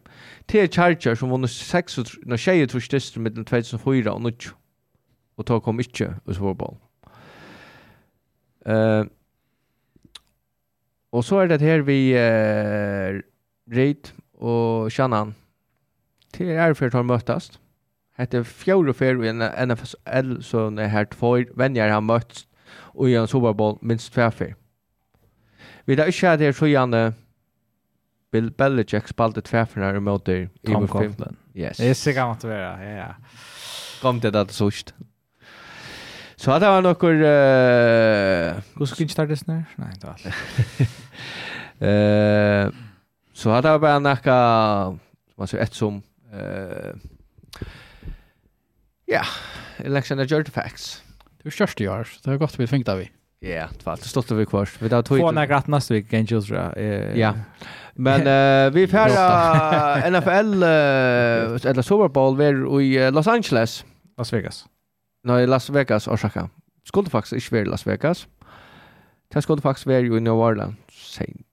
det 0.52 0.62
er 0.62 0.68
Chargers 0.68 1.20
som 1.20 1.30
vunnet 1.30 1.50
6 1.50 1.98
og 1.98 2.40
6 2.40 2.72
trusdister 2.72 3.22
mellom 3.22 3.46
2004 3.46 4.12
og 4.12 4.22
2020, 4.22 4.54
og 5.38 5.48
det 5.48 5.62
kom 5.64 5.80
ikke 5.80 6.14
i 6.30 6.34
Super 6.34 6.54
Bowl. 6.54 6.78
Eh, 8.66 9.06
og 11.12 11.24
så 11.24 11.36
er 11.36 11.48
det 11.48 11.62
her 11.62 11.82
vi 11.82 12.14
eh, 12.14 13.22
Reid 13.72 14.12
og 14.34 14.92
Shannon 14.92 15.36
til 16.36 16.52
er 16.56 16.76
for 16.76 16.92
tar 16.94 17.06
møttast. 17.08 17.60
Hette 18.20 18.44
fjord 18.48 18.92
og 18.92 18.96
fjord 18.96 19.24
i 19.26 19.32
NFL, 19.32 20.38
så 20.44 20.68
er 20.72 20.92
her 20.92 21.08
tvår 21.12 21.50
venner 21.60 21.92
har 21.92 22.04
møtt 22.04 22.46
og 22.96 23.10
i 23.10 23.16
en 23.20 23.28
Superbowl 23.28 23.78
minst 23.82 24.14
tverfer. 24.14 24.56
Vi 25.86 25.96
har 25.96 26.10
ikke 26.10 26.32
hatt 26.32 26.42
her 26.42 26.56
så 26.56 26.70
gjerne 26.70 27.02
Bill 28.32 28.50
Belichick 28.52 29.08
spalte 29.12 29.44
tverfer 29.46 29.84
når 29.84 30.00
i 30.00 30.04
møter 30.04 30.48
Tom 30.68 30.88
Coughlin. 30.88 31.38
Yes. 31.56 31.78
Det 31.78 31.90
er 31.90 31.94
sikkert 32.00 32.34
måtte 32.34 32.50
være, 32.50 32.72
ja. 32.84 32.96
ja. 32.98 33.12
Kom 34.02 34.20
til 34.22 34.34
det 34.34 34.52
sørst. 34.52 34.96
Så 36.36 36.52
hadde 36.52 36.68
var 36.68 36.84
noen... 36.84 37.22
Uh, 37.24 38.64
Hvor 38.76 38.90
skal 38.90 39.06
ikke 39.06 39.16
ta 39.16 39.26
det 39.30 39.38
snart? 39.40 39.72
Nei, 39.80 39.94
det 39.96 40.04
var 40.04 40.20
alt. 40.20 40.26
uh, 41.80 42.84
så 43.40 43.56
hadde 43.56 43.72
var 43.78 43.84
bare 43.86 44.04
nokka... 44.04 44.36
Man 45.40 45.48
ser 45.52 45.64
ett 45.64 45.76
som 45.76 46.02
Ja, 49.06 49.22
election 49.78 50.20
of 50.20 50.32
Georgia 50.32 50.52
Facts. 50.52 51.04
Det 51.44 51.50
är 51.50 51.52
störst 51.52 51.82
i 51.82 51.88
år, 51.88 52.04
så 52.04 52.20
det 52.24 52.30
var 52.30 52.38
godt 52.38 52.60
vi 52.60 52.68
fängt 52.68 52.90
av 52.90 52.98
vi. 52.98 53.12
Ja, 53.40 53.68
det 53.78 53.86
var 53.86 53.96
det 53.96 54.02
stått 54.02 54.32
vi 54.32 54.46
kvar. 54.46 54.70
Vi 54.80 54.90
då 54.90 55.02
tog. 55.04 55.20
Fåna 55.20 55.46
gratt 55.46 55.68
nästa 55.68 55.94
vecka 55.94 56.10
kan 56.10 56.26
ju 56.26 56.42
så. 56.42 56.54
Ja. 57.16 57.34
Men 57.94 58.22
uh, 58.22 58.74
vi 58.76 58.88
färra 58.88 60.10
NFL 60.10 60.64
uh, 60.64 61.70
eller 61.70 61.82
Super 61.82 62.08
Bowl 62.08 62.38
var 62.38 62.82
i 62.82 63.12
Los 63.12 63.28
Angeles, 63.28 63.86
Las 64.18 64.34
Vegas. 64.34 64.66
Nej, 65.24 65.48
Las 65.48 65.70
Vegas 65.70 66.08
och 66.08 66.20
Chicago. 66.20 66.50
Skulle 66.84 67.10
faktiskt 67.10 67.34
inte 67.34 67.56
vara 67.56 67.70
Las 67.70 67.88
Vegas. 67.88 68.28
Det 69.34 69.42
skulle 69.42 69.62
faktiskt 69.62 69.88
vara 69.88 70.00
i 70.00 70.20
New 70.20 70.34
Orleans. 70.34 70.76
Sen. 70.90 71.44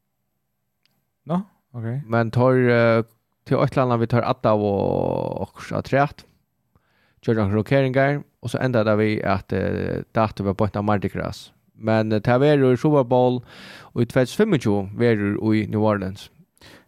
No? 1.24 1.42
Okej. 1.72 1.96
Okay. 1.96 2.10
Men 2.10 2.30
tar 2.30 2.52
uh, 2.52 3.04
til 3.48 3.62
Øtlandet 3.62 4.00
vi 4.02 4.10
tar 4.12 4.26
atta 4.28 4.54
og 4.54 5.42
okkurs 5.46 5.72
av 5.74 5.86
treat, 5.88 6.24
gjør 7.22 7.38
noen 7.38 7.56
rokeringer, 7.56 8.22
og 8.42 8.50
så 8.50 8.60
enda 8.62 8.82
det 8.86 8.96
vi 8.98 9.10
at 9.22 9.54
uh, 9.54 10.02
datum 10.14 10.50
var 10.50 10.58
bort 10.58 10.78
av 10.78 10.86
Mardi 10.86 11.10
Gras. 11.12 11.50
Men 11.78 12.12
uh, 12.12 12.18
det 12.22 12.38
var 12.42 12.64
i 12.66 12.76
Super 12.76 13.06
Bowl, 13.06 13.40
og 13.94 14.02
i 14.02 14.08
2025 14.10 14.98
var 14.98 15.22
i 15.54 15.66
New 15.70 15.86
Orleans. 15.86 16.30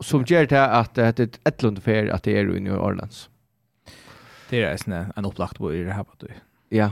Som 0.02 0.24
gjør 0.26 0.50
det 0.50 0.60
at 0.62 0.94
det 0.94 1.06
er 1.06 1.38
et 1.46 1.62
lund 1.62 1.80
fer 1.82 2.10
at 2.14 2.26
det 2.26 2.36
er 2.38 2.50
i 2.50 2.62
New 2.62 2.78
Orleans. 2.78 3.28
Det 4.50 4.62
er 4.62 4.76
en, 4.86 5.10
en 5.16 5.26
opplagt 5.26 5.58
bo 5.58 5.70
i 5.70 5.82
det 5.82 5.94
her, 5.94 6.06
du. 6.20 6.28
Ja. 6.74 6.90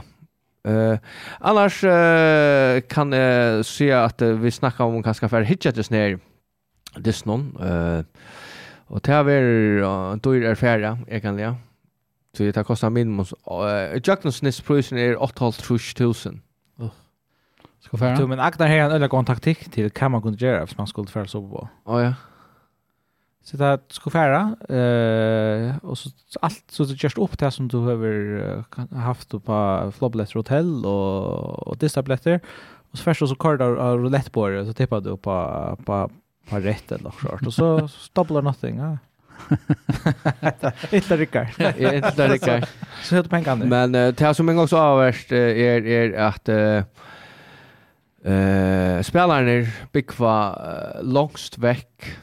Uh, 0.63 0.95
annars 1.43 1.81
uh, 1.83 2.79
kan 2.87 3.11
jeg 3.11 3.59
uh, 3.59 3.65
si 3.67 3.89
at 3.91 4.21
uh, 4.23 4.37
vi 4.39 4.51
snakker 4.51 4.85
om 4.85 5.03
kanskje 5.03 5.27
for 5.27 5.43
hitchet 5.43 5.79
oss 5.79 5.91
ned 5.91 6.21
Disney. 7.03 7.51
Uh, 7.59 8.03
Og 8.91 9.03
det 9.05 9.13
har 9.13 9.23
vært 9.27 9.83
uh, 9.83 10.15
dyr 10.23 10.49
er 10.49 10.59
ferie, 10.59 10.95
egentlig. 11.07 11.53
Så 12.33 12.47
det 12.49 12.57
har 12.57 12.65
kostet 12.67 12.91
minimum. 12.91 13.25
Uh, 13.47 13.95
Jøknusnissprisen 14.01 14.97
er 14.97 15.15
8.500. 15.21 16.39
Uh. 16.81 16.91
Skal 17.85 17.99
færa? 17.99 18.19
Du, 18.19 18.27
men 18.27 18.39
Agnar 18.39 18.67
har 18.67 18.85
en 18.87 18.97
öliga 18.97 19.11
god 19.13 19.29
taktikk 19.29 19.65
til 19.71 19.91
hva 19.91 20.09
man 20.09 20.23
kunne 20.23 20.39
gjøre 20.41 20.65
hvis 20.65 20.77
man 20.77 20.89
skulle 20.89 21.11
færa 21.11 21.29
sova 21.29 21.49
på. 21.49 21.65
Å 21.85 21.95
oh, 21.95 22.03
ja. 22.03 22.13
Så 23.43 23.57
det 23.59 23.73
skal 23.91 24.11
færa. 24.11 24.43
Uh, 24.71 25.75
og 25.83 25.97
så 25.99 26.13
alt, 26.41 26.63
så 26.71 26.87
det 26.87 26.95
görs 27.01 27.17
opp 27.19 27.35
det 27.39 27.51
som 27.53 27.67
du 27.67 27.81
har 27.83 28.63
haft 29.03 29.35
på 29.35 29.57
Flobletter 29.97 30.39
Hotel 30.39 30.69
og, 30.85 31.67
og 31.67 31.81
Distabletter. 31.81 32.39
Og 32.93 32.97
så 32.97 33.03
først 33.03 33.19
så 33.19 33.35
kör 33.35 33.57
du 33.57 33.63
av 33.65 33.97
roulettbordet 33.97 34.67
så 34.67 34.73
tippar 34.73 35.01
du 35.01 35.15
på, 35.17 35.35
på, 35.85 36.09
har 36.49 36.61
rätt 36.61 36.91
eller 36.91 37.03
något 37.03 37.13
sånt. 37.19 37.47
Och 37.47 37.53
så 37.53 37.87
stablar 37.87 38.41
nothing. 38.41 38.77
Ja. 38.77 38.97
Inte 40.91 41.17
Rickard. 41.17 41.47
Inte 41.77 42.27
Rickard. 42.27 42.65
Så 43.03 43.15
heter 43.15 43.29
pengarna 43.29 43.55
nu. 43.55 43.65
Men 43.65 43.95
uh, 43.95 44.13
det 44.13 44.33
som 44.33 44.49
en 44.49 44.55
gång 44.55 44.67
så 44.67 44.77
avvärst 44.77 45.31
uh, 45.31 45.37
är, 45.37 45.85
är 45.87 46.13
att 46.13 46.49
uh, 46.49 46.83
uh, 48.33 49.01
spelarna 49.01 49.67
byggva 49.91 50.49
uh, 50.49 51.03
långst 51.03 51.57
väck 51.57 52.17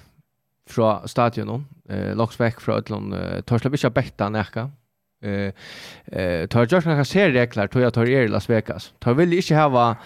från 0.69 1.09
stadion. 1.09 1.67
Uh, 1.91 2.17
långst 2.17 2.41
väck 2.41 2.61
från 2.61 3.13
uh, 3.13 3.41
Torslabisha 3.41 3.91
Bekta 3.91 4.29
näka 4.29 4.71
eh 5.23 5.53
eh 6.07 6.47
tar 6.47 6.69
jag 6.71 6.87
några 6.87 7.05
serieregler 7.05 7.67
tror 7.67 7.85
jag 7.85 7.95
tar 7.95 8.07
i 8.25 8.29
Las 8.29 8.51
Vegas. 8.51 8.93
Tar 8.99 9.15
vill 9.15 9.33
inte 9.33 9.55
ha 9.55 9.97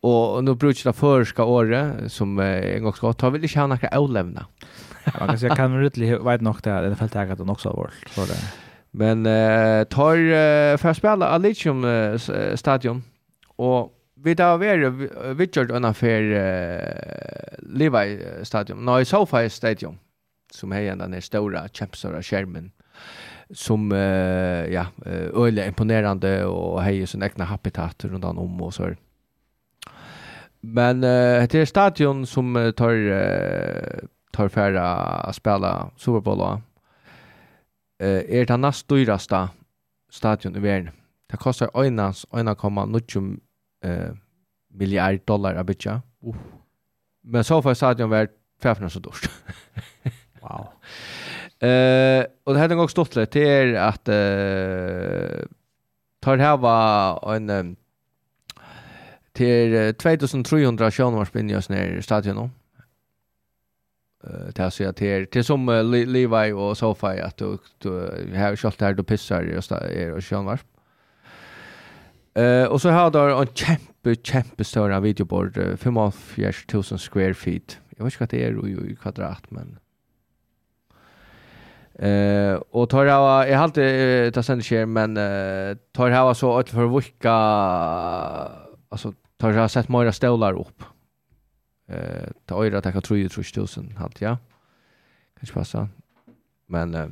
och 0.00 0.44
nu 0.44 0.54
brukar 0.54 0.90
det 0.90 0.96
förska 0.96 1.44
året 1.44 2.12
som 2.12 2.38
en 2.38 2.82
gång 2.82 2.92
ska 2.92 3.12
tar 3.12 3.30
vill 3.30 3.42
inte 3.42 3.60
ha 3.60 3.66
några 3.66 3.88
avlämna. 3.88 4.46
Man 5.18 5.28
kan 5.28 5.38
säga 5.38 5.56
kan 5.56 5.80
rutli 5.80 6.14
vet 6.14 6.40
nog 6.40 6.56
det 6.62 6.70
det 6.88 6.96
fältet 6.96 7.30
att 7.30 7.38
också 7.50 7.68
har 7.68 7.76
varit 7.76 8.08
så 8.10 8.24
det. 8.24 8.38
Men 8.90 9.26
eh 9.26 9.84
tar 9.84 10.76
för 10.76 10.88
spela 10.96 11.26
Alitium 11.26 11.86
stadion 12.54 13.02
och 13.56 13.92
vi 14.24 14.34
där 14.34 14.58
var 14.58 15.34
Richard 15.34 15.70
on 15.70 15.84
affär 15.84 16.22
Levi 17.58 18.24
stadion. 18.42 18.84
Nej, 18.84 19.04
SoFi 19.04 19.50
stadion 19.50 19.98
som 20.52 20.72
är 20.72 20.96
den 20.96 21.10
där 21.10 21.20
stora 21.20 21.68
kämpstora 21.68 22.22
skärmen 22.22 22.70
som 23.52 23.92
uh, 23.92 24.72
ja, 24.72 24.86
öliga 25.34 25.66
imponerande 25.66 26.44
och 26.44 26.82
hejer 26.82 27.06
sin 27.06 27.22
egna 27.22 27.44
habitat 27.44 28.04
runt 28.04 28.24
om 28.24 28.62
och 28.62 28.74
så. 28.74 28.94
Men 30.60 30.96
uh, 30.96 31.46
det 31.50 31.54
är 31.54 31.64
stadion 31.64 32.26
som 32.26 32.72
tar 32.76 32.94
tar 34.32 34.48
färra 34.48 34.94
att 34.96 35.36
spela 35.36 35.90
Super 35.96 36.20
Bowl. 36.20 36.60
Eh, 38.00 38.38
är 38.40 38.46
det 38.46 38.56
näst 38.56 38.88
dyraste 38.88 39.48
stadion 40.10 40.56
i 40.56 40.58
världen. 40.58 40.90
Det 41.30 41.36
kostar 41.36 41.70
öjnans 41.74 42.26
1,9 42.30 43.40
eh, 43.84 44.14
miljard 44.68 45.20
dollar 45.24 45.54
att 45.54 45.66
bygga. 45.66 46.02
Uh. 46.26 46.36
Men 47.22 47.44
så 47.44 47.62
får 47.62 47.74
stadion 47.74 48.10
vara 48.10 48.28
500 48.62 48.90
så 48.90 48.98
dyrt. 48.98 49.30
wow. 50.40 50.66
Eh, 51.60 52.24
och 52.44 52.54
det 52.54 52.60
hade 52.60 52.74
en 52.74 52.88
stått 52.88 53.14
det 53.14 53.26
till 53.26 53.76
att 53.76 54.08
eh 54.08 55.46
tar 56.20 56.36
här 56.36 56.56
var 56.56 57.34
en 57.34 57.76
till 59.32 59.94
2300 59.94 60.90
kronor 60.90 61.28
bin 61.32 61.48
just 61.48 61.70
ner 61.70 61.96
i 61.96 62.02
stadion 62.02 62.36
då. 62.36 62.50
Eh 64.28 64.52
det 64.54 64.70
så 64.70 64.88
att 64.88 64.96
det 64.96 65.26
till 65.26 65.44
som 65.44 65.66
Levi 66.06 66.52
och 66.52 66.78
Sofi 66.78 67.20
att 67.20 67.36
du 67.36 67.58
har 68.34 68.56
kört 68.56 68.80
här 68.80 68.94
då 68.94 69.02
pissar 69.02 69.42
just 69.42 69.72
är 69.72 70.12
och 70.12 70.22
kronors. 70.22 70.60
Eh 72.34 72.64
och 72.64 72.80
så 72.82 72.90
har 72.90 73.10
där 73.10 73.40
en 73.40 73.46
kämpe 73.54 74.16
kämpe 74.22 74.64
stora 74.64 75.00
videobord 75.00 75.78
5000 75.78 76.98
square 76.98 77.34
feet. 77.34 77.78
Jag 77.96 78.04
vet 78.04 78.20
inte 78.20 78.22
vad 78.22 78.28
det 78.28 78.44
är 78.44 78.90
i 78.90 78.96
kvadrat 78.96 79.50
men 79.50 79.78
Eh 82.00 82.54
och 82.54 82.88
tar 82.88 83.04
jag 83.04 83.48
jag 83.48 83.56
har 83.56 83.64
alltid 83.64 84.34
ta 84.34 84.42
sen 84.42 84.62
skär 84.62 84.86
men 84.86 85.16
eh 85.16 85.76
tar 85.92 86.08
jag 86.08 86.36
så 86.36 86.58
att 86.58 86.70
för 86.70 86.86
vecka 86.86 87.32
alltså 88.88 89.12
tar 89.36 89.52
jag 89.52 89.70
sett 89.70 89.88
mera 89.88 90.12
stolar 90.12 90.52
upp. 90.52 90.82
Eh 91.86 92.28
ta 92.46 92.66
öra 92.66 92.78
att 92.78 92.92
kan 92.92 93.02
tror 93.02 93.18
ju 93.18 93.28
tror 93.28 93.44
tusen 93.44 93.96
halt 93.96 94.20
ja. 94.20 94.38
Kanske 95.38 95.54
passa. 95.54 95.88
Men 96.66 96.94
eh 96.94 97.08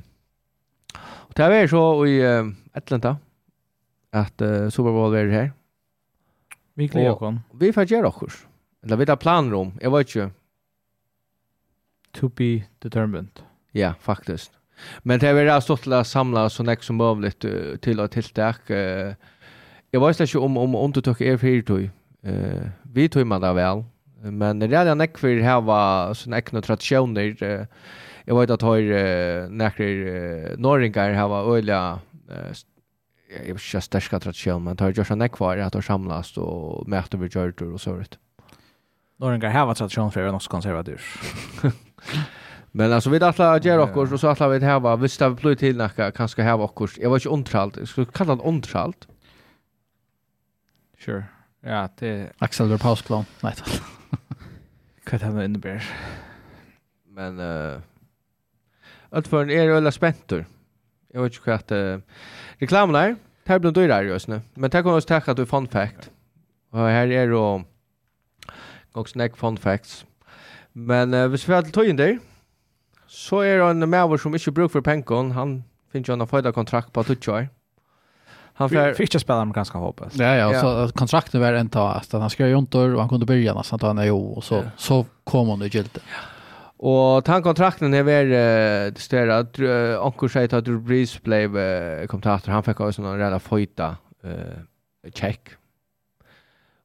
och 0.99 1.32
det 1.34 1.43
är 1.43 1.68
så 1.68 2.07
i 2.07 2.24
Atlanta 2.72 3.16
att 4.11 4.43
uh, 4.43 4.68
Super 4.68 4.91
Bowl 4.91 5.14
är 5.14 5.28
här. 5.28 5.53
Vi 6.74 6.89
kliar 6.89 7.14
kon. 7.14 7.41
Vi 7.53 7.72
får 7.72 7.84
göra 7.84 8.07
också. 8.07 8.47
Eller 8.82 8.97
vi 8.97 9.07
tar 9.07 9.16
planer 9.16 9.55
om. 9.55 9.72
Jag 9.80 9.91
vet 9.97 10.14
ju. 10.14 10.30
To 12.12 12.28
be 12.28 12.64
determined. 12.78 13.41
Ja, 13.70 13.95
faktiskt. 14.01 14.58
Men 15.03 15.18
det 15.18 15.29
är 15.29 15.35
väl 15.35 15.62
stort 15.62 15.87
att 15.87 16.07
samla 16.07 16.51
så 16.51 16.62
näck 16.62 16.83
som 16.83 16.97
möjligt 16.97 17.45
till 17.81 18.01
att 18.01 18.12
tilltäck. 18.12 18.61
Jag 19.91 20.07
vet 20.07 20.20
inte 20.20 20.39
om 20.39 20.57
om 20.57 20.74
om 20.74 20.93
du 20.93 21.01
tog 21.01 21.20
er 21.20 21.37
för. 21.37 21.91
Eh 22.22 22.68
vi 22.83 23.09
tog 23.09 23.26
man 23.26 23.41
där 23.41 23.53
väl. 23.53 23.85
Men 24.22 24.59
det 24.59 24.76
är 24.76 24.95
näck 24.95 25.18
för 25.18 25.41
här 25.41 25.61
var 25.61 26.14
sån 26.14 26.33
äckna 26.33 26.62
traditioner. 26.62 27.66
Jag 28.24 28.41
vet 28.41 28.51
att 28.51 28.62
har 28.62 28.81
uh, 28.81 29.49
norringar 30.59 31.12
här 31.12 31.29
var 31.29 31.57
öliga 31.57 31.99
jag 33.29 33.55
vet 33.55 33.74
inte 33.74 33.81
starka 33.81 34.20
tradition 34.20 34.64
men 34.64 34.76
tar 34.76 34.93
Joshua 34.93 35.16
näck 35.16 35.39
var 35.39 35.59
att 35.59 35.85
samlas 35.85 36.37
och 36.37 36.89
möta 36.89 37.16
vid 37.16 37.35
Jordan 37.35 37.72
och 37.72 37.81
sånt. 37.81 38.18
Norringar 39.16 39.51
här 39.51 39.66
var 39.66 39.74
tradition 39.74 40.12
för 40.12 40.33
något 40.33 40.49
konservativ. 40.49 41.01
Men 42.71 42.93
alltså 42.93 43.11
vi 43.11 43.19
alla 43.19 43.59
ger 43.59 43.79
och 43.79 43.97
också 43.97 44.19
så 44.19 44.29
att 44.29 44.41
vi 44.41 44.64
här 44.64 44.81
var 44.81 44.97
visst 44.97 45.23
vi 45.23 45.37
plöjt 45.37 45.59
till 45.59 45.77
nacka 45.77 46.11
kanske 46.11 46.43
här 46.43 46.57
var 46.57 46.69
kurs. 46.69 46.99
Jag 46.99 47.11
var 47.11 47.16
inte 47.16 47.29
ontralt. 47.29 47.77
Jag 47.77 47.89
skulle 47.89 48.07
kalla 48.07 48.37
det 48.37 48.43
ontralt. 48.43 49.09
Sure. 51.05 51.25
Ja, 51.61 51.89
det 51.99 52.33
Axel 52.39 52.69
der 52.69 52.79
pausplan. 52.79 53.25
Nej. 53.43 53.55
Kan 55.05 55.21
han 55.21 55.43
inte 55.43 55.61
bärs. 55.61 55.93
Men 57.07 57.41
eh 57.41 57.79
att 59.11 59.29
för 59.29 59.43
en 59.43 59.51
är 59.51 59.69
eller 59.69 59.91
spentor. 59.91 60.47
Jag 61.12 61.23
vet 61.23 61.33
inte 61.33 61.51
vad 61.51 61.73
uh, 61.73 62.01
reklamen 62.59 62.93
där. 62.93 63.16
Det 63.45 63.53
här 63.53 63.59
blir 63.59 63.71
dyrare 63.71 64.07
just 64.07 64.29
nu. 64.29 64.41
Men 64.55 64.71
tack 64.71 64.87
oss 64.87 65.07
tacka 65.07 65.31
att 65.31 65.37
du 65.37 65.47
fun 65.47 65.69
fact. 65.69 66.11
Och 66.71 66.79
här 66.79 67.07
är 67.07 67.31
då 67.31 67.64
också 68.93 69.12
snack 69.12 69.37
fun 69.37 69.57
facts. 69.57 70.05
Men 70.73 71.14
uh, 71.14 71.29
vi 71.29 71.39
ska 71.39 71.62
till 71.62 71.73
tojen 71.73 71.97
där 71.97 72.07
dig. 72.07 72.19
Så 73.09 73.41
er 73.41 73.59
det 73.59 73.71
en 73.71 73.89
maver 73.89 74.21
som 74.21 74.35
ikke 74.37 74.53
bruker 74.53 74.79
for 74.79 74.85
penken. 74.85 75.33
Han 75.33 75.63
finner 75.93 76.13
jo 76.13 76.19
en 76.19 76.29
fødda 76.29 76.53
kontrakt 76.53 76.93
på 76.93 77.03
20. 77.09 77.49
Han 78.59 78.69
får... 78.69 78.95
Fick 78.95 79.09
inte 79.09 79.21
spela 79.23 79.41
amerikansk 79.41 79.73
hoppas. 79.73 80.17
Ja, 80.19 80.35
ja, 80.35 80.53
ja. 80.53 80.61
så 80.61 80.93
kontrakten 80.95 81.41
var 81.41 81.53
en 81.53 81.69
tag. 81.69 82.03
Han 82.13 82.31
skrev 82.31 82.49
jontor 82.49 82.95
och 82.95 83.01
han 83.01 83.09
kunde 83.09 83.27
börja 83.27 83.55
nästan 83.55 83.79
ta 83.79 83.91
är 83.91 84.05
jo 84.05 84.33
och 84.33 84.45
så, 84.45 84.55
ja. 84.55 84.71
så 84.77 85.07
kom 85.25 85.49
han 85.49 85.63
ur 85.63 85.69
gildet. 85.69 86.03
Ja. 86.05 86.21
Och 86.79 87.23
den 87.23 87.43
kontrakten 87.43 87.95
är 87.95 88.03
väl 88.03 88.27
uh, 88.27 88.93
det 88.93 89.01
står 89.01 89.29
att 89.29 89.59
uh, 89.59 90.01
Ankur 90.01 90.29
säger 90.29 90.55
att 90.55 90.65
Drew 90.65 90.81
Brees 90.81 91.23
blev 91.23 91.57
uh, 91.57 92.07
kommentator. 92.07 92.53
Han 92.53 92.63
fick 92.63 92.81
också 92.81 93.03
någon 93.03 93.19
reda 93.19 93.39
fojta 93.39 93.97
uh, 94.25 95.11
check. 95.15 95.49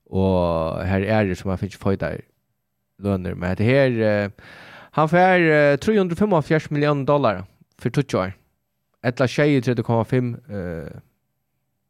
Och 0.09 0.79
här 0.85 1.01
är 1.01 1.25
det 1.25 1.35
som 1.35 1.49
han 1.49 1.57
fick 1.57 1.75
fojta 1.75 2.11
lønner. 2.99 3.33
Men 3.33 3.55
det 3.55 3.63
här... 3.63 3.89
Uh, 4.25 4.29
Han 4.95 5.09
får 5.09 5.77
345 5.77 6.61
miljoner 6.69 7.05
dollar 7.05 7.43
för 7.77 7.89
20 7.89 8.17
år. 8.17 8.33
Etla 9.01 9.27
tjejer 9.27 9.61
30,5 9.61 10.83
eh, 10.83 10.87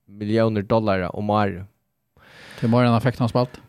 miljoner 0.06 0.62
dollar 0.62 1.16
om 1.16 1.30
år. 1.30 1.66
Till 2.60 2.70
var 2.70 2.84
en 2.84 2.94
affekt 2.94 3.20
han 3.20 3.30
spalt. 3.30 3.62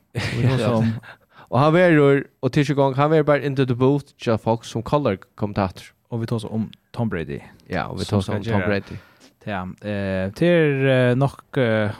Och 1.48 1.58
han 1.58 1.72
var 1.72 2.24
och 2.40 2.52
till 2.52 2.74
gång 2.74 2.94
han 2.94 3.10
verur 3.10 3.22
bara 3.22 3.42
inte 3.42 3.66
the 3.66 3.74
booth 3.74 4.06
just 4.18 4.44
folk 4.44 4.64
som 4.64 4.82
color 4.82 5.18
kommentator. 5.34 5.84
Och 6.08 6.22
vi 6.22 6.26
tar 6.26 6.38
så 6.38 6.48
om 6.48 6.70
Tom 6.90 7.08
Brady. 7.08 7.40
Ja, 7.66 7.86
och 7.86 8.00
vi 8.00 8.04
tar 8.04 8.20
så 8.20 8.32
om 8.32 8.42
Tom 8.42 8.60
Brady. 8.60 8.96
Ja, 9.44 9.88
eh 9.88 10.32
till 10.32 10.88
nog 11.16 11.58
uh, 11.58 11.90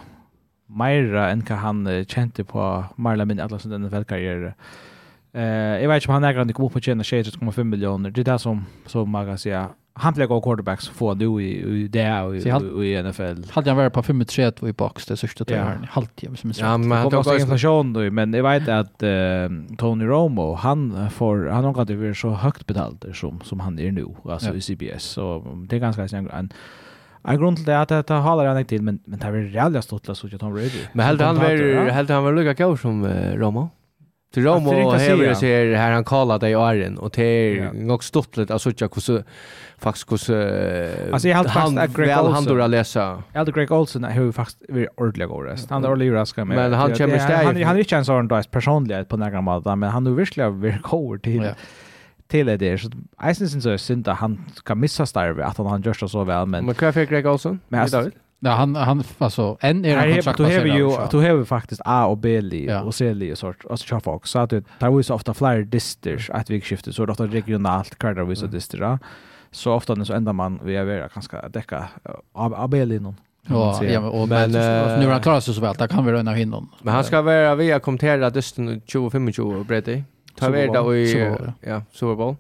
Myra 0.67 1.31
än 1.31 1.43
kan 1.43 1.59
han 1.59 2.05
kände 2.05 2.45
på 2.45 2.85
Marla 2.97 3.25
min 3.25 3.41
alla 3.41 3.59
den 3.59 3.89
välkarriär. 3.89 4.45
Eh 4.45 4.53
Eh, 5.35 5.43
jag 5.83 5.89
vet 5.89 5.97
inte 5.97 6.09
om 6.09 6.15
han 6.15 6.25
är 6.25 6.33
grann 6.33 6.53
kom 6.53 6.65
upp 6.65 6.73
på 6.73 6.81
tjäna 6.81 7.03
6,5 7.03 7.65
miljoner. 7.65 8.11
Det 8.11 8.21
är 8.21 8.25
det 8.25 8.39
som 8.39 8.65
som 8.87 9.11
man 9.11 9.27
kan 9.27 9.39
säga 9.39 9.69
han 9.97 10.15
blir 10.15 10.27
gå 10.27 10.41
quarterbacks 10.41 10.89
få 10.89 11.15
du 11.15 11.43
i 11.43 11.89
det 11.89 12.21
och 12.23 12.85
i 12.85 13.03
NFL. 13.03 13.51
Hade 13.51 13.71
han 13.71 13.77
varit 13.77 13.93
på 13.93 14.03
5-3 14.03 14.69
i 14.69 14.73
box 14.73 15.07
det 15.07 15.17
sista 15.17 15.45
tre 15.45 15.57
här. 15.57 15.89
som 16.37 16.51
är 16.51 16.55
som 16.55 16.67
Ja, 16.67 16.79
men 16.79 16.99
han 16.99 17.11
tog 17.11 17.41
inflation 17.41 17.93
då, 17.93 18.01
men 18.01 18.35
jag 18.35 18.43
vet 18.43 18.69
att 18.69 19.03
Tony 19.79 20.05
Romo, 20.05 20.55
han 20.55 21.11
får 21.11 21.47
han 21.47 21.65
har 21.65 21.81
inte 21.81 21.95
varit 21.95 22.17
så 22.17 22.31
högt 22.31 22.67
betalt 22.67 23.05
som 23.15 23.41
som 23.41 23.61
han 23.61 23.79
är 23.79 23.93
nu 23.93 24.07
alltså 24.25 24.55
i 24.55 24.61
CBS. 24.61 25.03
Så 25.03 25.45
det 25.69 25.77
är 25.77 25.81
ganska 25.81 26.03
en 26.17 26.53
en 27.29 27.39
grund 27.39 27.57
till 27.57 27.67
det 27.67 27.81
att 27.81 28.07
det 28.07 28.15
håller 28.15 28.45
han 28.45 28.59
inte 28.59 28.69
till 28.69 28.83
men 28.83 28.99
men 29.05 29.19
det 29.19 29.27
är 29.27 29.33
väl 29.33 29.55
jävla 29.55 29.83
stort 29.83 30.09
att 30.09 30.19
så 30.19 30.29
Tom 30.29 30.55
Brady. 30.55 30.71
Men 30.93 31.07
helt 31.07 31.21
han 31.21 31.37
var 31.37 31.91
helt 31.91 32.11
han 32.11 32.25
var 32.25 32.33
lika 32.33 32.67
god 32.67 32.81
som 32.81 33.07
Romo. 33.37 33.71
Till 34.35 34.45
Romo 34.45 34.87
och 34.87 34.95
Hever 34.95 35.35
så 35.35 35.47
är 35.47 35.75
här 35.75 35.93
han 35.93 36.05
kallar 36.05 36.39
dig 36.39 36.55
Arjen 36.55 36.99
och 36.99 37.11
det 37.15 37.23
är 37.25 37.73
nog 37.73 38.05
stort 38.05 38.37
lite 38.37 38.53
alltså 38.53 38.73
jag 38.77 38.91
kus 38.91 39.11
faktiskt 39.79 40.09
kus 40.09 40.31
Alltså 41.13 41.29
jag 41.29 41.37
har 41.37 41.45
faktiskt 41.45 41.79
att 41.79 41.97
Greg 41.97 42.19
Olsen 42.19 42.33
han 42.33 42.45
då 42.45 42.67
läsa. 42.67 43.23
Jag 43.33 43.55
Greg 43.55 43.73
Olsen 43.73 44.05
har 44.05 44.33
faktiskt 44.33 44.63
vi 44.69 44.89
ordliga 44.97 45.27
går 45.27 45.45
rest. 45.45 45.71
Han 45.71 45.85
är 45.85 45.93
Oliver 45.93 46.25
ska 46.25 46.45
med. 46.45 46.57
Men 46.57 46.73
han 46.73 46.95
kommer 46.95 47.19
stay. 47.19 47.45
Han 47.45 47.63
han 47.63 47.77
är 47.77 47.81
inte 47.81 47.97
en 47.97 48.05
sån 48.05 48.29
där 48.29 48.43
personlighet 48.43 49.09
på 49.09 49.17
några 49.17 49.41
mål 49.41 49.63
men 49.65 49.83
han 49.83 50.07
är 50.07 50.11
verkligen 50.11 50.61
väldigt 50.61 50.83
cool 50.83 51.21
till 51.21 51.51
till 52.29 52.47
det 52.47 52.57
där 52.57 52.77
så 52.77 52.91
jag 53.23 53.37
syns 53.37 53.55
inte 53.55 53.63
så 53.63 53.79
synd 53.79 54.09
att 54.09 54.19
han 54.19 54.45
kan 54.65 54.81
missa 54.81 55.07
starve 55.07 55.45
att 55.45 55.57
han 55.57 55.67
han 55.67 55.83
görs 55.83 56.11
så 56.11 56.25
väl 56.25 56.47
men 56.47 56.65
Men 56.67 56.75
kan 56.75 56.93
jag 56.95 57.09
Greg 57.09 57.27
Olsen? 57.27 57.61
Men 57.69 57.89
Ja, 58.45 58.51
han, 58.51 58.75
han, 58.75 59.05
alltså, 59.19 59.57
en 59.61 59.85
är 59.85 59.97
han 59.97 60.13
kontrakt. 60.13 60.37
Du 60.37 60.45
har 60.45 60.51
ju, 60.51 60.91
du 61.11 61.17
har 61.17 61.37
ju 61.37 61.45
faktiskt 61.45 61.81
A 61.85 62.07
och 62.07 62.19
B-li 62.19 62.67
ja. 62.67 62.83
och 62.83 62.95
C-li 62.95 63.33
och 63.33 63.39
sort 63.39 63.65
alltså 63.71 63.87
tjaffa 63.87 64.11
också. 64.11 64.33
Så 64.33 64.39
att 64.39 64.51
det, 64.51 64.65
tar 64.79 64.97
ju 64.97 65.03
så 65.03 65.15
ofta 65.15 65.35
flera 65.35 65.61
disters 65.61 66.31
att 66.31 66.51
vi 66.51 66.61
skiftar, 66.61 66.93
så 66.93 67.07
det 67.07 67.13
ofta 67.13 67.27
regionalt, 67.27 67.99
kardar 67.99 68.25
vi 68.25 68.37
så 68.37 68.47
distra. 68.47 68.99
Så 69.51 69.73
ofta 69.73 70.05
så 70.05 70.13
ändrar 70.13 70.33
man, 70.33 70.61
vi 70.65 70.77
är 70.77 70.85
vara 70.85 71.09
ganska 71.15 71.49
däcka 71.49 71.89
A 72.33 72.69
B 72.69 72.85
li 72.85 72.99
någon. 73.01 73.17
Ja, 73.47 73.85
ja, 73.85 74.01
och 74.01 74.29
men, 74.29 74.53
men 74.53 75.01
nu 75.01 75.07
har 75.07 75.13
han 75.13 75.23
klarat 75.23 75.45
sig 75.45 75.55
så 75.55 75.61
väl, 75.61 75.75
där 75.75 75.87
kan 75.87 76.07
vi 76.07 76.13
röna 76.13 76.33
hinnan. 76.33 76.69
Men 76.83 76.95
han 76.95 77.05
ska 77.05 77.23
vara 77.23 77.55
har 77.55 77.79
kommentera 77.79 78.31
dysten 78.31 78.81
2025 78.81 79.47
och 79.59 79.67
bredd 79.67 79.89
i. 79.89 80.05
Ta 80.39 80.49
värda 80.49 80.95
i, 80.95 81.37
ja, 81.61 81.83
Super 81.93 82.15
Bowl. 82.15 82.37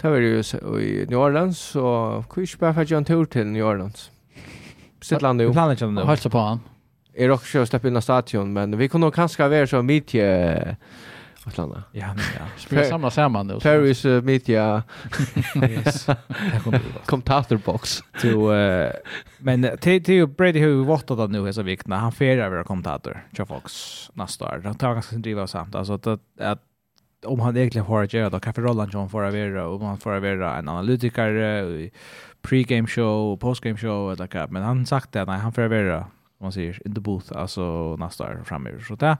Ta 0.00 0.10
vi 0.10 0.20
värda 0.20 0.80
i 0.80 1.06
New 1.08 1.18
Orleans, 1.18 1.76
och 1.76 2.28
kvish 2.30 2.58
bara 2.58 2.74
för 2.74 2.82
att 2.82 2.90
göra 2.90 2.98
en 2.98 3.04
tur 3.04 3.24
till 3.24 3.46
New 3.46 3.64
Orleans 3.64 4.10
sitter 5.00 5.26
han 5.26 5.36
nu. 5.36 5.52
planerar 5.52 5.72
inte 5.72 5.86
nu. 5.86 6.04
Hälsa 6.04 6.30
på 6.30 6.38
han. 6.38 6.60
Är 7.14 7.30
också 7.30 7.58
att 7.58 7.68
släppa 7.68 7.88
in 7.88 7.96
i 7.96 8.02
stadion, 8.02 8.52
men 8.52 8.78
vi 8.78 8.88
kommer 8.88 9.06
nog 9.06 9.14
kanske 9.14 9.48
vara 9.48 9.66
som 9.66 9.86
midje 9.86 10.76
Atlanta. 11.46 11.82
Ja, 11.92 12.06
men 12.06 12.24
ja. 12.38 12.46
Spela 12.56 12.84
samma 12.84 13.10
samman 13.10 13.46
nu. 13.46 13.60
Paris 13.60 14.04
uh, 14.04 14.22
media. 14.22 14.82
yes. 15.62 16.06
Kommentatorbox. 17.06 18.02
to, 18.20 18.52
uh, 18.52 18.90
men 19.38 19.78
till 19.80 20.04
till 20.04 20.26
Brady 20.26 20.60
Hugh 20.60 20.88
vart 20.88 21.10
att 21.10 21.30
nu 21.30 21.48
är 21.48 21.52
så 21.52 21.62
viktigt. 21.62 21.92
Han 21.92 22.12
firar 22.12 22.50
vara 22.50 22.64
kommentator. 22.64 23.26
Tja 23.36 23.46
Fox 23.46 23.72
nästa 24.14 24.44
år. 24.44 24.60
Han 24.64 24.74
tar 24.74 24.94
ganska 24.94 25.16
driva 25.16 25.46
samt 25.46 25.74
alltså 25.74 25.92
att, 25.92 26.06
att, 26.06 26.20
att 26.40 26.62
om 27.24 27.40
han 27.40 27.56
egentligen 27.56 27.86
får 27.86 28.02
att 28.02 28.12
göra 28.12 28.30
då 28.30 28.40
kan 28.40 28.54
för 28.54 28.62
rollen 28.62 28.90
John 28.92 29.08
får 29.08 29.22
vara 29.22 29.66
och 29.66 29.80
man 29.80 29.98
får 29.98 30.36
vara 30.36 30.56
en 30.56 30.68
analytiker 30.68 31.30
pre-game 32.42 32.86
show, 32.86 33.36
post-game 33.36 33.76
show 33.76 34.12
eller 34.12 34.28
vad 34.40 34.50
men 34.50 34.62
han 34.62 34.86
sagt 34.86 35.12
det 35.12 35.24
nej 35.24 35.38
han 35.38 35.52
får 35.52 35.62
vara 35.62 35.98
om 36.38 36.44
man 36.44 36.52
säger 36.52 36.86
in 36.86 36.94
the 36.94 37.00
booth 37.00 37.32
alltså 37.36 37.96
nästa 37.96 38.24
år 38.24 38.42
framöver 38.44 38.80
så 38.80 38.94
där 38.94 39.16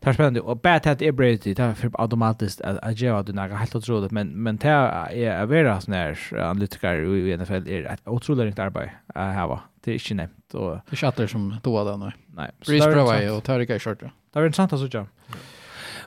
Det 0.00 0.10
är 0.10 0.12
spännande 0.12 0.40
och 0.40 0.56
bad 0.56 0.86
hat 0.86 1.02
är 1.02 1.12
brady 1.12 1.54
det 1.54 1.58
är 1.58 1.90
automatiskt 1.92 2.60
att 2.60 3.00
jag 3.00 3.24
det 3.24 3.32
några 3.32 3.56
helt 3.56 3.74
otroligt 3.74 4.10
men 4.10 4.42
men 4.42 4.56
det 4.56 4.68
är 4.68 5.46
vara 5.46 5.80
sån 5.80 5.94
här 5.94 6.18
analytiker 6.32 7.16
i 7.16 7.36
NFL 7.36 7.68
är 7.68 7.84
ett 7.84 8.08
otroligt 8.08 8.58
arbete 8.58 8.92
att 9.06 9.34
ha. 9.34 9.60
det 9.84 9.90
är 9.90 9.98
inte 9.98 10.14
nämnt 10.14 10.54
och 10.54 10.78
det 10.90 10.96
chatter 10.96 11.26
som 11.26 11.56
då 11.62 11.84
där 11.84 11.96
nu 11.96 12.12
nej 12.26 12.50
Breeze 12.66 12.90
Braway 12.90 13.28
och 13.28 13.44
Tarika 13.44 13.78
Short 13.78 14.00
det 14.32 14.40
är 14.40 14.46
intressant 14.46 14.72
att 14.72 14.90
säga. 14.92 15.06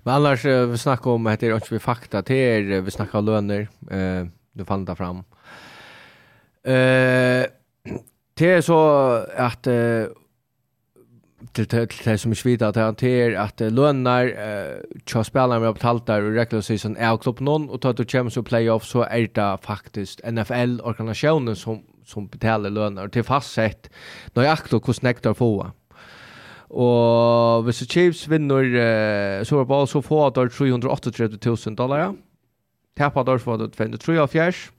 Men 0.04 0.14
annars 0.14 0.45
vi 0.45 0.78
snackar 0.78 1.12
om 1.12 1.28
att 1.28 1.39
det 1.39 1.47
är 1.47 1.56
inte 1.56 1.80
fakta 1.80 2.22
det 2.22 2.36
är 2.36 2.82
vi 2.82 2.91
snackar 2.91 3.20
om 3.20 3.26
löner 3.26 3.68
eh 3.91 4.28
du 4.54 4.66
fann 4.66 4.86
det 4.86 4.95
fram. 4.95 5.24
Eh 6.64 7.45
det 8.36 8.51
är 8.51 8.61
så 8.61 8.80
att 9.38 9.64
till 11.53 11.68
till 11.68 11.88
det 12.03 12.18
som 12.18 12.32
är 12.32 12.36
svida 12.36 12.68
att 12.68 12.76
han 12.76 12.95
till 12.95 13.38
att 13.38 13.59
lönar 13.59 14.26
eh 14.26 14.78
tjå 15.05 15.24
spelarna 15.24 15.59
med 15.59 15.74
betalt 15.74 16.05
där 16.05 16.22
och 16.24 16.34
regular 16.34 16.61
season 16.61 16.97
är 16.97 17.18
klubb 17.18 17.41
någon 17.41 17.70
och 17.70 17.82
tar 17.82 17.93
du 17.93 18.05
Champions 18.05 18.38
och 18.38 18.45
playoff 18.45 18.86
så 18.86 19.01
är 19.01 19.30
det 19.34 19.57
faktiskt 19.61 20.22
NFL 20.24 20.82
organisationen 20.84 21.55
som 21.55 21.84
som 22.05 22.28
betalar 22.28 22.70
löner 22.70 23.07
till 23.07 23.24
fastsett 23.24 23.89
nöjaktigt 24.34 24.88
hur 24.88 24.93
snäckt 24.93 25.26
att 25.26 25.38
få. 25.38 25.72
Og 26.70 27.64
hvis 27.64 27.84
Chiefs 27.89 28.30
vinner 28.30 28.64
uh, 28.66 29.43
Super 29.45 29.64
Bowl, 29.64 29.88
så 29.88 30.01
får 30.01 30.30
de 30.30 30.49
338 30.49 31.11
000 31.66 31.76
dollar. 31.76 32.16
Tapper 32.97 33.24
de 33.24 33.39
for 33.39 33.57
203 33.57 34.18
av 34.20 34.28
fjers. 34.28 34.72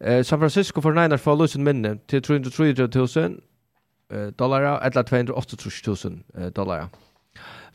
Eh, 0.00 0.22
San 0.24 0.38
Francisco 0.38 0.80
for 0.80 0.92
Niners 0.92 1.20
får 1.20 1.36
løsen 1.40 1.64
minne 1.64 1.98
til 2.08 2.22
000 2.28 3.40
eh, 4.10 4.32
dollar, 4.38 4.80
eller 4.84 5.02
288.000 5.02 6.18
eh, 6.38 6.50
dollar. 6.50 6.88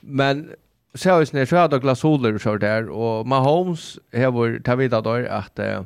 Men 0.01 0.51
så 0.95 1.11
har 1.11 1.19
vi 1.19 1.25
snart, 1.25 1.47
så 1.47 1.57
har 1.57 1.67
Douglas 1.67 1.99
Soler 1.99 2.37
kjør 2.37 2.57
der, 2.57 2.89
og 2.91 3.27
Mahomes 3.27 3.99
hever 4.13 4.59
ta 4.65 4.75
vidare 4.75 5.01
der 5.01 5.29
at 5.31 5.59
eh, 5.59 5.83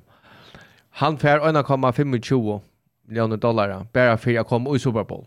han 0.89 1.17
får 1.17 1.39
1,25 1.39 2.59
millioner 3.07 3.37
dollar, 3.37 3.85
bara 3.93 4.17
for 4.17 4.39
att 4.39 4.47
komma 4.47 4.75
i 4.75 4.79
Super 4.79 5.03
Bowl. 5.03 5.25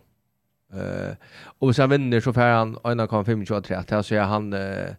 Eh, 0.73 1.15
og 1.61 1.69
hvis 1.69 1.79
han 1.79 1.91
vinner 1.91 2.21
så 2.21 2.33
får 2.33 2.41
han 2.41 2.75
1,25 2.85 3.45
til 3.89 4.05
så 4.05 4.15
er 4.15 4.25
han 4.29 4.53
eh, 4.53 4.95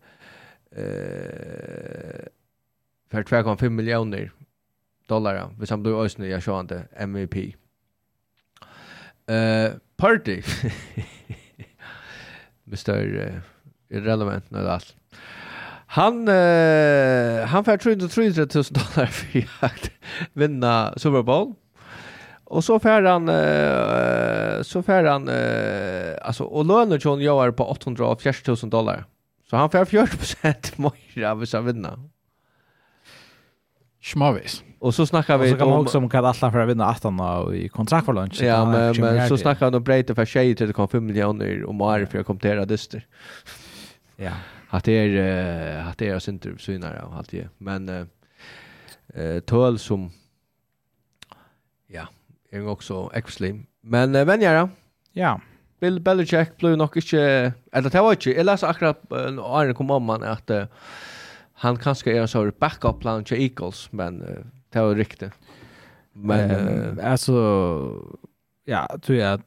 eh, 0.72 2.26
för 3.12 3.24
2,5 3.24 3.70
millioner 3.70 4.32
dollar 5.10 5.50
hvis 5.58 5.70
han 5.70 5.84
blir 5.84 5.94
jag 6.30 6.40
i 6.40 6.60
inte 6.60 6.88
MVP. 6.98 7.36
Uh, 9.30 9.78
party. 9.98 10.42
Mr. 12.68 12.96
Uh, 12.96 13.42
irrelevant 13.90 14.52
nu 14.52 14.70
allt. 14.70 14.96
Han 15.88 16.28
uh, 16.28 17.46
han 17.46 17.64
får 17.64 17.78
333 17.78 18.46
000 18.56 18.64
dollar 18.70 19.06
för 19.06 19.66
att 19.66 19.92
vinna 20.34 20.94
Super 20.98 21.22
Bowl. 21.22 21.54
Och 22.44 22.64
så 22.64 22.80
får 22.80 23.02
han 23.02 23.30
uh, 23.30 24.62
så 24.62 24.84
får 24.84 25.04
han 25.04 25.30
uh, 25.30 26.18
alltså 26.22 26.44
och 26.44 26.66
lönen 26.66 27.00
John 27.02 27.22
gör 27.22 27.52
på 27.52 27.66
840 27.66 28.56
000 28.64 28.70
dollar. 28.70 29.06
Så 29.50 29.56
han 29.56 29.70
får 29.70 29.86
40 29.86 30.82
mer 30.82 31.24
av 31.24 31.46
så 31.46 31.62
vinna. 31.62 32.00
Schmavis. 34.02 34.64
Och 34.80 34.96
så 34.96 35.06
snackar 35.06 35.38
vi 35.38 35.54
om... 35.54 35.72
Och 35.72 35.90
så 35.90 35.92
kan 35.92 36.02
man 36.02 36.10
kan 36.10 36.26
alla 36.26 36.52
för 36.52 36.60
att 36.60 36.70
vinna 36.70 36.90
18 36.90 37.56
i 37.56 37.70
kontraktförlunch. 37.70 38.42
Ja, 38.42 38.66
men, 38.66 39.02
men 39.02 39.30
så 39.30 39.38
snackar 39.38 39.66
han 39.66 39.76
om 39.76 39.84
Breite 39.84 40.16
för 40.16 40.26
tjejer 40.26 40.56
till 40.56 40.68
det 40.68 40.74
kom 40.74 40.88
5 40.88 41.06
miljoner 41.06 41.66
om 41.66 41.82
året 41.82 42.12
för 42.12 42.20
att 42.20 42.26
kommentera 42.26 42.66
dyster. 42.66 43.06
Ja. 44.16 44.32
Att 44.70 44.84
det 44.84 44.92
är 44.92 45.90
att 45.90 45.98
det 45.98 46.08
är 46.08 46.20
synd 46.20 46.56
synare 46.60 47.02
och 47.02 47.16
allt 47.16 47.32
det. 47.32 47.48
Men 47.58 47.90
eh 47.90 49.40
tål 49.40 49.80
som 49.80 50.12
ja, 51.88 52.08
är 52.52 52.68
också 52.68 53.12
extrem. 53.14 53.66
Men 53.82 54.16
eh, 54.16 54.26
vänjare. 54.26 54.70
Ja. 55.12 55.42
Bill 55.80 56.00
Belichick 56.00 56.58
blev 56.58 56.78
nog 56.78 56.98
inte 56.98 57.54
eller 57.72 57.90
det 57.90 58.02
var 58.02 58.12
inte. 58.12 58.32
Jag 58.32 58.46
läste 58.46 58.68
akkurat 58.68 59.10
när 59.10 59.74
kom 59.74 59.92
om 59.92 60.04
man 60.04 60.24
att 60.24 60.52
han 61.54 61.78
kanske 61.78 62.18
är 62.18 62.28
så 62.28 62.52
backup 62.60 63.00
plan 63.00 63.24
till 63.24 63.42
Eagles 63.42 63.92
men 63.92 64.24
det 64.70 64.82
var 64.82 64.96
riktigt. 64.96 65.34
Men 66.14 66.52
uh, 66.52 67.12
alltså 67.12 67.34
ja, 68.66 68.98
tror 69.02 69.18
jag 69.18 69.34
att 69.34 69.42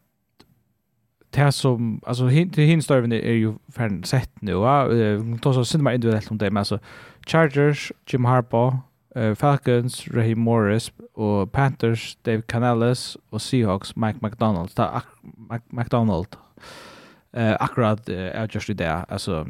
det 1.31 1.53
som 1.53 2.01
alltså 2.07 2.29
till 2.29 2.65
hinstörven 2.65 3.13
är 3.13 3.33
ju 3.33 3.55
färdigt 3.69 4.07
sett 4.07 4.43
nu. 4.43 4.55
va. 4.55 4.89
då 5.43 5.53
så 5.53 5.65
synd 5.65 5.83
man 5.83 5.95
individuellt 5.95 6.31
om 6.31 6.39
det 6.39 6.51
men 6.51 6.57
alltså 6.57 6.79
Chargers, 7.27 7.93
Jim 8.07 8.25
Harbaugh, 8.25 8.77
uh, 9.17 9.35
Falcons, 9.35 10.09
Raheem 10.09 10.41
Morris 10.41 10.93
och 11.15 11.53
Panthers, 11.53 12.19
Dave 12.23 12.43
Canales 12.43 13.17
och 13.31 13.43
Seahawks, 13.43 13.97
Mike 13.97 14.19
McDonald. 14.23 14.75
Ta 14.75 15.03
McDonald. 15.69 16.37
Eh 17.33 17.57
akkurat 17.61 18.09
är 18.09 18.49
just 18.55 18.79
det 18.79 19.05
alltså 19.09 19.47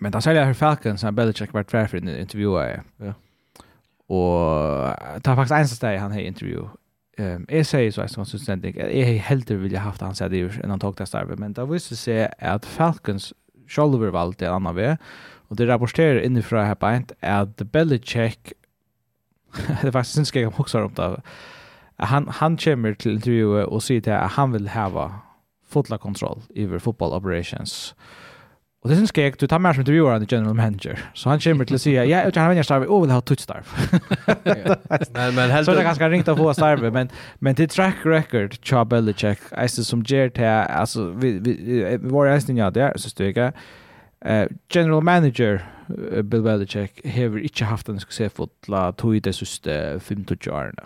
men 0.00 0.12
då 0.12 0.20
säger 0.20 0.46
jag 0.46 0.56
Falcons 0.56 1.02
när 1.02 1.12
Belichick 1.12 1.52
vart 1.52 1.70
tvärför 1.70 2.18
intervjuar. 2.18 2.82
Ja. 2.96 3.14
Og 4.08 4.94
det 5.18 5.30
er 5.30 5.38
faktisk 5.38 5.56
eneste 5.56 5.76
sted 5.76 5.98
han 5.98 6.12
har 6.12 6.20
intervju. 6.20 6.68
Um, 7.18 7.46
jeg 7.48 7.66
sier 7.66 7.90
så 7.90 8.02
eneste 8.04 8.20
konsistent, 8.20 8.64
jeg 8.76 9.20
heldur 9.24 9.56
vilja 9.62 9.80
haft 9.80 10.02
han 10.04 10.14
sier 10.14 10.28
det 10.28 10.42
enn 10.60 10.74
han 10.74 10.82
tok 10.82 10.98
det 10.98 11.08
starve, 11.08 11.38
men 11.40 11.54
det 11.56 11.64
visste 11.70 11.96
seg 11.96 12.28
at 12.38 12.68
Falcons 12.68 13.30
selv 13.72 14.04
valgte 14.12 14.46
en 14.46 14.58
annan 14.58 14.76
vei, 14.76 14.90
og 15.48 15.56
det 15.58 15.68
rapporterer 15.70 16.20
innifra 16.20 16.66
her 16.68 16.76
beint 16.76 17.14
at 17.24 17.56
Belichick, 17.72 18.52
det 19.80 19.88
er 19.88 19.96
faktisk 19.96 20.20
synes 20.20 20.34
jeg 20.34 20.50
om 20.50 20.60
også 20.60 20.84
om 20.84 20.92
det, 20.98 21.08
han, 22.04 22.28
han 22.28 22.58
kommer 22.60 22.94
til 22.94 23.16
intervjuet 23.16 23.64
og 23.64 23.82
sier 23.82 24.04
til 24.04 24.12
at 24.12 24.36
han 24.36 24.52
vil 24.52 24.68
hava 24.68 25.08
fotla 25.64 25.96
kontroll 25.96 26.44
over 26.52 26.78
football 26.78 27.16
operations, 27.16 27.96
og 27.96 28.25
Och 28.86 28.90
det 28.90 28.96
syns 28.96 29.08
skräck, 29.08 29.38
du 29.38 29.46
tar 29.46 29.58
med 29.58 29.74
som 29.74 29.80
intervjuaren 29.80 30.22
i 30.22 30.26
general 30.28 30.54
manager. 30.54 30.98
Så 31.14 31.28
han 31.28 31.40
kommer 31.40 31.64
till 31.64 31.74
att 31.74 31.82
säga, 31.82 32.04
ja, 32.04 32.30
jag 32.34 32.42
har 32.42 32.54
en 32.54 32.64
starv, 32.64 32.82
oh, 32.82 33.00
vill 33.00 33.10
ha 33.10 33.18
ett 33.18 33.40
starv. 33.40 33.66
men, 35.12 35.34
men 35.34 35.50
helt 35.50 35.64
så 35.64 35.72
det 35.72 35.78
är 35.80 35.82
ganska 35.82 36.08
ringt 36.10 36.28
att 36.28 36.38
få 36.38 36.54
starv, 36.54 36.92
men, 36.92 37.08
men 37.38 37.54
det 37.54 37.66
track 37.68 37.96
record, 38.04 38.56
tja 38.62 38.84
Belichick, 38.84 39.38
alltså 39.50 39.84
som 39.84 40.02
ger 40.02 40.28
till, 40.28 40.44
alltså, 40.44 41.10
vi, 41.10 41.38
vi, 41.38 41.52
vi 42.02 42.08
var 42.08 42.26
älskning 42.26 42.56
jag 42.56 42.72
där, 42.72 42.92
så 42.96 43.10
styrka, 43.10 43.52
uh, 44.28 44.44
general 44.68 45.02
manager 45.02 45.66
uh, 46.12 46.22
Bill 46.22 46.42
Belichick 46.42 47.06
har 47.16 47.38
inte 47.38 47.64
haft 47.64 47.88
en 47.88 48.00
successfulla 48.00 48.92
tog 48.92 49.16
i 49.16 49.20
de 49.20 49.32
sista 49.32 50.00
15 50.00 50.36
åren. 50.50 50.76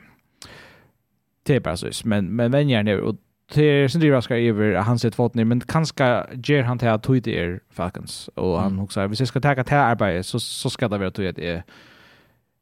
Det 1.43 1.57
är 1.57 1.61
bara 1.61 1.77
så, 1.77 1.91
men, 2.05 2.37
men 2.37 2.51
vänjer 2.51 2.83
ner, 2.83 3.01
och 3.01 3.17
det 3.55 3.63
är 3.63 3.89
sin 3.89 4.01
drivaskar 4.01 4.37
över 4.37 4.75
han 4.75 4.99
sett 4.99 5.15
fått 5.15 5.35
ner 5.35 5.45
men 5.45 5.61
kanske 5.61 6.27
ger 6.33 6.63
han 6.63 6.79
till 6.79 6.89
att 6.89 7.03
tog 7.03 7.23
det 7.23 7.39
är 7.39 7.61
Falcons 7.71 8.29
och 8.35 8.61
han 8.61 8.79
också 8.79 9.07
hvis 9.07 9.21
jag 9.21 9.29
ska 9.29 9.41
ta 9.41 9.65
till 9.65 9.77
arbete 9.77 10.23
så 10.23 10.41
så 10.41 10.71
ska 10.71 10.89
det 10.89 10.99
vara 10.99 11.11
tog 11.11 11.35
det 11.35 11.63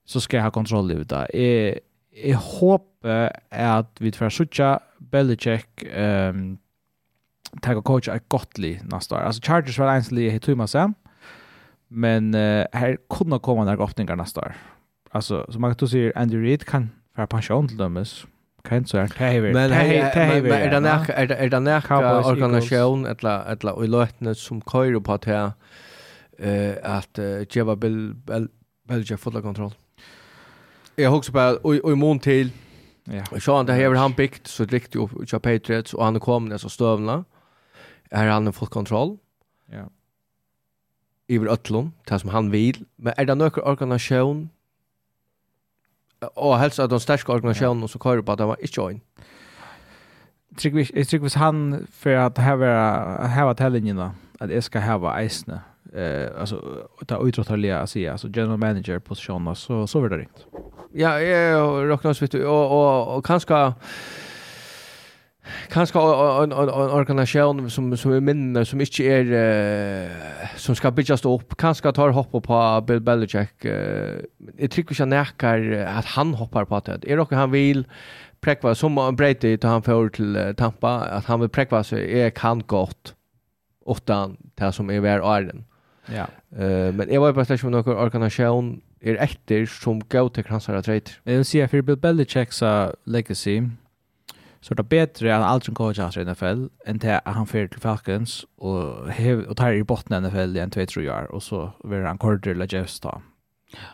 så 0.08 0.20
ska 0.20 0.36
jag 0.36 0.44
ha 0.44 0.50
kontroll 0.50 0.90
över 0.90 1.04
det. 1.04 1.38
Jag, 1.38 1.78
jag 2.32 2.38
hoppas 2.38 3.32
att 3.50 4.00
vi 4.00 4.12
får 4.12 4.30
sucha 4.30 4.80
Belichick 4.98 5.84
um, 5.96 6.58
ta 7.60 7.82
coach 7.82 8.08
gott 8.08 8.28
gottlig 8.28 8.80
nästa 8.84 9.14
år. 9.14 9.20
Alltså 9.20 9.42
Chargers 9.42 9.78
var 9.78 9.94
enslig 9.94 10.34
i 10.34 10.40
Tuma 10.40 10.66
sen. 10.66 10.94
Men 11.88 12.34
uh, 12.34 12.66
här 12.72 12.98
kunde 13.10 13.38
komma 13.38 13.64
några 13.64 13.84
öppningar 13.84 14.16
nästa 14.16 14.40
år. 14.40 14.54
Alltså 15.10 15.46
som 15.52 15.60
man 15.60 15.74
kan 15.74 15.88
säga 15.88 16.12
Andy 16.16 16.36
Reid 16.36 16.64
kan 16.64 16.90
för 17.14 17.26
pension 17.26 17.68
till 17.68 17.76
dömes. 17.76 18.24
Mm 18.24 18.37
kjent 18.68 18.90
så 18.90 19.02
er 19.02 19.10
det 19.12 19.32
hever. 19.32 19.52
Men 19.56 19.72
er 19.72 20.70
det 20.70 20.82
nek, 20.84 21.10
er 21.14 21.26
det, 21.30 21.36
er 21.38 21.50
det 21.54 21.62
nek 21.62 21.90
organisasjon, 21.90 23.06
etla, 23.10 23.40
etla, 23.52 23.74
og 23.74 23.84
i 23.84 23.90
løytene 23.90 24.34
som 24.38 24.62
køyre 24.62 25.00
på 25.00 25.18
at 25.18 25.26
jeg, 25.26 25.50
uh, 26.38 26.96
at 26.98 27.20
uh, 27.22 27.42
djeva 27.48 27.76
Belgia 27.76 29.16
fulla 29.16 29.40
kontroll. 29.40 29.74
Jeg 30.98 31.10
husker 31.14 31.32
bare, 31.32 31.58
og, 31.62 31.78
og 31.84 31.92
i 31.92 31.98
mån 31.98 32.20
til, 32.20 32.52
Ja. 33.08 33.24
Og 33.32 33.56
han 33.56 33.66
det 33.66 33.76
hevur 33.78 33.96
han 33.96 34.14
byggt 34.14 34.48
så 34.48 34.66
likt 34.68 34.94
jo 34.94 35.08
til 35.24 35.40
Patriots 35.40 35.94
og 35.94 36.04
han 36.04 36.20
kom 36.20 36.48
ned 36.48 36.58
så 36.58 36.68
støvna. 36.68 37.22
Er 38.10 38.30
han 38.30 38.52
full 38.52 38.68
kontroll? 38.68 39.18
Ja. 39.72 39.88
Iver 41.28 41.52
Ötlund, 41.52 41.90
det 42.08 42.20
som 42.20 42.30
han 42.30 42.52
vil. 42.52 42.84
Men 42.98 43.12
er 43.16 43.24
det 43.24 43.36
noen 43.36 43.62
organisasjon 43.62 44.50
och 46.34 46.58
hälsa 46.58 46.84
att 46.84 46.90
de 46.90 47.00
starka 47.00 47.32
organisationerna 47.32 47.80
ja. 47.84 47.88
så 47.88 47.98
kör 47.98 48.22
på 48.22 48.32
att 48.32 48.38
han 48.38 48.48
var 48.48 48.56
inte 48.60 48.80
join. 48.80 49.00
Tryggvis, 50.56 50.90
jag 50.94 51.08
tryggvis 51.08 51.34
han 51.34 51.86
för 51.92 52.14
att 52.14 52.38
ha 52.38 52.56
vara 52.56 53.26
här 53.26 53.44
var 53.44 53.54
tällinjen 53.54 53.98
att 54.38 54.50
jag 54.50 54.64
ska 54.64 54.80
ha 54.80 54.98
vara 54.98 55.22
isne. 55.22 55.60
Eh 55.94 56.40
alltså 56.40 56.64
ta 57.06 57.28
utrotaliga 57.28 57.80
att 57.80 57.90
säga 57.90 58.12
alltså 58.12 58.28
general 58.28 58.58
manager 58.58 58.98
positionen 58.98 59.56
så 59.56 59.86
så 59.86 60.00
vidare. 60.00 60.26
Ja, 60.92 61.20
jag 61.20 61.90
räknas 61.90 62.22
vet 62.22 62.30
du 62.30 62.44
och 62.46 62.70
och, 62.70 63.16
och 63.16 63.26
kanske 63.26 63.72
kanske 65.70 65.98
en 65.98 66.52
en 66.52 66.90
organisation 66.90 67.70
som 67.70 67.96
som 67.96 68.12
är 68.12 68.20
minne 68.20 68.64
som 68.64 68.80
inte 68.80 69.02
är 69.02 69.24
uh, 69.24 70.10
som 70.56 70.74
ska 70.74 70.90
byggas 70.90 71.24
upp 71.24 71.56
kanske 71.56 71.92
tar 71.92 72.08
hopp 72.08 72.42
på 72.42 72.84
Bill 72.86 73.00
Belichick 73.00 73.64
uh, 73.64 73.70
jag 74.58 74.70
tycker 74.70 74.96
jag 74.98 75.08
närkar 75.08 75.86
att 75.98 76.04
han 76.04 76.34
hoppar 76.34 76.64
på 76.64 76.80
det 76.80 77.12
är 77.12 77.16
det 77.16 77.36
han 77.36 77.50
vill 77.50 77.84
präkva 78.40 78.74
som 78.74 79.16
Brady 79.16 79.56
då 79.56 79.68
han 79.68 79.82
får 79.82 80.08
till 80.08 80.54
Tampa 80.56 81.00
att 81.00 81.24
han 81.24 81.40
vill 81.40 81.48
präkva 81.48 81.84
så 81.84 81.96
är 81.96 82.30
kan 82.30 82.62
gott 82.66 83.14
utan 83.86 84.36
det 84.54 84.72
som 84.72 84.90
är 84.90 85.00
värd 85.00 85.20
Arden 85.24 85.64
ja. 86.06 86.26
Uh, 86.58 86.94
men 86.94 87.12
jag 87.12 87.20
var 87.20 87.32
på 87.32 87.44
station 87.44 87.72
någon 87.72 87.96
organisation 87.96 88.80
är 89.00 89.14
efter 89.14 89.66
som 89.66 90.00
går 90.00 90.28
till 90.28 90.44
hans 90.48 90.68
rätt. 90.68 91.10
Jag 91.22 91.34
vill 91.34 91.44
säga 91.44 91.68
för 91.68 91.82
Bill 91.82 91.96
Belichicks 91.96 92.62
legacy 93.04 93.62
så 94.60 94.74
det 94.74 94.84
er 94.84 94.88
bedre 94.88 95.34
at 95.34 95.44
Aldrin 95.46 95.74
coach 95.74 95.98
i 95.98 96.24
NFL 96.24 96.66
enn 96.86 96.98
til 96.98 97.14
at 97.16 97.34
han 97.34 97.46
fyrir 97.46 97.68
til 97.68 97.80
Falcons 97.80 98.46
og, 98.58 99.10
hev, 99.12 99.44
og 99.48 99.56
tar 99.56 99.76
i 99.76 99.82
botten 99.82 100.14
i 100.14 100.20
NFL 100.20 100.56
i 100.56 100.62
en 100.64 100.72
2-3 100.76 101.06
år 101.10 101.30
og 101.30 101.42
så 101.42 101.70
vil 101.84 102.06
han 102.06 102.18
kortere 102.18 102.54
eller 102.54 102.66
Jeffs 102.72 103.00
ta 103.00 103.20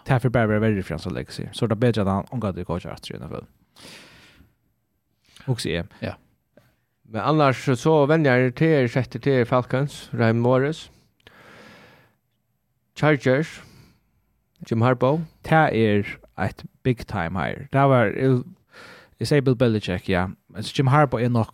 det 0.06 0.14
er 0.14 0.18
for 0.18 0.28
bare 0.28 0.60
veldig 0.60 0.84
fri 0.84 0.94
hans 0.94 1.06
legacy 1.06 1.48
så 1.52 1.66
det 1.66 1.76
er 1.76 1.84
bedre 1.86 2.02
at 2.02 2.08
han 2.08 2.32
omgår 2.32 2.52
til 2.52 2.64
coach 2.64 3.10
i 3.10 3.18
NFL 3.18 3.44
og 5.46 5.60
sier 5.60 5.90
ja 6.02 6.14
Men 7.14 7.20
annars 7.20 7.78
så 7.78 8.06
vänjer 8.06 8.36
jag 8.36 8.54
till 8.54 8.88
sjätte 8.88 9.18
till 9.18 9.46
Falcons, 9.46 10.08
Ryan 10.12 10.40
Morris. 10.40 10.90
Chargers, 12.96 13.62
Jim 14.66 14.82
Harbaugh. 14.82 15.20
Det 15.42 15.54
är 15.54 16.18
ett 16.36 16.64
big 16.82 17.06
time 17.06 17.38
här. 17.38 17.68
Det 17.72 17.86
var, 17.86 18.06
jag 19.18 19.28
säger 19.28 19.42
Bill 19.42 19.56
Belichick, 19.56 20.08
ja 20.08 20.30
men 20.54 20.62
Jim 20.62 20.86
Harbaugh 20.86 21.24
är 21.24 21.28
nog 21.28 21.46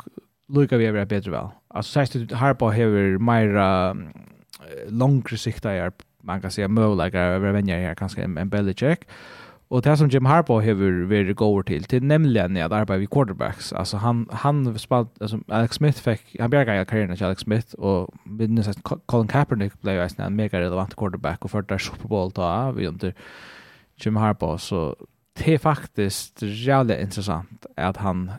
lika 0.49 0.77
vi 0.77 0.87
är 0.87 1.05
bättre 1.05 1.31
väl. 1.31 1.49
Alltså 1.69 1.93
sägs 1.93 2.11
det 2.11 2.35
Harbaugh 2.35 2.77
har 2.77 3.19
mer 3.19 3.57
uh, 3.57 3.95
långre 4.89 5.37
sikta 5.37 5.73
är 5.73 5.93
man 6.23 6.41
kan 6.41 6.51
säga 6.51 6.69
möjliga 6.69 7.21
över 7.21 7.53
vänner 7.53 7.79
här 7.79 7.95
kanske 7.95 8.23
en 8.23 8.39
en 8.39 8.49
Belichick. 8.49 9.01
Och 9.69 9.83
det 9.83 9.97
som 9.97 10.09
Jim 10.09 10.27
Harbaugh 10.27 10.67
har 10.67 11.07
varit 11.07 11.37
går 11.37 11.63
till, 11.63 11.85
till 11.85 12.05
nämligen 12.05 12.57
att 12.57 12.73
arbeta 12.73 12.97
vid 12.97 13.11
quarterbacks. 13.11 13.73
Alltså 13.73 13.97
han, 13.97 14.29
han 14.33 14.79
spalt, 14.79 15.23
alltså 15.23 15.39
Alex 15.49 15.77
Smith 15.77 16.03
fick, 16.03 16.37
han 16.41 16.51
bjärgade 16.51 16.85
karriären 16.85 17.17
till 17.17 17.27
Alex 17.27 17.43
Smith 17.43 17.75
och 17.75 18.15
minns 18.25 18.69
att 18.69 18.83
Colin 19.07 19.29
Kaepernick 19.29 19.81
blev 19.81 19.95
ju 19.95 20.09
en 20.17 20.37
mega 20.37 20.61
relevant 20.61 20.95
quarterback 20.97 21.45
och 21.45 21.51
för 21.51 21.63
där 21.63 21.79
Super 21.79 22.09
Bowl 22.09 22.33
ta 22.33 22.71
vi 22.73 22.87
under 22.87 23.15
Jim 23.97 24.17
Harbaugh 24.17 24.57
så 24.57 24.97
det 25.33 25.55
är 25.55 25.59
faktiskt 25.59 26.43
jävligt 26.43 27.01
intressant 27.01 27.67
att 27.77 27.97
han 27.97 28.33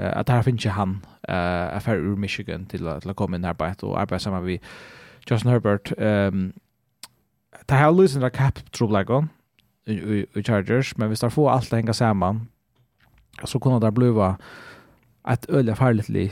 uh, 0.00 0.18
att 0.18 0.28
här 0.28 0.42
finns 0.42 0.66
ju 0.66 0.70
han 0.70 1.06
uh, 1.28 1.76
affär 1.76 1.96
ur 1.96 2.16
Michigan 2.16 2.66
till, 2.66 2.80
til, 2.80 3.00
til 3.00 3.10
å 3.10 3.14
komma 3.14 3.36
in 3.36 3.44
här 3.44 3.54
på 3.54 3.64
ett 3.64 3.82
och 3.82 4.00
arbeta 4.00 4.18
samman 4.18 4.44
vid 4.44 4.60
Justin 5.30 5.50
Herbert. 5.50 5.92
Um, 5.98 6.52
det 7.66 7.74
här 7.74 7.92
lyser 7.92 8.24
en 8.24 8.30
cap 8.30 8.72
troblägon 8.72 9.28
i, 9.86 9.92
i, 9.92 10.26
i 10.34 10.42
Chargers, 10.42 10.96
men 10.96 11.08
hvis 11.08 11.20
de 11.20 11.30
får 11.30 11.50
allt 11.50 11.72
att 11.72 11.78
hänga 11.78 11.92
samman 11.92 12.48
så 13.44 13.58
kunde 13.58 13.86
det 13.86 13.92
bli 13.92 14.34
ett 15.28 15.48
öliga 15.48 15.76
farligt 15.76 16.08
liv. 16.08 16.30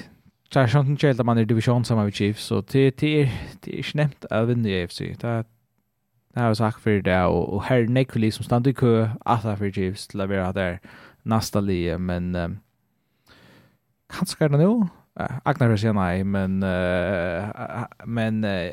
Så 0.53 0.61
jeg 0.61 0.71
skjønner 0.71 0.91
inte 0.91 1.07
helt 1.07 1.21
at 1.21 1.27
man 1.27 1.39
er 1.39 1.45
division 1.45 1.85
sammen 1.85 2.05
med 2.05 2.13
Chiefs, 2.15 2.43
så 2.43 2.61
det 2.61 3.01
det, 3.01 3.23
är, 3.23 3.31
det 3.65 3.73
är 3.73 3.77
inte 3.77 3.97
nämnt 3.97 4.25
att 4.31 4.49
vinna 4.49 4.69
i 4.69 4.83
AFC. 4.83 4.99
Det 4.99 5.45
Det 6.35 6.41
har 6.41 6.47
jag 6.47 6.57
sagt 6.57 6.81
för 6.81 7.03
det 7.03 7.25
och, 7.25 7.55
och 7.55 7.65
här 7.65 7.79
är 7.79 7.89
Nekuli 7.89 8.31
som 8.31 8.45
stannar 8.45 8.69
i 8.69 8.75
kö 8.75 9.09
alla 9.25 9.57
för 9.57 9.71
Chiefs 9.71 10.07
till 10.07 10.21
att 10.21 10.29
vara 10.29 10.53
där 10.53 10.81
nästa 11.23 11.61
lie 11.61 11.99
men 11.99 12.35
um, 12.35 12.59
kanske 14.13 14.45
är 14.45 14.49
det 14.49 14.59
noe? 14.59 14.89
Agnar 15.45 15.69
vill 15.69 15.79
säga 15.79 15.93
nej, 15.93 16.25
men, 16.25 16.63
uh, 16.63 17.87
men 18.05 18.45
uh, 18.45 18.73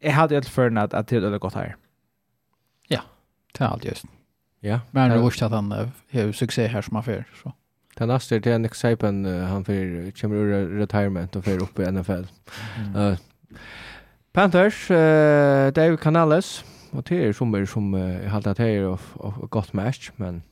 jag 0.00 0.12
hade 0.12 0.34
ju 0.34 0.36
helt 0.36 0.48
før 0.48 0.78
att, 0.78 0.94
at 0.94 1.08
det 1.08 1.24
er 1.24 1.38
godt 1.38 1.54
här. 1.54 1.76
Ja, 2.88 3.00
det 3.52 3.64
är 3.64 3.68
allt 3.68 3.84
just. 3.84 4.04
Ja. 4.60 4.80
Men 4.90 5.10
det 5.10 5.16
är 5.16 5.22
vurs 5.22 5.42
att 5.42 5.50
han 5.50 5.72
uh, 5.72 5.88
har 6.12 6.32
succé 6.32 6.66
här 6.66 6.82
som 6.82 6.96
han 6.96 7.04
fyrer, 7.04 7.26
så. 7.42 7.52
Den 7.98 8.08
nästa 8.08 8.36
är 8.36 8.58
Nick 8.58 8.74
Saipan, 8.74 9.24
han 9.24 9.64
fyrer, 9.64 10.10
kommer 10.10 10.36
ur 10.36 10.78
retirement 10.78 11.36
och 11.36 11.44
fyrer 11.44 11.62
upp 11.62 11.78
i 11.78 11.90
NFL. 11.90 12.24
Mm. 12.78 12.96
Uh, 12.96 13.18
Panthers, 14.32 14.90
uh, 14.90 15.72
Dave 15.72 15.96
Canales, 15.96 16.64
och 16.90 17.02
det 17.02 17.24
är 17.24 17.32
som 17.32 17.54
är 17.54 17.66
som 17.66 17.94
uh, 17.94 18.26
halte 18.28 18.50
at 18.50 18.56
det 18.56 18.68
er 18.68 18.84
og, 18.86 18.98
og 19.14 19.50
godt 19.50 19.74
match, 19.74 20.10
men 20.16 20.42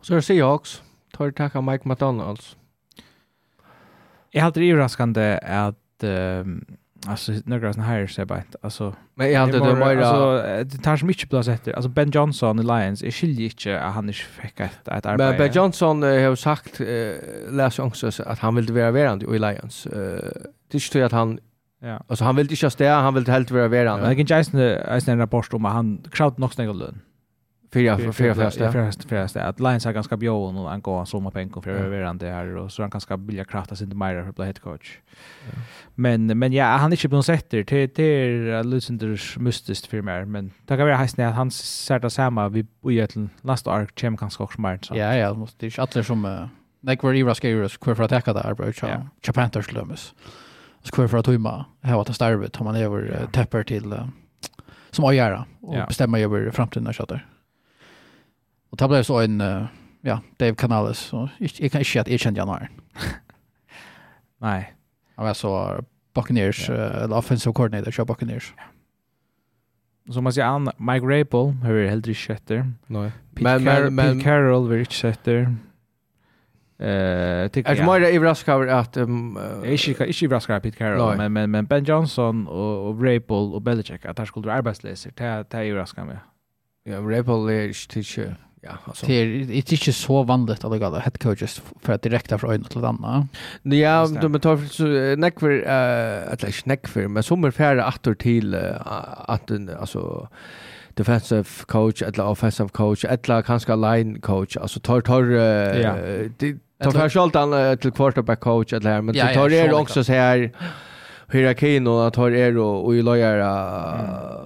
och 0.00 0.06
så 0.06 0.14
är 0.14 0.16
det 0.16 0.22
Seahawks, 0.22 0.82
tar 1.12 1.30
tacka 1.30 1.60
Mike 1.60 1.88
McDonalds, 1.88 2.56
Jag 4.30 4.42
hade 4.42 4.60
det 4.60 4.70
överraskande 4.70 5.38
att 5.42 6.02
um, 6.02 6.64
alltså 7.06 7.32
några 7.44 7.72
såna 7.72 7.84
här 7.84 8.06
så 8.06 8.26
bara 8.26 8.42
alltså 8.62 8.94
men 9.14 9.32
jag 9.32 9.40
hade 9.40 9.58
det 9.58 9.74
mer 9.74 9.96
alltså 9.96 10.42
det 10.64 10.82
tar 10.82 10.96
så 10.96 11.06
mycket 11.06 11.30
plats 11.30 11.48
efter 11.48 11.72
alltså 11.72 11.88
Ben 11.88 12.10
Johnson 12.10 12.58
i 12.58 12.62
Lions 12.62 13.02
är 13.02 13.10
skiljer 13.10 13.44
inte 13.44 13.80
att 13.80 13.94
han 13.94 14.08
inte 14.08 14.18
fick 14.20 14.60
ett 14.60 14.88
ett 14.88 15.06
arbete 15.06 15.30
men 15.30 15.38
Ben 15.38 15.52
Johnson 15.52 16.02
har 16.02 16.34
sagt 16.34 16.80
uh, 16.80 17.14
läs 17.50 17.78
också 17.78 18.10
att 18.26 18.38
han 18.38 18.54
ville 18.54 18.72
vara 18.72 18.90
verande 18.90 19.36
i 19.36 19.38
Lions 19.38 19.86
uh, 19.86 19.92
det 20.70 20.94
är 20.94 20.96
ju 20.96 21.04
att 21.04 21.12
han 21.12 21.40
Ja. 21.82 22.02
Alltså 22.06 22.24
han 22.24 22.36
ville 22.36 22.50
inte 22.50 22.70
ställa, 22.70 23.00
han 23.00 23.14
ville 23.14 23.32
helt 23.32 23.50
vara 23.50 23.68
verande. 23.68 24.06
Jag 24.06 24.10
kan 24.10 24.26
ju 24.26 24.38
inte 24.38 24.84
ens 24.88 25.08
en 25.08 25.18
rapport 25.18 25.54
om 25.54 25.64
att 25.64 25.72
han 25.72 26.04
kraut 26.10 26.38
nog 26.38 26.52
snägg 26.52 26.74
lön. 26.74 27.00
Fyra 27.72 27.98
fyra 28.12 28.34
första 28.34 28.72
Fyra 28.72 28.92
första 28.92 29.42
att 29.42 29.60
Lions 29.60 29.84
har 29.84 29.92
ganska 29.92 30.16
bjån 30.16 30.56
och 30.56 30.70
han 30.70 30.80
går 30.80 31.04
som 31.04 31.30
pengar 31.30 31.60
för 31.60 31.70
överande 31.70 32.26
här 32.26 32.56
och 32.56 32.72
så 32.72 32.82
han 32.82 32.90
ganska 32.90 33.16
vilja 33.16 33.44
krafta 33.44 33.76
sin 33.76 33.98
mer 33.98 34.22
för 34.22 34.42
att 34.42 34.46
head 34.46 34.54
coach. 34.62 34.98
Men 35.94 36.38
men 36.38 36.52
ja 36.52 36.64
han 36.64 36.92
är 36.92 36.96
inte 36.96 37.08
på 37.08 37.16
något 37.16 37.26
sätt 37.26 37.50
till 37.50 37.90
till 37.90 38.60
Lucenders 38.64 39.38
mystiskt 39.38 39.86
för 39.86 40.02
mer 40.02 40.24
men 40.24 40.50
det 40.66 40.76
kan 40.76 40.86
vara 40.86 40.96
häst 40.96 41.16
när 41.16 41.30
han 41.30 41.50
ser 41.50 41.98
det 41.98 42.10
samma 42.10 42.48
vi 42.48 42.66
i 42.90 43.00
ett 43.00 43.14
last 43.42 43.66
ark 43.66 44.00
chem 44.00 44.16
kan 44.16 44.30
skock 44.30 44.52
smart 44.52 44.84
så. 44.84 44.96
Ja 44.96 45.14
ja 45.14 45.34
måste 45.34 45.66
det 45.66 45.96
är 45.96 46.02
som 46.02 46.48
like 46.80 46.96
kvar 46.96 47.14
i 47.14 47.22
raskeros 47.22 47.76
kvar 47.76 47.94
för 47.94 48.02
att 48.02 48.12
attacka 48.12 48.32
där 48.32 48.54
bro. 48.54 48.72
Ja 48.82 49.32
Panthers 49.32 49.72
lömmes. 49.72 50.14
Så 50.82 50.92
kvar 50.92 51.08
för 51.08 51.18
att 51.18 51.28
hymma 51.28 51.64
här 51.82 52.00
att 52.00 52.06
ta 52.06 52.12
starvet 52.12 52.52
tar 52.52 52.64
man 52.64 52.76
över 52.76 53.28
täpper 53.32 53.62
till 53.62 53.94
som 54.90 55.04
att 55.04 55.14
göra 55.14 55.44
och 55.60 55.86
bestämma 55.88 56.18
över 56.20 56.50
framtiden 56.50 56.84
när 56.84 56.92
så. 56.92 57.06
Och 58.70 58.76
det 58.76 58.88
blev 58.88 59.02
så 59.02 59.20
en, 59.20 59.40
uh, 59.40 59.64
ja, 60.00 60.20
Dave 60.36 60.54
Canales. 60.54 60.98
Så 60.98 61.28
jag 61.38 61.72
kan 61.72 61.80
inte 61.80 62.00
att 62.00 62.08
jag 62.08 62.20
kände 62.20 62.38
januari. 62.40 62.68
Nej. 64.38 64.74
Han 65.16 65.26
var 65.26 65.34
så 65.34 65.84
Buccaneers, 66.14 66.68
ja. 66.68 66.74
uh, 66.74 67.02
eller 67.02 67.16
offensive 67.16 67.52
coordinator, 67.52 67.90
så 67.90 68.04
Buccaneers. 68.04 68.54
Ja. 68.56 68.62
Som 70.12 70.24
man 70.24 70.32
säger, 70.32 70.58
Mike 70.58 71.06
Rapel 71.06 71.52
har 71.62 71.72
vi 71.72 71.88
heller 71.88 72.08
inte 72.08 72.20
sett 72.20 72.46
där. 72.46 72.72
Nej. 72.86 73.12
Pete, 73.34 73.42
Men, 73.42 73.64
men, 73.64 73.94
men, 73.94 74.18
Pete 74.18 74.24
Carroll 74.24 74.62
har 74.62 74.74
vi 74.74 74.80
inte 74.80 74.94
sett 74.94 75.24
där. 75.24 75.54
Eh, 76.80 77.48
tycker. 77.48 77.70
Är 77.70 77.76
det 77.76 77.86
mer 77.86 78.00
överraskad 78.00 78.54
över 78.54 78.66
att 78.66 78.96
um, 78.96 79.36
uh, 79.36 79.72
inte 79.72 79.88
inte 79.88 80.24
överraskad 80.24 80.56
av 80.56 80.60
Pete 80.60 80.76
Carroll, 80.76 81.08
nej. 81.08 81.16
men, 81.16 81.32
men, 81.32 81.50
men 81.50 81.66
Ben 81.66 81.84
Johnson 81.84 82.46
och, 82.46 82.88
och 82.88 83.04
Rapel 83.04 83.54
och 83.54 83.62
Belichick 83.62 84.04
att 84.04 84.18
här 84.18 84.26
skulle 84.26 84.46
vara 84.46 84.56
arbetslösa. 84.56 85.10
Det 85.14 85.24
är 85.24 85.64
överraskad 85.64 86.06
med. 86.06 86.18
Ja, 86.84 86.96
Rapel 86.96 87.48
är 87.48 87.66
inte 87.66 88.36
Ja, 88.62 88.70
alltså. 88.84 89.06
Det 89.06 89.12
är 89.12 89.52
inte 89.52 89.92
så 89.92 90.22
vanligt 90.22 90.64
att 90.64 90.82
alla 90.82 90.98
head 90.98 91.12
coaches 91.20 91.62
för 91.82 91.92
att 91.92 92.02
direkta 92.02 92.38
från 92.38 92.52
en 92.52 92.64
till 92.64 92.84
annan. 92.84 93.28
Ja, 93.62 94.08
de 94.20 94.32
men 94.32 94.40
tar 94.40 94.56
så 94.56 94.84
neck 95.16 95.40
för 95.40 95.50
eh 95.50 96.32
att 96.32 96.54
snack 96.54 96.88
för 96.88 97.08
men 97.08 97.22
som 97.22 97.44
är 97.44 97.50
färre 97.50 97.84
åter 97.84 98.14
till 98.14 98.54
att 99.26 99.50
alltså 99.80 100.28
defensive 100.94 101.44
coach 101.66 102.02
eller 102.02 102.26
offensive 102.26 102.68
coach 102.68 103.04
eller 103.04 103.42
kanske 103.42 103.76
line 103.76 104.20
coach 104.20 104.56
alltså 104.56 104.80
tar 104.80 105.00
tar 105.00 105.22
det 105.22 106.58
tar 106.82 107.08
själv 107.08 107.76
till 107.76 107.92
quarterback 107.92 108.40
coach 108.40 108.72
eller 108.72 109.02
men 109.02 109.14
tar 109.14 109.48
det 109.48 109.72
också 109.72 110.04
så 110.04 110.12
här 110.12 110.52
hierarkin 111.32 111.86
och 111.86 112.06
att 112.06 112.16
har 112.16 112.30
er 112.30 112.58
och, 112.58 112.84
och 112.84 112.94
i 112.94 113.02
lojära 113.02 113.50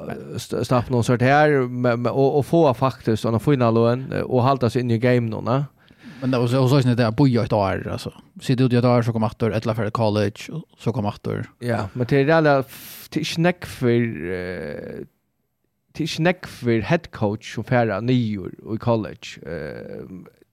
mm. 0.02 0.38
stapp 0.38 0.90
någon 0.90 1.04
sort 1.04 1.22
här 1.22 1.60
och, 2.08 2.38
och 2.38 2.46
få 2.46 2.74
faktiskt 2.74 3.22
sådana 3.22 3.38
fina 3.38 3.70
lön 3.70 4.12
och 4.22 4.42
hålla 4.42 4.70
sig 4.70 4.82
in 4.82 4.90
i 4.90 4.98
game 4.98 5.30
då 5.30 5.40
va? 5.40 5.64
Men 6.20 6.30
det 6.30 6.38
var 6.38 6.46
så 6.46 6.68
så 6.68 6.76
inte 6.76 6.94
det 6.94 7.06
att 7.06 7.16
boja 7.16 7.44
ett 7.44 7.52
år 7.52 7.88
alltså. 7.92 8.12
sitter 8.40 8.64
ut 8.64 8.72
i 8.72 8.76
ett 8.76 8.84
år 8.84 9.02
så 9.02 9.12
kommer 9.12 9.26
åter 9.26 9.50
ett 9.50 9.64
för 9.64 9.90
college 9.90 10.62
så 10.78 10.92
kommer 10.92 11.08
åter. 11.08 11.46
Ja, 11.58 11.88
men 11.92 12.06
det 12.06 12.16
är 12.16 12.28
alla 12.28 12.64
snack 13.24 13.66
för 13.66 14.00
till 15.92 16.08
snack 16.08 16.46
för 16.46 16.80
head 16.80 16.98
coach 17.10 17.54
som 17.54 17.64
färra 17.64 18.00
nior 18.00 18.74
i 18.74 18.78
college. 18.78 19.26
Eh 19.42 20.04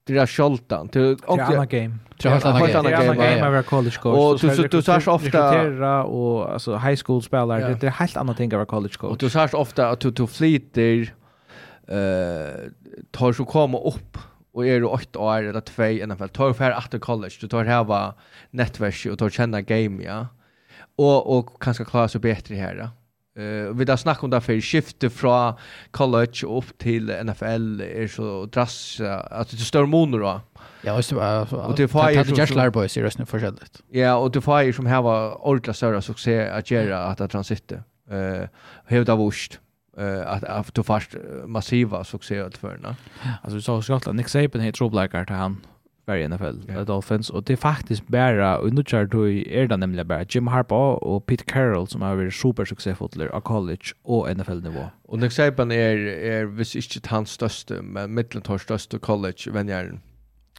det 0.04 0.18
är 0.18 0.26
sjoltan. 0.26 0.88
Det 0.92 1.00
är 1.00 1.16
annan 1.26 1.68
game. 1.68 1.98
Det 2.22 2.28
är 2.28 2.46
annan 2.46 2.60
game. 2.60 2.88
Det 2.88 2.92
är 2.92 2.98
annan 2.98 3.16
game 3.16 3.46
över 3.46 3.62
college 3.62 3.96
coach. 4.02 4.44
Och 4.44 4.50
du 4.50 4.68
du 4.68 4.82
så 4.82 5.12
ofta... 5.12 5.16
rekrytera 5.16 6.04
och 6.04 6.52
alltså 6.52 6.76
high 6.76 7.00
school 7.06 7.22
spelare, 7.22 7.76
det 7.80 7.86
är 7.86 7.90
helt 7.90 8.16
annat 8.16 8.36
ting 8.36 8.54
av 8.54 8.64
college 8.64 8.94
coach. 8.98 9.10
Och 9.10 9.18
du 9.18 9.30
särs 9.30 9.54
ofta 9.54 9.88
att 9.88 10.00
du 10.00 10.10
du 10.10 10.26
flyter, 10.26 11.14
tar 13.10 13.32
så 13.32 13.44
komma 13.44 13.78
upp 13.78 14.18
och 14.52 14.66
är 14.66 14.80
du 14.80 14.86
åtta 14.86 15.18
år 15.18 15.42
eller 15.42 15.60
två 15.60 15.84
i 15.84 16.06
NFL, 16.06 16.28
tar 16.28 16.52
för 16.52 16.70
efter 16.70 16.98
college, 16.98 17.34
du 17.40 17.48
tar 17.48 17.64
häva 17.64 18.14
nätverk 18.50 19.06
och 19.12 19.18
tar 19.18 19.30
känna 19.30 19.60
game, 19.62 20.02
ja. 20.04 20.26
Och, 20.96 21.38
och 21.38 21.62
kanske 21.62 21.84
klara 21.84 22.08
sig 22.08 22.20
bättre 22.20 22.54
här, 22.54 22.74
ja. 22.74 22.88
Uh, 23.38 23.78
vi 23.78 23.84
har 23.88 23.96
snakket 23.96 24.24
om 24.24 24.30
det 24.30 24.42
før, 24.44 24.60
skiftet 24.60 25.12
fra 25.12 25.54
college 25.96 26.44
og 26.44 26.62
opp 26.62 26.72
til 26.82 27.08
NFL 27.08 27.80
er 27.86 28.10
så 28.12 28.44
drass, 28.52 29.00
at 29.00 29.50
det 29.50 29.60
er 29.60 29.70
større 29.70 29.88
moner 29.88 30.20
da. 30.20 30.34
Ja, 30.84 30.96
og 30.96 31.76
det 31.76 31.86
er 31.86 31.88
fire 31.88 32.24
som... 32.26 32.36
Gjert 32.36 32.54
Larbois 32.58 32.96
i 32.96 33.04
resten 33.04 33.26
forskjellig. 33.26 33.70
Ja, 33.94 34.16
og 34.18 34.34
det 34.34 34.42
er 34.42 34.46
fire 34.50 34.72
som 34.76 34.86
har 34.90 35.06
ordentlig 35.06 35.74
større 35.78 36.02
suksess 36.02 36.50
at 36.50 36.70
gjøre 36.70 36.98
at 37.10 37.18
det 37.22 37.30
transitter. 37.32 37.84
Uh, 38.12 38.48
Hevet 38.90 39.08
av 39.08 39.22
vurst. 39.22 39.60
Uh, 39.98 40.24
at 40.24 40.44
at 40.48 40.70
du 40.76 40.82
fast 40.82 41.16
massiva 41.46 42.04
suksess 42.04 42.46
att 42.46 42.56
förna. 42.56 42.96
Alltså 43.42 43.56
vi 43.56 43.62
sa 43.62 43.82
Skottland 43.82 44.16
Nick 44.16 44.28
Saban 44.28 44.60
heter 44.60 44.84
Rob 44.84 44.92
till 45.26 45.36
han 45.36 45.56
var 46.06 46.14
i 46.14 46.28
NFL, 46.28 46.70
yeah. 46.70 46.86
Dolphins, 46.86 47.30
og 47.30 47.46
det 47.46 47.52
er 47.52 47.60
faktisk 47.62 48.02
bare, 48.10 48.58
og 48.58 48.74
nå 48.74 48.82
kjær 48.82 49.06
du 49.06 49.22
er 49.22 49.68
det 49.70 49.78
nemlig 49.78 50.06
bare 50.08 50.26
Jim 50.34 50.46
Harbaugh 50.50 50.98
og 51.02 51.24
Pete 51.26 51.44
Carroll 51.46 51.86
som 51.88 52.02
har 52.02 52.16
vært 52.18 52.34
supersuksessfotler 52.34 53.30
av 53.30 53.44
college 53.46 53.94
og 54.04 54.26
NFL-nivå. 54.34 54.88
Og 55.04 55.22
Nick 55.22 55.32
Saban 55.32 55.70
er, 55.70 56.02
er 56.18 56.50
hvis 56.50 56.74
ikke 56.74 57.06
hans 57.12 57.30
største, 57.38 57.82
men 57.82 58.10
middeltår 58.10 58.64
største 58.64 58.98
college-venjeren. 58.98 60.00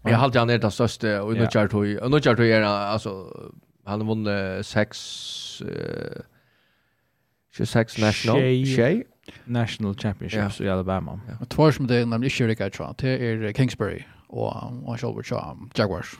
Jeg 0.06 0.20
halte 0.20 0.40
han 0.40 0.50
er 0.50 0.58
den 0.64 0.72
største, 0.72 1.20
og 1.22 1.36
nå 1.36 1.48
kjær 1.52 1.72
du, 1.72 1.82
og 2.00 2.12
nå 2.12 2.20
kjær 2.24 2.40
du 2.40 2.44
er 2.44 2.64
han, 2.64 2.94
altså, 2.94 3.16
han 3.88 4.00
har 4.00 4.08
vunnet 4.08 4.66
seks, 4.66 5.00
uh, 5.66 6.24
26 7.52 8.00
national, 8.02 8.40
tjej, 8.66 9.04
National 9.46 9.94
Championships 9.96 10.60
yeah. 10.60 10.68
i 10.68 10.70
Alabama. 10.70 11.20
Ja. 11.28 11.34
Och 11.40 11.50
två 11.50 11.72
som 11.72 11.88
det 11.88 12.06
nämligen 12.06 12.24
inte 12.24 12.48
riktigt 12.48 12.74
tror, 12.74 12.96
det 12.98 13.10
är 13.10 13.54
Kingsbury 13.54 14.04
och 14.34 14.54
han 14.88 14.98
kör 14.98 15.14
vart 15.14 15.78
Jaguars. 15.78 16.20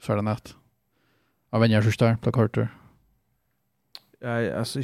Så 0.00 0.12
är 0.12 0.16
det 0.16 0.22
natt. 0.22 0.54
Avengers 1.50 2.02
är 2.02 2.14
på 2.14 2.20
plakarter. 2.22 2.68
Ja, 4.20 4.58
alltså 4.58 4.80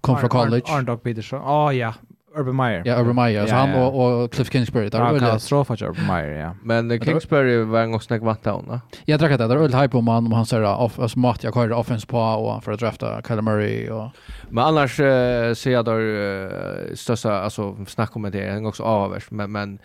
kom 0.00 0.18
från 0.18 0.30
college. 0.30 0.62
Arndog 0.68 1.02
Peterson. 1.02 1.40
Ja, 1.44 1.72
ja. 1.72 1.94
Urban 2.36 2.56
Meyer. 2.56 2.82
Ja, 2.84 3.00
Urban 3.00 3.14
Meyer. 3.14 3.40
Ja, 3.40 3.46
så 3.46 3.54
han 3.54 3.74
och, 3.74 4.22
och 4.22 4.32
Cliff 4.32 4.52
Kingsbury. 4.52 4.88
Där 4.88 4.98
ja, 4.98 5.08
öle... 5.08 5.20
katastrof 5.20 5.70
att 5.70 5.82
Urban 5.82 6.06
Meyer, 6.06 6.40
ja. 6.40 6.56
Men 6.62 7.00
Kingsbury 7.00 7.56
var 7.56 7.80
en 7.80 7.90
gång 7.90 8.00
snack 8.00 8.22
vatten 8.22 8.52
hon, 8.52 8.80
Jag 9.04 9.20
drack 9.20 9.38
det. 9.38 9.46
Där 9.46 9.56
öl 9.56 9.74
hype 9.74 9.96
om 9.96 10.08
han 10.08 10.26
om 10.26 10.32
han 10.32 10.46
säger 10.46 10.64
off 10.64 10.98
as 10.98 11.16
mat 11.16 11.44
jag 11.44 11.54
kör 11.54 11.72
offense 11.72 12.06
på 12.06 12.18
och 12.18 12.64
för 12.64 12.72
att 12.72 12.80
drafta 12.80 13.22
Kyler 13.28 13.42
Murray 13.42 13.90
och 13.90 14.10
Men 14.48 14.64
annars 14.64 15.00
uh, 15.00 15.54
ser 15.54 15.70
jag 15.70 15.84
där 15.84 16.00
uh, 16.00 16.94
största 16.94 17.40
alltså 17.40 17.76
snack 17.86 18.16
om 18.16 18.22
det 18.22 18.48
en 18.48 18.62
gång 18.62 18.72
så 18.72 18.84
avvärst 18.84 19.30
men 19.30 19.52
men 19.52 19.78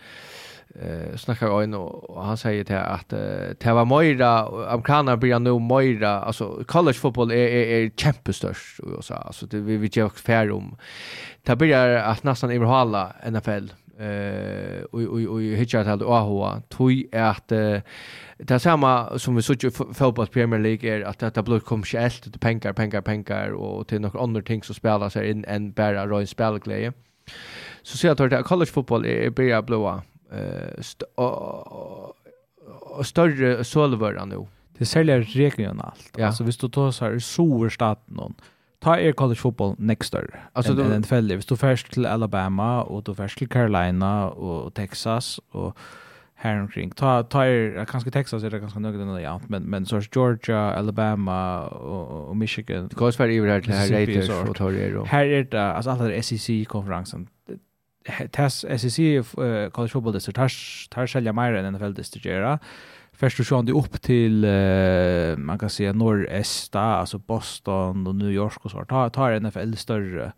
eh 0.74 1.16
snackar 1.16 1.62
in 1.62 1.74
och 1.74 2.24
han 2.24 2.36
säger 2.36 2.64
till 2.64 2.76
att 2.76 3.12
uh, 3.12 3.18
det 3.58 3.72
var 3.72 3.84
Moira 3.84 4.38
amerikaner 4.68 5.16
blir 5.16 5.38
nu 5.38 5.58
Moira 5.58 6.20
alltså 6.20 6.64
college 6.66 6.98
fotboll 6.98 7.30
är 7.30 7.36
är 7.36 7.66
är 7.66 7.90
kämpestörst 7.96 8.80
och 8.80 9.04
så 9.04 9.14
alltså 9.14 9.46
det 9.46 9.60
vi 9.60 9.76
vi 9.76 9.90
gör 9.92 10.08
fair 10.08 10.50
om 10.50 10.76
det 11.42 11.56
blir 11.56 11.96
att 11.96 12.22
nästan 12.22 12.50
överhalla 12.50 13.12
NFL 13.30 13.72
eh 13.98 14.82
och 14.92 15.00
och 15.00 15.20
och 15.20 15.40
hitchat 15.40 15.86
hade 15.86 16.04
AHA 16.04 16.62
tog 16.68 17.04
är 17.12 17.22
att 17.22 17.48
det 18.38 18.58
samma 18.58 19.18
som 19.18 19.36
vi 19.36 19.42
såg 19.42 19.64
i 19.64 19.70
fotboll 19.70 20.26
Premier 20.26 20.60
League 20.60 20.90
är 20.90 21.02
att 21.02 21.34
det 21.34 21.42
blir 21.42 21.60
kommersiellt 21.60 22.32
det 22.32 22.38
pengar 22.38 22.72
pengar 22.72 23.00
pengar 23.00 23.50
och 23.50 23.88
till 23.88 24.00
några 24.00 24.20
andra 24.20 24.42
ting 24.42 24.62
som 24.62 24.74
spelar 24.74 25.14
här 25.14 25.24
in 25.24 25.44
en 25.44 25.72
bara 25.72 26.06
Roy 26.06 26.26
spelglädje 26.26 26.92
så 27.82 27.96
ser 27.96 28.08
jag 28.08 28.32
att 28.32 28.44
college 28.44 28.70
fotboll 28.70 29.06
är 29.06 29.30
börjar 29.30 29.62
blåa 29.62 30.02
st 30.80 31.04
og, 31.16 32.16
og 32.96 33.06
større 33.06 33.64
solvører 33.64 34.24
nå. 34.24 34.46
Det 34.78 34.86
säljer 34.86 35.20
regionalt. 35.20 36.10
Ja. 36.18 36.26
Alltså, 36.26 36.44
hvis 36.44 36.56
du 36.56 36.68
tar 36.68 36.90
så 36.90 37.04
här 37.04 37.18
stor 37.18 37.44
Soverstaten 37.44 38.16
någon, 38.16 38.34
ta 38.80 38.96
er 38.98 39.12
college 39.12 39.36
football 39.36 39.74
next 39.78 40.14
year. 40.14 40.48
Alltså 40.54 40.72
en, 40.72 40.92
en 40.92 41.04
fälle. 41.04 41.34
Hvis 41.34 41.46
du 41.46 41.56
först 41.56 41.92
till 41.92 42.06
Alabama 42.06 42.82
och 42.82 43.02
du 43.02 43.14
först 43.14 43.38
till 43.38 43.48
Carolina 43.48 44.28
och 44.28 44.74
Texas 44.74 45.40
och 45.50 45.76
här 46.34 46.60
omkring. 46.60 46.90
Ta 46.90 47.22
ta 47.22 47.44
er 47.44 47.84
kanske 47.84 48.10
Texas 48.10 48.42
är 48.42 48.50
det 48.50 48.58
ganska 48.58 48.78
nöjda 48.78 49.02
ändå 49.02 49.20
ja, 49.20 49.40
men 49.48 49.62
men 49.62 49.86
så 49.86 49.96
är 49.96 50.08
Georgia, 50.14 50.74
Alabama 50.74 51.66
och, 51.68 52.28
och 52.28 52.36
Michigan. 52.36 52.88
Det 52.88 52.96
går 52.96 53.12
för 53.12 53.28
över 53.28 53.48
här 53.48 53.60
till 53.60 53.72
här 53.72 53.88
Raiders 53.88 54.30
och 54.30 54.56
Torero. 54.56 55.04
Här 55.04 55.26
är 55.26 55.44
det 55.44 55.62
alltså 55.62 55.90
alla 55.90 56.22
SEC 56.22 56.50
konferensen 56.68 57.28
tas 58.30 58.64
SEC 58.78 58.98
uh, 58.98 59.70
college 59.70 59.92
football 59.92 60.12
det 60.12 60.20
tar 60.20 60.50
tar 60.88 61.06
själva 61.06 61.32
mer 61.32 61.54
än 61.54 61.72
NFL 61.72 61.92
distrigera. 61.92 62.58
Först 63.12 63.36
så 63.36 63.44
sjön 63.44 63.66
det 63.66 63.72
upp 63.72 64.02
till 64.02 64.44
uh, 64.44 65.36
man 65.36 65.58
kan 65.58 65.70
säga 65.70 65.92
nordösta, 65.92 66.80
alltså 66.80 67.18
Boston 67.18 68.06
och 68.06 68.14
New 68.14 68.30
York 68.30 68.64
och 68.64 68.70
så 68.70 68.84
tar 68.84 69.08
tar 69.08 69.40
NFL 69.40 69.74
större. 69.76 70.32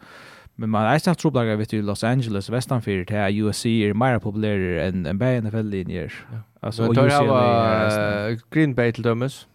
Men 0.57 0.71
man 0.71 0.85
är 0.87 0.99
snart 0.99 1.19
trubbel 1.19 1.57
vet 1.57 1.71
du 1.71 1.83
Los 1.83 2.05
Angeles 2.05 2.51
västanför 2.51 3.05
till 3.05 3.43
USC 3.43 3.67
är 3.67 3.95
mer 3.95 4.19
populär 4.19 4.59
än 4.59 5.07
än 5.07 5.19
Bay 5.19 5.41
NFL 5.41 5.63
linjer. 5.63 6.13
Ja. 6.33 6.39
Alltså 6.61 6.87
och 6.87 6.97
UCLA 6.97 8.29
uh, 8.31 8.39
Green 8.51 8.75
Bay 8.75 8.93
till 8.93 9.03
dömes. 9.03 9.47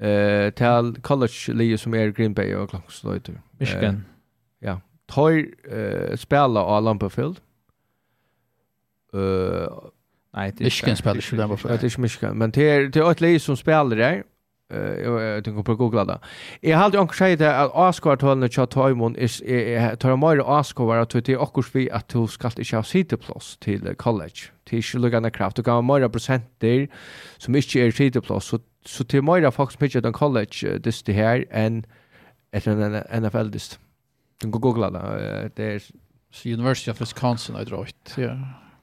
Eh 0.00 0.08
uh, 0.08 0.50
till 0.50 1.02
college 1.02 1.54
league 1.54 1.78
som 1.78 1.94
är 1.94 2.08
Green 2.08 2.34
Bay 2.34 2.54
och 2.54 2.70
Clarksdale. 2.70 3.20
Michigan. 3.58 4.04
ja 4.60 4.80
tar 5.06 5.46
uh, 5.72 6.16
spela 6.16 6.60
av 6.60 6.82
Lamperfield. 6.82 7.40
Uh, 9.14 9.20
nej, 10.34 10.52
det 10.56 10.62
är 10.62 10.64
Michigan 10.64 10.96
spelar 10.96 11.16
inte 11.16 11.36
Lamperfield. 11.36 11.80
Det 11.80 11.84
är 11.84 11.88
inte 11.88 12.00
Michigan, 12.00 12.38
men 12.38 12.50
det 12.50 12.70
är, 12.70 12.88
det 12.88 13.00
är 13.00 13.10
ett 13.10 13.20
liv 13.20 13.38
som 13.38 13.56
spelar 13.56 13.96
där. 13.96 14.22
Uh, 14.74 14.80
jag 14.80 15.44
tänker 15.44 15.62
på 15.62 15.72
att 15.72 15.78
googla 15.78 16.04
det. 16.04 16.18
Jag 16.60 16.76
har 16.76 16.84
alltid 16.84 17.00
också 17.00 17.18
sagt 17.18 17.40
att 17.40 17.70
avskvartalande 17.70 18.48
till 18.48 18.66
Taimon 18.66 19.14
tar 19.14 20.16
mer 20.16 20.38
avskvar 20.38 20.96
att 20.96 21.10
det 21.10 21.28
är 21.28 21.36
också 21.36 21.70
vi 21.72 21.90
att 21.90 22.08
du 22.08 22.26
ska 22.26 22.50
inte 22.58 22.76
ha 22.76 22.82
sideplås 22.82 23.56
till 23.56 23.94
college. 23.96 24.40
Det 24.64 24.76
är 24.76 24.78
inte 24.78 24.98
luggande 24.98 25.30
kraft. 25.30 25.56
Du 25.56 25.62
kan 25.62 25.74
ha 25.74 25.82
mer 25.82 26.08
procenter 26.08 26.88
som 27.38 27.56
inte 27.56 27.78
är 27.78 27.90
sideplås. 27.90 28.44
Så, 28.44 28.58
så 28.84 29.04
det 29.04 29.16
är 29.16 29.22
mer 29.22 29.50
folk 29.50 29.72
som 29.72 29.84
inte 29.84 29.98
är 29.98 30.12
college 30.12 30.78
dist 30.78 31.06
det 31.06 31.12
här 31.12 31.46
än 31.50 31.86
ett 32.50 32.66
NFL-dist. 32.66 33.78
Du 34.48 34.52
kan 34.52 34.60
googla 34.60 34.90
det. 34.90 35.50
Det 35.56 35.64
är 35.64 35.82
University 36.54 36.90
of 36.90 37.00
Wisconsin 37.00 37.54
har 37.54 37.64
dragit. 37.64 38.14
Ja. 38.16 38.38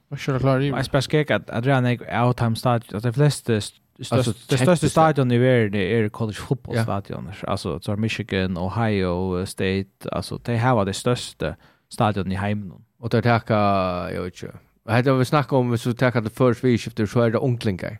Vad 0.07 0.19
kör 0.19 0.33
jag 0.33 0.41
klar 0.41 0.59
i? 0.59 0.67
Jag 0.67 0.85
ska 0.85 1.01
skicka 1.01 1.35
att 1.35 1.49
Adrian 1.49 1.85
är 1.85 2.23
out 2.23 2.37
time 2.37 2.55
stadion. 2.55 2.97
Att 2.97 3.03
de 3.03 3.13
flesta 3.13 3.53
det 3.53 4.57
största 4.57 4.89
stadion 4.89 5.31
i 5.31 5.37
världen 5.37 5.81
är 5.81 6.09
college 6.09 6.37
football 6.37 6.77
stadion. 6.77 7.31
Alltså 7.47 7.79
så 7.79 7.95
Michigan, 7.95 8.57
Ohio 8.57 9.45
State, 9.45 10.09
alltså 10.11 10.37
de 10.37 10.57
har 10.57 10.85
det 10.85 10.93
största 10.93 11.55
stadion 11.89 12.31
i 12.31 12.35
hemmen. 12.35 12.83
Och 12.99 13.09
det 13.09 13.21
tacka 13.21 13.55
jag 14.13 14.21
vet 14.23 14.43
inte. 14.43 14.57
Här 14.87 15.03
har 15.03 15.17
vi 15.17 15.25
snackat 15.25 15.53
om 15.53 15.77
så 15.77 15.93
tacka 15.93 16.21
det 16.21 16.29
först 16.29 16.63
vi 16.63 16.77
skiftar 16.77 17.05
så 17.05 17.21
är 17.21 17.31
det 17.31 17.37
onklingar. 17.37 17.99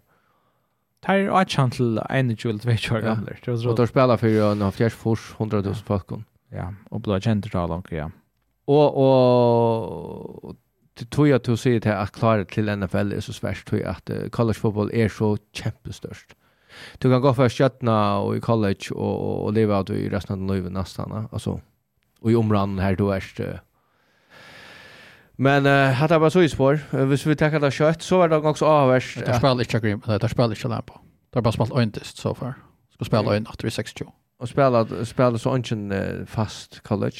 Det 1.06 1.12
är 1.12 1.42
ett 1.42 1.50
8 1.52 1.70
till 1.70 2.38
21 2.38 2.66
veckor 2.66 3.00
gamla. 3.00 3.70
Och 3.70 3.76
då 3.76 3.88
spelar 3.88 4.18
för 4.18 4.52
en 4.52 4.62
av 4.62 4.72
fjärs 4.72 4.94
100 5.38 5.62
000 5.62 5.76
folk 5.76 6.10
ja, 6.52 6.73
och 6.91 7.02
blå 7.02 7.19
kjent 7.19 7.44
til 7.44 7.52
långt, 7.52 7.91
ja. 7.91 8.10
Och, 8.68 8.98
och, 8.98 10.56
det 10.99 11.10
tror 11.10 11.28
jag 11.28 11.36
att 11.36 11.49
å 11.49 11.56
si 11.56 11.80
til 11.80 11.91
at 11.91 12.11
klare 12.11 12.45
til 12.45 12.78
NFL 12.78 13.14
är 13.14 13.19
så 13.19 13.34
svårt, 13.34 13.65
tror 13.65 13.82
jag 13.82 13.90
att 13.90 14.10
uh, 14.10 14.30
college 14.30 14.60
football 14.60 14.91
är 14.94 15.10
så 15.10 15.38
kämpestörst. 15.53 16.36
Du 16.99 17.10
kan 17.10 17.22
gå 17.22 17.34
fra 17.34 17.49
skjøttene 17.49 18.22
och 18.22 18.38
i 18.38 18.40
college 18.40 18.91
och, 18.91 19.19
och, 19.22 19.45
og 19.45 19.53
leve 19.53 19.84
i 19.90 20.10
resten 20.10 20.34
av 20.34 20.40
den 20.40 20.48
livet 20.48 20.72
nästan, 20.72 21.28
alltså. 21.32 21.60
Och 22.22 22.32
i 22.32 22.36
områden 22.36 22.80
här 22.80 22.95
då 22.95 23.11
är 23.11 23.34
det, 23.38 23.60
Men 25.38 25.65
uh, 25.65 25.94
hade 25.94 26.15
er 26.15 26.19
bare 26.19 26.32
så 26.32 26.40
i 26.40 26.48
spår. 26.48 26.80
Uh, 26.94 27.06
Hvis 27.06 27.26
vi 27.26 27.36
tänker 27.36 27.60
det 27.60 27.72
kött 27.73 28.02
så 28.02 28.18
var 28.18 28.28
det 28.28 28.36
också 28.36 28.65
avvärst. 28.65 29.26
Det 29.26 29.36
spelar 29.36 29.52
inte 29.52 29.64
ikke 29.64 29.80
Green, 29.80 30.02
det 30.22 30.30
spelar 30.30 30.49
inte 30.49 30.68
Lampo. 30.68 30.94
Det 31.34 31.38
har 31.38 31.41
bara 31.41 31.52
spelat 31.52 31.78
øyntist 31.78 32.18
så 32.18 32.34
far. 32.34 32.53
Ska 32.94 33.06
spela 33.06 33.34
øynt 33.34 33.48
8-6-2. 33.48 34.20
Och 34.41 34.49
spelat 34.49 35.07
spelat 35.07 35.41
så 35.41 35.57
ingen 35.57 36.26
fast 36.27 36.80
college. 36.80 37.18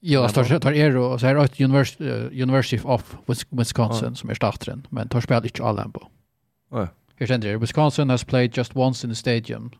Ja, 0.00 0.26
det 0.26 0.60
tar 0.60 0.72
er 0.72 0.96
och 0.96 1.20
så 1.20 1.26
är 1.26 1.34
det 1.34 1.64
University, 1.64 2.04
University 2.42 2.80
of 2.84 3.16
Wisconsin 3.50 4.16
som 4.16 4.30
är 4.30 4.34
startaren, 4.34 4.86
men 4.90 5.08
tar 5.08 5.20
spelar 5.20 5.44
inte 5.44 5.64
alla 5.64 5.88
på. 5.88 6.08
Nej. 6.70 6.86
Här 7.16 7.26
ständer 7.26 7.48
det 7.48 7.56
Wisconsin 7.56 8.10
has 8.10 8.24
played 8.24 8.56
just 8.56 8.76
once 8.76 9.06
in 9.06 9.10
the 9.10 9.14
stadium. 9.14 9.70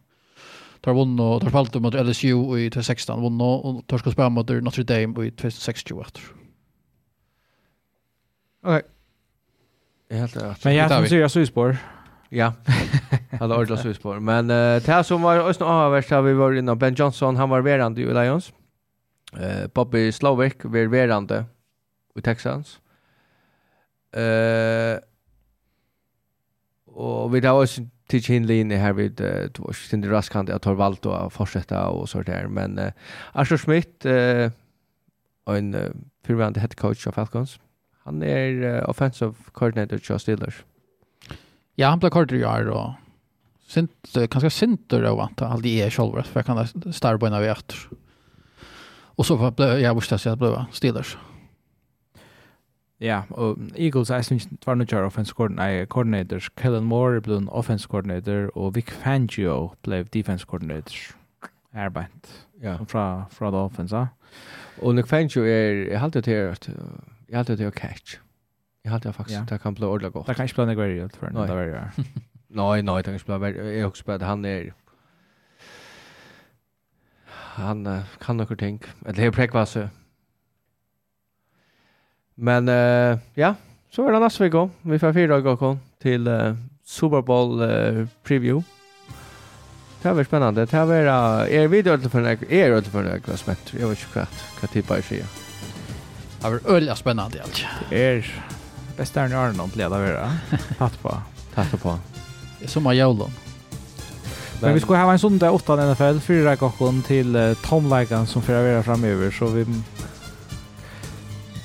Tar 0.81 0.95
vann 0.95 1.21
och 1.21 1.41
tar 1.41 1.49
spelat 1.49 1.75
mot 1.75 1.95
LSU 1.95 2.59
i 2.59 2.71
2016, 2.71 3.23
vann 3.23 3.41
och 3.41 3.87
tar 3.87 3.99
ska 3.99 4.11
spela 4.11 4.29
mot 4.29 4.49
Notre 4.49 4.85
Dame 4.85 5.27
i 5.27 5.31
2016. 5.31 6.05
Okej. 8.63 8.83
Jag 10.09 10.17
Helt 10.17 10.37
rätt. 10.37 10.65
Men 10.65 10.75
jag 10.75 10.91
syns 10.91 11.13
jag 11.13 11.31
syns 11.31 11.51
på. 11.51 11.77
Ja. 12.29 12.53
Alla 13.39 13.59
ordla 13.59 13.77
svispår. 13.77 14.21
Men 14.21 14.51
uh, 14.51 14.83
det 14.83 14.87
här 14.87 15.03
som 15.03 15.23
var 15.23 15.37
ösna 15.37 15.67
avvärst 15.67 16.11
har 16.11 16.23
vi 16.23 16.33
varit 16.33 16.59
innan 16.59 16.79
Ben 16.79 16.95
Johnson, 16.95 17.37
han 17.37 17.49
var 17.49 17.61
verande 17.61 18.01
i 18.01 18.05
Lions. 18.05 18.53
Uh, 19.37 19.67
Bobby 19.75 20.13
Slovic 20.13 20.55
var 20.63 20.87
verande 20.87 21.45
i 22.15 22.21
Texans. 22.21 22.81
Uh, 24.17 24.99
och 26.87 27.35
vi 27.35 27.47
har 27.47 27.63
också 27.63 27.81
till 28.07 28.23
Kinley 28.23 28.61
inne 28.61 28.77
här 28.77 28.93
vid 28.93 29.21
uh, 29.21 29.49
Tvårs. 29.49 29.89
Cindy 29.89 30.09
Raskant 30.09 30.49
han 30.49 30.61
tar 30.61 30.75
valt 30.75 31.07
och 31.07 31.33
fortsätta 31.33 31.89
och 31.89 32.09
så 32.09 32.23
där. 32.23 32.47
Men 32.47 32.79
uh, 32.79 32.91
Arthur 33.33 33.57
Smith, 33.57 34.07
uh, 34.07 34.51
en 35.47 35.75
uh, 35.75 36.57
head 36.57 36.69
coach 36.77 37.07
av 37.07 37.13
Falcons. 37.13 37.61
Han 38.03 38.23
är 38.23 38.53
uh, 38.53 38.91
offensive 38.91 39.35
coordinator 39.53 39.99
för 39.99 40.19
Steelers. 40.19 40.65
Ja, 41.75 41.89
han 41.89 41.99
blir 41.99 42.11
kortere 42.11 42.39
i 42.39 42.45
år 42.45 42.69
och 42.69 42.91
sint, 43.71 43.91
ganska 44.31 44.51
sinter 44.51 45.03
av 45.03 45.17
vant 45.17 45.43
allt 45.43 45.63
det 45.63 45.83
är 45.83 45.91
själva 45.91 46.23
för 46.23 46.41
jag 46.41 46.47
kan 46.47 46.93
starboina 46.93 47.41
vi 47.41 47.47
efter. 47.47 47.77
Och 49.21 49.27
så 49.27 49.51
blev 49.51 49.81
jag 49.81 49.95
visste 49.95 50.15
att 50.15 50.25
jag 50.25 50.39
blev 50.39 50.65
Steelers. 50.73 51.19
Ja, 53.01 53.23
og 53.31 53.59
Eagles 53.77 54.11
er 54.11 54.23
synes 54.23 54.49
var 54.67 54.75
nu 54.75 54.85
til 54.85 54.99
offense 54.99 55.33
coordinator. 55.33 56.41
Kellen 56.57 56.85
Moore 56.85 57.21
ble 57.21 57.37
en 57.37 57.49
offense 57.49 57.89
coordinator, 57.89 58.51
og 58.57 58.75
Vic 58.75 58.91
Fangio 58.91 59.71
ble 59.83 60.03
defense 60.03 60.45
coordinator. 60.45 61.17
Erbent. 61.73 62.47
Ja. 62.63 62.77
Fra, 62.89 63.25
fra 63.31 63.51
det 63.51 63.93
Ja. 63.93 64.07
Och 64.83 64.97
Vic 64.97 65.07
Fangio 65.07 65.45
er, 65.45 65.91
jeg 65.91 66.01
halte 66.01 66.21
til 66.21 66.33
att 66.33 66.69
jag 67.29 67.37
halte 67.37 67.57
det 67.57 67.67
å 67.67 67.71
catch. 67.71 68.19
Jag 68.85 68.91
halte 68.91 69.13
faktisk, 69.13 69.39
ja. 69.39 69.45
det 69.51 69.59
kan 69.63 69.75
bli 69.75 69.85
ordentlig 69.85 70.13
gott. 70.13 70.27
Det 70.27 70.37
kan 70.37 70.45
ikke 70.45 70.55
bli 70.55 70.67
negveriet, 70.67 71.17
for 71.17 71.27
det 71.27 71.51
er 71.51 71.91
Nej, 72.53 72.83
nej, 72.83 73.03
tänker 73.03 73.19
spela 73.19 73.51
jag 73.51 73.89
också 73.89 74.05
på 74.05 74.13
att 74.13 74.23
han 74.23 74.45
är 74.45 74.73
han 77.61 77.87
uh, 77.87 78.01
kan 78.19 78.37
några 78.37 78.57
ting. 78.57 78.83
Eller 79.07 79.23
det 79.23 79.33
präkvar 79.33 79.65
så. 79.65 79.89
Men 82.35 82.69
uh, 82.69 83.19
ja, 83.35 83.55
så 83.91 84.09
är 84.09 84.13
det 84.13 84.19
nästa 84.19 84.45
vecka. 84.45 84.71
Vi 84.83 84.99
får 84.99 85.13
fyra 85.13 85.41
dagar 85.41 85.57
kvar 85.57 85.79
till 86.03 86.29
uh, 86.29 86.55
Super 86.85 87.23
Bowl 87.23 87.63
uh, 87.63 88.09
preview. 88.23 88.65
Det 90.03 90.13
var 90.13 90.25
spännande. 90.25 90.67
Det 90.67 90.85
var 90.85 91.05
uh, 91.05 91.55
er 91.55 91.69
video 91.69 91.99
till 91.99 92.11
för 92.11 92.21
några 92.21 92.33
er 92.33 92.81
till 92.81 92.91
för 92.91 93.03
några 93.03 93.37
smätt. 93.37 93.75
Jag 93.81 93.89
vet 93.89 93.99
inte 93.99 94.19
vad 94.19 94.27
vad 94.61 94.71
tippa 94.71 94.99
i 94.99 95.03
sig. 95.03 95.25
Det 96.41 96.51
var 96.51 96.61
öliga 96.77 96.97
spännande 96.97 97.43
allt. 97.43 97.65
Det 97.91 98.17
er 98.17 98.45
bästa 98.97 99.27
när 99.27 99.37
Arnold 99.37 99.77
leder 99.77 99.99
vara. 99.99 100.33
tatt 100.79 101.03
på. 101.03 101.23
Tack 101.55 101.83
på 101.83 102.10
som 102.67 102.87
av 102.87 102.95
jævlen. 102.95 103.31
Men 104.61 104.75
vi 104.75 104.81
ska 104.81 104.97
ha 104.97 105.13
en 105.13 105.19
sondag 105.19 105.51
8 105.53 105.77
NFL, 105.77 106.19
fyra 106.21 106.57
gånger 106.57 107.03
till 107.03 107.37
uh, 107.37 107.55
tomleikan 107.55 108.27
som 108.27 108.43
får 108.43 108.53
vera 108.53 108.83
framöver, 108.83 109.31
så 109.31 109.47
vi 109.47 109.67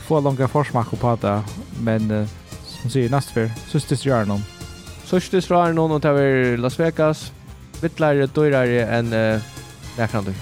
får 0.07 0.21
långa 0.21 0.47
forsmak 0.47 0.99
på 0.99 1.17
det, 1.21 1.43
men 1.83 2.11
uh, 2.11 2.27
som 2.63 2.89
säger 2.89 3.09
nästa 3.09 3.33
för, 3.33 3.51
systis 3.67 4.05
gör 4.05 4.25
någon. 4.25 4.41
Systis 5.05 5.49
gör 5.49 5.73
någon 5.73 5.91
och 5.91 6.01
tar 6.01 6.57
Las 6.57 6.79
Vegas, 6.79 7.31
vittlare, 7.81 8.27
dyrare 8.27 8.85
än 8.85 9.13
uh, 9.13 9.41
näkrande. 9.97 10.33